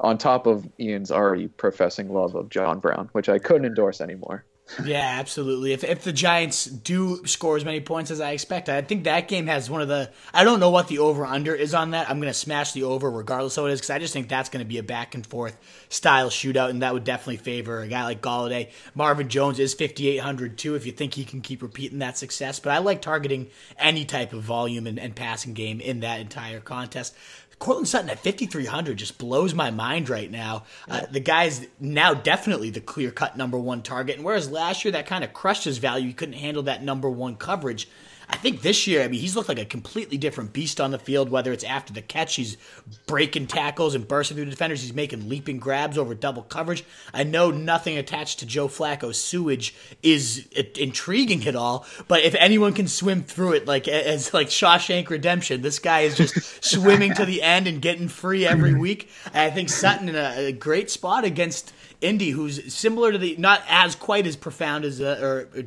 on 0.00 0.18
top 0.18 0.46
of 0.46 0.68
Ian's 0.80 1.12
already 1.12 1.46
professing 1.46 2.12
love 2.12 2.34
of 2.34 2.48
John 2.48 2.80
Brown, 2.80 3.08
which 3.12 3.28
I 3.28 3.38
couldn't 3.38 3.64
endorse 3.64 4.00
anymore. 4.00 4.44
Yeah, 4.84 5.16
absolutely. 5.18 5.72
If 5.72 5.84
if 5.84 6.02
the 6.02 6.12
Giants 6.12 6.64
do 6.64 7.26
score 7.26 7.56
as 7.56 7.64
many 7.64 7.80
points 7.80 8.10
as 8.10 8.20
I 8.22 8.30
expect, 8.30 8.70
I 8.70 8.80
think 8.80 9.04
that 9.04 9.28
game 9.28 9.46
has 9.46 9.68
one 9.68 9.82
of 9.82 9.88
the. 9.88 10.10
I 10.32 10.44
don't 10.44 10.60
know 10.60 10.70
what 10.70 10.88
the 10.88 11.00
over 11.00 11.26
under 11.26 11.54
is 11.54 11.74
on 11.74 11.90
that. 11.90 12.08
I'm 12.08 12.20
going 12.20 12.32
to 12.32 12.38
smash 12.38 12.72
the 12.72 12.84
over 12.84 13.10
regardless 13.10 13.58
of 13.58 13.64
what 13.64 13.70
it 13.70 13.74
is 13.74 13.80
because 13.80 13.90
I 13.90 13.98
just 13.98 14.14
think 14.14 14.28
that's 14.28 14.48
going 14.48 14.64
to 14.64 14.68
be 14.68 14.78
a 14.78 14.82
back 14.82 15.14
and 15.14 15.26
forth 15.26 15.58
style 15.90 16.30
shootout, 16.30 16.70
and 16.70 16.80
that 16.80 16.94
would 16.94 17.04
definitely 17.04 17.36
favor 17.36 17.82
a 17.82 17.88
guy 17.88 18.04
like 18.04 18.22
Golladay. 18.22 18.70
Marvin 18.94 19.28
Jones 19.28 19.58
is 19.58 19.74
5,800 19.74 20.56
too. 20.56 20.74
If 20.74 20.86
you 20.86 20.92
think 20.92 21.14
he 21.14 21.24
can 21.24 21.42
keep 21.42 21.60
repeating 21.60 21.98
that 21.98 22.16
success, 22.16 22.58
but 22.58 22.72
I 22.72 22.78
like 22.78 23.02
targeting 23.02 23.50
any 23.78 24.06
type 24.06 24.32
of 24.32 24.42
volume 24.42 24.86
and, 24.86 24.98
and 24.98 25.14
passing 25.14 25.52
game 25.52 25.82
in 25.82 26.00
that 26.00 26.20
entire 26.20 26.60
contest. 26.60 27.14
Courtland 27.58 27.88
Sutton 27.88 28.10
at 28.10 28.18
5,300 28.18 28.96
just 28.96 29.18
blows 29.18 29.54
my 29.54 29.70
mind 29.70 30.08
right 30.08 30.30
now. 30.30 30.64
Uh, 30.88 31.02
the 31.10 31.20
guy's 31.20 31.66
now 31.78 32.14
definitely 32.14 32.70
the 32.70 32.80
clear 32.80 33.10
cut 33.10 33.36
number 33.36 33.58
one 33.58 33.82
target. 33.82 34.16
And 34.16 34.24
whereas 34.24 34.50
last 34.50 34.84
year 34.84 34.92
that 34.92 35.06
kind 35.06 35.22
of 35.22 35.32
crushed 35.32 35.64
his 35.64 35.78
value, 35.78 36.08
he 36.08 36.12
couldn't 36.12 36.34
handle 36.34 36.64
that 36.64 36.82
number 36.82 37.08
one 37.08 37.36
coverage. 37.36 37.88
I 38.32 38.36
think 38.36 38.62
this 38.62 38.86
year, 38.86 39.02
I 39.02 39.08
mean, 39.08 39.20
he's 39.20 39.36
looked 39.36 39.50
like 39.50 39.58
a 39.58 39.64
completely 39.66 40.16
different 40.16 40.54
beast 40.54 40.80
on 40.80 40.90
the 40.90 40.98
field, 40.98 41.30
whether 41.30 41.52
it's 41.52 41.64
after 41.64 41.92
the 41.92 42.00
catch, 42.00 42.36
he's 42.36 42.56
breaking 43.06 43.46
tackles 43.46 43.94
and 43.94 44.08
bursting 44.08 44.38
through 44.38 44.46
defenders, 44.46 44.80
he's 44.80 44.94
making 44.94 45.28
leaping 45.28 45.58
grabs 45.58 45.98
over 45.98 46.14
double 46.14 46.42
coverage. 46.42 46.82
I 47.12 47.24
know 47.24 47.50
nothing 47.50 47.98
attached 47.98 48.38
to 48.38 48.46
Joe 48.46 48.68
Flacco's 48.68 49.20
sewage 49.20 49.74
is 50.02 50.48
intriguing 50.78 51.46
at 51.46 51.54
all, 51.54 51.86
but 52.08 52.22
if 52.22 52.34
anyone 52.36 52.72
can 52.72 52.88
swim 52.88 53.22
through 53.22 53.52
it 53.52 53.66
like 53.66 53.86
as 53.86 54.32
like 54.32 54.48
Shawshank 54.48 55.10
Redemption, 55.10 55.60
this 55.60 55.78
guy 55.78 56.00
is 56.00 56.16
just 56.16 56.34
swimming 56.64 57.12
to 57.14 57.26
the 57.26 57.42
end 57.42 57.66
and 57.66 57.82
getting 57.82 58.08
free 58.08 58.46
every 58.46 58.72
week. 58.74 59.10
I 59.34 59.50
think 59.50 59.68
Sutton 59.68 60.08
in 60.08 60.16
a, 60.16 60.46
a 60.48 60.52
great 60.52 60.90
spot 60.90 61.24
against 61.24 61.74
Indy, 62.00 62.30
who's 62.30 62.72
similar 62.72 63.12
to 63.12 63.18
the 63.18 63.36
not 63.36 63.62
as 63.68 63.94
quite 63.94 64.26
as 64.26 64.36
profound 64.36 64.86
as 64.86 65.00
uh, 65.02 65.18
or, 65.20 65.48
or 65.54 65.64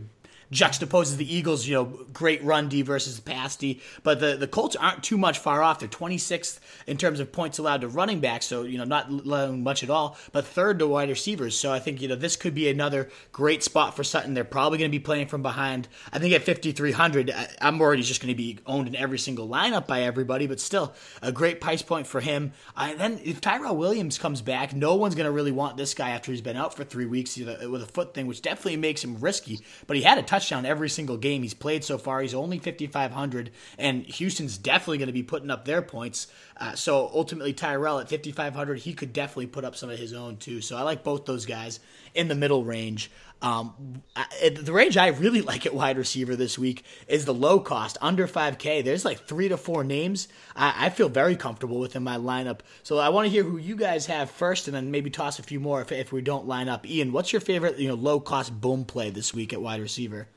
juxtaposes 0.52 1.18
the 1.18 1.34
Eagles, 1.34 1.68
you 1.68 1.76
know, 1.76 1.86
great 2.14 2.44
run 2.44 2.70
D 2.70 2.82
versus 2.82 3.20
pass 3.20 3.56
D. 3.56 3.82
But 4.04 4.20
the, 4.20 4.36
the 4.38 4.48
Colts 4.48 4.76
aren't 4.76 5.04
too 5.04 5.18
much 5.18 5.40
far 5.40 5.62
off. 5.62 5.80
They're 5.80 5.90
26th 5.90 6.60
in 6.88 6.98
terms 6.98 7.20
of 7.20 7.32
points 7.32 7.58
allowed 7.58 7.82
to 7.82 7.88
running 7.88 8.20
backs, 8.20 8.46
so, 8.46 8.64
you 8.64 8.78
know, 8.78 8.84
not 8.84 9.10
allowing 9.10 9.64
much 9.64 9.84
at 9.84 9.90
all, 9.90 10.18
but 10.32 10.46
third 10.46 10.80
to 10.80 10.88
wide 10.88 11.10
receivers. 11.10 11.58
So 11.58 11.72
I 11.72 11.80
think, 11.80 12.02
you 12.02 12.08
know, 12.08 12.16
this 12.16 12.36
could 12.36 12.54
be 12.54 12.70
another 12.70 13.10
great 13.32 13.64
spot 13.64 13.96
for 13.96 14.04
Sutton. 14.04 14.34
They're 14.34 14.44
probably 14.44 14.78
going 14.78 14.92
to 14.92 14.98
be 14.98 15.04
playing 15.04 15.28
from 15.28 15.42
behind. 15.42 15.88
I 16.12 16.20
think 16.20 16.34
at 16.34 16.44
5,300, 16.44 17.34
I'm 17.62 17.82
already 17.82 18.04
just 18.04 18.22
going 18.22 18.34
to 18.34 18.38
be 18.38 18.60
owned 18.66 18.88
in 18.88 18.96
every 18.96 19.20
single 19.20 19.48
lineup 19.48 19.88
by 19.88 20.02
everybody, 20.02 20.48
but 20.48 20.60
still 20.60 20.94
a 21.22 21.32
great 21.32 21.62
price 21.62 21.82
point 21.82 22.08
for 22.08 22.22
him. 22.22 22.54
And 22.78 23.00
then 23.00 23.20
if 23.24 23.42
Tyrell 23.42 23.76
Williams 23.76 24.18
comes 24.18 24.42
back, 24.42 24.74
no 24.74 24.96
one's 24.96 25.16
going 25.16 25.26
to 25.26 25.32
really 25.32 25.52
want 25.52 25.78
this 25.78 25.94
guy 25.94 26.12
after 26.12 26.32
he's 26.32 26.42
been 26.42 26.58
out 26.58 26.74
for 26.74 26.84
three 26.84 27.06
weeks 27.06 27.38
with 27.38 27.82
a 27.82 27.90
foot 27.92 28.14
thing, 28.14 28.28
which 28.28 28.42
definitely 28.42 28.78
makes 28.78 29.04
him 29.04 29.18
risky. 29.20 29.60
But 29.88 29.98
he 29.98 30.04
had 30.04 30.18
a 30.18 30.24
touchdown 30.36 30.66
every 30.66 30.90
single 30.90 31.16
game 31.16 31.44
he's 31.44 31.54
played 31.54 31.82
so 31.84 31.98
far. 31.98 32.22
He's 32.22 32.34
only 32.34 32.60
5,500, 32.60 33.52
and 33.78 34.04
Houston's 34.04 34.58
definitely 34.58 34.98
going 34.98 35.08
to 35.08 35.14
be 35.14 35.24
putting 35.24 35.50
up 35.50 35.64
their 35.64 35.82
points. 35.82 36.28
Uh, 36.58 36.76
so 36.76 37.10
ultimately, 37.14 37.54
Tyrell 37.54 38.00
at 38.00 38.10
5,500, 38.10 38.80
he 38.80 38.94
could 38.94 39.14
definitely 39.14 39.48
put 39.48 39.64
up 39.64 39.78
some 39.78 39.90
of 39.90 39.98
his 39.98 40.12
own 40.12 40.36
too. 40.36 40.60
So 40.60 40.76
I 40.76 40.82
like 40.82 41.06
both 41.06 41.26
those 41.26 41.46
guys 41.46 41.80
in 42.14 42.28
the 42.28 42.36
middle 42.36 42.66
range. 42.66 43.12
Um, 43.46 44.02
I, 44.16 44.50
the 44.50 44.74
range 44.74 44.98
I 44.98 45.10
really 45.10 45.42
like 45.44 45.68
at 45.68 45.74
wide 45.76 45.98
receiver 45.98 46.36
this 46.36 46.58
week 46.58 46.84
is 47.08 47.26
the 47.26 47.34
low 47.34 47.60
cost, 47.60 47.96
under 48.02 48.28
5K. 48.28 48.84
There's 48.84 49.06
like 49.06 49.28
three 49.28 49.50
to 49.50 49.58
four 49.58 49.84
names 49.84 50.28
I, 50.56 50.88
I 50.88 50.90
feel 50.90 51.10
very 51.10 51.36
comfortable 51.36 51.80
with 51.80 51.96
in 51.96 52.04
my 52.04 52.18
lineup. 52.18 52.62
So 52.82 52.98
I 52.98 53.10
want 53.10 53.28
to 53.28 53.30
hear 53.30 53.44
who 53.44 53.58
you 53.58 53.76
guys 53.76 54.08
have 54.08 54.32
first, 54.32 54.68
and 54.68 54.76
then 54.76 54.90
maybe 54.90 55.12
toss 55.12 55.38
a 55.38 55.44
few 55.44 55.60
more 55.60 55.82
if, 55.82 55.92
if 55.92 56.12
we 56.12 56.22
don't 56.22 56.48
line 56.48 56.68
up. 56.68 56.88
Ian, 56.90 57.12
what's 57.12 57.32
your 57.32 57.40
favorite 57.40 57.78
you 57.78 57.88
know 57.88 57.94
low 57.94 58.20
cost 58.20 58.60
boom 58.60 58.84
play 58.84 59.12
this 59.12 59.32
week 59.32 59.54
at 59.54 59.62
wide 59.62 59.80
receiver? 59.80 60.28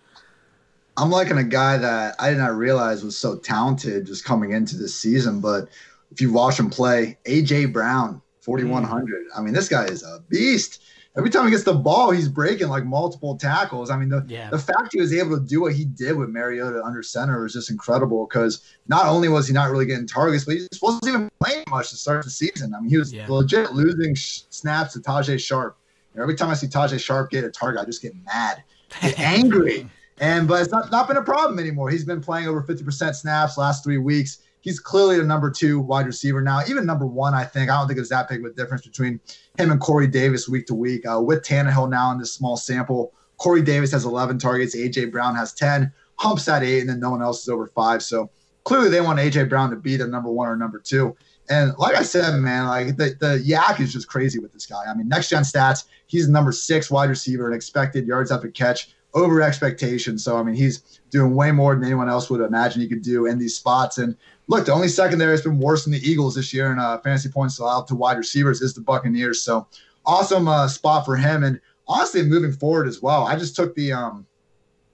I'm 0.99 1.11
liking 1.11 1.39
a 1.39 1.45
guy 1.45 1.79
that 1.79 2.17
I 2.19 2.29
did 2.29 2.39
not 2.39 2.57
realize 2.57 3.03
was 3.03 3.17
so 3.17 3.37
talented 3.37 4.05
just 4.05 4.25
coming 4.25 4.51
into 4.51 4.77
this 4.77 4.95
season. 4.95 5.41
But 5.41 5.69
if 6.11 6.21
you 6.21 6.31
watch 6.31 6.59
him 6.59 6.69
play, 6.69 7.17
AJ 7.25 7.73
Brown, 7.73 8.21
4,100. 8.41 9.09
Mm. 9.09 9.25
I 9.35 9.41
mean, 9.41 9.55
this 9.55 9.69
guy 9.69 9.85
is 9.85 10.03
a 10.03 10.23
beast 10.29 10.83
every 11.19 11.31
time 11.31 11.45
he 11.45 11.51
gets 11.51 11.65
the 11.65 11.75
ball, 11.75 12.11
he's 12.13 12.29
breaking 12.29 12.69
like 12.69 12.85
multiple 12.85 13.37
tackles. 13.37 13.91
I 13.91 13.99
mean, 13.99 14.09
the, 14.09 14.25
yeah. 14.29 14.49
the 14.51 14.59
fact 14.59 14.93
he 14.93 15.01
was 15.01 15.13
able 15.13 15.37
to 15.37 15.45
do 15.45 15.61
what 15.61 15.75
he 15.75 15.85
did 15.85 16.17
with 16.17 16.29
Mariota 16.29 16.83
under 16.83 17.03
center 17.03 17.43
was 17.43 17.53
just 17.53 17.71
incredible 17.71 18.27
because 18.27 18.63
not 18.87 19.07
only 19.07 19.29
was 19.29 19.49
he 19.49 19.53
not 19.53 19.71
really 19.71 19.85
getting 19.85 20.07
targets, 20.07 20.45
but 20.45 20.55
he 20.55 20.61
just 20.61 20.81
wasn't 20.81 21.09
even 21.09 21.31
playing 21.43 21.65
much 21.69 21.91
to 21.91 21.97
start 21.97 22.25
the 22.25 22.31
season. 22.31 22.73
I 22.73 22.81
mean, 22.81 22.89
he 22.89 22.97
was 22.97 23.13
yeah. 23.13 23.27
legit 23.29 23.73
losing 23.73 24.15
sh- 24.15 24.43
snaps 24.51 24.93
to 24.95 25.01
Tajae 25.01 25.41
Sharpe. 25.41 25.77
Know, 26.15 26.23
every 26.23 26.37
time 26.37 26.51
I 26.51 26.55
see 26.55 26.69
Tajae 26.69 27.01
Sharpe 27.01 27.31
get 27.31 27.45
a 27.45 27.51
target, 27.51 27.83
I 27.83 27.85
just 27.85 28.01
get 28.01 28.15
mad, 28.25 28.63
get 29.03 29.19
angry. 29.19 29.91
And 30.21 30.49
but 30.49 30.63
it's 30.63 30.73
not, 30.73 30.91
not 30.91 31.09
been 31.09 31.17
a 31.17 31.23
problem 31.23 31.59
anymore. 31.59 31.91
He's 31.91 32.05
been 32.05 32.21
playing 32.21 32.49
over 32.49 32.63
50% 32.63 33.15
snaps 33.15 33.59
last 33.59 33.85
three 33.85 33.99
weeks 33.99 34.39
he's 34.61 34.81
clearly 34.81 35.19
the 35.19 35.25
number 35.25 35.51
two 35.51 35.81
wide 35.81 36.07
receiver 36.07 36.41
now, 36.41 36.61
even 36.69 36.87
number 36.87 37.07
one. 37.07 37.35
I 37.35 37.45
think 37.45 37.71
I 37.71 37.79
don't 37.79 37.87
think 37.87 37.97
there's 37.97 38.09
that 38.11 38.29
big 38.29 38.45
of 38.45 38.51
a 38.51 38.55
difference 38.55 38.87
between 38.87 39.21
him 39.59 39.71
and 39.71 39.81
Corey 39.81 40.07
Davis 40.07 40.49
week 40.49 40.67
to 40.67 40.75
week. 40.75 41.05
Uh, 41.07 41.21
with 41.21 41.43
Tannehill 41.43 41.89
now 41.89 42.13
in 42.13 42.19
this 42.19 42.33
small 42.33 42.57
sample, 42.57 43.13
Corey 43.39 43.63
Davis 43.63 43.93
has 43.93 44.05
11 44.05 44.39
targets, 44.39 44.77
AJ 44.77 45.13
Brown 45.13 45.35
has 45.37 45.53
10, 45.55 45.93
Humps 46.17 46.49
at 46.49 46.65
eight, 46.65 46.81
and 46.81 46.91
then 46.91 46.99
no 46.99 47.11
one 47.11 47.23
else 47.23 47.43
is 47.43 47.49
over 47.49 47.69
five. 47.69 48.03
So 48.03 48.29
clearly 48.65 48.89
they 48.89 49.01
want 49.01 49.21
AJ 49.21 49.49
Brown 49.49 49.71
to 49.71 49.77
be 49.77 49.97
their 49.97 50.09
number 50.09 50.31
one 50.31 50.49
or 50.49 50.57
number 50.57 50.81
two. 50.81 51.17
And 51.49 51.73
like 51.79 51.95
I 51.95 52.03
said, 52.03 52.35
man, 52.41 52.67
like 52.67 52.97
the, 52.97 53.17
the 53.19 53.43
YAC 53.47 53.81
is 53.81 53.93
just 53.93 54.09
crazy 54.09 54.39
with 54.39 54.53
this 54.53 54.67
guy. 54.67 54.83
I 54.87 54.95
mean, 54.95 55.09
next 55.09 55.31
gen 55.31 55.45
stats, 55.45 55.85
he's 56.07 56.29
number 56.29 56.53
six 56.53 56.91
wide 56.91 57.09
receiver 57.09 57.47
and 57.47 57.55
expected 57.55 58.07
yards 58.07 58.31
after 58.31 58.49
catch 58.49 58.95
over 59.15 59.41
expectation. 59.41 60.19
So 60.19 60.37
I 60.37 60.43
mean, 60.43 60.55
he's 60.55 61.01
doing 61.11 61.35
way 61.35 61.53
more 61.53 61.75
than 61.75 61.85
anyone 61.85 62.09
else 62.09 62.29
would 62.29 62.41
imagine 62.41 62.83
he 62.83 62.89
could 62.89 63.03
do 63.03 63.27
in 63.27 63.39
these 63.39 63.57
spots. 63.57 63.97
And 63.99 64.17
look, 64.49 64.67
the 64.67 64.73
only 64.73 64.89
secondary 64.89 65.31
that's 65.31 65.47
been 65.47 65.61
worse 65.61 65.85
than 65.85 65.93
the 65.93 66.11
Eagles 66.11 66.35
this 66.35 66.53
year 66.53 66.73
in 66.73 66.79
uh, 66.79 66.99
fantasy 66.99 67.29
points 67.29 67.59
allowed 67.59 67.87
to 67.87 67.95
wide 67.95 68.17
receivers 68.17 68.61
is 68.61 68.75
the 68.75 68.81
Buccaneers. 68.81 69.43
So 69.43 69.67
awesome 70.05 70.49
uh, 70.49 70.67
spot 70.67 71.05
for 71.05 71.17
him. 71.17 71.45
And 71.45 71.61
honestly, 71.87 72.23
moving 72.23 72.53
forward 72.53 72.89
as 72.89 73.01
well, 73.01 73.27
I 73.27 73.37
just 73.37 73.55
took 73.55 73.75
the 73.75 73.93
um, 73.93 74.27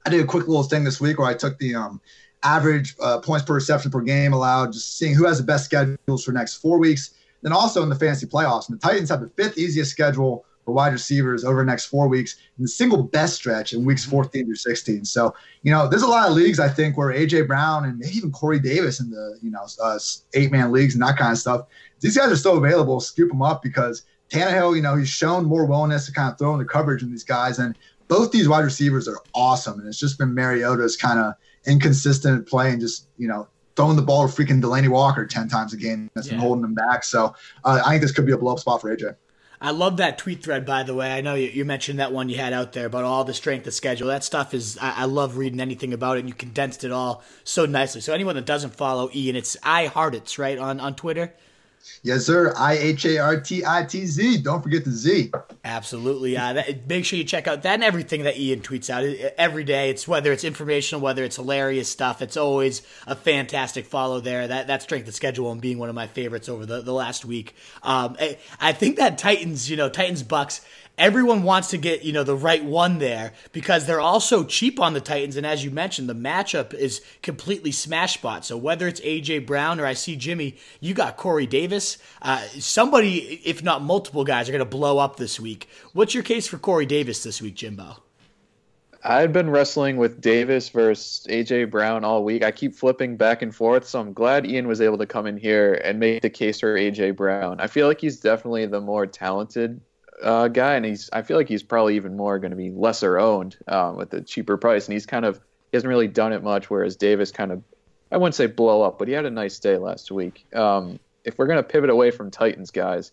I 0.04 0.10
did 0.10 0.20
a 0.20 0.26
quick 0.26 0.46
little 0.46 0.64
thing 0.64 0.84
this 0.84 1.00
week 1.00 1.18
where 1.18 1.28
I 1.28 1.34
took 1.34 1.58
the 1.58 1.74
um, 1.74 2.00
average 2.42 2.94
uh, 3.00 3.20
points 3.20 3.46
per 3.46 3.54
reception 3.54 3.90
per 3.90 4.02
game 4.02 4.34
allowed, 4.34 4.72
just 4.72 4.98
seeing 4.98 5.14
who 5.14 5.24
has 5.24 5.38
the 5.38 5.44
best 5.44 5.64
schedules 5.64 6.24
for 6.24 6.32
next 6.32 6.56
four 6.56 6.78
weeks. 6.78 7.14
Then 7.42 7.52
also 7.52 7.82
in 7.82 7.88
the 7.88 7.94
fantasy 7.94 8.26
playoffs, 8.26 8.68
and 8.68 8.78
the 8.78 8.82
Titans 8.82 9.10
have 9.10 9.20
the 9.20 9.28
fifth 9.28 9.58
easiest 9.58 9.90
schedule 9.90 10.46
for 10.64 10.72
wide 10.72 10.92
receivers 10.92 11.44
over 11.44 11.60
the 11.60 11.64
next 11.64 11.86
four 11.86 12.08
weeks 12.08 12.36
and 12.56 12.64
the 12.64 12.68
single 12.68 13.02
best 13.02 13.34
stretch 13.34 13.72
in 13.72 13.84
weeks 13.84 14.02
mm-hmm. 14.02 14.12
14 14.12 14.46
through 14.46 14.54
16. 14.54 15.04
So, 15.04 15.34
you 15.62 15.70
know, 15.70 15.88
there's 15.88 16.02
a 16.02 16.08
lot 16.08 16.28
of 16.28 16.34
leagues 16.34 16.58
I 16.60 16.68
think 16.68 16.96
where 16.96 17.12
AJ 17.12 17.46
Brown 17.46 17.84
and 17.84 17.98
maybe 17.98 18.16
even 18.16 18.32
Corey 18.32 18.58
Davis 18.58 19.00
in 19.00 19.10
the, 19.10 19.38
you 19.42 19.50
know, 19.50 19.66
uh, 19.82 19.98
eight 20.34 20.50
man 20.50 20.72
leagues 20.72 20.94
and 20.94 21.02
that 21.02 21.16
kind 21.18 21.32
of 21.32 21.38
stuff, 21.38 21.66
these 22.00 22.16
guys 22.16 22.30
are 22.30 22.36
still 22.36 22.56
available. 22.56 23.00
Scoop 23.00 23.30
them 23.30 23.42
up 23.42 23.62
because 23.62 24.02
Tannehill, 24.30 24.76
you 24.76 24.82
know, 24.82 24.96
he's 24.96 25.08
shown 25.08 25.44
more 25.44 25.66
willingness 25.66 26.06
to 26.06 26.12
kind 26.12 26.32
of 26.32 26.38
throw 26.38 26.52
in 26.52 26.58
the 26.58 26.64
coverage 26.64 27.02
in 27.02 27.10
these 27.10 27.24
guys. 27.24 27.58
And 27.58 27.76
both 28.08 28.32
these 28.32 28.48
wide 28.48 28.64
receivers 28.64 29.08
are 29.08 29.18
awesome. 29.34 29.78
And 29.78 29.88
it's 29.88 29.98
just 29.98 30.18
been 30.18 30.34
Mariota's 30.34 30.96
kind 30.96 31.18
of 31.18 31.34
inconsistent 31.66 32.46
play 32.46 32.70
and 32.70 32.80
just, 32.80 33.08
you 33.16 33.28
know, 33.28 33.48
throwing 33.76 33.96
the 33.96 34.02
ball 34.02 34.28
to 34.28 34.32
freaking 34.32 34.62
Delanie 34.62 34.88
Walker 34.88 35.26
10 35.26 35.48
times 35.48 35.72
a 35.72 35.76
game 35.76 36.10
that's 36.14 36.26
yeah. 36.26 36.34
been 36.34 36.40
holding 36.40 36.64
him 36.64 36.74
back. 36.74 37.04
So 37.04 37.34
uh, 37.64 37.82
I 37.84 37.90
think 37.90 38.02
this 38.02 38.12
could 38.12 38.26
be 38.26 38.32
a 38.32 38.38
blow 38.38 38.52
up 38.52 38.60
spot 38.60 38.80
for 38.80 38.94
AJ. 38.94 39.16
I 39.64 39.70
love 39.70 39.96
that 39.96 40.18
tweet 40.18 40.42
thread, 40.42 40.66
by 40.66 40.82
the 40.82 40.94
way. 40.94 41.10
I 41.10 41.22
know 41.22 41.34
you, 41.34 41.48
you, 41.48 41.64
mentioned 41.64 41.98
that 41.98 42.12
one 42.12 42.28
you 42.28 42.36
had 42.36 42.52
out 42.52 42.74
there 42.74 42.84
about 42.84 43.04
all 43.04 43.24
the 43.24 43.32
strength 43.32 43.66
of 43.66 43.72
schedule. 43.72 44.08
That 44.08 44.22
stuff 44.22 44.52
is, 44.52 44.76
I, 44.76 44.90
I, 44.90 45.04
love 45.06 45.38
reading 45.38 45.58
anything 45.58 45.94
about 45.94 46.18
it, 46.18 46.20
and 46.20 46.28
you 46.28 46.34
condensed 46.34 46.84
it 46.84 46.92
all 46.92 47.24
so 47.44 47.64
nicely. 47.64 48.02
So, 48.02 48.12
anyone 48.12 48.34
that 48.34 48.44
doesn't 48.44 48.74
follow 48.74 49.08
Ian, 49.14 49.36
it's 49.36 49.56
IHartitz, 49.62 50.38
right, 50.38 50.58
on, 50.58 50.80
on 50.80 50.94
Twitter? 50.94 51.32
Yes, 52.02 52.26
sir. 52.26 52.52
I 52.56 52.74
H 52.74 53.04
A 53.06 53.18
R 53.18 53.40
T 53.40 53.64
I 53.64 53.84
T 53.84 54.06
Z. 54.06 54.38
Don't 54.42 54.62
forget 54.62 54.84
the 54.84 54.90
Z. 54.90 55.32
Absolutely. 55.64 56.36
Uh, 56.36 56.52
that, 56.54 56.88
make 56.88 57.04
sure 57.04 57.18
you 57.18 57.24
check 57.24 57.46
out 57.46 57.62
that 57.62 57.74
and 57.74 57.84
everything 57.84 58.24
that 58.24 58.36
Ian 58.38 58.60
tweets 58.60 58.90
out 58.90 59.04
every 59.38 59.64
day. 59.64 59.90
It's 59.90 60.06
whether 60.06 60.32
it's 60.32 60.44
informational, 60.44 61.00
whether 61.00 61.24
it's 61.24 61.36
hilarious 61.36 61.88
stuff. 61.88 62.22
It's 62.22 62.36
always 62.36 62.82
a 63.06 63.16
fantastic 63.16 63.86
follow 63.86 64.20
there. 64.20 64.46
That 64.46 64.66
that 64.66 64.82
strength 64.82 65.08
of 65.08 65.14
schedule 65.14 65.50
and 65.50 65.60
being 65.60 65.78
one 65.78 65.88
of 65.88 65.94
my 65.94 66.06
favorites 66.06 66.48
over 66.48 66.66
the, 66.66 66.82
the 66.82 66.92
last 66.92 67.24
week. 67.24 67.54
Um, 67.82 68.16
I, 68.20 68.38
I 68.60 68.72
think 68.72 68.96
that 68.96 69.18
Titans, 69.18 69.70
you 69.70 69.76
know, 69.76 69.88
Titans 69.88 70.22
Bucks 70.22 70.60
everyone 70.98 71.42
wants 71.42 71.70
to 71.70 71.78
get 71.78 72.04
you 72.04 72.12
know 72.12 72.24
the 72.24 72.36
right 72.36 72.64
one 72.64 72.98
there 72.98 73.32
because 73.52 73.86
they're 73.86 74.00
all 74.00 74.20
so 74.20 74.44
cheap 74.44 74.80
on 74.80 74.94
the 74.94 75.00
Titans. 75.00 75.36
And 75.36 75.46
as 75.46 75.64
you 75.64 75.70
mentioned, 75.70 76.08
the 76.08 76.14
matchup 76.14 76.74
is 76.74 77.00
completely 77.22 77.72
smash 77.72 78.14
spot. 78.14 78.44
So 78.44 78.56
whether 78.56 78.86
it's 78.86 79.00
AJ 79.00 79.46
Brown 79.46 79.80
or 79.80 79.86
I 79.86 79.94
see 79.94 80.16
Jimmy, 80.16 80.56
you 80.80 80.94
got 80.94 81.16
Corey 81.16 81.46
Davis. 81.46 81.98
Uh, 82.22 82.40
somebody, 82.58 83.40
if 83.44 83.62
not 83.62 83.82
multiple 83.82 84.24
guys, 84.24 84.48
are 84.48 84.52
going 84.52 84.60
to 84.60 84.64
blow 84.64 84.98
up 84.98 85.16
this 85.16 85.38
week. 85.40 85.68
What's 85.92 86.14
your 86.14 86.22
case 86.22 86.46
for 86.46 86.58
Corey 86.58 86.86
Davis 86.86 87.22
this 87.22 87.40
week, 87.42 87.54
Jimbo? 87.54 87.98
I've 89.06 89.34
been 89.34 89.50
wrestling 89.50 89.98
with 89.98 90.22
Davis 90.22 90.70
versus 90.70 91.26
AJ 91.28 91.70
Brown 91.70 92.04
all 92.04 92.24
week. 92.24 92.42
I 92.42 92.50
keep 92.50 92.74
flipping 92.74 93.18
back 93.18 93.42
and 93.42 93.54
forth, 93.54 93.86
so 93.86 94.00
I'm 94.00 94.14
glad 94.14 94.46
Ian 94.46 94.66
was 94.66 94.80
able 94.80 94.96
to 94.96 95.04
come 95.04 95.26
in 95.26 95.36
here 95.36 95.74
and 95.84 96.00
make 96.00 96.22
the 96.22 96.30
case 96.30 96.60
for 96.60 96.74
AJ 96.74 97.14
Brown. 97.14 97.60
I 97.60 97.66
feel 97.66 97.86
like 97.86 98.00
he's 98.00 98.18
definitely 98.18 98.64
the 98.64 98.80
more 98.80 99.06
talented 99.06 99.78
uh, 100.24 100.48
guy, 100.48 100.74
and 100.74 100.84
he's 100.84 101.10
I 101.12 101.22
feel 101.22 101.36
like 101.36 101.48
he's 101.48 101.62
probably 101.62 101.96
even 101.96 102.16
more 102.16 102.38
going 102.38 102.50
to 102.50 102.56
be 102.56 102.70
lesser 102.70 103.18
owned 103.18 103.56
um, 103.68 103.96
with 103.96 104.10
the 104.10 104.22
cheaper 104.22 104.56
price, 104.56 104.86
and 104.86 104.94
he's 104.94 105.06
kind 105.06 105.24
of 105.24 105.36
he 105.36 105.76
hasn't 105.76 105.88
really 105.88 106.08
done 106.08 106.32
it 106.32 106.42
much. 106.42 106.70
Whereas 106.70 106.96
Davis 106.96 107.30
kind 107.30 107.52
of 107.52 107.62
I 108.10 108.16
wouldn't 108.16 108.34
say 108.34 108.46
blow 108.46 108.82
up, 108.82 108.98
but 108.98 109.06
he 109.06 109.14
had 109.14 109.26
a 109.26 109.30
nice 109.30 109.58
day 109.58 109.76
last 109.76 110.10
week. 110.10 110.46
Um, 110.54 110.98
if 111.24 111.38
we're 111.38 111.46
going 111.46 111.58
to 111.58 111.62
pivot 111.62 111.90
away 111.90 112.10
from 112.10 112.30
Titans 112.30 112.70
guys, 112.70 113.12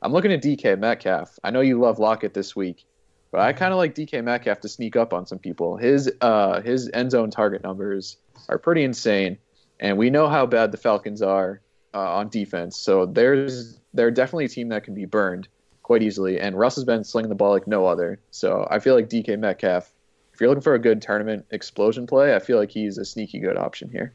I'm 0.00 0.12
looking 0.12 0.32
at 0.32 0.42
DK 0.42 0.78
Metcalf. 0.78 1.38
I 1.42 1.50
know 1.50 1.60
you 1.60 1.80
love 1.80 1.98
Lockett 1.98 2.34
this 2.34 2.54
week, 2.54 2.84
but 3.30 3.40
I 3.40 3.52
kind 3.52 3.72
of 3.72 3.78
like 3.78 3.94
DK 3.94 4.22
Metcalf 4.22 4.60
to 4.60 4.68
sneak 4.68 4.94
up 4.94 5.12
on 5.12 5.26
some 5.26 5.38
people. 5.38 5.76
His 5.76 6.12
uh, 6.20 6.60
his 6.60 6.88
end 6.94 7.10
zone 7.10 7.30
target 7.30 7.62
numbers 7.64 8.16
are 8.48 8.58
pretty 8.58 8.84
insane, 8.84 9.38
and 9.80 9.98
we 9.98 10.10
know 10.10 10.28
how 10.28 10.46
bad 10.46 10.70
the 10.70 10.78
Falcons 10.78 11.22
are 11.22 11.60
uh, 11.92 12.16
on 12.16 12.28
defense. 12.28 12.76
So 12.76 13.06
there's 13.06 13.80
they're 13.94 14.12
definitely 14.12 14.44
a 14.44 14.48
team 14.48 14.68
that 14.68 14.84
can 14.84 14.94
be 14.94 15.06
burned 15.06 15.48
quite 15.92 16.02
easily. 16.02 16.40
And 16.40 16.58
Russ 16.58 16.76
has 16.76 16.84
been 16.84 17.04
slinging 17.04 17.28
the 17.28 17.34
ball 17.34 17.50
like 17.50 17.66
no 17.66 17.84
other. 17.84 18.18
So 18.30 18.66
I 18.70 18.78
feel 18.78 18.94
like 18.94 19.10
DK 19.10 19.38
Metcalf, 19.38 19.92
if 20.32 20.40
you're 20.40 20.48
looking 20.48 20.62
for 20.62 20.72
a 20.72 20.78
good 20.78 21.02
tournament 21.02 21.44
explosion 21.50 22.06
play, 22.06 22.34
I 22.34 22.38
feel 22.38 22.56
like 22.56 22.70
he's 22.70 22.96
a 22.96 23.04
sneaky 23.04 23.40
good 23.40 23.58
option 23.58 23.90
here 23.90 24.14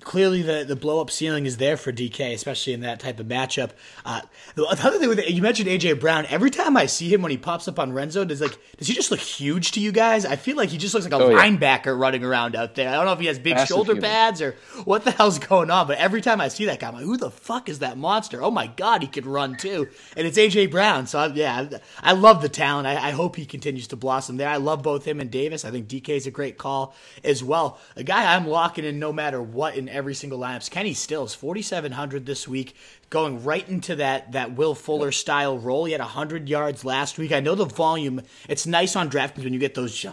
clearly 0.00 0.42
the, 0.42 0.64
the 0.66 0.76
blow 0.76 1.00
up 1.00 1.10
ceiling 1.10 1.46
is 1.46 1.56
there 1.56 1.78
for 1.78 1.90
DK, 1.90 2.34
especially 2.34 2.74
in 2.74 2.80
that 2.80 3.00
type 3.00 3.18
of 3.18 3.26
matchup. 3.26 3.70
Uh, 4.04 4.20
the 4.54 4.66
other 4.66 4.98
thing 4.98 5.08
with 5.08 5.26
you 5.26 5.40
mentioned 5.40 5.68
AJ 5.68 6.00
Brown. 6.00 6.26
Every 6.26 6.50
time 6.50 6.76
I 6.76 6.84
see 6.84 7.12
him 7.12 7.22
when 7.22 7.30
he 7.30 7.38
pops 7.38 7.66
up 7.66 7.78
on 7.78 7.94
Renzo, 7.94 8.26
does 8.26 8.42
like 8.42 8.58
does 8.76 8.88
he 8.88 8.94
just 8.94 9.10
look 9.10 9.20
huge 9.20 9.72
to 9.72 9.80
you 9.80 9.90
guys? 9.90 10.26
I 10.26 10.36
feel 10.36 10.56
like 10.56 10.68
he 10.68 10.76
just 10.76 10.92
looks 10.92 11.06
like 11.06 11.18
a 11.18 11.24
oh, 11.24 11.30
linebacker 11.30 11.86
yeah. 11.86 11.92
running 11.92 12.24
around 12.24 12.54
out 12.56 12.74
there. 12.74 12.90
I 12.90 12.92
don't 12.92 13.06
know 13.06 13.12
if 13.12 13.20
he 13.20 13.26
has 13.26 13.38
big 13.38 13.54
Massive 13.54 13.68
shoulder 13.68 13.92
human. 13.92 14.10
pads 14.10 14.42
or 14.42 14.54
what 14.84 15.04
the 15.04 15.12
hell's 15.12 15.38
going 15.38 15.70
on, 15.70 15.86
but 15.86 15.96
every 15.96 16.20
time 16.20 16.40
I 16.40 16.48
see 16.48 16.66
that 16.66 16.78
guy, 16.78 16.88
I'm 16.88 16.94
like, 16.94 17.04
who 17.04 17.16
the 17.16 17.30
fuck 17.30 17.70
is 17.70 17.78
that 17.78 17.96
monster? 17.96 18.42
Oh 18.42 18.50
my 18.50 18.66
god, 18.66 19.00
he 19.00 19.08
can 19.08 19.24
run 19.24 19.56
too, 19.56 19.88
and 20.14 20.26
it's 20.26 20.36
AJ 20.36 20.70
Brown. 20.70 21.06
So 21.06 21.18
I, 21.18 21.26
yeah, 21.28 21.68
I 22.02 22.12
love 22.12 22.42
the 22.42 22.50
talent. 22.50 22.86
I, 22.86 23.08
I 23.08 23.10
hope 23.12 23.36
he 23.36 23.46
continues 23.46 23.86
to 23.88 23.96
blossom 23.96 24.36
there. 24.36 24.48
I 24.50 24.58
love 24.58 24.82
both 24.82 25.06
him 25.06 25.20
and 25.20 25.30
Davis. 25.30 25.64
I 25.64 25.70
think 25.70 25.88
DK 25.88 26.10
is 26.10 26.26
a 26.26 26.30
great 26.30 26.58
call 26.58 26.94
as 27.24 27.42
well. 27.42 27.78
A 27.96 28.04
guy 28.04 28.34
I'm 28.34 28.46
locking 28.46 28.84
in 28.84 28.98
no 28.98 29.10
matter 29.10 29.21
matter 29.22 29.40
what 29.40 29.76
in 29.76 29.88
every 29.88 30.14
single 30.14 30.40
lineup. 30.40 30.68
Kenny 30.68 30.94
Stills, 30.94 31.32
4,700 31.32 32.26
this 32.26 32.48
week. 32.48 32.74
Going 33.12 33.44
right 33.44 33.68
into 33.68 33.96
that 33.96 34.32
that 34.32 34.56
Will 34.56 34.74
Fuller 34.74 35.12
style 35.12 35.58
role. 35.58 35.84
He 35.84 35.92
had 35.92 36.00
100 36.00 36.48
yards 36.48 36.82
last 36.82 37.18
week. 37.18 37.30
I 37.30 37.40
know 37.40 37.54
the 37.54 37.66
volume. 37.66 38.22
It's 38.48 38.66
nice 38.66 38.96
on 38.96 39.10
DraftKings 39.10 39.44
when 39.44 39.52
you 39.52 39.58
get 39.58 39.74
those. 39.74 40.04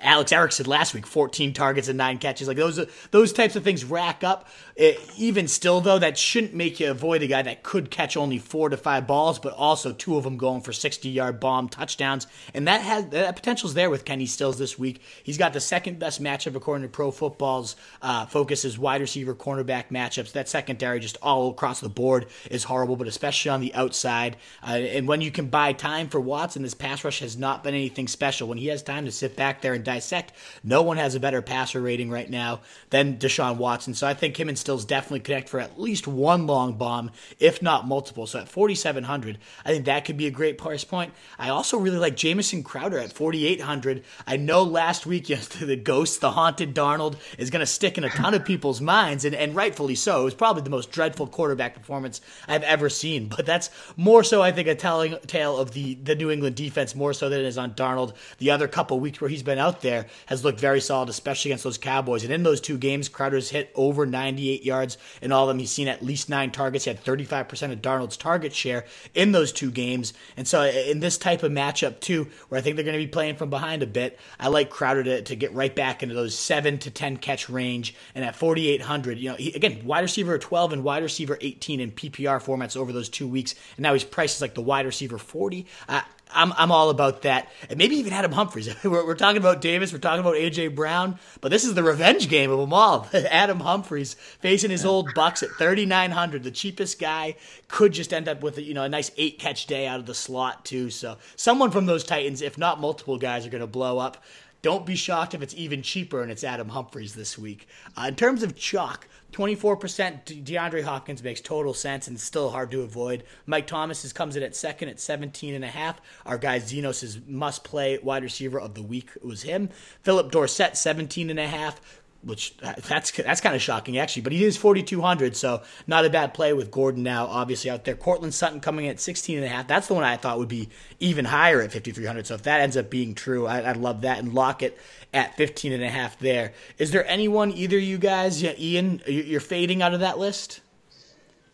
Alex 0.00 0.30
Eric 0.30 0.52
said 0.52 0.66
last 0.66 0.92
week, 0.92 1.06
14 1.06 1.54
targets 1.54 1.88
and 1.88 1.96
nine 1.96 2.18
catches. 2.18 2.46
Like 2.46 2.58
those 2.58 2.86
those 3.10 3.32
types 3.32 3.56
of 3.56 3.64
things 3.64 3.84
rack 3.84 4.22
up. 4.22 4.46
It, 4.76 5.00
even 5.16 5.48
still, 5.48 5.80
though, 5.80 5.98
that 5.98 6.18
shouldn't 6.18 6.52
make 6.52 6.80
you 6.80 6.90
avoid 6.90 7.22
a 7.22 7.26
guy 7.26 7.42
that 7.42 7.62
could 7.62 7.90
catch 7.90 8.16
only 8.16 8.38
four 8.38 8.68
to 8.68 8.76
five 8.76 9.06
balls, 9.06 9.38
but 9.38 9.54
also 9.54 9.92
two 9.92 10.16
of 10.16 10.24
them 10.24 10.36
going 10.36 10.60
for 10.60 10.72
60 10.72 11.08
yard 11.08 11.40
bomb 11.40 11.70
touchdowns. 11.70 12.26
And 12.52 12.68
that 12.68 12.82
has 12.82 13.08
that 13.08 13.36
potential's 13.36 13.72
there 13.72 13.88
with 13.88 14.04
Kenny 14.04 14.26
Stills 14.26 14.58
this 14.58 14.78
week. 14.78 15.00
He's 15.22 15.38
got 15.38 15.54
the 15.54 15.60
second 15.60 15.98
best 15.98 16.22
matchup 16.22 16.54
according 16.54 16.82
to 16.82 16.88
Pro 16.90 17.10
Football's 17.10 17.74
uh, 18.02 18.26
focuses 18.26 18.78
wide 18.78 19.00
receiver 19.00 19.34
cornerback 19.34 19.88
matchups. 19.88 20.32
That 20.32 20.48
secondary 20.50 21.00
just 21.00 21.16
all 21.22 21.50
across 21.50 21.80
the 21.80 21.88
board 21.88 22.26
is 22.50 22.64
horrible, 22.64 22.96
but 22.96 23.08
especially 23.08 23.50
on 23.50 23.60
the 23.60 23.74
outside. 23.74 24.36
Uh, 24.62 24.72
and 24.72 25.08
when 25.08 25.20
you 25.20 25.30
can 25.30 25.46
buy 25.46 25.72
time 25.72 26.08
for 26.08 26.20
Watson, 26.20 26.62
this 26.62 26.74
pass 26.74 27.04
rush 27.04 27.20
has 27.20 27.36
not 27.36 27.62
been 27.62 27.74
anything 27.74 28.08
special. 28.08 28.48
When 28.48 28.58
he 28.58 28.68
has 28.68 28.82
time 28.82 29.04
to 29.04 29.12
sit 29.12 29.36
back 29.36 29.60
there 29.60 29.74
and 29.74 29.84
dissect, 29.84 30.32
no 30.62 30.82
one 30.82 30.96
has 30.96 31.14
a 31.14 31.20
better 31.20 31.42
passer 31.42 31.80
rating 31.80 32.10
right 32.10 32.28
now 32.28 32.60
than 32.90 33.18
Deshaun 33.18 33.56
Watson. 33.56 33.94
So 33.94 34.06
I 34.06 34.14
think 34.14 34.38
him 34.38 34.48
and 34.48 34.58
Stills 34.58 34.84
definitely 34.84 35.20
connect 35.20 35.48
for 35.48 35.60
at 35.60 35.80
least 35.80 36.06
one 36.06 36.46
long 36.46 36.74
bomb, 36.74 37.10
if 37.38 37.62
not 37.62 37.86
multiple. 37.86 38.26
So 38.26 38.40
at 38.40 38.48
4,700, 38.48 39.38
I 39.64 39.72
think 39.72 39.84
that 39.86 40.04
could 40.04 40.16
be 40.16 40.26
a 40.26 40.30
great 40.30 40.58
price 40.58 40.84
point. 40.84 41.12
I 41.38 41.48
also 41.50 41.78
really 41.78 41.98
like 41.98 42.16
Jamison 42.16 42.62
Crowder 42.62 42.98
at 42.98 43.12
4,800. 43.12 44.04
I 44.26 44.36
know 44.36 44.62
last 44.62 45.06
week 45.06 45.28
you 45.28 45.36
the 45.36 45.76
ghost, 45.76 46.20
the 46.20 46.32
haunted 46.32 46.74
Darnold, 46.74 47.16
is 47.38 47.50
going 47.50 47.60
to 47.60 47.66
stick 47.66 47.98
in 47.98 48.04
a 48.04 48.10
ton 48.10 48.34
of 48.34 48.44
people's 48.44 48.80
minds, 48.80 49.24
and, 49.24 49.34
and 49.34 49.54
rightfully 49.54 49.94
so. 49.94 50.22
It 50.22 50.24
was 50.24 50.34
probably 50.34 50.62
the 50.62 50.70
most 50.70 50.90
dreadful 50.90 51.26
quarterback 51.26 51.74
performance 51.74 52.20
I've 52.48 52.62
ever 52.62 52.88
seen. 52.88 53.30
But 53.34 53.46
that's 53.46 53.70
more 53.96 54.22
so, 54.22 54.42
I 54.42 54.52
think, 54.52 54.68
a 54.68 54.74
telling 54.74 55.16
tale 55.26 55.56
of 55.56 55.72
the, 55.72 55.94
the 55.94 56.14
New 56.14 56.30
England 56.30 56.56
defense 56.56 56.94
more 56.94 57.12
so 57.12 57.28
than 57.28 57.40
it 57.40 57.46
is 57.46 57.58
on 57.58 57.74
Darnold. 57.74 58.14
The 58.38 58.50
other 58.50 58.68
couple 58.68 59.00
weeks 59.00 59.20
where 59.20 59.30
he's 59.30 59.42
been 59.42 59.58
out 59.58 59.80
there 59.82 60.06
has 60.26 60.44
looked 60.44 60.60
very 60.60 60.80
solid, 60.80 61.08
especially 61.08 61.50
against 61.50 61.64
those 61.64 61.78
Cowboys. 61.78 62.24
And 62.24 62.32
in 62.32 62.42
those 62.42 62.60
two 62.60 62.78
games, 62.78 63.08
Crowder's 63.08 63.50
hit 63.50 63.70
over 63.74 64.06
98 64.06 64.64
yards 64.64 64.98
in 65.20 65.32
all 65.32 65.44
of 65.44 65.48
them. 65.48 65.58
He's 65.58 65.70
seen 65.70 65.88
at 65.88 66.02
least 66.02 66.28
nine 66.28 66.50
targets. 66.50 66.84
He 66.84 66.90
had 66.90 67.02
35% 67.02 67.72
of 67.72 67.82
Darnold's 67.82 68.16
target 68.16 68.54
share 68.54 68.84
in 69.14 69.32
those 69.32 69.52
two 69.52 69.70
games. 69.70 70.14
And 70.36 70.46
so 70.46 70.62
in 70.62 71.00
this 71.00 71.18
type 71.18 71.42
of 71.42 71.52
matchup, 71.52 72.00
too, 72.00 72.28
where 72.48 72.58
I 72.58 72.62
think 72.62 72.76
they're 72.76 72.84
going 72.84 72.98
to 72.98 73.04
be 73.04 73.10
playing 73.10 73.36
from 73.36 73.50
behind 73.50 73.82
a 73.82 73.86
bit, 73.86 74.18
I 74.38 74.48
like 74.48 74.70
Crowder 74.70 75.04
to, 75.04 75.22
to 75.22 75.36
get 75.36 75.52
right 75.52 75.74
back 75.74 76.02
into 76.02 76.14
those 76.14 76.36
7 76.38 76.78
to 76.78 76.90
10 76.90 77.16
catch 77.18 77.48
range. 77.48 77.94
And 78.14 78.24
at 78.24 78.36
4,800, 78.36 79.18
you 79.18 79.30
know, 79.30 79.36
he, 79.36 79.52
again, 79.52 79.84
wide 79.84 80.00
receiver 80.00 80.38
12 80.38 80.72
and 80.72 80.84
wide 80.84 81.02
receiver 81.02 81.38
18 81.40 81.80
in 81.80 81.90
PPR 82.10 82.42
formats 82.42 82.76
over 82.76 82.92
those 82.92 83.08
two 83.08 83.28
weeks. 83.28 83.54
And 83.76 83.82
now 83.82 83.92
he's 83.92 84.04
priced 84.04 84.36
as 84.36 84.42
like 84.42 84.54
the 84.54 84.60
wide 84.60 84.86
receiver 84.86 85.18
40. 85.18 85.66
Uh, 85.88 86.02
I'm, 86.34 86.52
I'm 86.56 86.72
all 86.72 86.90
about 86.90 87.22
that. 87.22 87.50
And 87.68 87.78
maybe 87.78 87.96
even 87.96 88.12
Adam 88.12 88.32
Humphries. 88.32 88.74
we're, 88.84 89.06
we're, 89.06 89.14
talking 89.14 89.38
about 89.38 89.60
Davis, 89.60 89.92
we're 89.92 89.98
talking 89.98 90.20
about 90.20 90.36
A.J. 90.36 90.68
Brown, 90.68 91.18
but 91.40 91.50
this 91.50 91.64
is 91.64 91.74
the 91.74 91.82
revenge 91.82 92.28
game 92.28 92.50
of 92.50 92.58
them 92.58 92.72
all. 92.72 93.08
Adam 93.14 93.60
Humphries 93.60 94.14
facing 94.14 94.70
his 94.70 94.84
old 94.84 95.14
Bucks 95.14 95.42
at 95.42 95.50
3,900. 95.50 96.42
The 96.42 96.50
cheapest 96.50 96.98
guy 96.98 97.36
could 97.68 97.92
just 97.92 98.12
end 98.12 98.28
up 98.28 98.42
with 98.42 98.58
a, 98.58 98.62
you 98.62 98.74
know, 98.74 98.84
a 98.84 98.88
nice 98.88 99.10
eight 99.16 99.38
catch 99.38 99.66
day 99.66 99.86
out 99.86 100.00
of 100.00 100.06
the 100.06 100.14
slot, 100.14 100.64
too. 100.64 100.90
So 100.90 101.18
someone 101.36 101.70
from 101.70 101.86
those 101.86 102.04
Titans, 102.04 102.42
if 102.42 102.58
not 102.58 102.80
multiple 102.80 103.18
guys, 103.18 103.46
are 103.46 103.50
going 103.50 103.60
to 103.60 103.66
blow 103.66 103.98
up. 103.98 104.22
Don't 104.62 104.86
be 104.86 104.96
shocked 104.96 105.34
if 105.34 105.42
it's 105.42 105.54
even 105.54 105.82
cheaper 105.82 106.22
and 106.22 106.32
it's 106.32 106.42
Adam 106.42 106.70
Humphries 106.70 107.14
this 107.14 107.36
week. 107.36 107.68
Uh, 107.98 108.06
in 108.08 108.16
terms 108.16 108.42
of 108.42 108.56
chalk, 108.56 109.06
24% 109.34 110.44
DeAndre 110.44 110.84
Hopkins 110.84 111.22
makes 111.22 111.40
total 111.40 111.74
sense 111.74 112.06
and 112.06 112.18
still 112.20 112.50
hard 112.50 112.70
to 112.70 112.82
avoid. 112.82 113.24
Mike 113.46 113.66
Thomas 113.66 114.04
is, 114.04 114.12
comes 114.12 114.36
in 114.36 114.44
at 114.44 114.54
second 114.54 114.90
at 114.90 115.00
17 115.00 115.54
and 115.54 115.64
a 115.64 115.68
half. 115.68 116.00
Our 116.24 116.38
guy 116.38 116.60
Zenos 116.60 117.02
is 117.02 117.18
must 117.26 117.64
play 117.64 117.98
wide 117.98 118.22
receiver 118.22 118.60
of 118.60 118.74
the 118.74 118.82
week 118.82 119.10
it 119.16 119.24
was 119.24 119.42
him. 119.42 119.70
Philip 120.02 120.30
Dorsett 120.30 120.76
17 120.76 121.30
and 121.30 121.40
a 121.40 121.48
half 121.48 121.80
which 122.24 122.54
uh, 122.62 122.72
that's 122.88 123.10
that's 123.10 123.40
kind 123.40 123.54
of 123.54 123.62
shocking 123.62 123.98
actually. 123.98 124.22
But 124.22 124.32
he 124.32 124.44
is 124.44 124.56
4200, 124.56 125.36
so 125.36 125.62
not 125.86 126.04
a 126.04 126.10
bad 126.10 126.34
play 126.34 126.52
with 126.52 126.70
Gordon 126.70 127.02
now 127.02 127.26
obviously 127.26 127.70
out 127.70 127.84
there. 127.84 127.94
Courtland 127.94 128.34
Sutton 128.34 128.60
coming 128.60 128.86
in 128.86 128.92
at 128.92 129.00
16 129.00 129.36
and 129.36 129.44
a 129.44 129.48
half. 129.48 129.66
That's 129.66 129.88
the 129.88 129.94
one 129.94 130.04
I 130.04 130.16
thought 130.16 130.38
would 130.38 130.48
be 130.48 130.68
even 131.00 131.24
higher 131.24 131.60
at 131.60 131.72
5300. 131.72 132.26
So 132.26 132.34
if 132.34 132.42
that 132.44 132.60
ends 132.60 132.76
up 132.76 132.90
being 132.90 133.14
true, 133.14 133.46
I, 133.46 133.72
would 133.72 133.76
love 133.76 134.02
that. 134.02 134.18
And 134.18 134.32
Lockett 134.32 134.78
at 135.14 135.36
15 135.36 135.72
and 135.72 135.82
a 135.82 135.88
half 135.88 136.18
there. 136.18 136.52
Is 136.78 136.90
there 136.90 137.06
anyone 137.06 137.52
either 137.52 137.78
you 137.78 137.98
guys, 137.98 138.42
yeah, 138.42 138.52
Ian, 138.58 139.00
you're 139.06 139.40
fading 139.40 139.80
out 139.80 139.94
of 139.94 140.00
that 140.00 140.18
list? 140.18 140.60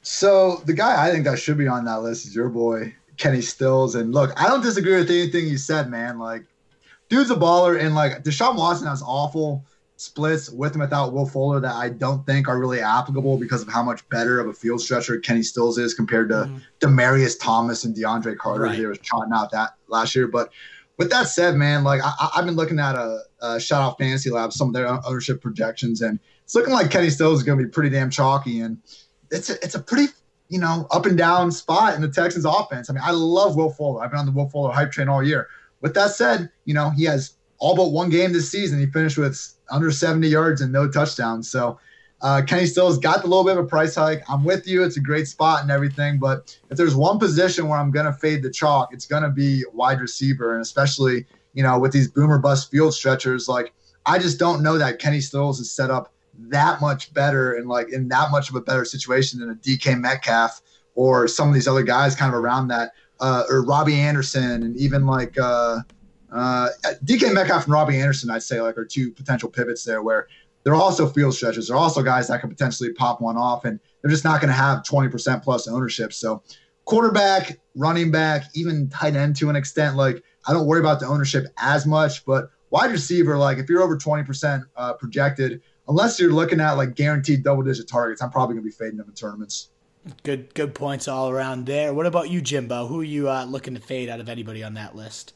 So 0.03 0.63
the 0.65 0.73
guy 0.73 1.07
I 1.07 1.11
think 1.11 1.25
that 1.25 1.39
should 1.39 1.59
be 1.59 1.69
on 1.69 1.85
that 1.85 2.03
list 2.03 2.27
is 2.27 2.35
your 2.35 2.49
boy 2.49 2.95
Kenny 3.19 3.43
Stills. 3.43 3.95
And 3.95 4.13
look, 4.13 4.33
I 4.41 4.49
don't 4.49 4.63
disagree 4.63 4.97
with 4.97 5.11
anything 5.11 5.47
you 5.47 5.59
said, 5.59 5.91
man. 5.91 6.19
Like, 6.19 6.45
dude's 7.09 7.31
a 7.31 7.37
baller, 7.37 7.79
and 7.79 7.95
like 7.95 8.25
Deshaun 8.25 8.57
Watson 8.57 8.87
has 8.87 9.03
awful 9.03 9.65
splits 9.97 10.49
with 10.49 10.73
and 10.73 10.81
without 10.81 11.13
Will 11.13 11.27
Fuller 11.27 11.61
that 11.61 11.75
I 11.75 11.91
don't 11.91 12.25
think 12.25 12.49
are 12.49 12.59
really 12.59 12.81
applicable 12.81 13.37
because 13.37 13.61
of 13.61 13.69
how 13.69 13.83
much 13.83 14.09
better 14.09 14.41
of 14.41 14.49
a 14.49 14.55
field 14.55 14.81
stretcher 14.81 15.19
Kenny 15.19 15.43
Stills 15.43 15.77
is 15.77 15.93
compared 15.93 16.31
to 16.31 16.37
mm-hmm. 16.37 16.57
Demaryius 16.81 17.39
Thomas 17.39 17.85
and 17.85 17.95
DeAndre 17.95 18.39
Carter. 18.39 18.63
Right. 18.63 18.79
They 18.79 18.87
were 18.87 18.97
trotting 18.97 19.35
out 19.35 19.51
that 19.51 19.75
last 19.89 20.17
year. 20.17 20.27
But 20.27 20.51
with 21.01 21.09
that 21.09 21.29
said, 21.29 21.57
man, 21.57 21.83
like 21.83 22.03
I, 22.05 22.29
have 22.35 22.45
been 22.45 22.57
looking 22.57 22.79
at 22.79 22.95
a, 22.95 23.23
a 23.41 23.59
shout 23.59 23.81
out 23.81 23.97
fantasy 23.97 24.29
lab, 24.29 24.53
some 24.53 24.69
of 24.69 24.75
their 24.75 24.87
ownership 24.87 25.41
projections, 25.41 26.03
and 26.03 26.21
it's 26.45 26.55
looking 26.55 26.75
like 26.75 26.91
Kenny 26.91 27.09
Stills 27.09 27.39
is 27.39 27.43
going 27.43 27.59
to 27.59 27.65
be 27.65 27.71
pretty 27.71 27.89
damn 27.89 28.11
chalky. 28.11 28.61
And 28.61 28.77
it's 29.31 29.49
a, 29.49 29.55
it's 29.65 29.75
a 29.75 29.81
pretty 29.81 30.13
you 30.51 30.61
know 30.61 30.87
up 30.91 31.07
and 31.07 31.17
down 31.17 31.53
spot 31.53 31.95
in 31.95 32.03
the 32.03 32.09
Texans 32.09 32.45
offense. 32.45 32.91
I 32.91 32.93
mean, 32.93 33.03
I 33.03 33.13
love 33.13 33.57
Will 33.57 33.71
Fuller. 33.71 34.05
I've 34.05 34.11
been 34.11 34.21
on 34.21 34.27
the 34.27 34.33
Will 34.33 34.51
Fuller 34.51 34.73
hype 34.73 34.93
train 34.93 35.09
all 35.09 35.23
year. 35.23 35.49
With 35.81 35.95
that 35.95 36.11
said, 36.11 36.51
you 36.67 36.75
know 36.75 36.91
he 36.91 37.05
has 37.05 37.33
all 37.57 37.75
but 37.75 37.93
one 37.93 38.11
game 38.11 38.35
this 38.35 38.51
season. 38.51 38.79
He 38.79 38.85
finished 38.85 39.17
with 39.17 39.55
under 39.71 39.91
70 39.91 40.29
yards 40.29 40.61
and 40.61 40.71
no 40.71 40.87
touchdowns. 40.87 41.51
So 41.51 41.79
uh, 42.23 42.43
Kenny 42.47 42.67
Stills 42.67 42.99
got 42.99 43.25
a 43.25 43.27
little 43.27 43.45
bit 43.45 43.57
of 43.57 43.65
a 43.65 43.69
price 43.69 43.95
hike. 43.95 44.23
I'm 44.29 44.45
with 44.45 44.67
you. 44.67 44.85
It's 44.85 44.97
a 44.97 45.01
great 45.01 45.27
spot 45.27 45.63
and 45.63 45.71
everything. 45.71 46.19
But 46.19 46.57
if 46.71 46.77
there's 46.77 46.95
one 46.95 47.19
position 47.19 47.69
where 47.69 47.79
I'm 47.79 47.91
going 47.91 48.07
to 48.07 48.13
fade 48.13 48.43
the 48.43 48.51
chalk, 48.51 48.93
it's 48.93 49.07
going 49.07 49.23
to 49.23 49.31
be 49.31 49.65
wide 49.73 50.01
receiver. 50.01 50.53
And 50.53 50.61
especially, 50.61 51.27
you 51.55 51.63
know, 51.63 51.79
with 51.79 51.93
these 51.93 52.09
boomer 52.09 52.39
bust 52.39 52.71
field 52.71 52.93
stretchers, 52.93 53.49
like 53.49 53.73
I 54.05 54.19
just 54.19 54.39
don't 54.39 54.63
know 54.63 54.77
that 54.77 54.99
Kenny 54.99 55.21
Stills 55.21 55.61
is 55.61 55.73
set 55.75 55.91
up 55.91 56.13
that 56.49 56.81
much 56.81 57.13
better 57.13 57.55
and 57.55 57.69
like 57.69 57.91
in 57.91 58.09
that 58.09 58.31
much 58.31 58.51
of 58.51 58.55
a 58.55 58.61
better 58.61 58.85
situation 58.85 59.41
than 59.41 59.51
a 59.51 59.55
DK 59.55 59.99
Metcalf 59.99 60.61
or 60.95 61.27
some 61.27 61.49
of 61.49 61.55
these 61.55 61.69
other 61.69 61.83
guys 61.83 62.15
kind 62.15 62.35
of 62.35 62.39
around 62.39 62.69
that, 62.69 62.93
uh, 63.21 63.45
or 63.49 63.63
Robbie 63.63 63.95
Anderson 63.95 64.63
and 64.63 64.77
even 64.77 65.07
like, 65.07 65.39
uh, 65.39 65.79
uh, 66.33 66.69
DK 67.05 67.35
Metcalf 67.35 67.65
and 67.65 67.73
Robbie 67.73 67.99
Anderson, 67.99 68.31
I'd 68.31 68.43
say, 68.43 68.61
like 68.61 68.79
are 68.79 68.85
two 68.85 69.11
potential 69.11 69.49
pivots 69.49 69.85
there 69.85 70.03
where 70.03 70.29
they're 70.63 70.75
also 70.75 71.09
field 71.09 71.35
stretchers. 71.35 71.69
They're 71.69 71.77
also 71.77 72.03
guys 72.03 72.29
that 72.29 72.41
could 72.41 72.51
potentially 72.51 72.93
pop 72.93 73.21
one 73.21 73.37
off, 73.37 73.65
and 73.65 73.81
they're 74.03 74.11
just 74.11 74.25
not 74.25 74.41
going 74.41 74.49
to 74.49 74.55
have 74.55 74.83
20% 74.83 75.43
plus 75.43 75.69
ownership. 75.69 76.13
So, 76.13 76.43
quarterback, 76.85 77.59
running 77.75 78.11
back, 78.11 78.45
even 78.55 78.89
tight 78.89 79.17
end 79.17 79.37
to 79.37 79.49
an 79.49 79.57
extent, 79.57 79.97
like 79.97 80.23
I 80.47 80.53
don't 80.53 80.67
worry 80.67 80.81
about 80.81 81.01
the 81.01 81.07
ownership 81.07 81.47
as 81.59 81.87
much. 81.87 82.25
But 82.25 82.51
wide 82.71 82.91
receiver, 82.91 83.39
like 83.39 83.59
if 83.59 83.69
you're 83.69 83.83
over 83.83 83.97
20% 83.97 84.65
uh, 84.77 84.95
projected, 84.95 85.63
unless 85.89 86.19
you're 86.21 86.33
looking 86.33 86.61
at 86.61 86.73
like 86.73 86.95
guaranteed 86.95 87.43
double 87.43 87.63
digit 87.63 87.89
targets, 87.89 88.23
I'm 88.23 88.31
probably 88.31 88.55
going 88.55 88.65
to 88.65 88.71
be 88.71 88.75
fading 88.75 88.99
them 88.99 89.09
in 89.09 89.15
tournaments. 89.15 89.71
Good, 90.23 90.55
good 90.55 90.75
points 90.75 91.09
all 91.09 91.29
around 91.29 91.67
there. 91.67 91.93
What 91.93 92.07
about 92.07 92.31
you, 92.31 92.41
Jimbo? 92.41 92.87
Who 92.87 93.01
are 93.01 93.05
you 93.05 93.29
uh, 93.29 93.45
looking 93.45 93.75
to 93.75 93.81
fade 93.81 94.09
out 94.09 94.19
of 94.19 94.31
anybody 94.31 94.63
on 94.63 94.75
that 94.75 94.97
list? 94.97 95.35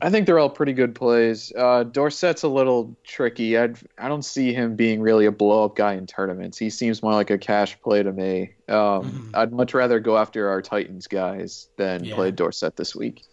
I 0.00 0.08
think 0.10 0.26
they're 0.26 0.38
all 0.38 0.50
pretty 0.50 0.72
good 0.72 0.94
plays. 0.94 1.52
Uh, 1.54 1.84
Dorsett's 1.84 2.42
a 2.42 2.48
little 2.48 2.96
tricky. 3.04 3.58
I'd, 3.58 3.76
I 3.98 4.08
don't 4.08 4.24
see 4.24 4.52
him 4.52 4.76
being 4.76 5.00
really 5.00 5.26
a 5.26 5.32
blow 5.32 5.64
up 5.64 5.76
guy 5.76 5.94
in 5.94 6.06
tournaments. 6.06 6.56
He 6.58 6.70
seems 6.70 7.02
more 7.02 7.12
like 7.12 7.30
a 7.30 7.38
cash 7.38 7.78
play 7.80 8.02
to 8.02 8.12
me. 8.12 8.54
Um, 8.68 8.76
mm-hmm. 8.76 9.30
I'd 9.34 9.52
much 9.52 9.74
rather 9.74 10.00
go 10.00 10.16
after 10.16 10.48
our 10.48 10.62
Titans 10.62 11.06
guys 11.06 11.68
than 11.76 12.04
yeah. 12.04 12.14
play 12.14 12.30
Dorsett 12.30 12.76
this 12.76 12.94
week. 12.94 13.24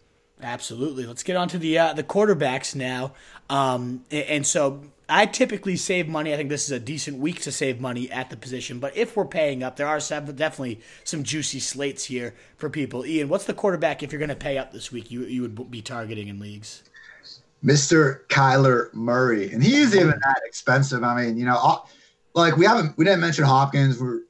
Absolutely. 0.41 1.05
Let's 1.05 1.23
get 1.23 1.35
on 1.35 1.47
to 1.49 1.57
the 1.57 1.77
uh, 1.77 1.93
the 1.93 2.03
quarterbacks 2.03 2.75
now. 2.75 3.13
Um, 3.49 4.03
and 4.11 4.45
so 4.45 4.81
I 5.09 5.25
typically 5.25 5.77
save 5.77 6.09
money. 6.09 6.33
I 6.33 6.37
think 6.37 6.49
this 6.49 6.65
is 6.65 6.71
a 6.71 6.79
decent 6.79 7.17
week 7.17 7.41
to 7.41 7.51
save 7.51 7.79
money 7.79 8.11
at 8.11 8.29
the 8.29 8.35
position. 8.35 8.79
But 8.79 8.97
if 8.97 9.15
we're 9.15 9.25
paying 9.25 9.63
up, 9.63 9.77
there 9.77 9.87
are 9.87 9.99
definitely 9.99 10.81
some 11.03 11.23
juicy 11.23 11.59
slates 11.59 12.05
here 12.05 12.35
for 12.57 12.69
people. 12.69 13.05
Ian, 13.05 13.29
what's 13.29 13.45
the 13.45 13.53
quarterback 13.53 14.03
if 14.03 14.11
you're 14.11 14.19
going 14.19 14.29
to 14.29 14.35
pay 14.35 14.57
up 14.57 14.73
this 14.73 14.91
week? 14.91 15.09
You 15.09 15.23
you 15.23 15.41
would 15.43 15.71
be 15.71 15.81
targeting 15.81 16.27
in 16.27 16.39
leagues. 16.39 16.83
Mr. 17.63 18.25
Kyler 18.27 18.93
Murray, 18.93 19.51
and 19.51 19.63
he 19.63 19.77
is 19.77 19.95
even 19.95 20.09
that 20.09 20.41
expensive. 20.45 21.03
I 21.03 21.23
mean, 21.23 21.37
you 21.37 21.45
know, 21.45 21.85
like 22.33 22.55
we 22.55 22.65
haven't 22.65 22.97
we 22.97 23.05
didn't 23.05 23.21
mention 23.21 23.45
Hopkins. 23.45 23.99
We're, 23.99 24.21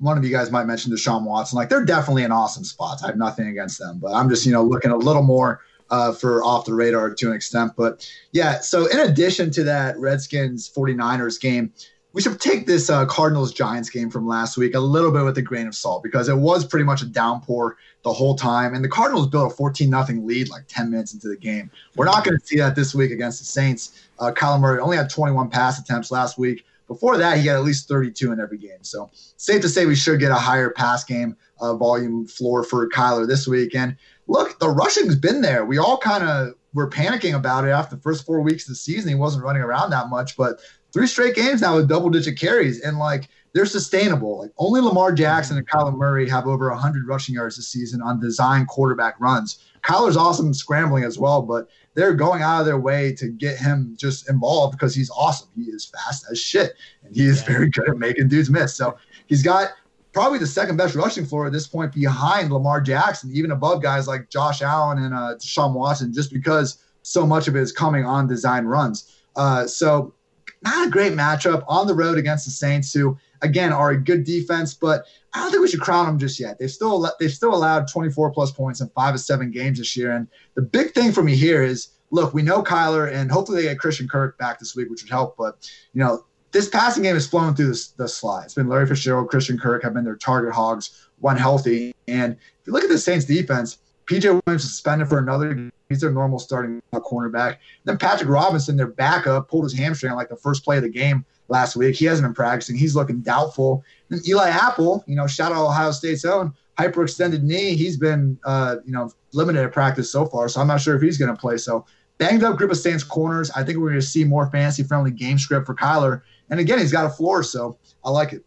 one 0.00 0.16
of 0.16 0.24
you 0.24 0.30
guys 0.30 0.50
might 0.50 0.64
mention 0.64 0.92
Deshaun 0.92 1.24
Watson. 1.24 1.56
Like 1.56 1.68
they're 1.68 1.84
definitely 1.84 2.22
in 2.22 2.32
awesome 2.32 2.64
spots. 2.64 3.02
I 3.02 3.08
have 3.08 3.16
nothing 3.16 3.48
against 3.48 3.78
them, 3.78 3.98
but 3.98 4.12
I'm 4.12 4.28
just 4.28 4.46
you 4.46 4.52
know 4.52 4.62
looking 4.62 4.90
a 4.90 4.96
little 4.96 5.22
more 5.22 5.60
uh, 5.90 6.12
for 6.12 6.42
off 6.44 6.64
the 6.64 6.74
radar 6.74 7.14
to 7.14 7.30
an 7.30 7.36
extent. 7.36 7.72
But 7.76 8.10
yeah, 8.32 8.60
so 8.60 8.86
in 8.86 8.98
addition 8.98 9.50
to 9.52 9.64
that 9.64 9.98
Redskins 9.98 10.70
49ers 10.74 11.40
game, 11.40 11.72
we 12.16 12.22
should 12.22 12.40
take 12.40 12.66
this 12.66 12.88
uh, 12.88 13.04
Cardinals 13.04 13.52
Giants 13.52 13.90
game 13.90 14.08
from 14.08 14.26
last 14.26 14.56
week 14.56 14.74
a 14.74 14.80
little 14.80 15.12
bit 15.12 15.22
with 15.22 15.36
a 15.36 15.42
grain 15.42 15.66
of 15.66 15.74
salt 15.74 16.02
because 16.02 16.30
it 16.30 16.36
was 16.36 16.64
pretty 16.64 16.84
much 16.84 17.02
a 17.02 17.06
downpour 17.06 17.76
the 18.04 18.12
whole 18.12 18.34
time. 18.34 18.74
And 18.74 18.82
the 18.82 18.88
Cardinals 18.88 19.26
built 19.26 19.52
a 19.52 19.54
14 19.54 19.90
nothing 19.90 20.26
lead 20.26 20.48
like 20.48 20.62
10 20.66 20.90
minutes 20.90 21.12
into 21.12 21.28
the 21.28 21.36
game. 21.36 21.70
We're 21.94 22.06
not 22.06 22.24
going 22.24 22.38
to 22.38 22.46
see 22.46 22.56
that 22.56 22.74
this 22.74 22.94
week 22.94 23.10
against 23.10 23.40
the 23.40 23.44
Saints. 23.44 24.02
Uh, 24.18 24.32
Kyler 24.32 24.58
Murray 24.58 24.80
only 24.80 24.96
had 24.96 25.10
21 25.10 25.50
pass 25.50 25.78
attempts 25.78 26.10
last 26.10 26.38
week. 26.38 26.64
Before 26.88 27.18
that, 27.18 27.36
he 27.36 27.46
had 27.48 27.56
at 27.56 27.64
least 27.64 27.86
32 27.86 28.32
in 28.32 28.40
every 28.40 28.56
game. 28.56 28.82
So 28.82 29.10
safe 29.36 29.60
to 29.60 29.68
say 29.68 29.84
we 29.84 29.94
should 29.94 30.18
get 30.18 30.30
a 30.30 30.36
higher 30.36 30.70
pass 30.70 31.04
game 31.04 31.36
uh, 31.60 31.74
volume 31.74 32.26
floor 32.26 32.62
for 32.62 32.88
Kyler 32.88 33.26
this 33.26 33.46
week. 33.46 33.74
And 33.74 33.94
look, 34.26 34.58
the 34.58 34.68
rushing's 34.68 35.16
been 35.16 35.40
there. 35.40 35.64
We 35.64 35.78
all 35.78 35.98
kind 35.98 36.24
of 36.24 36.54
were 36.74 36.90
panicking 36.90 37.34
about 37.34 37.64
it 37.64 37.70
after 37.70 37.96
the 37.96 38.02
first 38.02 38.26
four 38.26 38.40
weeks 38.40 38.64
of 38.64 38.70
the 38.70 38.76
season. 38.76 39.08
He 39.08 39.14
wasn't 39.14 39.44
running 39.44 39.62
around 39.62 39.90
that 39.90 40.08
much, 40.08 40.36
but 40.36 40.60
three 40.92 41.06
straight 41.06 41.34
games 41.34 41.60
now 41.60 41.76
with 41.76 41.88
double 41.88 42.10
digit 42.10 42.38
carries, 42.38 42.80
and 42.80 42.98
like 42.98 43.28
they're 43.52 43.66
sustainable. 43.66 44.40
Like 44.40 44.52
only 44.58 44.80
Lamar 44.80 45.12
Jackson 45.12 45.56
and 45.56 45.66
Kyler 45.66 45.96
Murray 45.96 46.28
have 46.28 46.46
over 46.46 46.68
100 46.70 47.06
rushing 47.06 47.34
yards 47.34 47.56
this 47.56 47.68
season 47.68 48.02
on 48.02 48.20
design 48.20 48.66
quarterback 48.66 49.14
runs. 49.18 49.64
Kyler's 49.82 50.16
awesome 50.16 50.52
scrambling 50.52 51.04
as 51.04 51.18
well, 51.18 51.40
but 51.40 51.68
they're 51.94 52.12
going 52.12 52.42
out 52.42 52.60
of 52.60 52.66
their 52.66 52.78
way 52.78 53.14
to 53.14 53.28
get 53.28 53.56
him 53.56 53.96
just 53.98 54.28
involved 54.28 54.76
because 54.76 54.94
he's 54.94 55.10
awesome. 55.10 55.48
He 55.56 55.70
is 55.70 55.86
fast 55.86 56.26
as 56.30 56.38
shit, 56.38 56.74
and 57.02 57.14
he 57.14 57.24
is 57.24 57.40
yeah. 57.40 57.46
very 57.46 57.70
good 57.70 57.88
at 57.88 57.96
making 57.96 58.28
dudes 58.28 58.50
miss. 58.50 58.74
So 58.74 58.98
he's 59.26 59.42
got 59.42 59.70
probably 60.16 60.38
the 60.38 60.46
second 60.46 60.78
best 60.78 60.94
rushing 60.94 61.26
floor 61.26 61.46
at 61.46 61.52
this 61.52 61.66
point 61.66 61.92
behind 61.92 62.50
Lamar 62.50 62.80
Jackson, 62.80 63.30
even 63.34 63.50
above 63.50 63.82
guys 63.82 64.08
like 64.08 64.30
Josh 64.30 64.62
Allen 64.62 64.96
and 65.02 65.12
uh, 65.12 65.34
Deshaun 65.36 65.74
Watson, 65.74 66.10
just 66.10 66.32
because 66.32 66.82
so 67.02 67.26
much 67.26 67.48
of 67.48 67.54
it 67.54 67.60
is 67.60 67.70
coming 67.70 68.06
on 68.06 68.26
design 68.26 68.64
runs. 68.64 69.14
Uh, 69.36 69.66
so 69.66 70.14
not 70.62 70.88
a 70.88 70.90
great 70.90 71.12
matchup 71.12 71.64
on 71.68 71.86
the 71.86 71.92
road 71.92 72.16
against 72.16 72.46
the 72.46 72.50
Saints, 72.50 72.94
who 72.94 73.14
again 73.42 73.74
are 73.74 73.90
a 73.90 74.00
good 74.00 74.24
defense, 74.24 74.72
but 74.72 75.04
I 75.34 75.40
don't 75.40 75.50
think 75.50 75.60
we 75.60 75.68
should 75.68 75.82
crown 75.82 76.06
them 76.06 76.18
just 76.18 76.40
yet. 76.40 76.58
They've 76.58 76.70
still 76.70 77.06
they've 77.20 77.30
still 77.30 77.54
allowed 77.54 77.86
24 77.86 78.30
plus 78.30 78.50
points 78.52 78.80
in 78.80 78.88
five 78.88 79.14
of 79.14 79.20
seven 79.20 79.50
games 79.50 79.76
this 79.76 79.98
year. 79.98 80.12
And 80.12 80.28
the 80.54 80.62
big 80.62 80.94
thing 80.94 81.12
for 81.12 81.22
me 81.22 81.36
here 81.36 81.62
is, 81.62 81.88
look, 82.10 82.32
we 82.32 82.40
know 82.40 82.62
Kyler, 82.62 83.12
and 83.12 83.30
hopefully 83.30 83.60
they 83.60 83.68
get 83.68 83.78
Christian 83.78 84.08
Kirk 84.08 84.38
back 84.38 84.60
this 84.60 84.74
week, 84.74 84.88
which 84.88 85.02
would 85.02 85.10
help. 85.10 85.36
But 85.36 85.70
you 85.92 86.02
know, 86.02 86.24
this 86.56 86.70
passing 86.70 87.02
game 87.02 87.16
is 87.16 87.26
flowing 87.26 87.54
through 87.54 87.66
the, 87.66 87.88
the 87.98 88.08
slide. 88.08 88.44
It's 88.44 88.54
been 88.54 88.66
Larry 88.66 88.86
Fitzgerald, 88.86 89.28
Christian 89.28 89.58
Kirk 89.58 89.82
have 89.82 89.92
been 89.92 90.04
their 90.04 90.16
target 90.16 90.54
hogs 90.54 91.06
when 91.18 91.36
healthy. 91.36 91.94
And 92.08 92.32
if 92.32 92.66
you 92.66 92.72
look 92.72 92.82
at 92.82 92.88
the 92.88 92.96
Saints 92.96 93.26
defense, 93.26 93.76
PJ 94.06 94.40
Williams 94.46 94.62
suspended 94.62 95.06
for 95.06 95.18
another. 95.18 95.52
game. 95.52 95.70
He's 95.90 96.00
their 96.00 96.10
normal 96.10 96.38
starting 96.38 96.80
cornerback. 96.94 97.58
Then 97.84 97.98
Patrick 97.98 98.30
Robinson, 98.30 98.74
their 98.74 98.86
backup, 98.86 99.50
pulled 99.50 99.64
his 99.64 99.74
hamstring 99.74 100.12
on 100.12 100.16
like 100.16 100.30
the 100.30 100.36
first 100.36 100.64
play 100.64 100.78
of 100.78 100.82
the 100.82 100.88
game 100.88 101.26
last 101.48 101.76
week. 101.76 101.94
He 101.94 102.06
hasn't 102.06 102.26
been 102.26 102.34
practicing. 102.34 102.74
He's 102.74 102.96
looking 102.96 103.20
doubtful. 103.20 103.84
And 104.10 104.26
Eli 104.26 104.48
Apple, 104.48 105.04
you 105.06 105.14
know, 105.14 105.26
shout 105.26 105.52
out 105.52 105.62
Ohio 105.62 105.90
State's 105.90 106.24
own 106.24 106.54
hyperextended 106.78 107.42
knee. 107.42 107.76
He's 107.76 107.98
been, 107.98 108.38
uh, 108.46 108.76
you 108.86 108.92
know, 108.92 109.12
limited 109.34 109.62
at 109.62 109.72
practice 109.72 110.10
so 110.10 110.24
far. 110.24 110.48
So 110.48 110.62
I'm 110.62 110.68
not 110.68 110.80
sure 110.80 110.96
if 110.96 111.02
he's 111.02 111.18
going 111.18 111.32
to 111.32 111.38
play. 111.38 111.58
So 111.58 111.84
banged 112.16 112.42
up 112.42 112.56
group 112.56 112.70
of 112.70 112.78
Saints 112.78 113.04
corners. 113.04 113.50
I 113.50 113.62
think 113.62 113.78
we're 113.78 113.90
going 113.90 114.00
to 114.00 114.06
see 114.06 114.24
more 114.24 114.50
fantasy 114.50 114.82
friendly 114.82 115.10
game 115.10 115.38
script 115.38 115.66
for 115.66 115.74
Kyler. 115.74 116.22
And 116.50 116.60
again, 116.60 116.78
he's 116.78 116.92
got 116.92 117.06
a 117.06 117.10
floor, 117.10 117.42
so 117.42 117.78
I 118.04 118.10
like 118.10 118.32
it. 118.32 118.44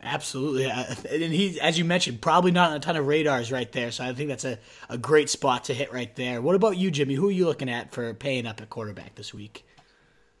Absolutely, 0.00 0.66
and 0.66 1.32
he, 1.32 1.60
as 1.60 1.76
you 1.76 1.84
mentioned, 1.84 2.20
probably 2.20 2.52
not 2.52 2.70
on 2.70 2.76
a 2.76 2.80
ton 2.80 2.94
of 2.94 3.06
radars 3.08 3.50
right 3.50 3.70
there. 3.72 3.90
So 3.90 4.04
I 4.04 4.14
think 4.14 4.28
that's 4.28 4.44
a, 4.44 4.56
a 4.88 4.96
great 4.96 5.28
spot 5.28 5.64
to 5.64 5.74
hit 5.74 5.92
right 5.92 6.14
there. 6.14 6.40
What 6.40 6.54
about 6.54 6.76
you, 6.76 6.92
Jimmy? 6.92 7.14
Who 7.14 7.28
are 7.28 7.32
you 7.32 7.46
looking 7.46 7.68
at 7.68 7.90
for 7.90 8.14
paying 8.14 8.46
up 8.46 8.60
at 8.60 8.70
quarterback 8.70 9.16
this 9.16 9.34
week? 9.34 9.64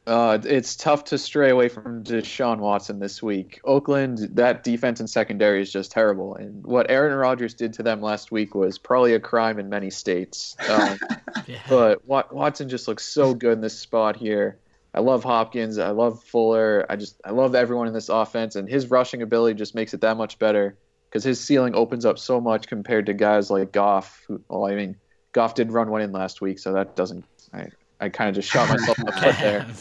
Uh, 0.08 0.38
it's 0.44 0.74
tough 0.74 1.04
to 1.04 1.18
stray 1.18 1.50
away 1.50 1.68
from 1.68 2.02
Deshaun 2.02 2.60
Watson 2.60 2.98
this 2.98 3.22
week. 3.22 3.60
Oakland, 3.64 4.18
that 4.36 4.64
defense 4.64 5.00
and 5.00 5.10
secondary 5.10 5.60
is 5.60 5.70
just 5.70 5.92
terrible. 5.92 6.34
And 6.34 6.64
what 6.64 6.90
Aaron 6.90 7.14
Rodgers 7.14 7.52
did 7.52 7.74
to 7.74 7.82
them 7.82 8.00
last 8.00 8.32
week 8.32 8.54
was 8.54 8.78
probably 8.78 9.12
a 9.12 9.20
crime 9.20 9.58
in 9.58 9.68
many 9.68 9.90
states. 9.90 10.56
Um, 10.66 10.98
yeah. 11.46 11.58
But 11.68 12.06
Watson 12.06 12.70
just 12.70 12.88
looks 12.88 13.04
so 13.04 13.34
good 13.34 13.52
in 13.52 13.60
this 13.60 13.78
spot 13.78 14.16
here. 14.16 14.58
I 14.98 15.00
love 15.00 15.22
Hopkins. 15.22 15.78
I 15.78 15.90
love 15.90 16.24
Fuller. 16.24 16.84
I 16.90 16.96
just 16.96 17.20
I 17.24 17.30
love 17.30 17.54
everyone 17.54 17.86
in 17.86 17.92
this 17.92 18.08
offense, 18.08 18.56
and 18.56 18.68
his 18.68 18.90
rushing 18.90 19.22
ability 19.22 19.56
just 19.56 19.72
makes 19.76 19.94
it 19.94 20.00
that 20.00 20.16
much 20.16 20.40
better 20.40 20.76
because 21.08 21.22
his 21.22 21.40
ceiling 21.40 21.76
opens 21.76 22.04
up 22.04 22.18
so 22.18 22.40
much 22.40 22.66
compared 22.66 23.06
to 23.06 23.14
guys 23.14 23.48
like 23.48 23.70
Goff. 23.70 24.24
Who, 24.26 24.42
well, 24.48 24.66
I 24.66 24.74
mean, 24.74 24.96
Goff 25.30 25.54
did 25.54 25.70
run 25.70 25.92
one 25.92 26.00
in 26.00 26.10
last 26.10 26.40
week, 26.40 26.58
so 26.58 26.72
that 26.72 26.96
doesn't. 26.96 27.24
I 27.54 27.68
I 28.00 28.08
kind 28.08 28.28
of 28.28 28.34
just 28.34 28.50
shot 28.50 28.68
myself 28.68 28.98
in 28.98 29.06
the 29.06 29.12
foot 29.12 29.36
there. 29.38 29.66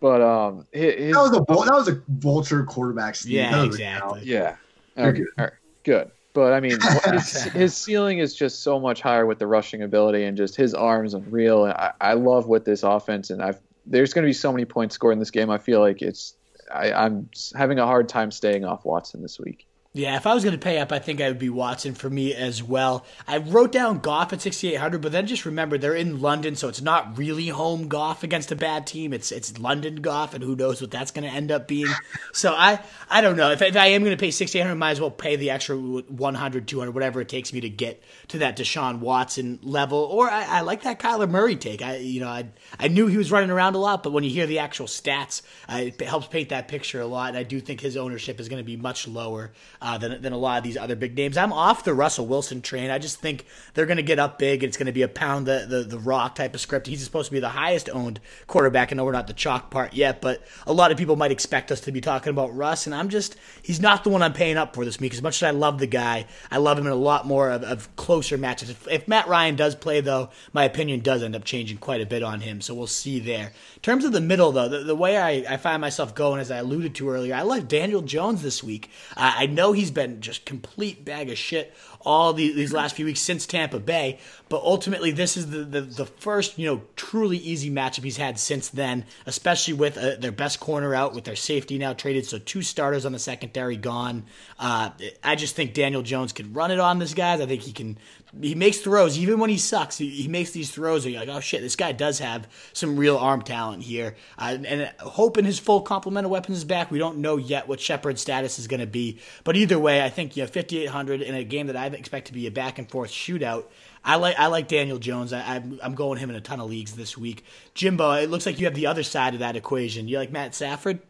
But 0.00 0.22
um, 0.22 0.66
his, 0.72 1.12
that 1.14 1.20
was 1.20 1.36
a 1.36 1.40
that 1.40 1.74
was 1.74 1.88
a 1.88 2.02
vulture 2.08 2.64
quarterback. 2.64 3.16
Steve. 3.16 3.32
Yeah, 3.32 3.64
exactly. 3.64 4.22
Yeah, 4.24 4.56
okay. 4.96 5.24
good. 5.36 5.52
good. 5.84 6.10
But 6.32 6.54
I 6.54 6.60
mean, 6.60 6.78
his, 7.12 7.42
his, 7.42 7.76
ceiling 7.76 8.18
is 8.18 8.34
just 8.34 8.62
so 8.62 8.80
much 8.80 9.02
higher 9.02 9.26
with 9.26 9.38
the 9.38 9.46
rushing 9.46 9.82
ability 9.82 10.24
and 10.24 10.38
just 10.38 10.56
his 10.56 10.72
arms 10.72 11.12
unreal. 11.12 11.64
I, 11.64 11.92
I 12.00 12.14
love 12.14 12.46
what 12.46 12.64
this 12.64 12.82
offense 12.82 13.28
and 13.28 13.42
I've 13.42 13.60
there's 13.86 14.12
going 14.12 14.24
to 14.24 14.28
be 14.28 14.32
so 14.32 14.52
many 14.52 14.64
points 14.64 14.94
scored 14.94 15.12
in 15.12 15.18
this 15.18 15.30
game. 15.30 15.50
I 15.50 15.58
feel 15.58 15.80
like 15.80 16.02
it's 16.02 16.34
I, 16.72 16.92
I'm 16.92 17.28
having 17.56 17.78
a 17.78 17.86
hard 17.86 18.08
time 18.08 18.30
staying 18.30 18.64
off 18.64 18.84
Watson 18.84 19.22
this 19.22 19.38
week. 19.38 19.66
Yeah, 19.92 20.14
if 20.14 20.24
I 20.24 20.34
was 20.34 20.44
going 20.44 20.54
to 20.54 20.64
pay 20.64 20.78
up, 20.78 20.92
I 20.92 21.00
think 21.00 21.20
I 21.20 21.26
would 21.26 21.40
be 21.40 21.50
Watson 21.50 21.94
for 21.94 22.08
me 22.08 22.32
as 22.32 22.62
well. 22.62 23.04
I 23.26 23.38
wrote 23.38 23.72
down 23.72 23.98
Goff 23.98 24.32
at 24.32 24.40
6,800, 24.40 25.00
but 25.00 25.10
then 25.10 25.26
just 25.26 25.44
remember 25.44 25.76
they're 25.76 25.96
in 25.96 26.20
London, 26.20 26.54
so 26.54 26.68
it's 26.68 26.80
not 26.80 27.18
really 27.18 27.48
home 27.48 27.88
Goff 27.88 28.22
against 28.22 28.52
a 28.52 28.56
bad 28.56 28.86
team. 28.86 29.12
It's 29.12 29.32
it's 29.32 29.58
London 29.58 29.96
Goff, 29.96 30.32
and 30.32 30.44
who 30.44 30.54
knows 30.54 30.80
what 30.80 30.92
that's 30.92 31.10
going 31.10 31.28
to 31.28 31.34
end 31.34 31.50
up 31.50 31.66
being. 31.66 31.88
So 32.32 32.54
I 32.54 32.78
I 33.10 33.20
don't 33.20 33.36
know. 33.36 33.50
If, 33.50 33.62
if 33.62 33.74
I 33.74 33.88
am 33.88 34.04
going 34.04 34.16
to 34.16 34.20
pay 34.20 34.30
6,800, 34.30 34.76
might 34.76 34.92
as 34.92 35.00
well 35.00 35.10
pay 35.10 35.34
the 35.34 35.50
extra 35.50 35.76
100, 35.76 36.68
200, 36.68 36.92
whatever 36.92 37.20
it 37.20 37.28
takes 37.28 37.52
me 37.52 37.60
to 37.62 37.68
get 37.68 38.00
to 38.28 38.38
that 38.38 38.56
Deshaun 38.56 39.00
Watson 39.00 39.58
level. 39.60 39.98
Or 39.98 40.30
I, 40.30 40.44
I 40.44 40.60
like 40.60 40.84
that 40.84 41.00
Kyler 41.00 41.28
Murray 41.28 41.56
take. 41.56 41.82
I 41.82 41.96
you 41.96 42.20
know 42.20 42.28
I 42.28 42.46
I 42.78 42.86
knew 42.86 43.08
he 43.08 43.16
was 43.16 43.32
running 43.32 43.50
around 43.50 43.74
a 43.74 43.78
lot, 43.78 44.04
but 44.04 44.12
when 44.12 44.22
you 44.22 44.30
hear 44.30 44.46
the 44.46 44.60
actual 44.60 44.86
stats, 44.86 45.42
uh, 45.68 45.80
it 45.86 46.00
helps 46.00 46.28
paint 46.28 46.50
that 46.50 46.68
picture 46.68 47.00
a 47.00 47.06
lot. 47.06 47.30
And 47.30 47.38
I 47.38 47.42
do 47.42 47.58
think 47.58 47.80
his 47.80 47.96
ownership 47.96 48.38
is 48.38 48.48
going 48.48 48.62
to 48.62 48.64
be 48.64 48.76
much 48.76 49.08
lower 49.08 49.50
uh, 49.82 49.98
than, 49.98 50.20
than 50.22 50.32
a 50.32 50.38
lot 50.38 50.58
of 50.58 50.64
these 50.64 50.76
other 50.76 50.96
big 50.96 51.16
names. 51.16 51.36
I'm 51.36 51.52
off 51.52 51.84
the 51.84 51.94
Russell 51.94 52.26
Wilson 52.26 52.60
train. 52.60 52.90
I 52.90 52.98
just 52.98 53.20
think 53.20 53.46
they're 53.74 53.86
going 53.86 53.96
to 53.96 54.02
get 54.02 54.18
up 54.18 54.38
big. 54.38 54.62
It's 54.62 54.76
going 54.76 54.86
to 54.86 54.92
be 54.92 55.02
a 55.02 55.08
pound 55.08 55.46
the, 55.46 55.66
the, 55.68 55.82
the 55.82 55.98
rock 55.98 56.34
type 56.34 56.54
of 56.54 56.60
script. 56.60 56.86
He's 56.86 57.02
supposed 57.02 57.28
to 57.28 57.32
be 57.32 57.40
the 57.40 57.48
highest 57.48 57.88
owned 57.90 58.20
quarterback. 58.46 58.92
I 58.92 58.96
know 58.96 59.04
we're 59.04 59.12
not 59.12 59.26
the 59.26 59.32
chalk 59.32 59.70
part 59.70 59.94
yet, 59.94 60.20
but 60.20 60.42
a 60.66 60.72
lot 60.72 60.92
of 60.92 60.98
people 60.98 61.16
might 61.16 61.30
expect 61.30 61.72
us 61.72 61.80
to 61.82 61.92
be 61.92 62.00
talking 62.00 62.30
about 62.30 62.54
Russ, 62.54 62.86
and 62.86 62.94
I'm 62.94 63.08
just, 63.08 63.36
he's 63.62 63.80
not 63.80 64.04
the 64.04 64.10
one 64.10 64.22
I'm 64.22 64.32
paying 64.32 64.56
up 64.56 64.74
for 64.74 64.84
this 64.84 65.00
week. 65.00 65.14
As 65.14 65.22
much 65.22 65.42
as 65.42 65.46
I 65.46 65.50
love 65.50 65.78
the 65.78 65.86
guy, 65.86 66.26
I 66.50 66.58
love 66.58 66.78
him 66.78 66.86
in 66.86 66.92
a 66.92 66.96
lot 66.96 67.26
more 67.26 67.50
of, 67.50 67.62
of 67.62 67.94
closer 67.96 68.36
matches. 68.36 68.70
If, 68.70 68.88
if 68.88 69.08
Matt 69.08 69.28
Ryan 69.28 69.56
does 69.56 69.74
play, 69.74 70.00
though, 70.00 70.30
my 70.52 70.64
opinion 70.64 71.00
does 71.00 71.22
end 71.22 71.34
up 71.34 71.44
changing 71.44 71.78
quite 71.78 72.00
a 72.00 72.06
bit 72.06 72.22
on 72.22 72.40
him, 72.40 72.60
so 72.60 72.74
we'll 72.74 72.86
see 72.86 73.18
there. 73.18 73.46
In 73.46 73.80
terms 73.82 74.04
of 74.04 74.12
the 74.12 74.20
middle, 74.20 74.52
though, 74.52 74.68
the, 74.68 74.80
the 74.80 74.94
way 74.94 75.16
I, 75.16 75.54
I 75.54 75.56
find 75.56 75.80
myself 75.80 76.14
going, 76.14 76.40
as 76.40 76.50
I 76.50 76.58
alluded 76.58 76.94
to 76.96 77.08
earlier, 77.08 77.34
I 77.34 77.42
like 77.42 77.68
Daniel 77.68 78.02
Jones 78.02 78.42
this 78.42 78.62
week. 78.62 78.90
I 79.16 79.46
know 79.46 79.69
he's 79.72 79.90
been 79.90 80.20
just 80.20 80.44
complete 80.44 81.04
bag 81.04 81.30
of 81.30 81.38
shit 81.38 81.74
all 82.02 82.32
these, 82.32 82.54
these 82.54 82.72
last 82.72 82.96
few 82.96 83.04
weeks 83.04 83.20
since 83.20 83.46
Tampa 83.46 83.78
Bay. 83.78 84.18
But 84.48 84.62
ultimately, 84.62 85.10
this 85.10 85.36
is 85.36 85.50
the, 85.50 85.64
the, 85.64 85.80
the 85.82 86.06
first, 86.06 86.58
you 86.58 86.66
know, 86.66 86.82
truly 86.96 87.36
easy 87.36 87.70
matchup 87.70 88.04
he's 88.04 88.16
had 88.16 88.38
since 88.38 88.68
then, 88.68 89.04
especially 89.26 89.74
with 89.74 89.98
uh, 89.98 90.16
their 90.16 90.32
best 90.32 90.60
corner 90.60 90.94
out, 90.94 91.14
with 91.14 91.24
their 91.24 91.36
safety 91.36 91.78
now 91.78 91.92
traded. 91.92 92.26
So 92.26 92.38
two 92.38 92.62
starters 92.62 93.04
on 93.04 93.12
the 93.12 93.18
secondary 93.18 93.76
gone. 93.76 94.24
Uh, 94.58 94.90
I 95.22 95.36
just 95.36 95.56
think 95.56 95.74
Daniel 95.74 96.02
Jones 96.02 96.32
can 96.32 96.52
run 96.52 96.70
it 96.70 96.80
on 96.80 96.98
this 96.98 97.14
guys. 97.14 97.40
I 97.40 97.46
think 97.46 97.62
he 97.62 97.72
can. 97.72 97.98
He 98.40 98.54
makes 98.54 98.78
throws 98.78 99.18
even 99.18 99.40
when 99.40 99.50
he 99.50 99.58
sucks. 99.58 99.98
He, 99.98 100.08
he 100.08 100.28
makes 100.28 100.52
these 100.52 100.70
throws. 100.70 101.04
Where 101.04 101.12
you're 101.12 101.20
like, 101.20 101.28
oh 101.28 101.40
shit, 101.40 101.62
this 101.62 101.76
guy 101.76 101.92
does 101.92 102.20
have 102.20 102.46
some 102.72 102.96
real 102.96 103.18
arm 103.18 103.42
talent 103.42 103.82
here. 103.82 104.14
Uh, 104.38 104.58
and 104.64 104.92
hoping 105.00 105.44
his 105.44 105.58
full 105.58 105.80
complement 105.80 106.24
of 106.24 106.30
weapons 106.30 106.58
is 106.58 106.64
back. 106.64 106.90
We 106.90 106.98
don't 106.98 107.18
know 107.18 107.36
yet 107.36 107.66
what 107.66 107.80
Shepard's 107.80 108.20
status 108.20 108.58
is 108.58 108.68
going 108.68 108.80
to 108.80 108.86
be. 108.86 109.18
But 109.42 109.56
either 109.56 109.78
way, 109.78 110.02
I 110.04 110.10
think 110.10 110.36
you 110.36 110.44
know 110.44 110.46
5800 110.46 111.22
in 111.22 111.34
a 111.34 111.44
game 111.44 111.66
that 111.66 111.76
I 111.76 111.86
expect 111.86 112.28
to 112.28 112.32
be 112.32 112.46
a 112.46 112.50
back 112.50 112.78
and 112.78 112.88
forth 112.88 113.10
shootout. 113.10 113.64
I 114.04 114.16
like 114.16 114.38
I 114.38 114.46
like 114.46 114.68
Daniel 114.68 114.98
Jones. 114.98 115.32
I, 115.32 115.56
I'm, 115.56 115.78
I'm 115.82 115.94
going 115.94 116.18
him 116.18 116.30
in 116.30 116.36
a 116.36 116.40
ton 116.40 116.60
of 116.60 116.70
leagues 116.70 116.92
this 116.92 117.18
week. 117.18 117.44
Jimbo, 117.74 118.12
it 118.12 118.30
looks 118.30 118.46
like 118.46 118.58
you 118.58 118.66
have 118.66 118.74
the 118.74 118.86
other 118.86 119.02
side 119.02 119.34
of 119.34 119.40
that 119.40 119.56
equation. 119.56 120.08
You 120.08 120.18
like 120.18 120.30
Matt 120.30 120.54
Stafford? 120.54 121.00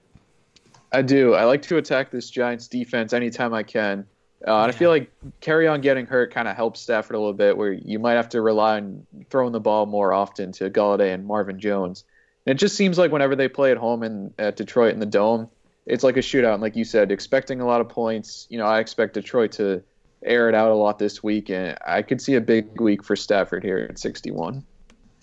I 0.92 1.02
do. 1.02 1.34
I 1.34 1.44
like 1.44 1.62
to 1.62 1.76
attack 1.76 2.10
this 2.10 2.30
Giants 2.30 2.66
defense 2.66 3.12
anytime 3.12 3.54
I 3.54 3.62
can. 3.62 4.06
Uh, 4.46 4.50
yeah. 4.50 4.62
And 4.62 4.72
I 4.72 4.76
feel 4.76 4.90
like 4.90 5.10
Kerryon 5.42 5.82
getting 5.82 6.06
hurt 6.06 6.32
kind 6.32 6.48
of 6.48 6.56
helps 6.56 6.80
Stafford 6.80 7.14
a 7.14 7.18
little 7.18 7.34
bit, 7.34 7.56
where 7.56 7.72
you 7.72 7.98
might 7.98 8.14
have 8.14 8.28
to 8.30 8.40
rely 8.40 8.76
on 8.76 9.06
throwing 9.28 9.52
the 9.52 9.60
ball 9.60 9.86
more 9.86 10.12
often 10.12 10.52
to 10.52 10.70
Golladay 10.70 11.12
and 11.12 11.26
Marvin 11.26 11.60
Jones. 11.60 12.04
And 12.46 12.56
it 12.56 12.58
just 12.58 12.76
seems 12.76 12.96
like 12.96 13.12
whenever 13.12 13.36
they 13.36 13.48
play 13.48 13.70
at 13.70 13.76
home 13.76 14.02
in 14.02 14.32
at 14.38 14.56
Detroit 14.56 14.94
in 14.94 15.00
the 15.00 15.06
dome, 15.06 15.48
it's 15.86 16.04
like 16.04 16.16
a 16.16 16.20
shootout. 16.20 16.54
And 16.54 16.62
like 16.62 16.76
you 16.76 16.84
said, 16.84 17.12
expecting 17.12 17.60
a 17.60 17.66
lot 17.66 17.80
of 17.80 17.88
points. 17.88 18.46
You 18.48 18.58
know, 18.58 18.66
I 18.66 18.80
expect 18.80 19.14
Detroit 19.14 19.52
to 19.52 19.82
air 20.22 20.48
it 20.48 20.54
out 20.54 20.70
a 20.70 20.74
lot 20.74 20.98
this 20.98 21.22
week, 21.22 21.50
and 21.50 21.76
I 21.86 22.02
could 22.02 22.20
see 22.20 22.34
a 22.34 22.40
big 22.40 22.80
week 22.80 23.04
for 23.04 23.16
Stafford 23.16 23.62
here 23.62 23.86
at 23.90 23.98
61. 23.98 24.64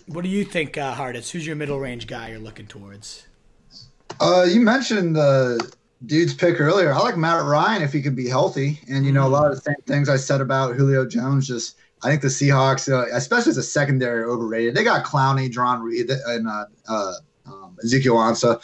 What 0.06 0.22
do 0.22 0.28
you 0.28 0.44
think, 0.44 0.78
uh, 0.78 0.94
Hartitz? 0.94 1.30
Who's 1.30 1.46
your 1.46 1.56
middle 1.56 1.78
range 1.78 2.06
guy 2.06 2.30
you're 2.30 2.38
looking 2.38 2.66
towards? 2.66 3.26
Uh, 4.20 4.46
you 4.48 4.60
mentioned 4.60 5.14
the 5.14 5.72
dude's 6.06 6.34
pick 6.34 6.60
earlier. 6.60 6.92
I 6.92 6.98
like 6.98 7.16
Matt 7.16 7.44
Ryan 7.44 7.82
if 7.82 7.92
he 7.92 8.02
could 8.02 8.16
be 8.16 8.28
healthy. 8.28 8.80
And, 8.88 9.04
you 9.04 9.12
know, 9.12 9.26
a 9.26 9.28
lot 9.28 9.50
of 9.50 9.56
the 9.56 9.62
same 9.62 9.82
things 9.86 10.08
I 10.08 10.16
said 10.16 10.40
about 10.40 10.76
Julio 10.76 11.06
Jones, 11.06 11.46
just 11.46 11.76
I 12.02 12.08
think 12.08 12.22
the 12.22 12.28
Seahawks, 12.28 12.92
uh, 12.92 13.06
especially 13.12 13.50
as 13.50 13.56
a 13.56 13.62
secondary, 13.62 14.22
are 14.22 14.30
overrated. 14.30 14.74
They 14.74 14.84
got 14.84 15.04
Clowney, 15.04 15.50
Jarran 15.50 15.82
Reed, 15.82 16.10
and 16.10 16.48
uh, 16.48 16.66
uh, 16.88 17.12
um, 17.46 17.76
Ezekiel 17.82 18.16
Ansah. 18.16 18.60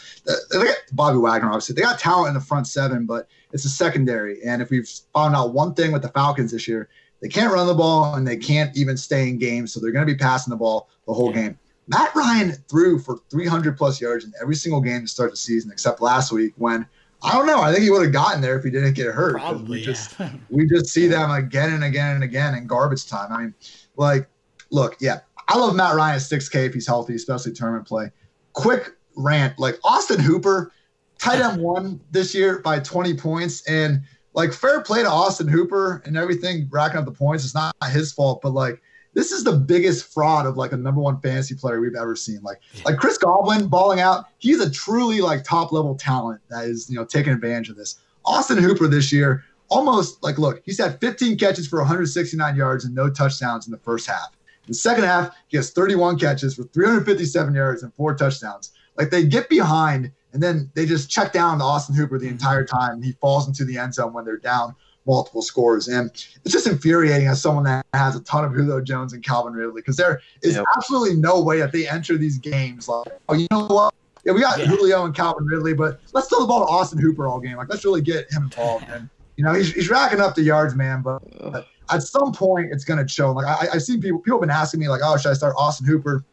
They 0.51 0.63
got 0.63 0.77
Bobby 0.93 1.17
Wagner, 1.17 1.49
obviously. 1.49 1.75
They 1.75 1.81
got 1.81 1.99
talent 1.99 2.29
in 2.29 2.33
the 2.35 2.39
front 2.39 2.67
seven, 2.67 3.05
but 3.05 3.27
it's 3.51 3.65
a 3.65 3.69
secondary. 3.69 4.41
And 4.43 4.61
if 4.61 4.69
we've 4.69 4.87
found 5.13 5.35
out 5.35 5.53
one 5.53 5.73
thing 5.73 5.91
with 5.91 6.01
the 6.01 6.09
Falcons 6.09 6.51
this 6.51 6.67
year, 6.67 6.89
they 7.21 7.27
can't 7.27 7.53
run 7.53 7.67
the 7.67 7.73
ball 7.73 8.15
and 8.15 8.27
they 8.27 8.37
can't 8.37 8.75
even 8.77 8.97
stay 8.97 9.27
in 9.29 9.37
games. 9.37 9.73
So 9.73 9.79
they're 9.79 9.91
going 9.91 10.05
to 10.05 10.13
be 10.13 10.17
passing 10.17 10.51
the 10.51 10.57
ball 10.57 10.89
the 11.07 11.13
whole 11.13 11.31
game. 11.31 11.57
Matt 11.87 12.15
Ryan 12.15 12.51
threw 12.67 12.99
for 12.99 13.19
300 13.29 13.77
plus 13.77 14.01
yards 14.01 14.25
in 14.25 14.33
every 14.41 14.55
single 14.55 14.81
game 14.81 15.01
to 15.01 15.07
start 15.07 15.31
the 15.31 15.37
season, 15.37 15.71
except 15.71 16.01
last 16.01 16.31
week 16.31 16.53
when 16.57 16.85
I 17.25 17.33
don't 17.33 17.47
know. 17.47 17.61
I 17.61 17.71
think 17.71 17.83
he 17.83 17.89
would 17.89 18.03
have 18.03 18.13
gotten 18.13 18.41
there 18.41 18.57
if 18.57 18.63
he 18.63 18.69
didn't 18.69 18.93
get 18.93 19.07
hurt. 19.07 19.33
Probably. 19.33 19.79
We 19.79 19.83
just, 19.83 20.15
we 20.49 20.67
just 20.67 20.87
see 20.87 21.07
them 21.07 21.31
again 21.31 21.73
and 21.73 21.83
again 21.83 22.15
and 22.15 22.23
again 22.23 22.55
in 22.55 22.67
garbage 22.67 23.07
time. 23.07 23.31
I 23.31 23.41
mean, 23.41 23.53
like, 23.95 24.27
look, 24.71 24.95
yeah, 24.99 25.21
I 25.47 25.57
love 25.57 25.75
Matt 25.75 25.95
Ryan 25.95 26.15
at 26.15 26.21
6K 26.21 26.67
if 26.67 26.73
he's 26.73 26.87
healthy, 26.87 27.15
especially 27.15 27.53
tournament 27.53 27.87
play. 27.87 28.11
Quick 28.53 28.91
rant 29.15 29.57
like 29.59 29.79
Austin 29.83 30.19
Hooper, 30.19 30.71
tight 31.19 31.41
end 31.41 31.61
one 31.61 31.99
this 32.11 32.35
year 32.35 32.59
by 32.59 32.79
20 32.79 33.15
points. 33.15 33.67
And 33.67 34.01
like, 34.33 34.53
fair 34.53 34.81
play 34.81 35.01
to 35.01 35.09
Austin 35.09 35.47
Hooper 35.47 36.01
and 36.05 36.17
everything, 36.17 36.67
racking 36.71 36.99
up 36.99 37.05
the 37.05 37.11
points. 37.11 37.43
It's 37.43 37.55
not 37.55 37.75
his 37.89 38.11
fault, 38.11 38.41
but 38.41 38.51
like, 38.51 38.81
this 39.15 39.31
is 39.31 39.43
the 39.43 39.53
biggest 39.53 40.13
fraud 40.13 40.45
of 40.45 40.57
like 40.57 40.73
a 40.73 40.77
number 40.77 41.01
one 41.01 41.19
fantasy 41.21 41.55
player 41.55 41.81
we've 41.81 41.95
ever 41.95 42.15
seen. 42.15 42.41
Like 42.43 42.59
like 42.83 42.97
Chris 42.97 43.17
Godwin 43.17 43.67
balling 43.67 44.01
out, 44.01 44.25
he's 44.37 44.59
a 44.59 44.69
truly 44.69 45.21
like 45.21 45.43
top 45.43 45.71
level 45.71 45.95
talent 45.95 46.41
that 46.49 46.65
is 46.65 46.89
you 46.89 46.95
know 46.95 47.05
taking 47.05 47.33
advantage 47.33 47.69
of 47.69 47.77
this. 47.77 47.95
Austin 48.25 48.57
Hooper 48.57 48.87
this 48.87 49.11
year 49.11 49.43
almost 49.69 50.21
like 50.21 50.37
look, 50.37 50.61
he's 50.65 50.77
had 50.77 50.99
15 50.99 51.37
catches 51.37 51.67
for 51.67 51.79
169 51.79 52.55
yards 52.55 52.85
and 52.85 52.93
no 52.93 53.09
touchdowns 53.09 53.65
in 53.65 53.71
the 53.71 53.79
first 53.79 54.07
half. 54.07 54.29
In 54.65 54.71
the 54.71 54.73
second 54.73 55.05
half, 55.05 55.35
he 55.47 55.57
has 55.57 55.71
31 55.71 56.19
catches 56.19 56.55
for 56.55 56.63
357 56.63 57.53
yards 57.53 57.83
and 57.83 57.93
four 57.95 58.15
touchdowns. 58.15 58.71
Like 58.97 59.09
they 59.09 59.25
get 59.25 59.49
behind 59.49 60.11
and 60.33 60.43
then 60.43 60.69
they 60.73 60.85
just 60.85 61.09
check 61.09 61.31
down 61.31 61.59
to 61.59 61.63
Austin 61.63 61.95
Hooper 61.95 62.19
the 62.19 62.25
mm-hmm. 62.25 62.33
entire 62.33 62.65
time. 62.65 62.95
and 62.95 63.05
He 63.05 63.13
falls 63.13 63.47
into 63.47 63.63
the 63.63 63.77
end 63.77 63.93
zone 63.93 64.11
when 64.11 64.25
they're 64.25 64.37
down 64.37 64.75
multiple 65.05 65.41
scores. 65.41 65.87
And 65.87 66.07
it's 66.07 66.51
just 66.51 66.67
infuriating 66.67 67.27
as 67.27 67.41
someone 67.41 67.63
that 67.65 67.85
has 67.93 68.15
a 68.15 68.21
ton 68.21 68.43
of 68.43 68.53
Julio 68.53 68.81
Jones 68.81 69.13
and 69.13 69.23
Calvin 69.23 69.53
Ridley 69.53 69.81
because 69.81 69.97
there 69.97 70.21
is 70.41 70.55
yep. 70.55 70.65
absolutely 70.75 71.15
no 71.15 71.41
way 71.41 71.59
that 71.59 71.71
they 71.71 71.87
enter 71.87 72.17
these 72.17 72.37
games 72.37 72.87
like, 72.87 73.07
oh, 73.29 73.33
you 73.33 73.47
know 73.51 73.65
what? 73.67 73.93
Yeah, 74.23 74.33
we 74.33 74.41
got 74.41 74.57
yeah. 74.57 74.65
Julio 74.65 75.05
and 75.05 75.13
Calvin 75.13 75.45
Ridley, 75.45 75.73
but 75.73 76.01
let's 76.13 76.27
throw 76.27 76.39
the 76.39 76.47
ball 76.47 76.65
to 76.65 76.71
Austin 76.71 76.99
Hooper 76.99 77.27
all 77.27 77.39
game. 77.39 77.57
Like, 77.57 77.69
let's 77.69 77.85
really 77.85 78.01
get 78.01 78.31
him 78.31 78.43
involved. 78.43 78.85
And, 78.89 79.07
you 79.37 79.43
know, 79.43 79.53
he's, 79.53 79.71
he's 79.71 79.89
racking 79.89 80.19
up 80.19 80.33
the 80.33 80.41
yards, 80.41 80.73
man, 80.73 81.03
but, 81.03 81.21
but 81.39 81.67
at 81.91 82.01
some 82.01 82.33
point 82.33 82.69
it's 82.71 82.83
going 82.83 82.99
to 82.99 83.07
show. 83.07 83.31
Like, 83.31 83.45
I, 83.45 83.67
I've 83.73 83.83
seen 83.83 84.01
people, 84.01 84.19
people 84.19 84.39
have 84.39 84.41
been 84.41 84.49
asking 84.49 84.79
me, 84.79 84.89
like, 84.89 85.01
oh, 85.03 85.15
should 85.17 85.29
I 85.29 85.33
start 85.33 85.53
Austin 85.57 85.85
Hooper? 85.85 86.23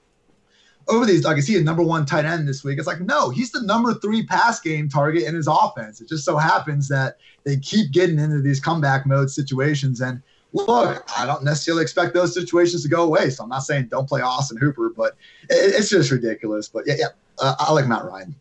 Over 0.88 1.06
these, 1.06 1.24
like, 1.24 1.38
is 1.38 1.46
he 1.46 1.56
a 1.56 1.62
number 1.62 1.82
one 1.82 2.06
tight 2.06 2.24
end 2.24 2.46
this 2.48 2.64
week? 2.64 2.78
It's 2.78 2.86
like, 2.86 3.00
no, 3.00 3.30
he's 3.30 3.52
the 3.52 3.62
number 3.62 3.94
three 3.94 4.24
pass 4.24 4.60
game 4.60 4.88
target 4.88 5.24
in 5.24 5.34
his 5.34 5.46
offense. 5.46 6.00
It 6.00 6.08
just 6.08 6.24
so 6.24 6.36
happens 6.36 6.88
that 6.88 7.18
they 7.44 7.56
keep 7.56 7.92
getting 7.92 8.18
into 8.18 8.40
these 8.40 8.60
comeback 8.60 9.06
mode 9.06 9.30
situations. 9.30 10.00
And 10.00 10.22
look, 10.52 11.04
I 11.16 11.26
don't 11.26 11.44
necessarily 11.44 11.82
expect 11.82 12.14
those 12.14 12.34
situations 12.34 12.82
to 12.82 12.88
go 12.88 13.04
away. 13.04 13.30
So 13.30 13.42
I'm 13.44 13.48
not 13.48 13.64
saying 13.64 13.88
don't 13.88 14.08
play 14.08 14.20
Austin 14.20 14.58
Hooper, 14.58 14.90
but 14.90 15.16
it, 15.48 15.74
it's 15.74 15.90
just 15.90 16.10
ridiculous. 16.10 16.68
But 16.68 16.84
yeah, 16.86 16.94
yeah, 16.98 17.08
uh, 17.42 17.56
I 17.58 17.72
like 17.72 17.86
Matt 17.86 18.04
Ryan. 18.04 18.36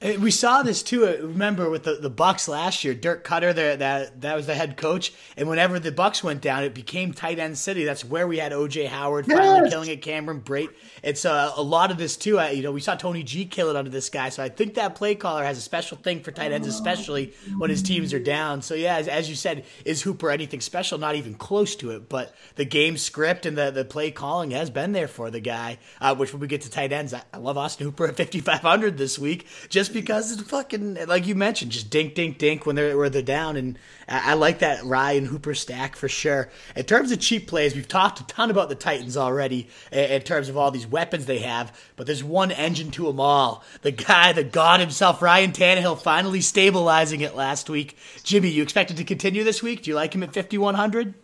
we 0.20 0.30
saw 0.30 0.62
this 0.62 0.82
too. 0.82 1.06
Uh, 1.06 1.16
remember 1.20 1.68
with 1.68 1.84
the, 1.84 1.96
the 1.96 2.10
Bucs 2.10 2.48
last 2.48 2.82
year, 2.82 2.94
Dirk 2.94 3.24
Koetter, 3.26 3.54
the, 3.54 3.76
that 3.78 4.20
that 4.22 4.34
was 4.34 4.46
the 4.46 4.54
head 4.54 4.76
coach, 4.76 5.12
and 5.36 5.48
whenever 5.48 5.78
the 5.78 5.92
Bucks 5.92 6.24
went 6.24 6.40
down, 6.40 6.64
it 6.64 6.74
became 6.74 7.12
tight 7.12 7.38
end 7.38 7.58
city. 7.58 7.84
That's 7.84 8.04
where 8.04 8.26
we 8.26 8.38
had 8.38 8.52
OJ 8.52 8.88
Howard 8.88 9.26
finally 9.26 9.60
yes. 9.64 9.70
killing 9.70 9.90
it. 9.90 10.02
Cameron 10.02 10.40
Brate. 10.40 10.70
It's 11.02 11.24
uh, 11.24 11.52
a 11.56 11.62
lot 11.62 11.90
of 11.90 11.98
this 11.98 12.16
too. 12.16 12.40
Uh, 12.40 12.46
you 12.48 12.62
know, 12.62 12.72
we 12.72 12.80
saw 12.80 12.94
Tony 12.94 13.22
G 13.22 13.44
kill 13.44 13.68
it 13.68 13.76
under 13.76 13.90
this 13.90 14.08
guy, 14.08 14.30
so 14.30 14.42
I 14.42 14.48
think 14.48 14.74
that 14.74 14.94
play 14.94 15.14
caller 15.14 15.44
has 15.44 15.58
a 15.58 15.62
special 15.62 15.98
thing 15.98 16.20
for 16.20 16.30
tight 16.30 16.52
ends, 16.52 16.66
especially 16.66 17.34
when 17.58 17.68
his 17.68 17.82
teams 17.82 18.14
are 18.14 18.18
down. 18.18 18.62
So 18.62 18.74
yeah, 18.74 18.96
as, 18.96 19.08
as 19.08 19.28
you 19.28 19.34
said, 19.34 19.64
is 19.84 20.02
Hooper 20.02 20.30
anything 20.30 20.60
special? 20.60 20.96
Not 20.98 21.16
even 21.16 21.34
close 21.34 21.76
to 21.76 21.90
it. 21.90 22.08
But 22.08 22.34
the 22.54 22.64
game 22.64 22.96
script 22.96 23.44
and 23.44 23.58
the 23.58 23.70
the 23.70 23.84
play 23.84 24.10
calling 24.10 24.52
has 24.52 24.70
been 24.70 24.92
there 24.92 25.08
for 25.08 25.30
the 25.30 25.40
guy. 25.40 25.78
Uh, 26.00 26.14
which 26.14 26.32
when 26.32 26.40
we 26.40 26.46
get 26.46 26.62
to 26.62 26.70
tight 26.70 26.92
ends, 26.92 27.12
I, 27.12 27.22
I 27.32 27.38
love 27.38 27.58
Austin 27.58 27.84
Hooper 27.84 28.06
at 28.06 28.16
5500 28.40 28.96
this 28.98 29.18
week, 29.18 29.46
just 29.68 29.92
because 29.92 30.32
it's 30.32 30.42
fucking 30.42 31.06
like 31.06 31.26
you 31.26 31.34
mentioned, 31.34 31.72
just 31.72 31.90
dink 31.90 32.14
dink 32.14 32.38
dink 32.38 32.66
when 32.66 32.76
they're 32.76 32.96
where 32.96 33.10
they're 33.10 33.22
down, 33.22 33.56
and 33.56 33.78
I, 34.08 34.32
I 34.32 34.34
like 34.34 34.60
that 34.60 34.84
Ryan 34.84 35.26
Hooper 35.26 35.54
stack 35.54 35.96
for 35.96 36.08
sure. 36.08 36.50
In 36.76 36.84
terms 36.84 37.12
of 37.12 37.20
cheap 37.20 37.46
plays, 37.46 37.74
we've 37.74 37.88
talked 37.88 38.20
a 38.20 38.26
ton 38.26 38.50
about 38.50 38.68
the 38.68 38.74
Titans 38.74 39.16
already 39.16 39.68
in, 39.92 40.04
in 40.04 40.22
terms 40.22 40.48
of 40.48 40.56
all 40.56 40.70
these 40.70 40.86
weapons 40.86 41.26
they 41.26 41.38
have, 41.40 41.78
but 41.96 42.06
there's 42.06 42.24
one 42.24 42.50
engine 42.50 42.90
to 42.92 43.06
them 43.06 43.20
all. 43.20 43.64
The 43.82 43.92
guy, 43.92 44.32
the 44.32 44.44
god 44.44 44.80
himself, 44.80 45.22
Ryan 45.22 45.52
Tannehill, 45.52 46.00
finally 46.00 46.40
stabilizing 46.40 47.20
it 47.20 47.36
last 47.36 47.68
week. 47.68 47.96
Jimmy, 48.22 48.48
you 48.48 48.62
expected 48.62 48.96
to 48.96 49.04
continue 49.04 49.44
this 49.44 49.62
week? 49.62 49.82
Do 49.82 49.90
you 49.90 49.96
like 49.96 50.14
him 50.14 50.22
at 50.22 50.34
5100? 50.34 51.14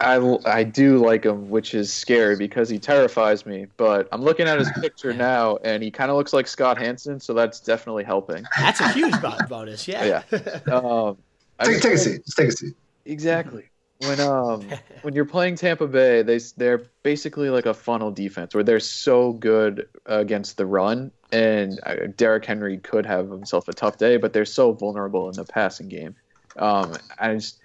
I, 0.00 0.38
I 0.44 0.64
do 0.64 0.98
like 0.98 1.24
him, 1.24 1.50
which 1.50 1.74
is 1.74 1.92
scary 1.92 2.36
because 2.36 2.68
he 2.68 2.78
terrifies 2.78 3.46
me. 3.46 3.66
But 3.76 4.08
I'm 4.12 4.22
looking 4.22 4.46
at 4.46 4.58
his 4.58 4.70
picture 4.80 5.12
now, 5.12 5.58
and 5.58 5.82
he 5.82 5.90
kind 5.90 6.10
of 6.10 6.16
looks 6.16 6.32
like 6.32 6.46
Scott 6.46 6.78
Hanson, 6.78 7.20
so 7.20 7.34
that's 7.34 7.60
definitely 7.60 8.04
helping. 8.04 8.44
That's 8.58 8.80
a 8.80 8.88
huge 8.92 9.14
bonus, 9.48 9.86
yeah. 9.86 10.22
Yeah. 10.30 10.60
Um, 10.70 11.18
take, 11.62 11.82
take 11.82 11.92
a 11.92 11.98
seat. 11.98 12.24
Just 12.24 12.36
take 12.38 12.48
a 12.48 12.52
seat. 12.52 12.74
Exactly. 13.04 13.64
When 13.98 14.18
um 14.18 14.66
when 15.02 15.14
you're 15.14 15.26
playing 15.26 15.56
Tampa 15.56 15.86
Bay, 15.86 16.22
they 16.22 16.38
they're 16.56 16.82
basically 17.02 17.50
like 17.50 17.66
a 17.66 17.74
funnel 17.74 18.10
defense 18.10 18.54
where 18.54 18.64
they're 18.64 18.80
so 18.80 19.34
good 19.34 19.88
against 20.06 20.56
the 20.56 20.64
run, 20.64 21.10
and 21.32 21.78
uh, 21.84 21.96
Derrick 22.16 22.46
Henry 22.46 22.78
could 22.78 23.04
have 23.04 23.28
himself 23.30 23.68
a 23.68 23.74
tough 23.74 23.98
day, 23.98 24.16
but 24.16 24.32
they're 24.32 24.46
so 24.46 24.72
vulnerable 24.72 25.28
in 25.28 25.34
the 25.36 25.44
passing 25.44 25.88
game. 25.88 26.14
Um, 26.56 26.94
I 27.18 27.34
just 27.34 27.58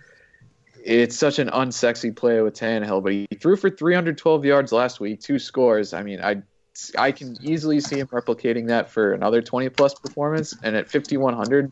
it's 0.85 1.17
such 1.17 1.39
an 1.39 1.49
unsexy 1.49 2.15
play 2.15 2.41
with 2.41 2.53
Tannehill, 2.53 3.01
but 3.01 3.11
he 3.11 3.27
threw 3.39 3.57
for 3.57 3.71
312 3.71 4.45
yards 4.45 4.71
last 4.71 4.99
week, 4.99 5.19
two 5.19 5.39
scores. 5.39 5.93
I 5.93 6.03
mean, 6.03 6.21
I 6.21 6.43
I 6.97 7.11
can 7.11 7.37
easily 7.41 7.79
see 7.79 7.99
him 7.99 8.07
replicating 8.07 8.67
that 8.67 8.89
for 8.91 9.13
another 9.13 9.41
20 9.41 9.69
plus 9.69 9.95
performance, 9.95 10.55
and 10.61 10.75
at 10.75 10.89
5100, 10.89 11.71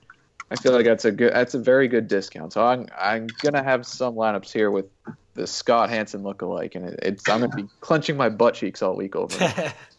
I 0.49 0.55
feel 0.55 0.71
like 0.71 0.85
that's 0.85 1.05
a 1.05 1.11
good 1.11 1.31
that's 1.31 1.53
a 1.53 1.59
very 1.59 1.87
good 1.87 2.07
discount. 2.07 2.53
So 2.53 2.65
I'm 2.65 2.87
I'm 2.97 3.27
gonna 3.41 3.63
have 3.63 3.85
some 3.85 4.15
lineups 4.15 4.51
here 4.51 4.71
with 4.71 4.85
the 5.35 5.45
Scott 5.45 5.89
Hanson 5.89 6.23
lookalike, 6.23 6.75
and 6.75 6.89
it, 6.89 6.99
it's 7.03 7.29
I'm 7.29 7.41
gonna 7.41 7.55
be 7.55 7.67
clenching 7.81 8.17
my 8.17 8.29
butt 8.29 8.55
cheeks 8.55 8.81
all 8.81 8.95
week 8.95 9.15
over. 9.15 9.73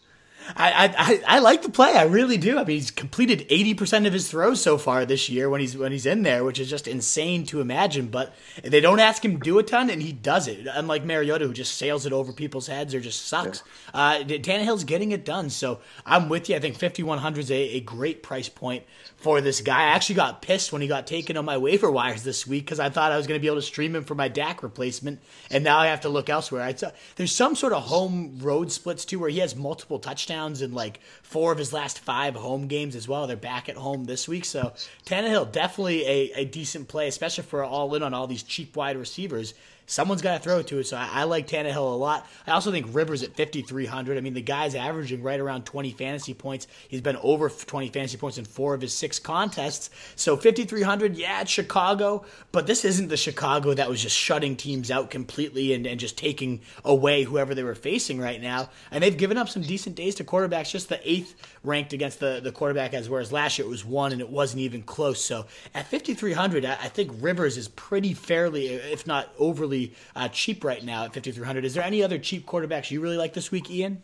I, 0.55 0.93
I 1.27 1.35
I 1.37 1.39
like 1.39 1.63
the 1.63 1.69
play. 1.69 1.93
I 1.93 2.03
really 2.03 2.37
do. 2.37 2.59
I 2.59 2.63
mean, 2.63 2.77
he's 2.77 2.91
completed 2.91 3.45
eighty 3.49 3.73
percent 3.73 4.05
of 4.05 4.13
his 4.13 4.29
throws 4.29 4.61
so 4.61 4.77
far 4.77 5.05
this 5.05 5.29
year 5.29 5.49
when 5.49 5.61
he's 5.61 5.75
when 5.75 5.91
he's 5.91 6.05
in 6.05 6.23
there, 6.23 6.43
which 6.43 6.59
is 6.59 6.69
just 6.69 6.87
insane 6.87 7.45
to 7.47 7.61
imagine. 7.61 8.07
But 8.07 8.33
they 8.63 8.81
don't 8.81 8.99
ask 8.99 9.25
him 9.25 9.39
to 9.39 9.43
do 9.43 9.57
a 9.59 9.63
ton, 9.63 9.89
and 9.89 10.01
he 10.01 10.11
does 10.11 10.47
it. 10.47 10.67
Unlike 10.71 11.05
Mariota, 11.05 11.47
who 11.47 11.53
just 11.53 11.77
sails 11.77 12.05
it 12.05 12.13
over 12.13 12.31
people's 12.31 12.67
heads 12.67 12.93
or 12.93 12.99
just 12.99 13.25
sucks. 13.27 13.63
Yeah. 13.93 13.99
Uh, 13.99 14.23
Tannehill's 14.23 14.83
getting 14.83 15.11
it 15.11 15.25
done. 15.25 15.49
So 15.49 15.79
I'm 16.05 16.29
with 16.29 16.49
you. 16.49 16.55
I 16.55 16.59
think 16.59 16.75
fifty 16.75 17.01
one 17.01 17.19
hundred 17.19 17.39
is 17.41 17.51
a, 17.51 17.55
a 17.55 17.79
great 17.79 18.21
price 18.21 18.49
point 18.49 18.83
for 19.25 19.41
this 19.41 19.59
guy. 19.59 19.79
I 19.79 19.95
actually 19.95 20.17
got 20.17 20.43
pissed 20.43 20.71
when 20.71 20.83
he 20.83 20.87
got 20.87 21.07
taken 21.07 21.35
on 21.35 21.45
my 21.45 21.57
waiver 21.57 21.89
wires 21.89 22.21
this 22.21 22.45
week 22.45 22.63
because 22.63 22.79
I 22.79 22.89
thought 22.89 23.11
I 23.11 23.17
was 23.17 23.25
going 23.25 23.39
to 23.39 23.41
be 23.41 23.47
able 23.47 23.57
to 23.57 23.63
stream 23.63 23.95
him 23.95 24.03
for 24.03 24.13
my 24.13 24.27
Dak 24.27 24.61
replacement, 24.61 25.19
and 25.49 25.63
now 25.63 25.79
I 25.79 25.87
have 25.87 26.01
to 26.01 26.09
look 26.09 26.29
elsewhere. 26.29 26.71
There's 27.15 27.33
some 27.33 27.55
sort 27.55 27.73
of 27.73 27.81
home 27.81 28.37
road 28.37 28.71
splits 28.71 29.03
too, 29.03 29.17
where 29.17 29.31
he 29.31 29.39
has 29.39 29.55
multiple 29.55 29.97
touchdowns 29.97 30.61
in 30.61 30.75
like 30.75 30.99
four 31.23 31.51
of 31.51 31.57
his 31.57 31.73
last 31.73 31.97
five 31.97 32.35
home 32.35 32.67
games 32.67 32.95
as 32.95 33.07
well. 33.07 33.25
They're 33.25 33.35
back 33.35 33.67
at 33.67 33.77
home 33.77 34.05
this 34.05 34.27
week, 34.27 34.45
so 34.45 34.73
Tannehill 35.07 35.51
definitely 35.51 36.05
a, 36.05 36.31
a 36.41 36.45
decent 36.45 36.87
play, 36.87 37.07
especially 37.07 37.45
for 37.45 37.63
all 37.63 37.95
in 37.95 38.03
on 38.03 38.13
all 38.13 38.27
these 38.27 38.43
cheap 38.43 38.75
wide 38.75 38.95
receivers 38.95 39.55
someone's 39.87 40.21
got 40.21 40.33
to 40.33 40.39
throw 40.39 40.59
it 40.59 40.67
to 40.67 40.79
it. 40.79 40.87
So 40.87 40.97
I, 40.97 41.09
I, 41.11 41.23
like 41.23 41.47
Tannehill 41.47 41.75
a 41.75 41.95
lot. 41.95 42.27
I 42.47 42.51
also 42.51 42.71
think 42.71 42.87
Rivers 42.91 43.23
at 43.23 43.35
5,300. 43.35 44.17
I 44.17 44.21
mean, 44.21 44.33
the 44.33 44.41
guy's 44.41 44.75
averaging 44.75 45.21
right 45.21 45.39
around 45.39 45.65
20 45.65 45.91
fantasy 45.91 46.33
points. 46.33 46.67
He's 46.87 47.01
been 47.01 47.17
over 47.17 47.49
20 47.49 47.89
fantasy 47.89 48.17
points 48.17 48.37
in 48.37 48.45
four 48.45 48.73
of 48.73 48.81
his 48.81 48.93
six 48.93 49.19
contests. 49.19 49.89
So 50.15 50.35
5,300, 50.35 51.15
yeah, 51.15 51.41
it's 51.41 51.51
Chicago, 51.51 52.25
but 52.51 52.67
this 52.67 52.85
isn't 52.85 53.09
the 53.09 53.17
Chicago 53.17 53.73
that 53.73 53.89
was 53.89 54.01
just 54.01 54.17
shutting 54.17 54.55
teams 54.55 54.89
out 54.89 55.09
completely 55.09 55.73
and, 55.73 55.85
and 55.85 55.99
just 55.99 56.17
taking 56.17 56.61
away 56.83 57.23
whoever 57.23 57.53
they 57.53 57.63
were 57.63 57.75
facing 57.75 58.19
right 58.19 58.41
now. 58.41 58.69
And 58.91 59.03
they've 59.03 59.15
given 59.15 59.37
up 59.37 59.49
some 59.49 59.61
decent 59.61 59.95
days 59.95 60.15
to 60.15 60.23
quarterbacks, 60.23 60.71
just 60.71 60.89
the 60.89 60.99
eighth 61.09 61.35
ranked 61.63 61.93
against 61.93 62.19
the, 62.19 62.39
the 62.43 62.51
quarterback, 62.51 62.93
as 62.93 63.09
whereas 63.09 63.31
last 63.31 63.57
year 63.57 63.67
it 63.67 63.69
was 63.69 63.85
one 63.85 64.11
and 64.11 64.21
it 64.21 64.29
wasn't 64.29 64.61
even 64.61 64.81
close. 64.81 65.23
So 65.23 65.45
at 65.73 65.87
5,300, 65.87 66.65
I, 66.65 66.73
I 66.73 66.87
think 66.87 67.11
Rivers 67.19 67.57
is 67.57 67.67
pretty 67.67 68.13
fairly, 68.13 68.67
if 68.67 69.05
not 69.05 69.33
overly 69.37 69.74
uh, 70.15 70.27
cheap 70.29 70.63
right 70.63 70.83
now 70.83 71.03
at 71.03 71.13
5,300. 71.13 71.65
Is 71.65 71.73
there 71.73 71.83
any 71.83 72.03
other 72.03 72.17
cheap 72.17 72.45
quarterbacks 72.45 72.91
you 72.91 73.01
really 73.01 73.17
like 73.17 73.33
this 73.33 73.51
week, 73.51 73.69
Ian? 73.69 74.01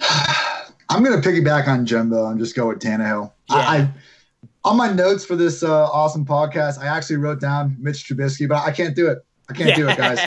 I'm 0.88 1.04
going 1.04 1.20
to 1.20 1.28
piggyback 1.28 1.68
on 1.68 1.86
Jimbo 1.86 2.26
and 2.28 2.38
just 2.38 2.56
go 2.56 2.68
with 2.68 2.80
Tannehill. 2.80 3.32
Yeah. 3.48 3.56
I, 3.56 3.88
on 4.64 4.76
my 4.76 4.92
notes 4.92 5.24
for 5.24 5.36
this 5.36 5.62
uh, 5.62 5.86
awesome 5.90 6.26
podcast, 6.26 6.78
I 6.78 6.86
actually 6.86 7.16
wrote 7.16 7.40
down 7.40 7.76
Mitch 7.78 8.08
Trubisky, 8.08 8.48
but 8.48 8.66
I 8.66 8.72
can't 8.72 8.96
do 8.96 9.08
it. 9.08 9.18
I 9.48 9.52
can't 9.52 9.76
do 9.76 9.88
it, 9.88 9.96
guys. 9.98 10.18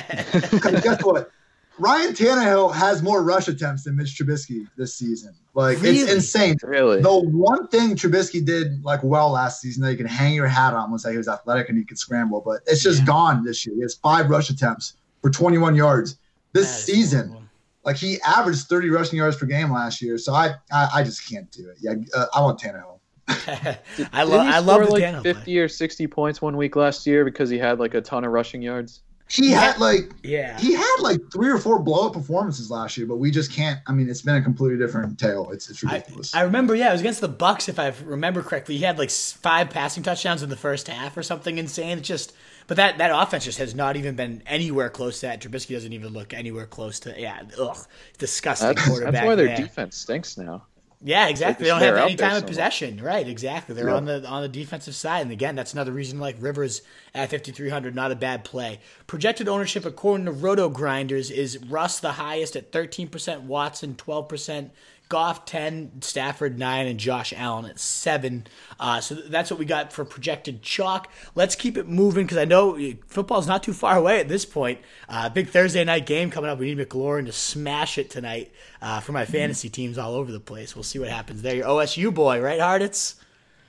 guess 0.82 1.04
what? 1.04 1.32
Ryan 1.80 2.14
Tannehill 2.14 2.74
has 2.74 3.02
more 3.02 3.24
rush 3.24 3.48
attempts 3.48 3.84
than 3.86 3.96
Mitch 3.96 4.16
Trubisky 4.18 4.68
this 4.78 4.96
season. 4.96 5.34
Like 5.56 5.82
Really? 5.82 6.00
it's 6.00 6.12
insane. 6.12 6.56
Really? 6.64 7.02
The 7.02 7.20
one 7.20 7.68
thing 7.68 7.96
Trubisky 7.96 8.46
did 8.46 8.84
like 8.84 9.02
well 9.04 9.32
last 9.32 9.62
season 9.62 9.84
that 9.84 9.92
you 9.92 9.98
can 9.98 10.06
hang 10.06 10.34
your 10.36 10.48
hat 10.48 10.74
on 10.74 10.92
was 10.92 11.04
that 11.04 11.12
he 11.12 11.18
was 11.18 11.28
athletic 11.28 11.70
and 11.70 11.78
he 11.78 11.84
could 11.84 11.98
scramble, 11.98 12.42
but 12.46 12.62
it's 12.68 12.84
just 12.84 13.00
Yeah. 13.00 13.06
gone 13.06 13.44
this 13.44 13.66
year. 13.66 13.76
He 13.76 13.82
has 13.82 13.96
five 13.96 14.30
rush 14.30 14.50
attempts 14.50 14.94
for 15.22 15.30
21 15.30 15.76
yards 15.76 16.18
this 16.54 16.86
season. 16.86 17.30
horrible. 17.30 17.48
Like 17.86 17.98
he 17.98 18.20
averaged 18.22 18.68
30 18.68 18.90
rushing 18.90 19.18
yards 19.18 19.36
per 19.36 19.46
game 19.46 19.72
last 19.72 20.02
year, 20.02 20.18
so 20.18 20.34
I 20.34 20.56
I, 20.72 20.90
I 20.96 21.04
just 21.04 21.28
can't 21.30 21.52
do 21.52 21.70
it. 21.70 21.78
Yeah, 21.82 21.94
uh, 22.16 22.26
I 22.34 22.42
want 22.42 22.60
Tannehill. 22.60 23.00
I 23.28 23.78
Didn't 23.98 24.14
love 24.14 24.46
he 24.48 24.54
I 24.54 24.60
love 24.60 24.84
score 24.84 24.86
like 24.86 25.04
Tannehill 25.04 25.22
play. 25.22 25.34
50 25.34 25.60
or 25.60 25.68
60 25.68 26.08
points 26.08 26.42
one 26.42 26.56
week 26.58 26.76
last 26.76 27.06
year 27.08 27.24
because 27.26 27.50
he 27.50 27.58
had 27.58 27.80
like 27.80 27.94
a 27.94 28.02
ton 28.02 28.24
of 28.24 28.32
rushing 28.32 28.62
yards. 28.62 29.02
He 29.30 29.50
had 29.50 29.80
like 29.80 30.12
Yeah. 30.22 30.60
he 30.60 30.74
had 30.74 30.96
like 31.00 31.20
three 31.32 31.50
or 31.50 31.58
four 31.58 31.80
blow 31.80 32.08
up 32.08 32.14
performances 32.14 32.70
last 32.70 32.98
year, 32.98 33.08
but 33.08 33.16
we 33.18 33.32
just 33.32 33.52
can't. 33.52 33.80
I 33.88 33.92
mean, 33.92 34.08
it's 34.10 34.22
been 34.22 34.36
a 34.36 34.42
completely 34.42 34.78
different 34.78 35.18
tale. 35.18 35.50
It's 35.52 35.70
it's 35.70 35.82
ridiculous. 35.82 36.36
I 36.36 36.42
remember, 36.42 36.76
yeah, 36.76 36.90
it 36.90 36.92
was 36.92 37.02
against 37.02 37.22
the 37.22 37.28
Bucks, 37.30 37.68
if 37.68 37.80
I 37.80 37.94
remember 38.06 38.44
correctly. 38.44 38.78
He 38.78 38.84
had 38.84 39.00
like 39.00 39.10
five 39.10 39.70
passing 39.72 40.04
touchdowns 40.04 40.44
in 40.44 40.50
the 40.50 40.56
first 40.56 40.88
half 40.88 41.18
or 41.18 41.24
something 41.24 41.58
insane. 41.58 41.98
It's 41.98 42.08
just, 42.08 42.34
but 42.68 42.78
that 42.78 43.00
that 43.00 43.10
offense 43.12 43.46
just 43.46 43.58
has 43.58 43.74
not 43.74 43.96
even 43.96 44.16
been 44.16 44.44
anywhere 44.46 44.90
close 44.90 45.22
to 45.22 45.28
that. 45.28 45.42
Trubisky 45.42 45.74
doesn't 45.74 45.94
even 45.94 46.14
look 46.14 46.34
anywhere 46.34 46.68
close 46.68 47.00
to. 47.02 47.20
Yeah, 47.20 47.42
ugh, 47.60 47.78
disgusting 48.20 48.70
That's, 48.76 48.88
quarterback. 48.88 49.14
that's 49.14 49.26
why 49.26 49.36
their 49.36 49.48
there. 49.48 49.58
defense 49.58 49.98
stinks 49.98 50.38
now. 50.38 50.66
Yeah, 51.06 51.28
exactly. 51.28 51.66
They 51.66 51.70
don't 51.70 51.82
have 51.82 51.98
any 51.98 52.16
time 52.16 52.38
of 52.38 52.48
possession. 52.48 53.02
Right, 53.04 53.28
exactly. 53.28 53.76
They're 53.76 53.90
Yeah. 53.90 53.96
on 53.96 54.06
the 54.06 54.26
on 54.26 54.42
the 54.42 54.48
defensive 54.48 54.96
side, 54.96 55.22
and 55.24 55.32
again, 55.32 55.54
that's 55.56 55.74
another 55.74 55.92
reason 55.92 56.18
like 56.20 56.38
Rivers 56.40 56.82
at 57.14 57.30
fifty 57.30 57.52
three 57.52 57.70
hundred, 57.70 57.94
not 57.94 58.12
a 58.12 58.16
bad 58.16 58.44
play. 58.46 58.80
Projected 59.06 59.50
ownership 59.50 59.86
according 59.86 60.26
to 60.26 60.32
Roto 60.32 60.70
Grinders 60.70 61.30
is 61.30 61.58
Russ 61.58 62.00
the 62.00 62.14
highest 62.14 62.56
at 62.56 62.72
thirteen 62.72 63.10
percent, 63.10 63.42
Watson 63.44 63.96
twelve 63.96 64.30
percent. 64.30 64.72
Goff 65.10 65.46
10, 65.46 66.02
Stafford 66.02 66.58
9, 66.58 66.88
and 66.88 67.00
Josh 67.00 67.34
Allen 67.36 67.66
at 67.66 67.80
7. 67.80 68.48
Uh, 68.80 69.00
so 69.00 69.16
that's 69.16 69.52
what 69.52 69.60
we 69.60 69.66
got 69.66 69.94
for 69.94 70.04
projected 70.06 70.62
chalk. 70.62 71.12
Let's 71.36 71.56
keep 71.56 71.78
it 71.78 71.88
moving 71.88 72.26
because 72.26 72.38
I 72.38 72.46
know 72.46 72.76
uh, 72.76 72.94
football's 73.08 73.48
not 73.48 73.64
too 73.64 73.74
far 73.74 73.98
away 73.98 74.20
at 74.20 74.28
this 74.28 74.46
point. 74.46 74.80
Uh, 75.08 75.30
big 75.30 75.50
Thursday 75.50 75.84
night 75.84 76.06
game 76.06 76.32
coming 76.32 76.50
up. 76.50 76.58
We 76.58 76.74
need 76.74 76.90
McLaurin 76.90 77.26
to 77.28 77.32
smash 77.32 77.98
it 77.98 78.10
tonight 78.10 78.52
uh, 78.82 79.00
for 79.02 79.12
my 79.12 79.26
fantasy 79.26 79.70
teams 79.70 79.98
all 79.98 80.14
over 80.16 80.32
the 80.32 80.40
place. 80.40 80.76
We'll 80.76 80.84
see 80.84 81.00
what 81.00 81.10
happens 81.10 81.42
there. 81.42 81.56
Your 81.56 81.68
OSU 81.68 82.14
boy, 82.14 82.42
right, 82.42 82.60
Hartitz? 82.60 83.16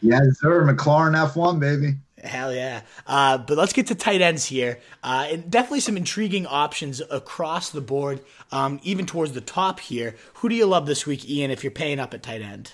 Yes, 0.04 0.22
sir. 0.40 0.64
McLaren 0.64 1.14
F1, 1.30 1.58
baby. 1.58 1.94
Hell 2.22 2.54
yeah. 2.54 2.82
Uh, 3.06 3.36
but 3.38 3.58
let's 3.58 3.72
get 3.74 3.88
to 3.88 3.94
tight 3.94 4.22
ends 4.22 4.46
here. 4.46 4.78
Uh, 5.02 5.26
and 5.30 5.50
definitely 5.50 5.80
some 5.80 5.96
intriguing 5.96 6.46
options 6.46 7.02
across 7.10 7.68
the 7.70 7.82
board, 7.82 8.20
um, 8.50 8.80
even 8.82 9.04
towards 9.04 9.32
the 9.32 9.42
top 9.42 9.78
here. 9.80 10.16
Who 10.34 10.48
do 10.48 10.54
you 10.54 10.64
love 10.66 10.86
this 10.86 11.04
week, 11.06 11.28
Ian, 11.28 11.50
if 11.50 11.62
you're 11.62 11.70
paying 11.70 12.00
up 12.00 12.14
at 12.14 12.22
tight 12.22 12.40
end? 12.40 12.72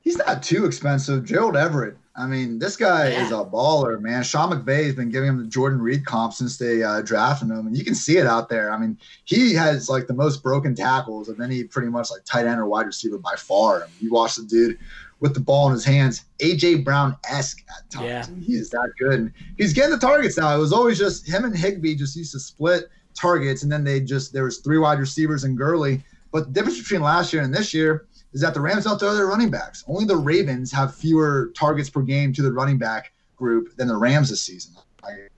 He's 0.00 0.16
not 0.18 0.42
too 0.42 0.64
expensive. 0.66 1.24
Gerald 1.24 1.56
Everett. 1.56 1.96
I 2.18 2.26
mean, 2.26 2.58
this 2.58 2.76
guy 2.76 3.10
Yeah. 3.10 3.24
is 3.26 3.30
a 3.30 3.44
baller, 3.44 4.00
man. 4.00 4.22
Sean 4.22 4.50
McVay 4.50 4.86
has 4.86 4.94
been 4.94 5.10
giving 5.10 5.28
him 5.28 5.38
the 5.38 5.44
Jordan 5.46 5.80
Reed 5.80 6.06
comp 6.06 6.32
since 6.32 6.56
they 6.56 6.82
uh, 6.82 7.02
drafted 7.02 7.50
him, 7.50 7.66
and 7.66 7.76
you 7.76 7.84
can 7.84 7.94
see 7.94 8.16
it 8.16 8.26
out 8.26 8.48
there. 8.48 8.72
I 8.72 8.78
mean, 8.78 8.96
he 9.24 9.52
has 9.54 9.88
like 9.90 10.06
the 10.06 10.14
most 10.14 10.42
broken 10.42 10.74
tackles 10.74 11.28
of 11.28 11.40
any 11.40 11.64
pretty 11.64 11.88
much 11.88 12.10
like 12.10 12.24
tight 12.24 12.46
end 12.46 12.58
or 12.58 12.66
wide 12.66 12.86
receiver 12.86 13.18
by 13.18 13.34
far. 13.36 13.82
I 13.82 13.86
mean, 13.86 13.94
you 14.00 14.10
watch 14.12 14.36
the 14.36 14.44
dude 14.44 14.78
with 15.20 15.34
the 15.34 15.40
ball 15.40 15.68
in 15.68 15.72
his 15.72 15.84
hands, 15.84 16.24
AJ 16.40 16.84
Brown 16.84 17.16
esque 17.28 17.64
at 17.76 17.90
times. 17.90 18.06
Yeah. 18.06 18.44
He 18.44 18.54
is 18.54 18.70
that 18.70 18.92
good. 18.98 19.20
And 19.20 19.32
he's 19.56 19.72
getting 19.72 19.90
the 19.90 19.98
targets 19.98 20.36
now. 20.36 20.54
It 20.54 20.58
was 20.58 20.72
always 20.72 20.98
just 20.98 21.26
him 21.26 21.44
and 21.44 21.56
Higbee 21.56 21.94
just 21.94 22.16
used 22.16 22.32
to 22.32 22.40
split 22.40 22.88
targets, 23.14 23.62
and 23.62 23.72
then 23.72 23.82
they 23.82 24.00
just 24.00 24.32
there 24.32 24.44
was 24.44 24.58
three 24.58 24.78
wide 24.78 24.98
receivers 24.98 25.44
and 25.44 25.56
Gurley. 25.56 26.04
But 26.32 26.46
the 26.46 26.52
difference 26.52 26.78
between 26.78 27.00
last 27.00 27.32
year 27.32 27.42
and 27.42 27.54
this 27.54 27.72
year 27.72 28.06
is 28.32 28.40
that 28.42 28.52
the 28.52 28.60
Rams 28.60 28.84
don't 28.84 28.98
throw 28.98 29.14
their 29.14 29.26
running 29.26 29.50
backs. 29.50 29.84
Only 29.88 30.04
the 30.04 30.16
Ravens 30.16 30.70
have 30.72 30.94
fewer 30.94 31.52
targets 31.56 31.88
per 31.88 32.02
game 32.02 32.32
to 32.34 32.42
the 32.42 32.52
running 32.52 32.76
back 32.76 33.12
group 33.36 33.74
than 33.76 33.88
the 33.88 33.96
Rams 33.96 34.28
this 34.28 34.42
season. 34.42 34.74
Like, 35.02 35.30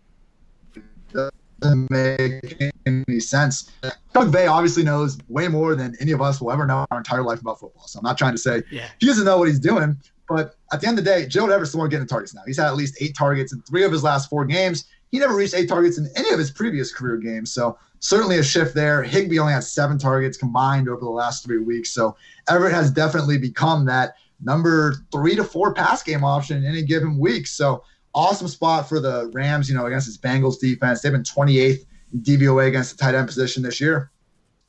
doesn't 1.61 1.91
make 1.91 2.71
any 2.87 3.21
sense. 3.21 3.71
Doug 4.13 4.33
Bay 4.33 4.47
obviously 4.47 4.83
knows 4.85 5.19
way 5.29 5.49
more 5.49 5.75
than 5.75 5.95
any 6.01 6.13
of 6.13 6.21
us 6.23 6.41
will 6.41 6.53
ever 6.53 6.67
know 6.67 6.87
our 6.91 6.99
entire 6.99 7.23
life 7.23 7.41
about 7.41 7.59
football. 7.61 7.87
So 7.87 7.99
I'm 7.99 8.05
not 8.05 8.17
trying 8.19 8.33
to 8.33 8.39
say 8.39 8.63
Yeah. 8.71 8.89
he 8.99 9.07
doesn't 9.07 9.25
know 9.25 9.39
what 9.39 9.49
he's 9.49 9.61
doing. 9.61 9.97
But 10.29 10.57
at 10.73 10.81
the 10.83 10.87
end 10.87 10.99
of 10.99 11.05
the 11.05 11.11
day, 11.11 11.27
Gerald 11.27 11.51
Everett's 11.53 11.73
the 11.73 11.79
one 11.79 11.89
getting 11.89 12.05
the 12.05 12.11
targets 12.11 12.35
now. 12.35 12.43
He's 12.47 12.59
had 12.59 12.67
at 12.67 12.77
least 12.77 12.97
eight 13.01 13.17
targets 13.17 13.53
in 13.53 13.63
three 13.63 13.83
of 13.85 13.91
his 13.93 14.03
last 14.03 14.29
four 14.29 14.45
games. 14.45 14.85
He 15.11 15.19
never 15.19 15.35
reached 15.35 15.55
eight 15.55 15.69
targets 15.71 15.97
in 15.97 16.07
any 16.17 16.29
of 16.31 16.39
his 16.39 16.51
previous 16.51 16.93
career 16.93 17.17
games. 17.17 17.51
So 17.51 17.79
certainly 18.01 18.39
a 18.39 18.43
shift 18.43 18.75
there. 18.75 19.03
Higbee 19.03 19.39
only 19.39 19.55
had 19.55 19.65
seven 19.65 19.97
targets 19.99 20.37
combined 20.37 20.87
over 20.87 21.01
the 21.01 21.09
last 21.09 21.45
three 21.45 21.59
weeks. 21.59 21.91
So 21.95 22.15
Everett 22.49 22.75
has 22.75 22.91
definitely 22.91 23.39
become 23.39 23.87
that 23.87 24.17
number 24.43 24.97
three 25.11 25.35
to 25.35 25.45
four 25.45 25.73
pass 25.73 26.03
game 26.03 26.23
option 26.25 26.59
in 26.59 26.67
any 26.67 26.83
given 26.83 27.19
week. 27.19 27.47
So 27.47 27.83
awesome 28.19 28.49
spot 28.49 28.89
for 28.89 28.99
the 28.99 29.31
Rams, 29.33 29.69
you 29.69 29.77
know, 29.77 29.87
against 29.87 30.09
this 30.09 30.19
Bengals 30.19 30.59
defense. 30.59 31.01
They've 31.01 31.12
been 31.12 31.23
28th 31.23 31.87
in 32.12 32.21
DVOA 32.21 32.66
against 32.66 32.99
the 32.99 33.03
tight 33.03 33.14
end 33.14 33.29
position 33.29 33.62
this 33.62 33.81
year. 33.81 34.11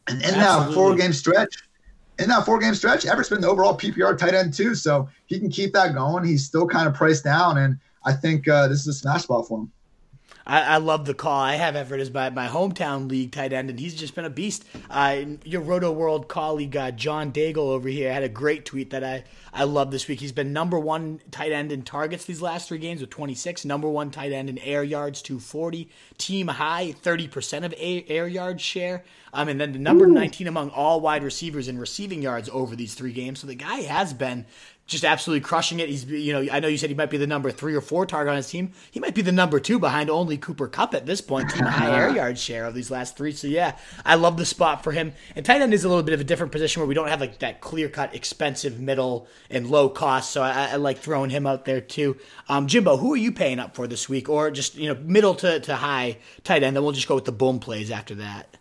And 0.08 0.22
in 0.24 0.34
that 0.36 0.72
four 0.74 0.96
game 0.96 1.14
stretch, 1.14 1.56
in 2.20 2.30
that 2.30 2.46
four 2.46 2.60
game 2.60 2.76
stretch, 2.76 3.08
Everett's 3.08 3.30
been 3.30 3.42
the 3.42 3.50
overall 3.50 3.76
PPR 3.76 4.18
tight 4.18 4.36
end 4.36 4.54
too. 4.54 4.76
So 4.76 5.10
he 5.26 5.40
can 5.40 5.50
keep 5.50 5.74
that 5.74 5.96
going. 5.96 6.26
He's 6.26 6.46
still 6.46 6.68
kind 6.68 6.88
of 6.88 6.94
priced 6.94 7.24
down. 7.24 7.58
And 7.58 7.80
I 8.06 8.14
think 8.14 8.48
uh, 8.48 8.68
this 8.68 8.82
is 8.82 8.88
a 8.88 8.94
smash 8.94 9.26
ball 9.26 9.42
for 9.42 9.60
him. 9.60 9.72
I, 10.46 10.62
I 10.62 10.78
love 10.78 11.06
the 11.06 11.14
call. 11.14 11.40
I 11.40 11.56
have 11.56 11.76
Everett 11.76 12.02
as 12.02 12.12
my, 12.12 12.32
my 12.32 12.48
hometown 12.48 13.08
league 13.08 13.32
tight 13.32 13.54
end, 13.54 13.70
and 13.70 13.80
he's 13.80 13.94
just 13.94 14.16
been 14.16 14.26
a 14.26 14.32
beast. 14.32 14.66
Uh, 14.90 15.22
your 15.46 15.62
Rotoworld 15.62 16.28
colleague, 16.28 16.76
uh, 16.76 16.90
John 16.90 17.32
Daigle 17.32 17.58
over 17.58 17.88
here, 17.88 18.12
had 18.12 18.24
a 18.24 18.30
great 18.30 18.66
tweet 18.66 18.90
that 18.90 19.04
I, 19.04 19.24
I 19.54 19.64
love 19.64 19.92
this 19.92 20.08
week. 20.08 20.20
He's 20.20 20.32
been 20.32 20.54
number 20.54 20.80
one 20.80 21.22
tight 21.32 21.52
end 21.52 21.72
in 21.72 21.84
targets 21.84 22.26
these 22.26 22.42
last 22.42 22.68
three 22.68 22.78
games 22.78 23.02
with 23.02 23.10
26, 23.10 23.66
number 23.66 23.90
one 23.90 24.12
tight 24.12 24.32
end 24.32 24.50
in 24.50 24.58
air 24.60 24.84
yards, 24.84 25.22
240, 25.22 25.90
team 26.18 26.48
high, 26.48 26.96
30% 27.04 27.66
of 27.66 27.74
air 27.78 28.28
yards 28.28 28.62
share, 28.62 29.04
um, 29.34 29.50
and 29.50 29.60
then 29.60 29.74
the 29.74 29.80
number 29.80 30.08
19 30.08 30.48
among 30.48 30.70
all 30.72 31.02
wide 31.02 31.24
receivers 31.24 31.68
in 31.68 31.78
receiving 31.78 32.22
yards 32.22 32.50
over 32.50 32.76
these 32.76 32.94
three 32.94 33.14
games. 33.14 33.40
So 33.40 33.48
the 33.48 33.56
guy 33.56 33.82
has 33.82 34.14
been 34.14 34.46
just 34.90 35.06
absolutely 35.06 35.42
crushing 35.42 35.80
it. 35.80 35.88
He's, 35.88 36.04
you 36.06 36.34
know, 36.34 36.52
I 36.52 36.60
know 36.60 36.68
you 36.68 36.78
said 36.78 36.90
he 36.90 36.96
might 36.96 37.12
be 37.12 37.18
the 37.18 37.28
number 37.28 37.52
three 37.52 37.76
or 37.76 37.82
four 37.82 38.06
target 38.06 38.32
on 38.32 38.38
his 38.38 38.50
team. 38.50 38.74
He 38.90 39.00
might 39.00 39.14
be 39.14 39.22
the 39.22 39.32
number 39.32 39.60
two 39.60 39.78
behind 39.78 40.10
only 40.10 40.36
Cooper 40.36 40.68
Kupp 40.68 40.96
at 40.96 41.06
this 41.06 41.22
point, 41.22 41.52
team 41.52 41.64
high 41.64 41.96
air 41.96 42.10
yard 42.10 42.40
share 42.40 42.66
of 42.66 42.74
these 42.74 42.90
last 42.90 43.16
three. 43.16 43.32
So 43.32 43.48
yeah, 43.48 43.78
I 44.04 44.16
love 44.16 44.38
the 44.38 44.46
spot 44.46 44.84
for 44.84 44.92
him. 44.92 45.14
And 45.36 45.46
tight 45.46 45.62
end 45.62 45.74
is 45.74 45.84
a 45.84 45.90
little 45.90 46.04
bit 46.04 46.16
of 46.16 46.20
a 46.20 46.24
different 46.24 46.52
position 46.52 46.82
where 46.82 46.88
we 46.88 46.96
don't 46.96 47.08
have 47.08 47.22
like 47.22 47.40
that 47.40 47.62
clear 47.62 47.88
cut, 47.88 48.16
expensive 48.16 48.80
middle 48.80 49.28
and 49.50 49.70
low 49.70 49.90
cost. 49.90 50.32
So 50.32 50.42
I, 50.42 50.70
I 50.72 50.76
like 50.76 51.00
throwing 51.00 51.30
him 51.30 51.48
out 51.48 51.66
there 51.66 51.82
too. 51.82 52.18
Um, 52.48 52.68
Jimbo, 52.68 52.98
who 52.98 53.14
are 53.14 53.18
you 53.18 53.32
paying 53.32 53.60
up 53.60 53.76
for 53.76 53.88
this 53.88 54.08
week, 54.08 54.30
or 54.30 54.52
just 54.52 54.76
you 54.76 54.94
know 54.94 55.00
middle 55.02 55.36
to, 55.36 55.60
to 55.62 55.76
high 55.76 56.18
tight 56.44 56.64
end? 56.64 56.76
Then 56.76 56.84
we'll 56.84 56.92
just 56.92 57.08
go 57.08 57.16
with 57.16 57.26
the 57.26 57.32
boom 57.32 57.60
plays 57.60 57.92
after 57.92 58.16
that. 58.16 58.58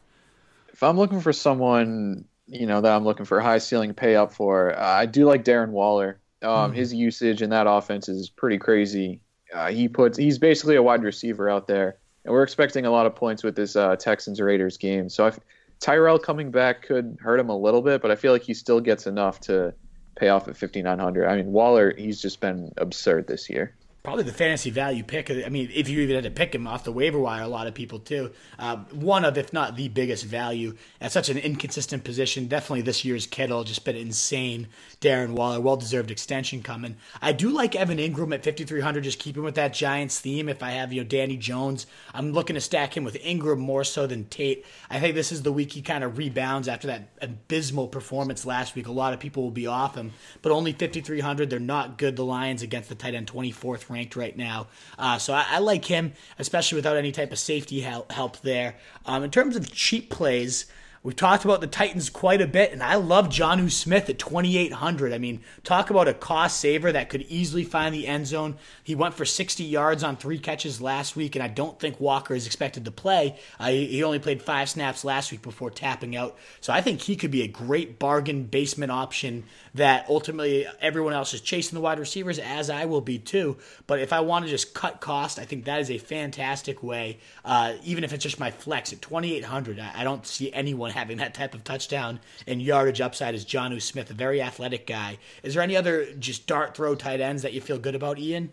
If 0.72 0.82
I'm 0.82 0.96
looking 0.96 1.20
for 1.20 1.32
someone, 1.32 2.24
you 2.46 2.66
know, 2.66 2.80
that 2.80 2.92
I'm 2.92 3.04
looking 3.04 3.26
for 3.26 3.40
high 3.40 3.58
ceiling 3.58 3.94
pay 3.94 4.14
up 4.16 4.32
for, 4.32 4.78
uh, 4.78 4.80
I 4.80 5.06
do 5.06 5.24
like 5.24 5.44
Darren 5.44 5.70
Waller. 5.70 6.20
Um, 6.40 6.72
His 6.72 6.94
usage 6.94 7.42
in 7.42 7.50
that 7.50 7.66
offense 7.66 8.08
is 8.08 8.30
pretty 8.30 8.58
crazy. 8.58 9.20
Uh, 9.52 9.70
he 9.70 9.88
puts 9.88 10.16
he's 10.16 10.38
basically 10.38 10.76
a 10.76 10.82
wide 10.82 11.02
receiver 11.02 11.50
out 11.50 11.66
there, 11.66 11.96
and 12.24 12.32
we're 12.32 12.42
expecting 12.42 12.86
a 12.86 12.90
lot 12.90 13.06
of 13.06 13.16
points 13.16 13.42
with 13.42 13.56
this 13.56 13.74
uh, 13.74 13.96
Texans 13.96 14.40
Raiders 14.40 14.76
game. 14.76 15.08
So 15.08 15.26
if 15.26 15.40
Tyrell 15.80 16.18
coming 16.18 16.50
back 16.50 16.82
could 16.82 17.18
hurt 17.20 17.40
him 17.40 17.48
a 17.48 17.56
little 17.56 17.82
bit, 17.82 18.02
but 18.02 18.10
I 18.10 18.16
feel 18.16 18.32
like 18.32 18.42
he 18.42 18.54
still 18.54 18.80
gets 18.80 19.06
enough 19.06 19.40
to 19.42 19.74
pay 20.18 20.28
off 20.28 20.48
at 20.48 20.56
5900. 20.56 21.26
I 21.26 21.36
mean, 21.36 21.52
Waller, 21.52 21.94
he's 21.96 22.20
just 22.20 22.40
been 22.40 22.72
absurd 22.76 23.26
this 23.26 23.48
year. 23.48 23.77
Probably 24.04 24.22
the 24.22 24.32
fantasy 24.32 24.70
value 24.70 25.02
pick. 25.02 25.28
I 25.30 25.48
mean, 25.48 25.70
if 25.74 25.88
you 25.88 26.00
even 26.00 26.14
had 26.14 26.24
to 26.24 26.30
pick 26.30 26.54
him 26.54 26.66
off 26.66 26.84
the 26.84 26.92
waiver 26.92 27.18
wire, 27.18 27.42
a 27.42 27.48
lot 27.48 27.66
of 27.66 27.74
people 27.74 27.98
too. 27.98 28.30
Uh, 28.58 28.76
one 28.92 29.24
of, 29.24 29.36
if 29.36 29.52
not 29.52 29.76
the 29.76 29.88
biggest 29.88 30.24
value 30.24 30.76
at 31.00 31.12
such 31.12 31.28
an 31.28 31.36
inconsistent 31.36 32.04
position. 32.04 32.46
Definitely 32.46 32.82
this 32.82 33.04
year's 33.04 33.26
Kittle, 33.26 33.64
just 33.64 33.84
been 33.84 33.96
insane. 33.96 34.68
Darren 35.00 35.32
Waller, 35.32 35.60
well 35.60 35.76
deserved 35.76 36.12
extension 36.12 36.62
coming. 36.62 36.96
I 37.20 37.32
do 37.32 37.50
like 37.50 37.74
Evan 37.74 37.98
Engram 37.98 38.32
at 38.32 38.44
5,300, 38.44 39.02
just 39.02 39.18
keeping 39.18 39.42
with 39.42 39.56
that 39.56 39.74
Giants 39.74 40.20
theme. 40.20 40.48
If 40.48 40.62
I 40.62 40.70
have, 40.70 40.92
you 40.92 41.02
know, 41.02 41.08
Danny 41.08 41.36
Jones, 41.36 41.86
I'm 42.14 42.32
looking 42.32 42.54
to 42.54 42.60
stack 42.60 42.96
him 42.96 43.04
with 43.04 43.18
Ingram 43.22 43.58
more 43.58 43.84
so 43.84 44.06
than 44.06 44.26
Tate. 44.26 44.64
I 44.88 45.00
think 45.00 45.16
this 45.16 45.32
is 45.32 45.42
the 45.42 45.52
week 45.52 45.72
he 45.72 45.82
kind 45.82 46.04
of 46.04 46.18
rebounds 46.18 46.68
after 46.68 46.86
that 46.86 47.08
abysmal 47.20 47.88
performance 47.88 48.46
last 48.46 48.76
week. 48.76 48.86
A 48.86 48.92
lot 48.92 49.12
of 49.12 49.18
people 49.18 49.42
will 49.42 49.50
be 49.50 49.66
off 49.66 49.96
him, 49.96 50.12
but 50.40 50.52
only 50.52 50.72
5,300. 50.72 51.50
They're 51.50 51.58
not 51.58 51.98
good, 51.98 52.14
the 52.14 52.24
Lions, 52.24 52.62
against 52.62 52.88
the 52.88 52.94
tight 52.94 53.14
end 53.14 53.26
24th 53.26 53.87
ranked 53.90 54.16
right 54.16 54.36
now. 54.36 54.68
Uh, 54.98 55.18
so 55.18 55.32
I, 55.32 55.46
I 55.48 55.58
like 55.58 55.84
him, 55.84 56.12
especially 56.38 56.76
without 56.76 56.96
any 56.96 57.12
type 57.12 57.32
of 57.32 57.38
safety 57.38 57.80
help, 57.80 58.12
help 58.12 58.40
there. 58.40 58.76
Um, 59.06 59.24
in 59.24 59.30
terms 59.30 59.56
of 59.56 59.72
cheap 59.72 60.10
plays, 60.10 60.66
We've 61.08 61.14
talked 61.14 61.44
about 61.44 61.60
the 61.60 61.68
Titans 61.68 62.10
quite 62.10 62.40
a 62.40 62.46
bit, 62.46 62.72
and 62.72 62.82
I 62.82 62.96
love 62.96 63.28
Jonnu 63.28 63.70
Smith 63.70 64.10
at 64.10 64.18
2,800. 64.18 65.12
I 65.12 65.18
mean, 65.18 65.40
talk 65.62 65.90
about 65.90 66.08
a 66.08 66.14
cost 66.14 66.58
saver 66.58 66.90
that 66.90 67.08
could 67.08 67.22
easily 67.22 67.62
find 67.62 67.94
the 67.94 68.06
end 68.06 68.26
zone. 68.26 68.56
He 68.82 68.96
went 68.96 69.14
for 69.14 69.24
60 69.24 69.62
yards 69.62 70.02
on 70.02 70.16
three 70.16 70.38
catches 70.40 70.80
last 70.80 71.14
week, 71.14 71.36
and 71.36 71.42
I 71.42 71.48
don't 71.48 71.78
think 71.78 72.00
Walker 72.00 72.34
is 72.34 72.46
expected 72.46 72.84
to 72.84 72.90
play. 72.90 73.38
Uh, 73.60 73.68
he 73.68 74.02
only 74.02 74.18
played 74.18 74.42
five 74.42 74.68
snaps 74.68 75.04
last 75.04 75.30
week 75.30 75.40
before 75.40 75.70
tapping 75.70 76.16
out. 76.16 76.36
So 76.60 76.72
I 76.72 76.80
think 76.80 77.00
he 77.00 77.14
could 77.14 77.30
be 77.30 77.42
a 77.42 77.48
great 77.48 78.00
bargain 78.00 78.44
basement 78.44 78.90
option 78.90 79.44
that 79.78 80.06
ultimately 80.08 80.66
everyone 80.80 81.12
else 81.12 81.34
is 81.34 81.40
chasing 81.40 81.74
the 81.74 81.80
wide 81.80 81.98
receivers, 81.98 82.38
as 82.38 82.70
I 82.70 82.84
will 82.84 83.00
be 83.00 83.18
too. 83.18 83.56
But 83.86 84.00
if 84.00 84.12
I 84.12 84.20
want 84.20 84.44
to 84.44 84.50
just 84.50 84.74
cut 84.74 85.00
cost, 85.00 85.38
I 85.38 85.44
think 85.44 85.64
that 85.64 85.80
is 85.80 85.90
a 85.90 85.98
fantastic 85.98 86.82
way, 86.82 87.18
uh, 87.44 87.74
even 87.82 88.04
if 88.04 88.12
it's 88.12 88.22
just 88.22 88.38
my 88.38 88.50
flex 88.50 88.92
at 88.92 89.02
2,800. 89.02 89.80
I, 89.80 89.92
I 89.96 90.04
don't 90.04 90.26
see 90.26 90.52
anyone 90.52 90.90
having 90.90 91.18
that 91.18 91.34
type 91.34 91.54
of 91.54 91.64
touchdown 91.64 92.20
and 92.46 92.62
yardage 92.62 93.00
upside 93.00 93.34
as 93.34 93.44
Jonnu 93.44 93.80
Smith, 93.80 94.10
a 94.10 94.14
very 94.14 94.42
athletic 94.42 94.86
guy. 94.86 95.18
Is 95.42 95.54
there 95.54 95.62
any 95.62 95.76
other 95.76 96.12
just 96.14 96.46
dart 96.46 96.76
throw 96.76 96.94
tight 96.94 97.20
ends 97.20 97.42
that 97.42 97.52
you 97.52 97.60
feel 97.60 97.78
good 97.78 97.94
about, 97.94 98.18
Ian? 98.18 98.52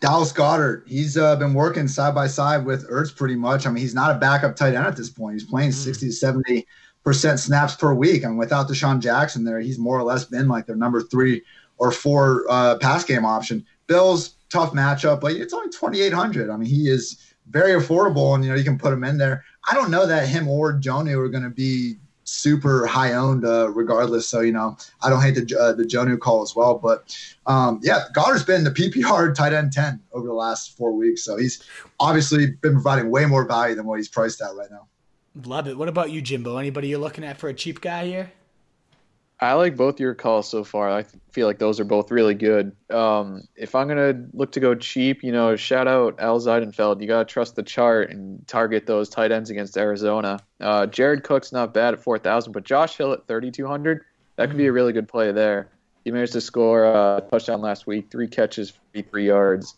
Dallas 0.00 0.32
Goedert, 0.32 0.88
he's 0.88 1.18
uh, 1.18 1.36
been 1.36 1.52
working 1.52 1.86
side 1.86 2.14
by 2.14 2.26
side 2.26 2.64
with 2.64 2.88
Ertz 2.88 3.14
pretty 3.14 3.36
much. 3.36 3.66
I 3.66 3.70
mean, 3.70 3.82
he's 3.82 3.94
not 3.94 4.16
a 4.16 4.18
backup 4.18 4.56
tight 4.56 4.74
end 4.74 4.86
at 4.86 4.96
this 4.96 5.10
point. 5.10 5.34
He's 5.34 5.44
playing 5.44 5.70
mm. 5.70 5.74
60 5.74 6.06
to 6.06 6.12
70 6.12 6.66
percent 7.04 7.40
snaps 7.40 7.74
per 7.74 7.92
week. 7.94 8.22
I 8.22 8.26
and 8.26 8.32
mean, 8.32 8.38
without 8.38 8.68
DeSean 8.68 9.00
Jackson 9.00 9.44
there, 9.44 9.60
he's 9.60 9.78
more 9.78 9.98
or 9.98 10.02
less 10.02 10.24
been 10.24 10.48
like 10.48 10.66
their 10.66 10.76
number 10.76 11.00
three 11.02 11.42
or 11.78 11.90
four 11.90 12.44
uh, 12.50 12.76
pass 12.78 13.04
game 13.04 13.24
option. 13.24 13.64
Bills 13.86 14.36
tough 14.50 14.72
matchup, 14.72 15.20
but 15.20 15.32
it's 15.32 15.54
only 15.54 15.70
2,800. 15.70 16.50
I 16.50 16.56
mean, 16.56 16.68
he 16.68 16.88
is 16.88 17.16
very 17.48 17.72
affordable, 17.72 18.34
and 18.34 18.44
you 18.44 18.50
know 18.50 18.56
you 18.56 18.64
can 18.64 18.78
put 18.78 18.92
him 18.92 19.04
in 19.04 19.18
there. 19.18 19.44
I 19.68 19.74
don't 19.74 19.90
know 19.90 20.06
that 20.06 20.28
him 20.28 20.48
or 20.48 20.74
Jonnu 20.74 21.16
are 21.16 21.28
going 21.28 21.42
to 21.42 21.50
be 21.50 21.96
super 22.24 22.86
high 22.86 23.12
owned 23.14 23.44
uh, 23.44 23.70
regardless. 23.70 24.28
So 24.28 24.40
you 24.40 24.52
know 24.52 24.76
I 25.02 25.10
don't 25.10 25.22
hate 25.22 25.34
the 25.34 25.58
uh, 25.58 25.72
the 25.72 25.84
Jonnu 25.84 26.18
call 26.18 26.42
as 26.42 26.54
well, 26.54 26.78
but 26.78 27.16
um, 27.46 27.80
yeah, 27.82 28.04
Goedert's 28.14 28.44
been 28.44 28.64
the 28.64 28.70
PPR 28.70 29.34
tight 29.34 29.52
end 29.52 29.72
10 29.72 30.00
over 30.12 30.26
the 30.26 30.32
last 30.32 30.76
four 30.76 30.92
weeks, 30.92 31.24
so 31.24 31.36
he's 31.36 31.62
obviously 31.98 32.46
been 32.46 32.74
providing 32.74 33.10
way 33.10 33.26
more 33.26 33.46
value 33.46 33.74
than 33.74 33.86
what 33.86 33.98
he's 33.98 34.08
priced 34.08 34.40
at 34.40 34.54
right 34.54 34.70
now. 34.70 34.86
Love 35.44 35.68
it. 35.68 35.76
What 35.76 35.88
about 35.88 36.10
you, 36.10 36.20
Jimbo? 36.20 36.56
Anybody 36.56 36.88
you're 36.88 36.98
looking 36.98 37.24
at 37.24 37.38
for 37.38 37.48
a 37.48 37.54
cheap 37.54 37.80
guy 37.80 38.06
here? 38.06 38.32
I 39.42 39.54
like 39.54 39.74
both 39.74 39.98
your 39.98 40.14
calls 40.14 40.50
so 40.50 40.64
far. 40.64 40.90
I 40.90 41.06
feel 41.32 41.46
like 41.46 41.58
those 41.58 41.80
are 41.80 41.84
both 41.84 42.10
really 42.10 42.34
good. 42.34 42.76
Um, 42.90 43.48
if 43.56 43.74
I'm 43.74 43.88
gonna 43.88 44.26
look 44.34 44.52
to 44.52 44.60
go 44.60 44.74
cheap, 44.74 45.22
you 45.24 45.32
know, 45.32 45.56
shout 45.56 45.88
out 45.88 46.20
Al 46.20 46.38
Zeidenfeld. 46.40 47.00
You 47.00 47.08
gotta 47.08 47.24
trust 47.24 47.56
the 47.56 47.62
chart 47.62 48.10
and 48.10 48.46
target 48.46 48.86
those 48.86 49.08
tight 49.08 49.32
ends 49.32 49.48
against 49.48 49.78
Arizona. 49.78 50.40
Uh, 50.60 50.86
Jared 50.86 51.24
Cook's 51.24 51.52
not 51.52 51.72
bad 51.72 51.94
at 51.94 52.02
4,000, 52.02 52.52
but 52.52 52.64
Josh 52.64 52.98
Hill 52.98 53.12
at 53.12 53.26
3,200, 53.28 54.04
that 54.36 54.48
could 54.48 54.58
be 54.58 54.66
a 54.66 54.72
really 54.72 54.92
good 54.92 55.08
play 55.08 55.32
there. 55.32 55.70
He 56.04 56.10
managed 56.10 56.34
to 56.34 56.40
score 56.42 56.84
a 56.84 57.22
touchdown 57.30 57.62
last 57.62 57.86
week, 57.86 58.10
three 58.10 58.28
catches, 58.28 58.70
53 58.92 59.26
yards. 59.26 59.74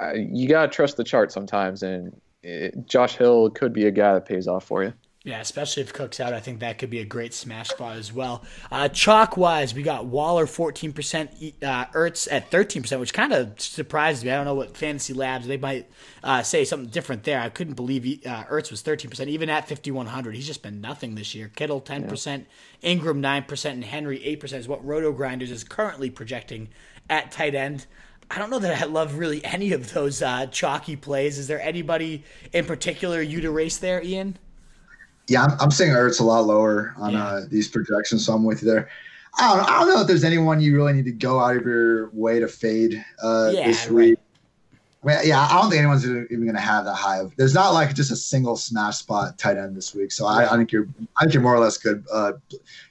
Uh, 0.00 0.12
you 0.14 0.48
gotta 0.48 0.68
trust 0.68 0.96
the 0.96 1.04
chart 1.04 1.30
sometimes, 1.30 1.82
and 1.82 2.18
it, 2.44 2.86
Josh 2.86 3.16
Hill 3.16 3.50
could 3.50 3.72
be 3.72 3.86
a 3.86 3.90
guy 3.90 4.14
that 4.14 4.26
pays 4.26 4.46
off 4.46 4.64
for 4.64 4.84
you. 4.84 4.92
Yeah, 5.24 5.40
especially 5.40 5.82
if 5.82 5.94
Cook's 5.94 6.20
out, 6.20 6.34
I 6.34 6.40
think 6.40 6.60
that 6.60 6.76
could 6.76 6.90
be 6.90 6.98
a 6.98 7.04
great 7.06 7.32
smash 7.32 7.70
spot 7.70 7.96
as 7.96 8.12
well. 8.12 8.44
Uh, 8.70 8.88
chalk 8.88 9.38
wise, 9.38 9.72
we 9.72 9.82
got 9.82 10.04
Waller 10.04 10.44
14%, 10.44 11.54
uh, 11.62 11.86
Ertz 11.94 12.28
at 12.30 12.50
13%, 12.50 13.00
which 13.00 13.14
kind 13.14 13.32
of 13.32 13.58
surprises 13.58 14.22
me. 14.22 14.30
I 14.30 14.36
don't 14.36 14.44
know 14.44 14.54
what 14.54 14.76
Fantasy 14.76 15.14
Labs, 15.14 15.46
they 15.46 15.56
might 15.56 15.90
uh, 16.22 16.42
say 16.42 16.66
something 16.66 16.90
different 16.90 17.24
there. 17.24 17.40
I 17.40 17.48
couldn't 17.48 17.72
believe 17.72 18.04
uh, 18.26 18.44
Ertz 18.44 18.70
was 18.70 18.82
13%, 18.82 19.26
even 19.28 19.48
at 19.48 19.66
5,100. 19.66 20.34
He's 20.34 20.46
just 20.46 20.62
been 20.62 20.82
nothing 20.82 21.14
this 21.14 21.34
year. 21.34 21.50
Kittle 21.56 21.80
10%, 21.80 22.44
yeah. 22.82 22.94
Engram 22.94 23.20
9%, 23.20 23.70
and 23.70 23.84
Henry 23.84 24.18
8% 24.18 24.52
is 24.52 24.68
what 24.68 24.84
Roto 24.84 25.10
Grinders 25.10 25.50
is 25.50 25.64
currently 25.64 26.10
projecting 26.10 26.68
at 27.08 27.32
tight 27.32 27.54
end. 27.54 27.86
I 28.30 28.38
don't 28.38 28.50
know 28.50 28.58
that 28.58 28.82
I 28.82 28.86
love 28.86 29.18
really 29.18 29.44
any 29.44 29.72
of 29.72 29.92
those 29.92 30.22
uh, 30.22 30.46
chalky 30.46 30.96
plays. 30.96 31.38
Is 31.38 31.46
there 31.46 31.60
anybody 31.60 32.24
in 32.52 32.64
particular 32.64 33.20
you'd 33.20 33.44
erase 33.44 33.78
there, 33.78 34.02
Ian? 34.02 34.36
Yeah, 35.28 35.44
I'm, 35.44 35.60
I'm 35.60 35.70
seeing 35.70 35.90
Ertz 35.90 36.20
a 36.20 36.24
lot 36.24 36.40
lower 36.40 36.94
on 36.96 37.12
yeah. 37.12 37.24
uh, 37.24 37.40
these 37.48 37.68
projections, 37.68 38.26
so 38.26 38.34
I'm 38.34 38.44
with 38.44 38.62
you 38.62 38.70
there. 38.70 38.88
I 39.36 39.56
don't, 39.56 39.68
I 39.68 39.78
don't 39.80 39.88
know 39.88 40.00
if 40.00 40.06
there's 40.06 40.24
anyone 40.24 40.60
you 40.60 40.76
really 40.76 40.92
need 40.92 41.06
to 41.06 41.12
go 41.12 41.40
out 41.40 41.56
of 41.56 41.64
your 41.64 42.10
way 42.10 42.38
to 42.40 42.48
fade 42.48 43.04
uh, 43.22 43.50
yeah, 43.52 43.66
this 43.66 43.88
week. 43.88 44.18
Right. 45.02 45.16
I 45.16 45.20
mean, 45.20 45.28
yeah, 45.28 45.46
I 45.50 45.60
don't 45.60 45.70
think 45.70 45.80
anyone's 45.80 46.06
even 46.06 46.44
going 46.44 46.54
to 46.54 46.60
have 46.60 46.84
that 46.86 46.94
high 46.94 47.18
of. 47.18 47.34
There's 47.36 47.52
not 47.52 47.70
like 47.70 47.94
just 47.94 48.10
a 48.10 48.16
single 48.16 48.56
smash 48.56 48.98
spot 48.98 49.36
tight 49.36 49.58
end 49.58 49.76
this 49.76 49.94
week, 49.94 50.12
so 50.12 50.26
I, 50.26 50.50
I, 50.50 50.56
think 50.56 50.72
you're, 50.72 50.88
I 51.18 51.24
think 51.24 51.34
you're 51.34 51.42
more 51.42 51.54
or 51.54 51.58
less 51.58 51.76
good. 51.76 52.04
Uh, 52.12 52.32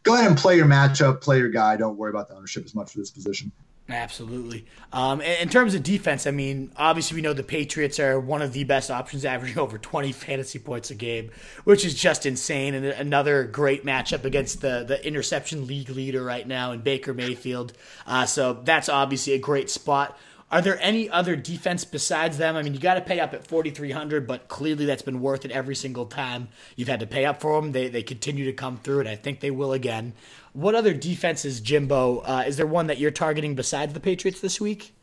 go 0.03 0.13
ahead 0.13 0.27
and 0.27 0.37
play 0.37 0.55
your 0.57 0.65
matchup, 0.65 1.21
play 1.21 1.39
your 1.39 1.49
guy. 1.49 1.75
Don't 1.75 1.97
worry 1.97 2.11
about 2.11 2.27
the 2.27 2.35
ownership 2.35 2.65
as 2.65 2.75
much 2.75 2.91
for 2.91 2.99
this 2.99 3.09
position. 3.09 3.51
Absolutely. 3.93 4.65
Um, 4.91 5.21
in 5.21 5.49
terms 5.49 5.75
of 5.75 5.83
defense, 5.83 6.25
I 6.25 6.31
mean, 6.31 6.71
obviously 6.75 7.15
we 7.15 7.21
know 7.21 7.33
the 7.33 7.43
Patriots 7.43 7.99
are 7.99 8.19
one 8.19 8.41
of 8.41 8.51
the 8.51 8.63
best 8.63 8.89
options, 8.89 9.23
averaging 9.23 9.59
over 9.59 9.77
20 9.77 10.11
fantasy 10.11 10.57
points 10.57 10.89
a 10.89 10.95
game, 10.95 11.29
which 11.63 11.85
is 11.85 11.93
just 11.93 12.25
insane. 12.25 12.73
And 12.73 12.85
another 12.85 13.43
great 13.43 13.85
matchup 13.85 14.25
against 14.25 14.61
the 14.61 14.83
the 14.83 15.05
interception 15.05 15.67
league 15.67 15.89
leader 15.89 16.23
right 16.23 16.47
now 16.47 16.71
in 16.71 16.81
Baker 16.81 17.13
Mayfield. 17.13 17.73
Uh, 18.07 18.25
so 18.25 18.53
that's 18.53 18.89
obviously 18.89 19.33
a 19.33 19.39
great 19.39 19.69
spot. 19.69 20.17
Are 20.53 20.61
there 20.61 20.77
any 20.81 21.09
other 21.09 21.35
defense 21.35 21.83
besides 21.83 22.37
them? 22.37 22.55
I 22.55 22.61
mean, 22.61 22.75
you 22.75 22.79
got 22.79 22.93
to 22.93 23.01
pay 23.01 23.19
up 23.19 23.33
at 23.33 23.47
4,300, 23.47 24.27
but 24.27 24.47
clearly 24.47 24.85
that's 24.85 25.01
been 25.01 25.19
worth 25.19 25.45
it 25.45 25.51
every 25.51 25.73
single 25.73 26.05
time 26.05 26.47
you've 26.75 26.87
had 26.87 26.99
to 26.99 27.07
pay 27.07 27.25
up 27.25 27.41
for 27.41 27.59
them. 27.59 27.71
They, 27.71 27.87
they 27.87 28.03
continue 28.03 28.45
to 28.45 28.53
come 28.53 28.77
through, 28.77 28.99
and 28.99 29.09
I 29.09 29.15
think 29.15 29.39
they 29.39 29.49
will 29.49 29.73
again. 29.73 30.13
What 30.53 30.75
other 30.75 30.93
defenses, 30.93 31.59
Jimbo? 31.59 32.19
Uh, 32.19 32.43
is 32.47 32.57
there 32.57 32.67
one 32.67 32.87
that 32.87 32.99
you're 32.99 33.11
targeting 33.11 33.55
besides 33.55 33.93
the 33.93 33.99
Patriots 33.99 34.39
this 34.39 34.61
week? 34.61 34.93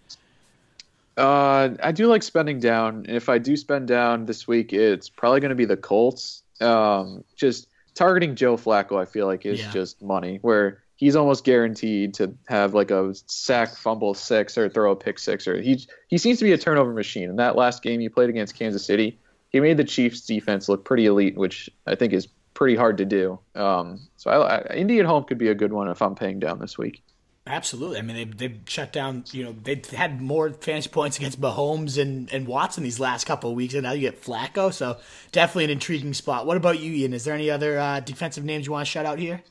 Uh, 1.17 1.71
I 1.83 1.93
do 1.93 2.07
like 2.07 2.23
spending 2.23 2.61
down. 2.61 3.07
If 3.09 3.29
I 3.29 3.39
do 3.39 3.57
spend 3.57 3.89
down 3.89 4.27
this 4.27 4.47
week, 4.47 4.73
it's 4.73 5.09
probably 5.09 5.41
going 5.41 5.51
to 5.51 5.57
be 5.57 5.65
the 5.65 5.77
Colts. 5.77 6.43
Um, 6.61 7.25
just 7.37 7.69
targeting 7.95 8.37
Joe 8.37 8.57
Flacco, 8.57 9.01
I 9.01 9.05
feel 9.05 9.27
like 9.27 9.45
is 9.45 9.61
yeah. 9.61 9.71
just 9.71 10.01
money. 10.01 10.39
Where 10.43 10.83
he's 10.97 11.17
almost 11.17 11.45
guaranteed 11.45 12.15
to 12.15 12.35
have 12.47 12.75
like 12.75 12.91
a 12.91 13.15
sack, 13.27 13.75
fumble 13.75 14.15
six, 14.15 14.57
or 14.57 14.69
throw 14.69 14.93
a 14.93 14.97
pick 14.97 15.19
six, 15.19 15.49
or 15.49 15.61
he 15.61 15.85
he 16.09 16.17
seems 16.17 16.39
to 16.39 16.45
be 16.45 16.53
a 16.53 16.59
turnover 16.59 16.93
machine. 16.93 17.29
In 17.29 17.37
that 17.37 17.57
last 17.57 17.83
game 17.83 18.01
he 18.01 18.09
played 18.09 18.31
against 18.31 18.55
Kansas 18.55 18.85
City, 18.85 19.19
he 19.51 19.61
made 19.61 19.77
the 19.77 19.85
Chiefs' 19.85 20.21
defense 20.21 20.69
look 20.69 20.85
pretty 20.85 21.07
elite, 21.07 21.37
which 21.37 21.69
I 21.87 21.97
think 21.97 22.13
is 22.13 22.29
pretty 22.61 22.77
hard 22.77 22.99
to 22.99 23.07
do. 23.07 23.39
Um, 23.55 24.07
so 24.19 24.31
I, 24.31 24.59
I, 24.59 24.75
Indy 24.75 25.01
at 25.01 25.07
home 25.07 25.25
could 25.25 25.39
be 25.39 25.49
a 25.49 25.55
good 25.55 25.73
one 25.73 25.89
if 25.89 26.03
I'm 26.03 26.15
paying 26.15 26.39
down 26.39 26.59
this 26.59 26.77
week. 26.77 27.03
Absolutely. 27.47 27.99
I 27.99 28.03
mean, 28.03 28.17
they 28.17 28.49
they 28.49 28.61
shut 28.67 28.93
down. 28.93 29.25
You 29.33 29.45
know, 29.45 29.57
they've 29.63 29.85
had 29.91 30.21
more 30.21 30.53
fantasy 30.53 30.91
points 30.91 31.17
against 31.17 31.41
Mahomes 31.41 32.01
and, 32.01 32.31
and 32.31 32.47
Watson 32.47 32.85
these 32.85 33.01
last 33.01 33.25
couple 33.25 33.49
of 33.49 33.57
weeks, 33.57 33.73
and 33.73 33.85
now 33.85 33.93
you 33.93 34.03
get 34.03 34.23
Flacco. 34.23 34.71
So 34.75 34.99
definitely 35.33 35.65
an 35.65 35.71
intriguing 35.71 36.13
spot. 36.13 36.45
What 36.45 36.59
about 36.59 36.79
you, 36.79 36.93
Ian? 36.93 37.15
Is 37.15 37.25
there 37.25 37.35
any 37.35 37.51
other 37.51 37.79
uh, 37.79 38.01
defensive 38.01 38.45
names 38.45 38.67
you 38.67 38.73
want 38.73 38.87
to 38.87 38.91
shout 38.91 39.07
out 39.07 39.19
here? 39.19 39.43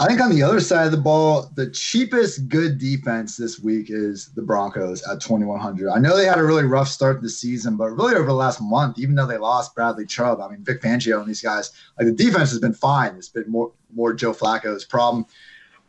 I 0.00 0.06
think 0.06 0.22
on 0.22 0.30
the 0.30 0.42
other 0.42 0.60
side 0.60 0.86
of 0.86 0.92
the 0.92 0.98
ball, 0.98 1.50
the 1.56 1.68
cheapest 1.68 2.48
good 2.48 2.78
defense 2.78 3.36
this 3.36 3.60
week 3.60 3.88
is 3.90 4.30
the 4.34 4.40
Broncos 4.40 5.02
at 5.06 5.20
2,100. 5.20 5.90
I 5.90 5.98
know 5.98 6.16
they 6.16 6.24
had 6.24 6.38
a 6.38 6.42
really 6.42 6.64
rough 6.64 6.88
start 6.88 7.18
to 7.18 7.22
the 7.22 7.28
season, 7.28 7.76
but 7.76 7.90
really 7.90 8.14
over 8.14 8.24
the 8.24 8.32
last 8.32 8.62
month, 8.62 8.98
even 8.98 9.14
though 9.14 9.26
they 9.26 9.36
lost 9.36 9.74
Bradley 9.74 10.06
Chubb, 10.06 10.40
I 10.40 10.48
mean, 10.48 10.64
Vic 10.64 10.80
Fangio 10.80 11.20
and 11.20 11.28
these 11.28 11.42
guys, 11.42 11.72
like 11.98 12.06
the 12.06 12.14
defense 12.14 12.48
has 12.48 12.58
been 12.60 12.72
fine. 12.72 13.14
It's 13.16 13.28
been 13.28 13.44
more, 13.46 13.72
more 13.94 14.14
Joe 14.14 14.32
Flacco's 14.32 14.86
problem. 14.86 15.26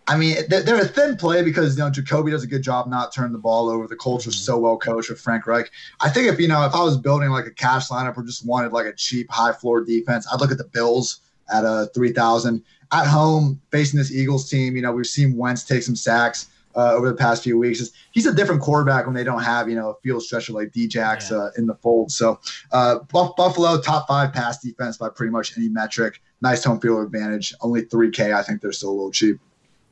I 0.08 0.18
mean, 0.18 0.36
they're 0.50 0.82
a 0.82 0.86
thin 0.86 1.16
play 1.16 1.42
because 1.42 1.78
you 1.78 1.84
know 1.84 1.90
Jacoby 1.90 2.32
does 2.32 2.44
a 2.44 2.48
good 2.48 2.64
job 2.64 2.88
not 2.88 3.14
turning 3.14 3.32
the 3.32 3.40
ball 3.40 3.70
over. 3.70 3.88
The 3.88 3.96
culture's 3.96 4.36
so 4.36 4.58
well 4.58 4.78
coached 4.78 5.10
with 5.10 5.22
Frank 5.22 5.48
Reich. 5.48 5.72
I 6.02 6.10
think 6.10 6.28
if 6.28 6.38
you 6.38 6.50
know 6.50 6.66
if 6.66 6.74
I 6.74 6.84
was 6.84 6.98
building 6.98 7.30
like 7.30 7.46
a 7.46 7.52
cash 7.52 7.88
lineup 7.88 8.18
or 8.18 8.24
just 8.24 8.46
wanted 8.46 8.74
like 8.74 8.88
a 8.88 8.94
cheap 8.94 9.32
high 9.32 9.54
floor 9.54 9.86
defense, 9.86 10.28
I'd 10.34 10.42
look 10.42 10.52
at 10.52 10.58
the 10.58 10.66
Bills 10.66 11.22
at 11.52 11.64
a 11.64 11.90
three 11.94 12.12
thousand 12.12 12.64
at 12.92 13.08
home 13.08 13.62
facing 13.72 13.98
this 13.98 14.12
Eagles 14.12 14.50
team. 14.50 14.76
You 14.76 14.82
know, 14.82 14.92
we've 14.92 15.06
seen 15.06 15.38
Wentz 15.38 15.64
take 15.64 15.84
some 15.84 15.96
sacks 15.96 16.50
uh, 16.76 16.94
over 16.94 17.10
the 17.10 17.16
past 17.16 17.44
few 17.44 17.58
weeks. 17.58 17.90
He's 18.12 18.26
a 18.26 18.34
different 18.34 18.62
quarterback 18.62 19.06
when 19.06 19.16
they 19.16 19.24
don't 19.24 19.44
have, 19.44 19.70
you 19.70 19.76
know, 19.76 19.92
a 19.92 19.96
field 20.02 20.24
stretcher 20.24 20.54
like 20.54 20.72
Djax 20.72 21.32
yeah. 21.32 21.38
uh, 21.38 21.50
in 21.58 21.68
the 21.68 21.76
fold. 21.76 22.12
So 22.12 22.40
uh, 22.72 23.00
Buffalo, 23.10 23.80
top 23.82 24.08
five 24.08 24.34
pass 24.34 24.60
defense 24.60 24.98
by 24.98 25.10
pretty 25.10 25.32
much 25.32 25.58
any 25.58 25.70
metric. 25.70 26.22
Nice 26.42 26.64
home 26.64 26.80
field 26.80 27.04
advantage. 27.04 27.54
Only 27.62 27.84
3K. 27.84 28.34
I 28.34 28.44
think 28.44 28.62
they're 28.62 28.72
still 28.72 28.90
a 28.90 28.92
little 28.92 29.12
cheap. 29.12 29.40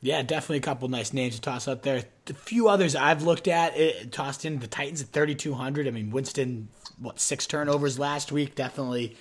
Yeah, 0.02 0.22
definitely 0.22 0.58
a 0.58 0.62
couple 0.62 0.88
nice 0.88 1.12
names 1.12 1.34
to 1.34 1.42
toss 1.42 1.68
up 1.68 1.82
there. 1.82 2.04
A 2.28 2.34
few 2.34 2.68
others 2.68 2.96
I've 2.96 3.22
looked 3.22 3.48
at, 3.48 3.76
it, 3.76 4.12
tossed 4.12 4.46
in 4.46 4.58
the 4.58 4.66
Titans 4.66 5.02
at 5.02 5.08
3,200. 5.08 5.86
I 5.86 5.90
mean, 5.90 6.10
Winston, 6.10 6.68
what, 6.98 7.20
six 7.20 7.46
turnovers 7.46 7.98
last 7.98 8.32
week? 8.32 8.54
Definitely 8.54 9.16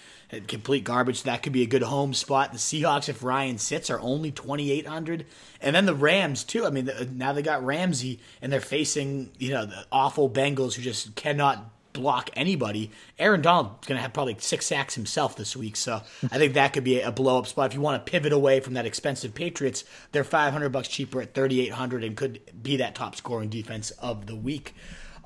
complete 0.47 0.83
garbage. 0.83 1.23
That 1.23 1.43
could 1.43 1.53
be 1.53 1.63
a 1.63 1.67
good 1.67 1.83
home 1.83 2.13
spot. 2.13 2.51
The 2.51 2.57
Seahawks, 2.57 3.09
if 3.09 3.23
Ryan 3.23 3.57
sits, 3.57 3.89
are 3.89 3.99
only 3.99 4.31
2,800. 4.31 5.25
And 5.61 5.75
then 5.75 5.85
the 5.85 5.95
Rams, 5.95 6.43
too. 6.43 6.65
I 6.65 6.69
mean, 6.69 6.89
now 7.13 7.33
they 7.33 7.41
got 7.41 7.65
Ramsey, 7.65 8.19
and 8.41 8.51
they're 8.51 8.61
facing, 8.61 9.31
you 9.39 9.51
know, 9.51 9.65
the 9.65 9.85
awful 9.91 10.29
Bengals 10.29 10.75
who 10.75 10.81
just 10.81 11.15
cannot 11.15 11.71
block 11.93 12.29
anybody. 12.33 12.91
Aaron 13.17 13.41
Donald's 13.41 13.87
going 13.87 13.97
to 13.97 14.01
have 14.01 14.13
probably 14.13 14.35
six 14.39 14.67
sacks 14.67 14.95
himself 14.95 15.35
this 15.35 15.55
week, 15.55 15.75
so 15.75 16.01
I 16.31 16.37
think 16.37 16.53
that 16.53 16.73
could 16.73 16.83
be 16.83 17.01
a 17.01 17.11
blow 17.11 17.39
up 17.39 17.47
spot. 17.47 17.71
If 17.71 17.73
you 17.73 17.81
want 17.81 18.05
to 18.05 18.11
pivot 18.11 18.31
away 18.31 18.59
from 18.59 18.75
that 18.75 18.85
expensive 18.85 19.33
Patriots, 19.33 19.83
they're 20.11 20.23
500 20.23 20.69
bucks 20.69 20.87
cheaper 20.87 21.21
at 21.21 21.33
3,800 21.33 22.03
and 22.03 22.15
could 22.15 22.39
be 22.61 22.77
that 22.77 22.95
top 22.95 23.15
scoring 23.15 23.49
defense 23.49 23.91
of 23.91 24.27
the 24.27 24.35
week. 24.35 24.75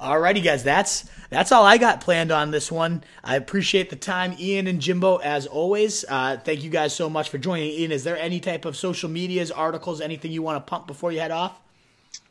Alrighty, 0.04 0.44
guys, 0.44 0.64
that's 0.64 1.10
that's 1.30 1.54
all 1.54 1.64
I 1.64 1.78
got 1.78 2.02
planned 2.02 2.30
on 2.30 2.52
this 2.52 2.70
one. 2.70 3.06
I 3.24 3.38
appreciate 3.38 3.90
the 3.90 3.96
time, 3.96 4.36
Ian 4.38 4.68
and 4.68 4.82
Jimbo, 4.82 5.18
as 5.18 5.48
always. 5.48 6.04
Uh, 6.10 6.38
thank 6.44 6.62
you 6.62 6.70
guys 6.70 6.94
so 6.94 7.10
much 7.10 7.30
for 7.30 7.38
joining. 7.38 7.72
Ian, 7.72 7.94
is 7.94 8.04
there 8.04 8.18
any 8.18 8.42
type 8.42 8.66
of 8.66 8.76
social 8.76 9.10
medias, 9.10 9.50
articles, 9.50 10.02
anything 10.02 10.34
you 10.34 10.42
want 10.42 10.58
to 10.58 10.70
pump 10.70 10.88
before 10.88 11.14
you 11.14 11.20
head 11.20 11.32
off? 11.32 11.58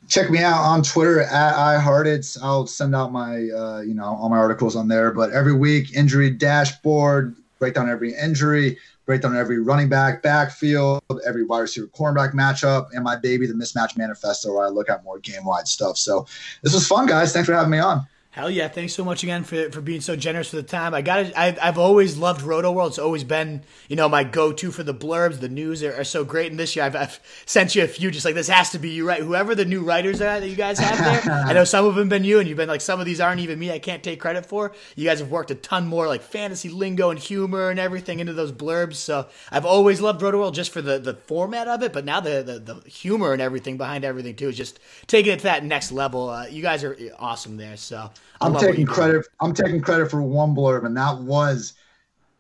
check 0.09 0.31
me 0.31 0.41
out 0.41 0.61
on 0.61 0.83
Twitter 0.83 1.21
at 1.21 1.55
IHartitz. 1.55 2.39
I'll 2.43 2.67
send 2.67 2.95
out 2.95 3.13
my, 3.13 3.49
uh, 3.51 3.81
you 3.81 3.95
know, 3.95 4.05
all 4.05 4.29
my 4.29 4.37
articles 4.37 4.77
on 4.77 4.89
there. 4.89 5.13
But 5.13 5.31
every 5.31 5.55
week, 5.55 5.95
injury 5.95 6.31
dashboard, 6.31 7.35
break 7.59 7.75
down 7.75 7.89
every 7.89 8.15
injury, 8.15 8.79
break 9.07 9.23
down 9.23 9.37
every 9.37 9.59
running 9.59 9.89
back, 9.89 10.23
backfield, 10.23 11.03
every 11.27 11.45
wide 11.45 11.61
receiver, 11.61 11.87
cornerback 11.89 12.33
matchup, 12.33 12.89
and 12.93 13.03
my 13.03 13.17
baby, 13.17 13.47
the 13.47 13.55
mismatch 13.55 13.97
manifesto, 13.97 14.53
where 14.55 14.67
I 14.67 14.69
look 14.69 14.89
at 14.89 15.03
more 15.05 15.19
game 15.19 15.45
wide 15.45 15.67
stuff. 15.67 15.97
So 15.97 16.27
this 16.63 16.73
was 16.75 16.87
fun, 16.87 17.07
guys. 17.07 17.33
Thanks 17.33 17.49
for 17.49 17.55
having 17.55 17.71
me 17.71 17.79
on. 17.79 18.07
Hell 18.33 18.51
yeah! 18.51 18.67
Thanks 18.67 18.95
so 18.95 19.05
much 19.05 19.23
again 19.23 19.45
for, 19.45 19.71
for 19.71 19.83
being 19.83 20.01
so 20.01 20.17
generous 20.17 20.49
for 20.49 20.57
the 20.57 20.63
time. 20.63 20.95
I 20.95 21.03
got 21.03 21.37
I've, 21.37 21.59
I've 21.61 21.77
always 21.77 22.17
loved 22.17 22.41
Rotoworld. 22.41 22.89
It's 22.89 22.99
always 22.99 23.25
been 23.25 23.61
you 23.89 23.97
know 23.97 24.09
my 24.09 24.25
go 24.25 24.55
to 24.55 24.71
for 24.71 24.83
the 24.83 24.95
blurbs. 24.95 25.41
The 25.41 25.51
news 25.51 25.83
are, 25.83 25.95
are 26.01 26.05
so 26.05 26.25
great, 26.25 26.51
and 26.51 26.59
this 26.59 26.75
year 26.75 26.87
I've, 26.87 26.97
I've, 26.97 27.21
sent 27.45 27.75
you 27.75 27.85
a 27.85 27.87
few. 27.87 28.11
Just 28.11 28.25
like 28.25 28.35
this 28.35 28.49
has 28.49 28.71
to 28.71 28.79
be 28.79 28.89
you, 28.89 29.07
right? 29.07 29.21
Whoever 29.21 29.55
the 29.55 29.67
new 29.67 29.83
writers 29.83 30.23
are 30.23 30.41
that 30.41 30.49
you 30.49 30.57
guys 30.57 30.79
have 30.79 30.99
there. 30.99 31.45
I 31.47 31.53
know 31.53 31.65
some 31.65 31.85
of 31.85 31.95
them 31.95 32.09
been 32.09 32.25
you, 32.25 32.39
and 32.39 32.49
you've 32.49 32.57
been 32.57 32.71
like 32.71 32.81
some 32.81 33.01
of 33.01 33.05
these 33.05 33.21
aren't 33.21 33.43
even 33.43 33.59
me. 33.59 33.71
I 33.71 33.79
can't 33.79 34.03
take 34.03 34.19
credit 34.19 34.47
for. 34.47 34.73
You 34.97 35.05
guys 35.05 35.19
have 35.19 35.31
worked 35.31 35.51
a 35.51 35.55
ton 35.55 35.87
more 35.87 36.07
like 36.07 36.23
fantasy 36.23 36.71
lingo 36.71 37.11
and 37.11 37.19
humor 37.19 37.69
and 37.69 37.79
everything 37.79 38.19
into 38.19 38.33
those 38.33 38.51
blurbs. 38.51 38.95
So 38.95 39.27
I've 39.51 39.67
always 39.67 40.01
loved 40.01 40.23
Rotoworld 40.23 40.55
just 40.55 40.71
for 40.71 40.81
the 40.81 40.99
the 40.99 41.13
format 41.13 41.69
of 41.69 41.83
it, 41.83 41.93
but 41.93 42.07
now 42.07 42.21
the 42.21 42.43
the, 42.43 42.59
the 42.59 42.89
humor 42.89 43.35
and 43.35 43.43
everything 43.43 43.77
behind 43.77 44.07
everything 44.07 44.37
too 44.37 44.49
is 44.49 44.57
just 44.57 44.81
taking 45.07 45.35
it 45.35 45.41
to 45.41 45.45
that 45.45 45.67
next 45.67 45.93
level. 45.93 46.31
Uh, 46.31 46.47
you 46.47 46.63
guys 46.63 46.83
are 46.83 46.97
awesome 47.19 47.59
there. 47.59 47.77
So. 47.77 48.11
I'm 48.41 48.57
taking 48.57 48.87
credit. 48.87 49.27
I'm 49.41 49.55
taking 49.55 49.81
credit 49.81 50.11
for 50.11 50.23
one 50.23 50.55
blurb, 50.55 50.85
and 50.85 50.97
that 50.97 51.19
was 51.19 51.75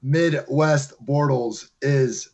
Midwest 0.02 0.94
Bortles 1.04 1.70
is 1.80 2.30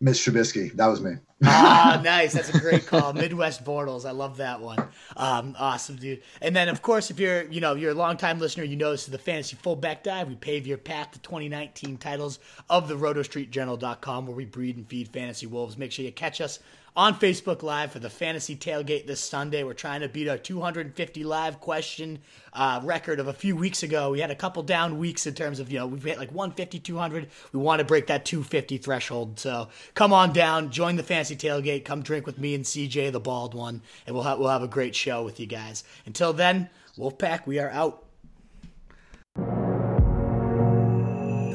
Mitch 0.00 0.16
Trubisky. 0.18 0.72
That 0.72 0.86
was 0.86 1.00
me. 1.00 1.12
ah, 1.44 2.00
nice. 2.04 2.32
That's 2.32 2.54
a 2.54 2.58
great 2.58 2.86
call. 2.86 3.12
Midwest 3.12 3.64
Bortles. 3.64 4.06
I 4.06 4.12
love 4.12 4.38
that 4.38 4.60
one. 4.60 4.88
Um, 5.16 5.54
awesome, 5.58 5.96
dude. 5.96 6.22
And 6.40 6.56
then, 6.56 6.68
of 6.68 6.80
course, 6.80 7.10
if 7.10 7.20
you're, 7.20 7.44
you 7.50 7.60
know, 7.60 7.74
you're 7.74 7.92
a 7.92 7.94
longtime 7.94 8.38
listener, 8.38 8.64
you 8.64 8.76
know 8.76 8.90
this 8.90 9.04
is 9.04 9.12
the 9.12 9.18
Fantasy 9.18 9.56
Fullback 9.56 10.02
Dive. 10.02 10.28
We 10.28 10.36
pave 10.36 10.66
your 10.66 10.78
path 10.78 11.12
to 11.12 11.18
2019 11.20 11.98
titles 11.98 12.38
of 12.70 12.88
the 12.88 12.96
RotoStreetJournal.com, 12.96 14.26
where 14.26 14.36
we 14.36 14.46
breed 14.46 14.76
and 14.76 14.88
feed 14.88 15.08
fantasy 15.08 15.46
wolves. 15.46 15.76
Make 15.76 15.92
sure 15.92 16.04
you 16.04 16.12
catch 16.12 16.40
us 16.40 16.60
on 16.96 17.14
Facebook 17.14 17.62
Live 17.62 17.92
for 17.92 17.98
the 17.98 18.08
Fantasy 18.08 18.56
Tailgate 18.56 19.06
this 19.06 19.20
Sunday. 19.20 19.62
We're 19.62 19.74
trying 19.74 20.00
to 20.00 20.08
beat 20.08 20.28
our 20.28 20.38
250 20.38 21.24
live 21.24 21.60
question 21.60 22.20
uh, 22.54 22.80
record 22.82 23.20
of 23.20 23.28
a 23.28 23.34
few 23.34 23.54
weeks 23.54 23.82
ago. 23.82 24.10
We 24.12 24.20
had 24.20 24.30
a 24.30 24.34
couple 24.34 24.62
down 24.62 24.98
weeks 24.98 25.26
in 25.26 25.34
terms 25.34 25.60
of, 25.60 25.70
you 25.70 25.78
know, 25.78 25.86
we've 25.86 26.02
hit 26.02 26.18
like 26.18 26.32
150, 26.32 26.78
200. 26.78 27.28
We 27.52 27.60
want 27.60 27.80
to 27.80 27.84
break 27.84 28.06
that 28.06 28.24
250 28.24 28.78
threshold. 28.78 29.38
So 29.38 29.68
come 29.92 30.14
on 30.14 30.32
down, 30.32 30.70
join 30.70 30.96
the 30.96 31.02
Fantasy 31.02 31.36
Tailgate, 31.36 31.84
come 31.84 32.00
drink 32.00 32.24
with 32.24 32.38
me 32.38 32.54
and 32.54 32.64
CJ, 32.64 33.12
the 33.12 33.20
bald 33.20 33.52
one, 33.52 33.82
and 34.06 34.14
we'll 34.14 34.24
have, 34.24 34.38
we'll 34.38 34.48
have 34.48 34.62
a 34.62 34.68
great 34.68 34.94
show 34.94 35.22
with 35.22 35.38
you 35.38 35.46
guys. 35.46 35.84
Until 36.06 36.32
then, 36.32 36.70
Wolfpack, 36.96 37.46
we 37.46 37.58
are 37.58 37.70
out. 37.70 38.05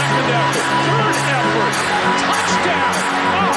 Straight 0.00 0.08
Second 0.08 0.32
effort. 0.32 0.64
Third 0.88 1.12
effort. 1.28 1.76
Touchdown. 2.24 2.96
Oh. 3.36 3.52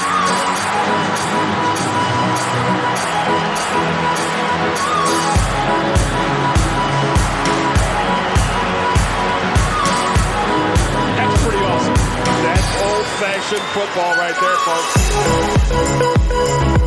That's 11.16 11.40
pretty 11.44 11.64
awesome. 11.64 11.96
That's 12.44 12.68
old-fashioned 12.84 13.64
football 13.72 14.12
right 14.18 14.36
there, 14.42 14.58
folks. 14.66 16.83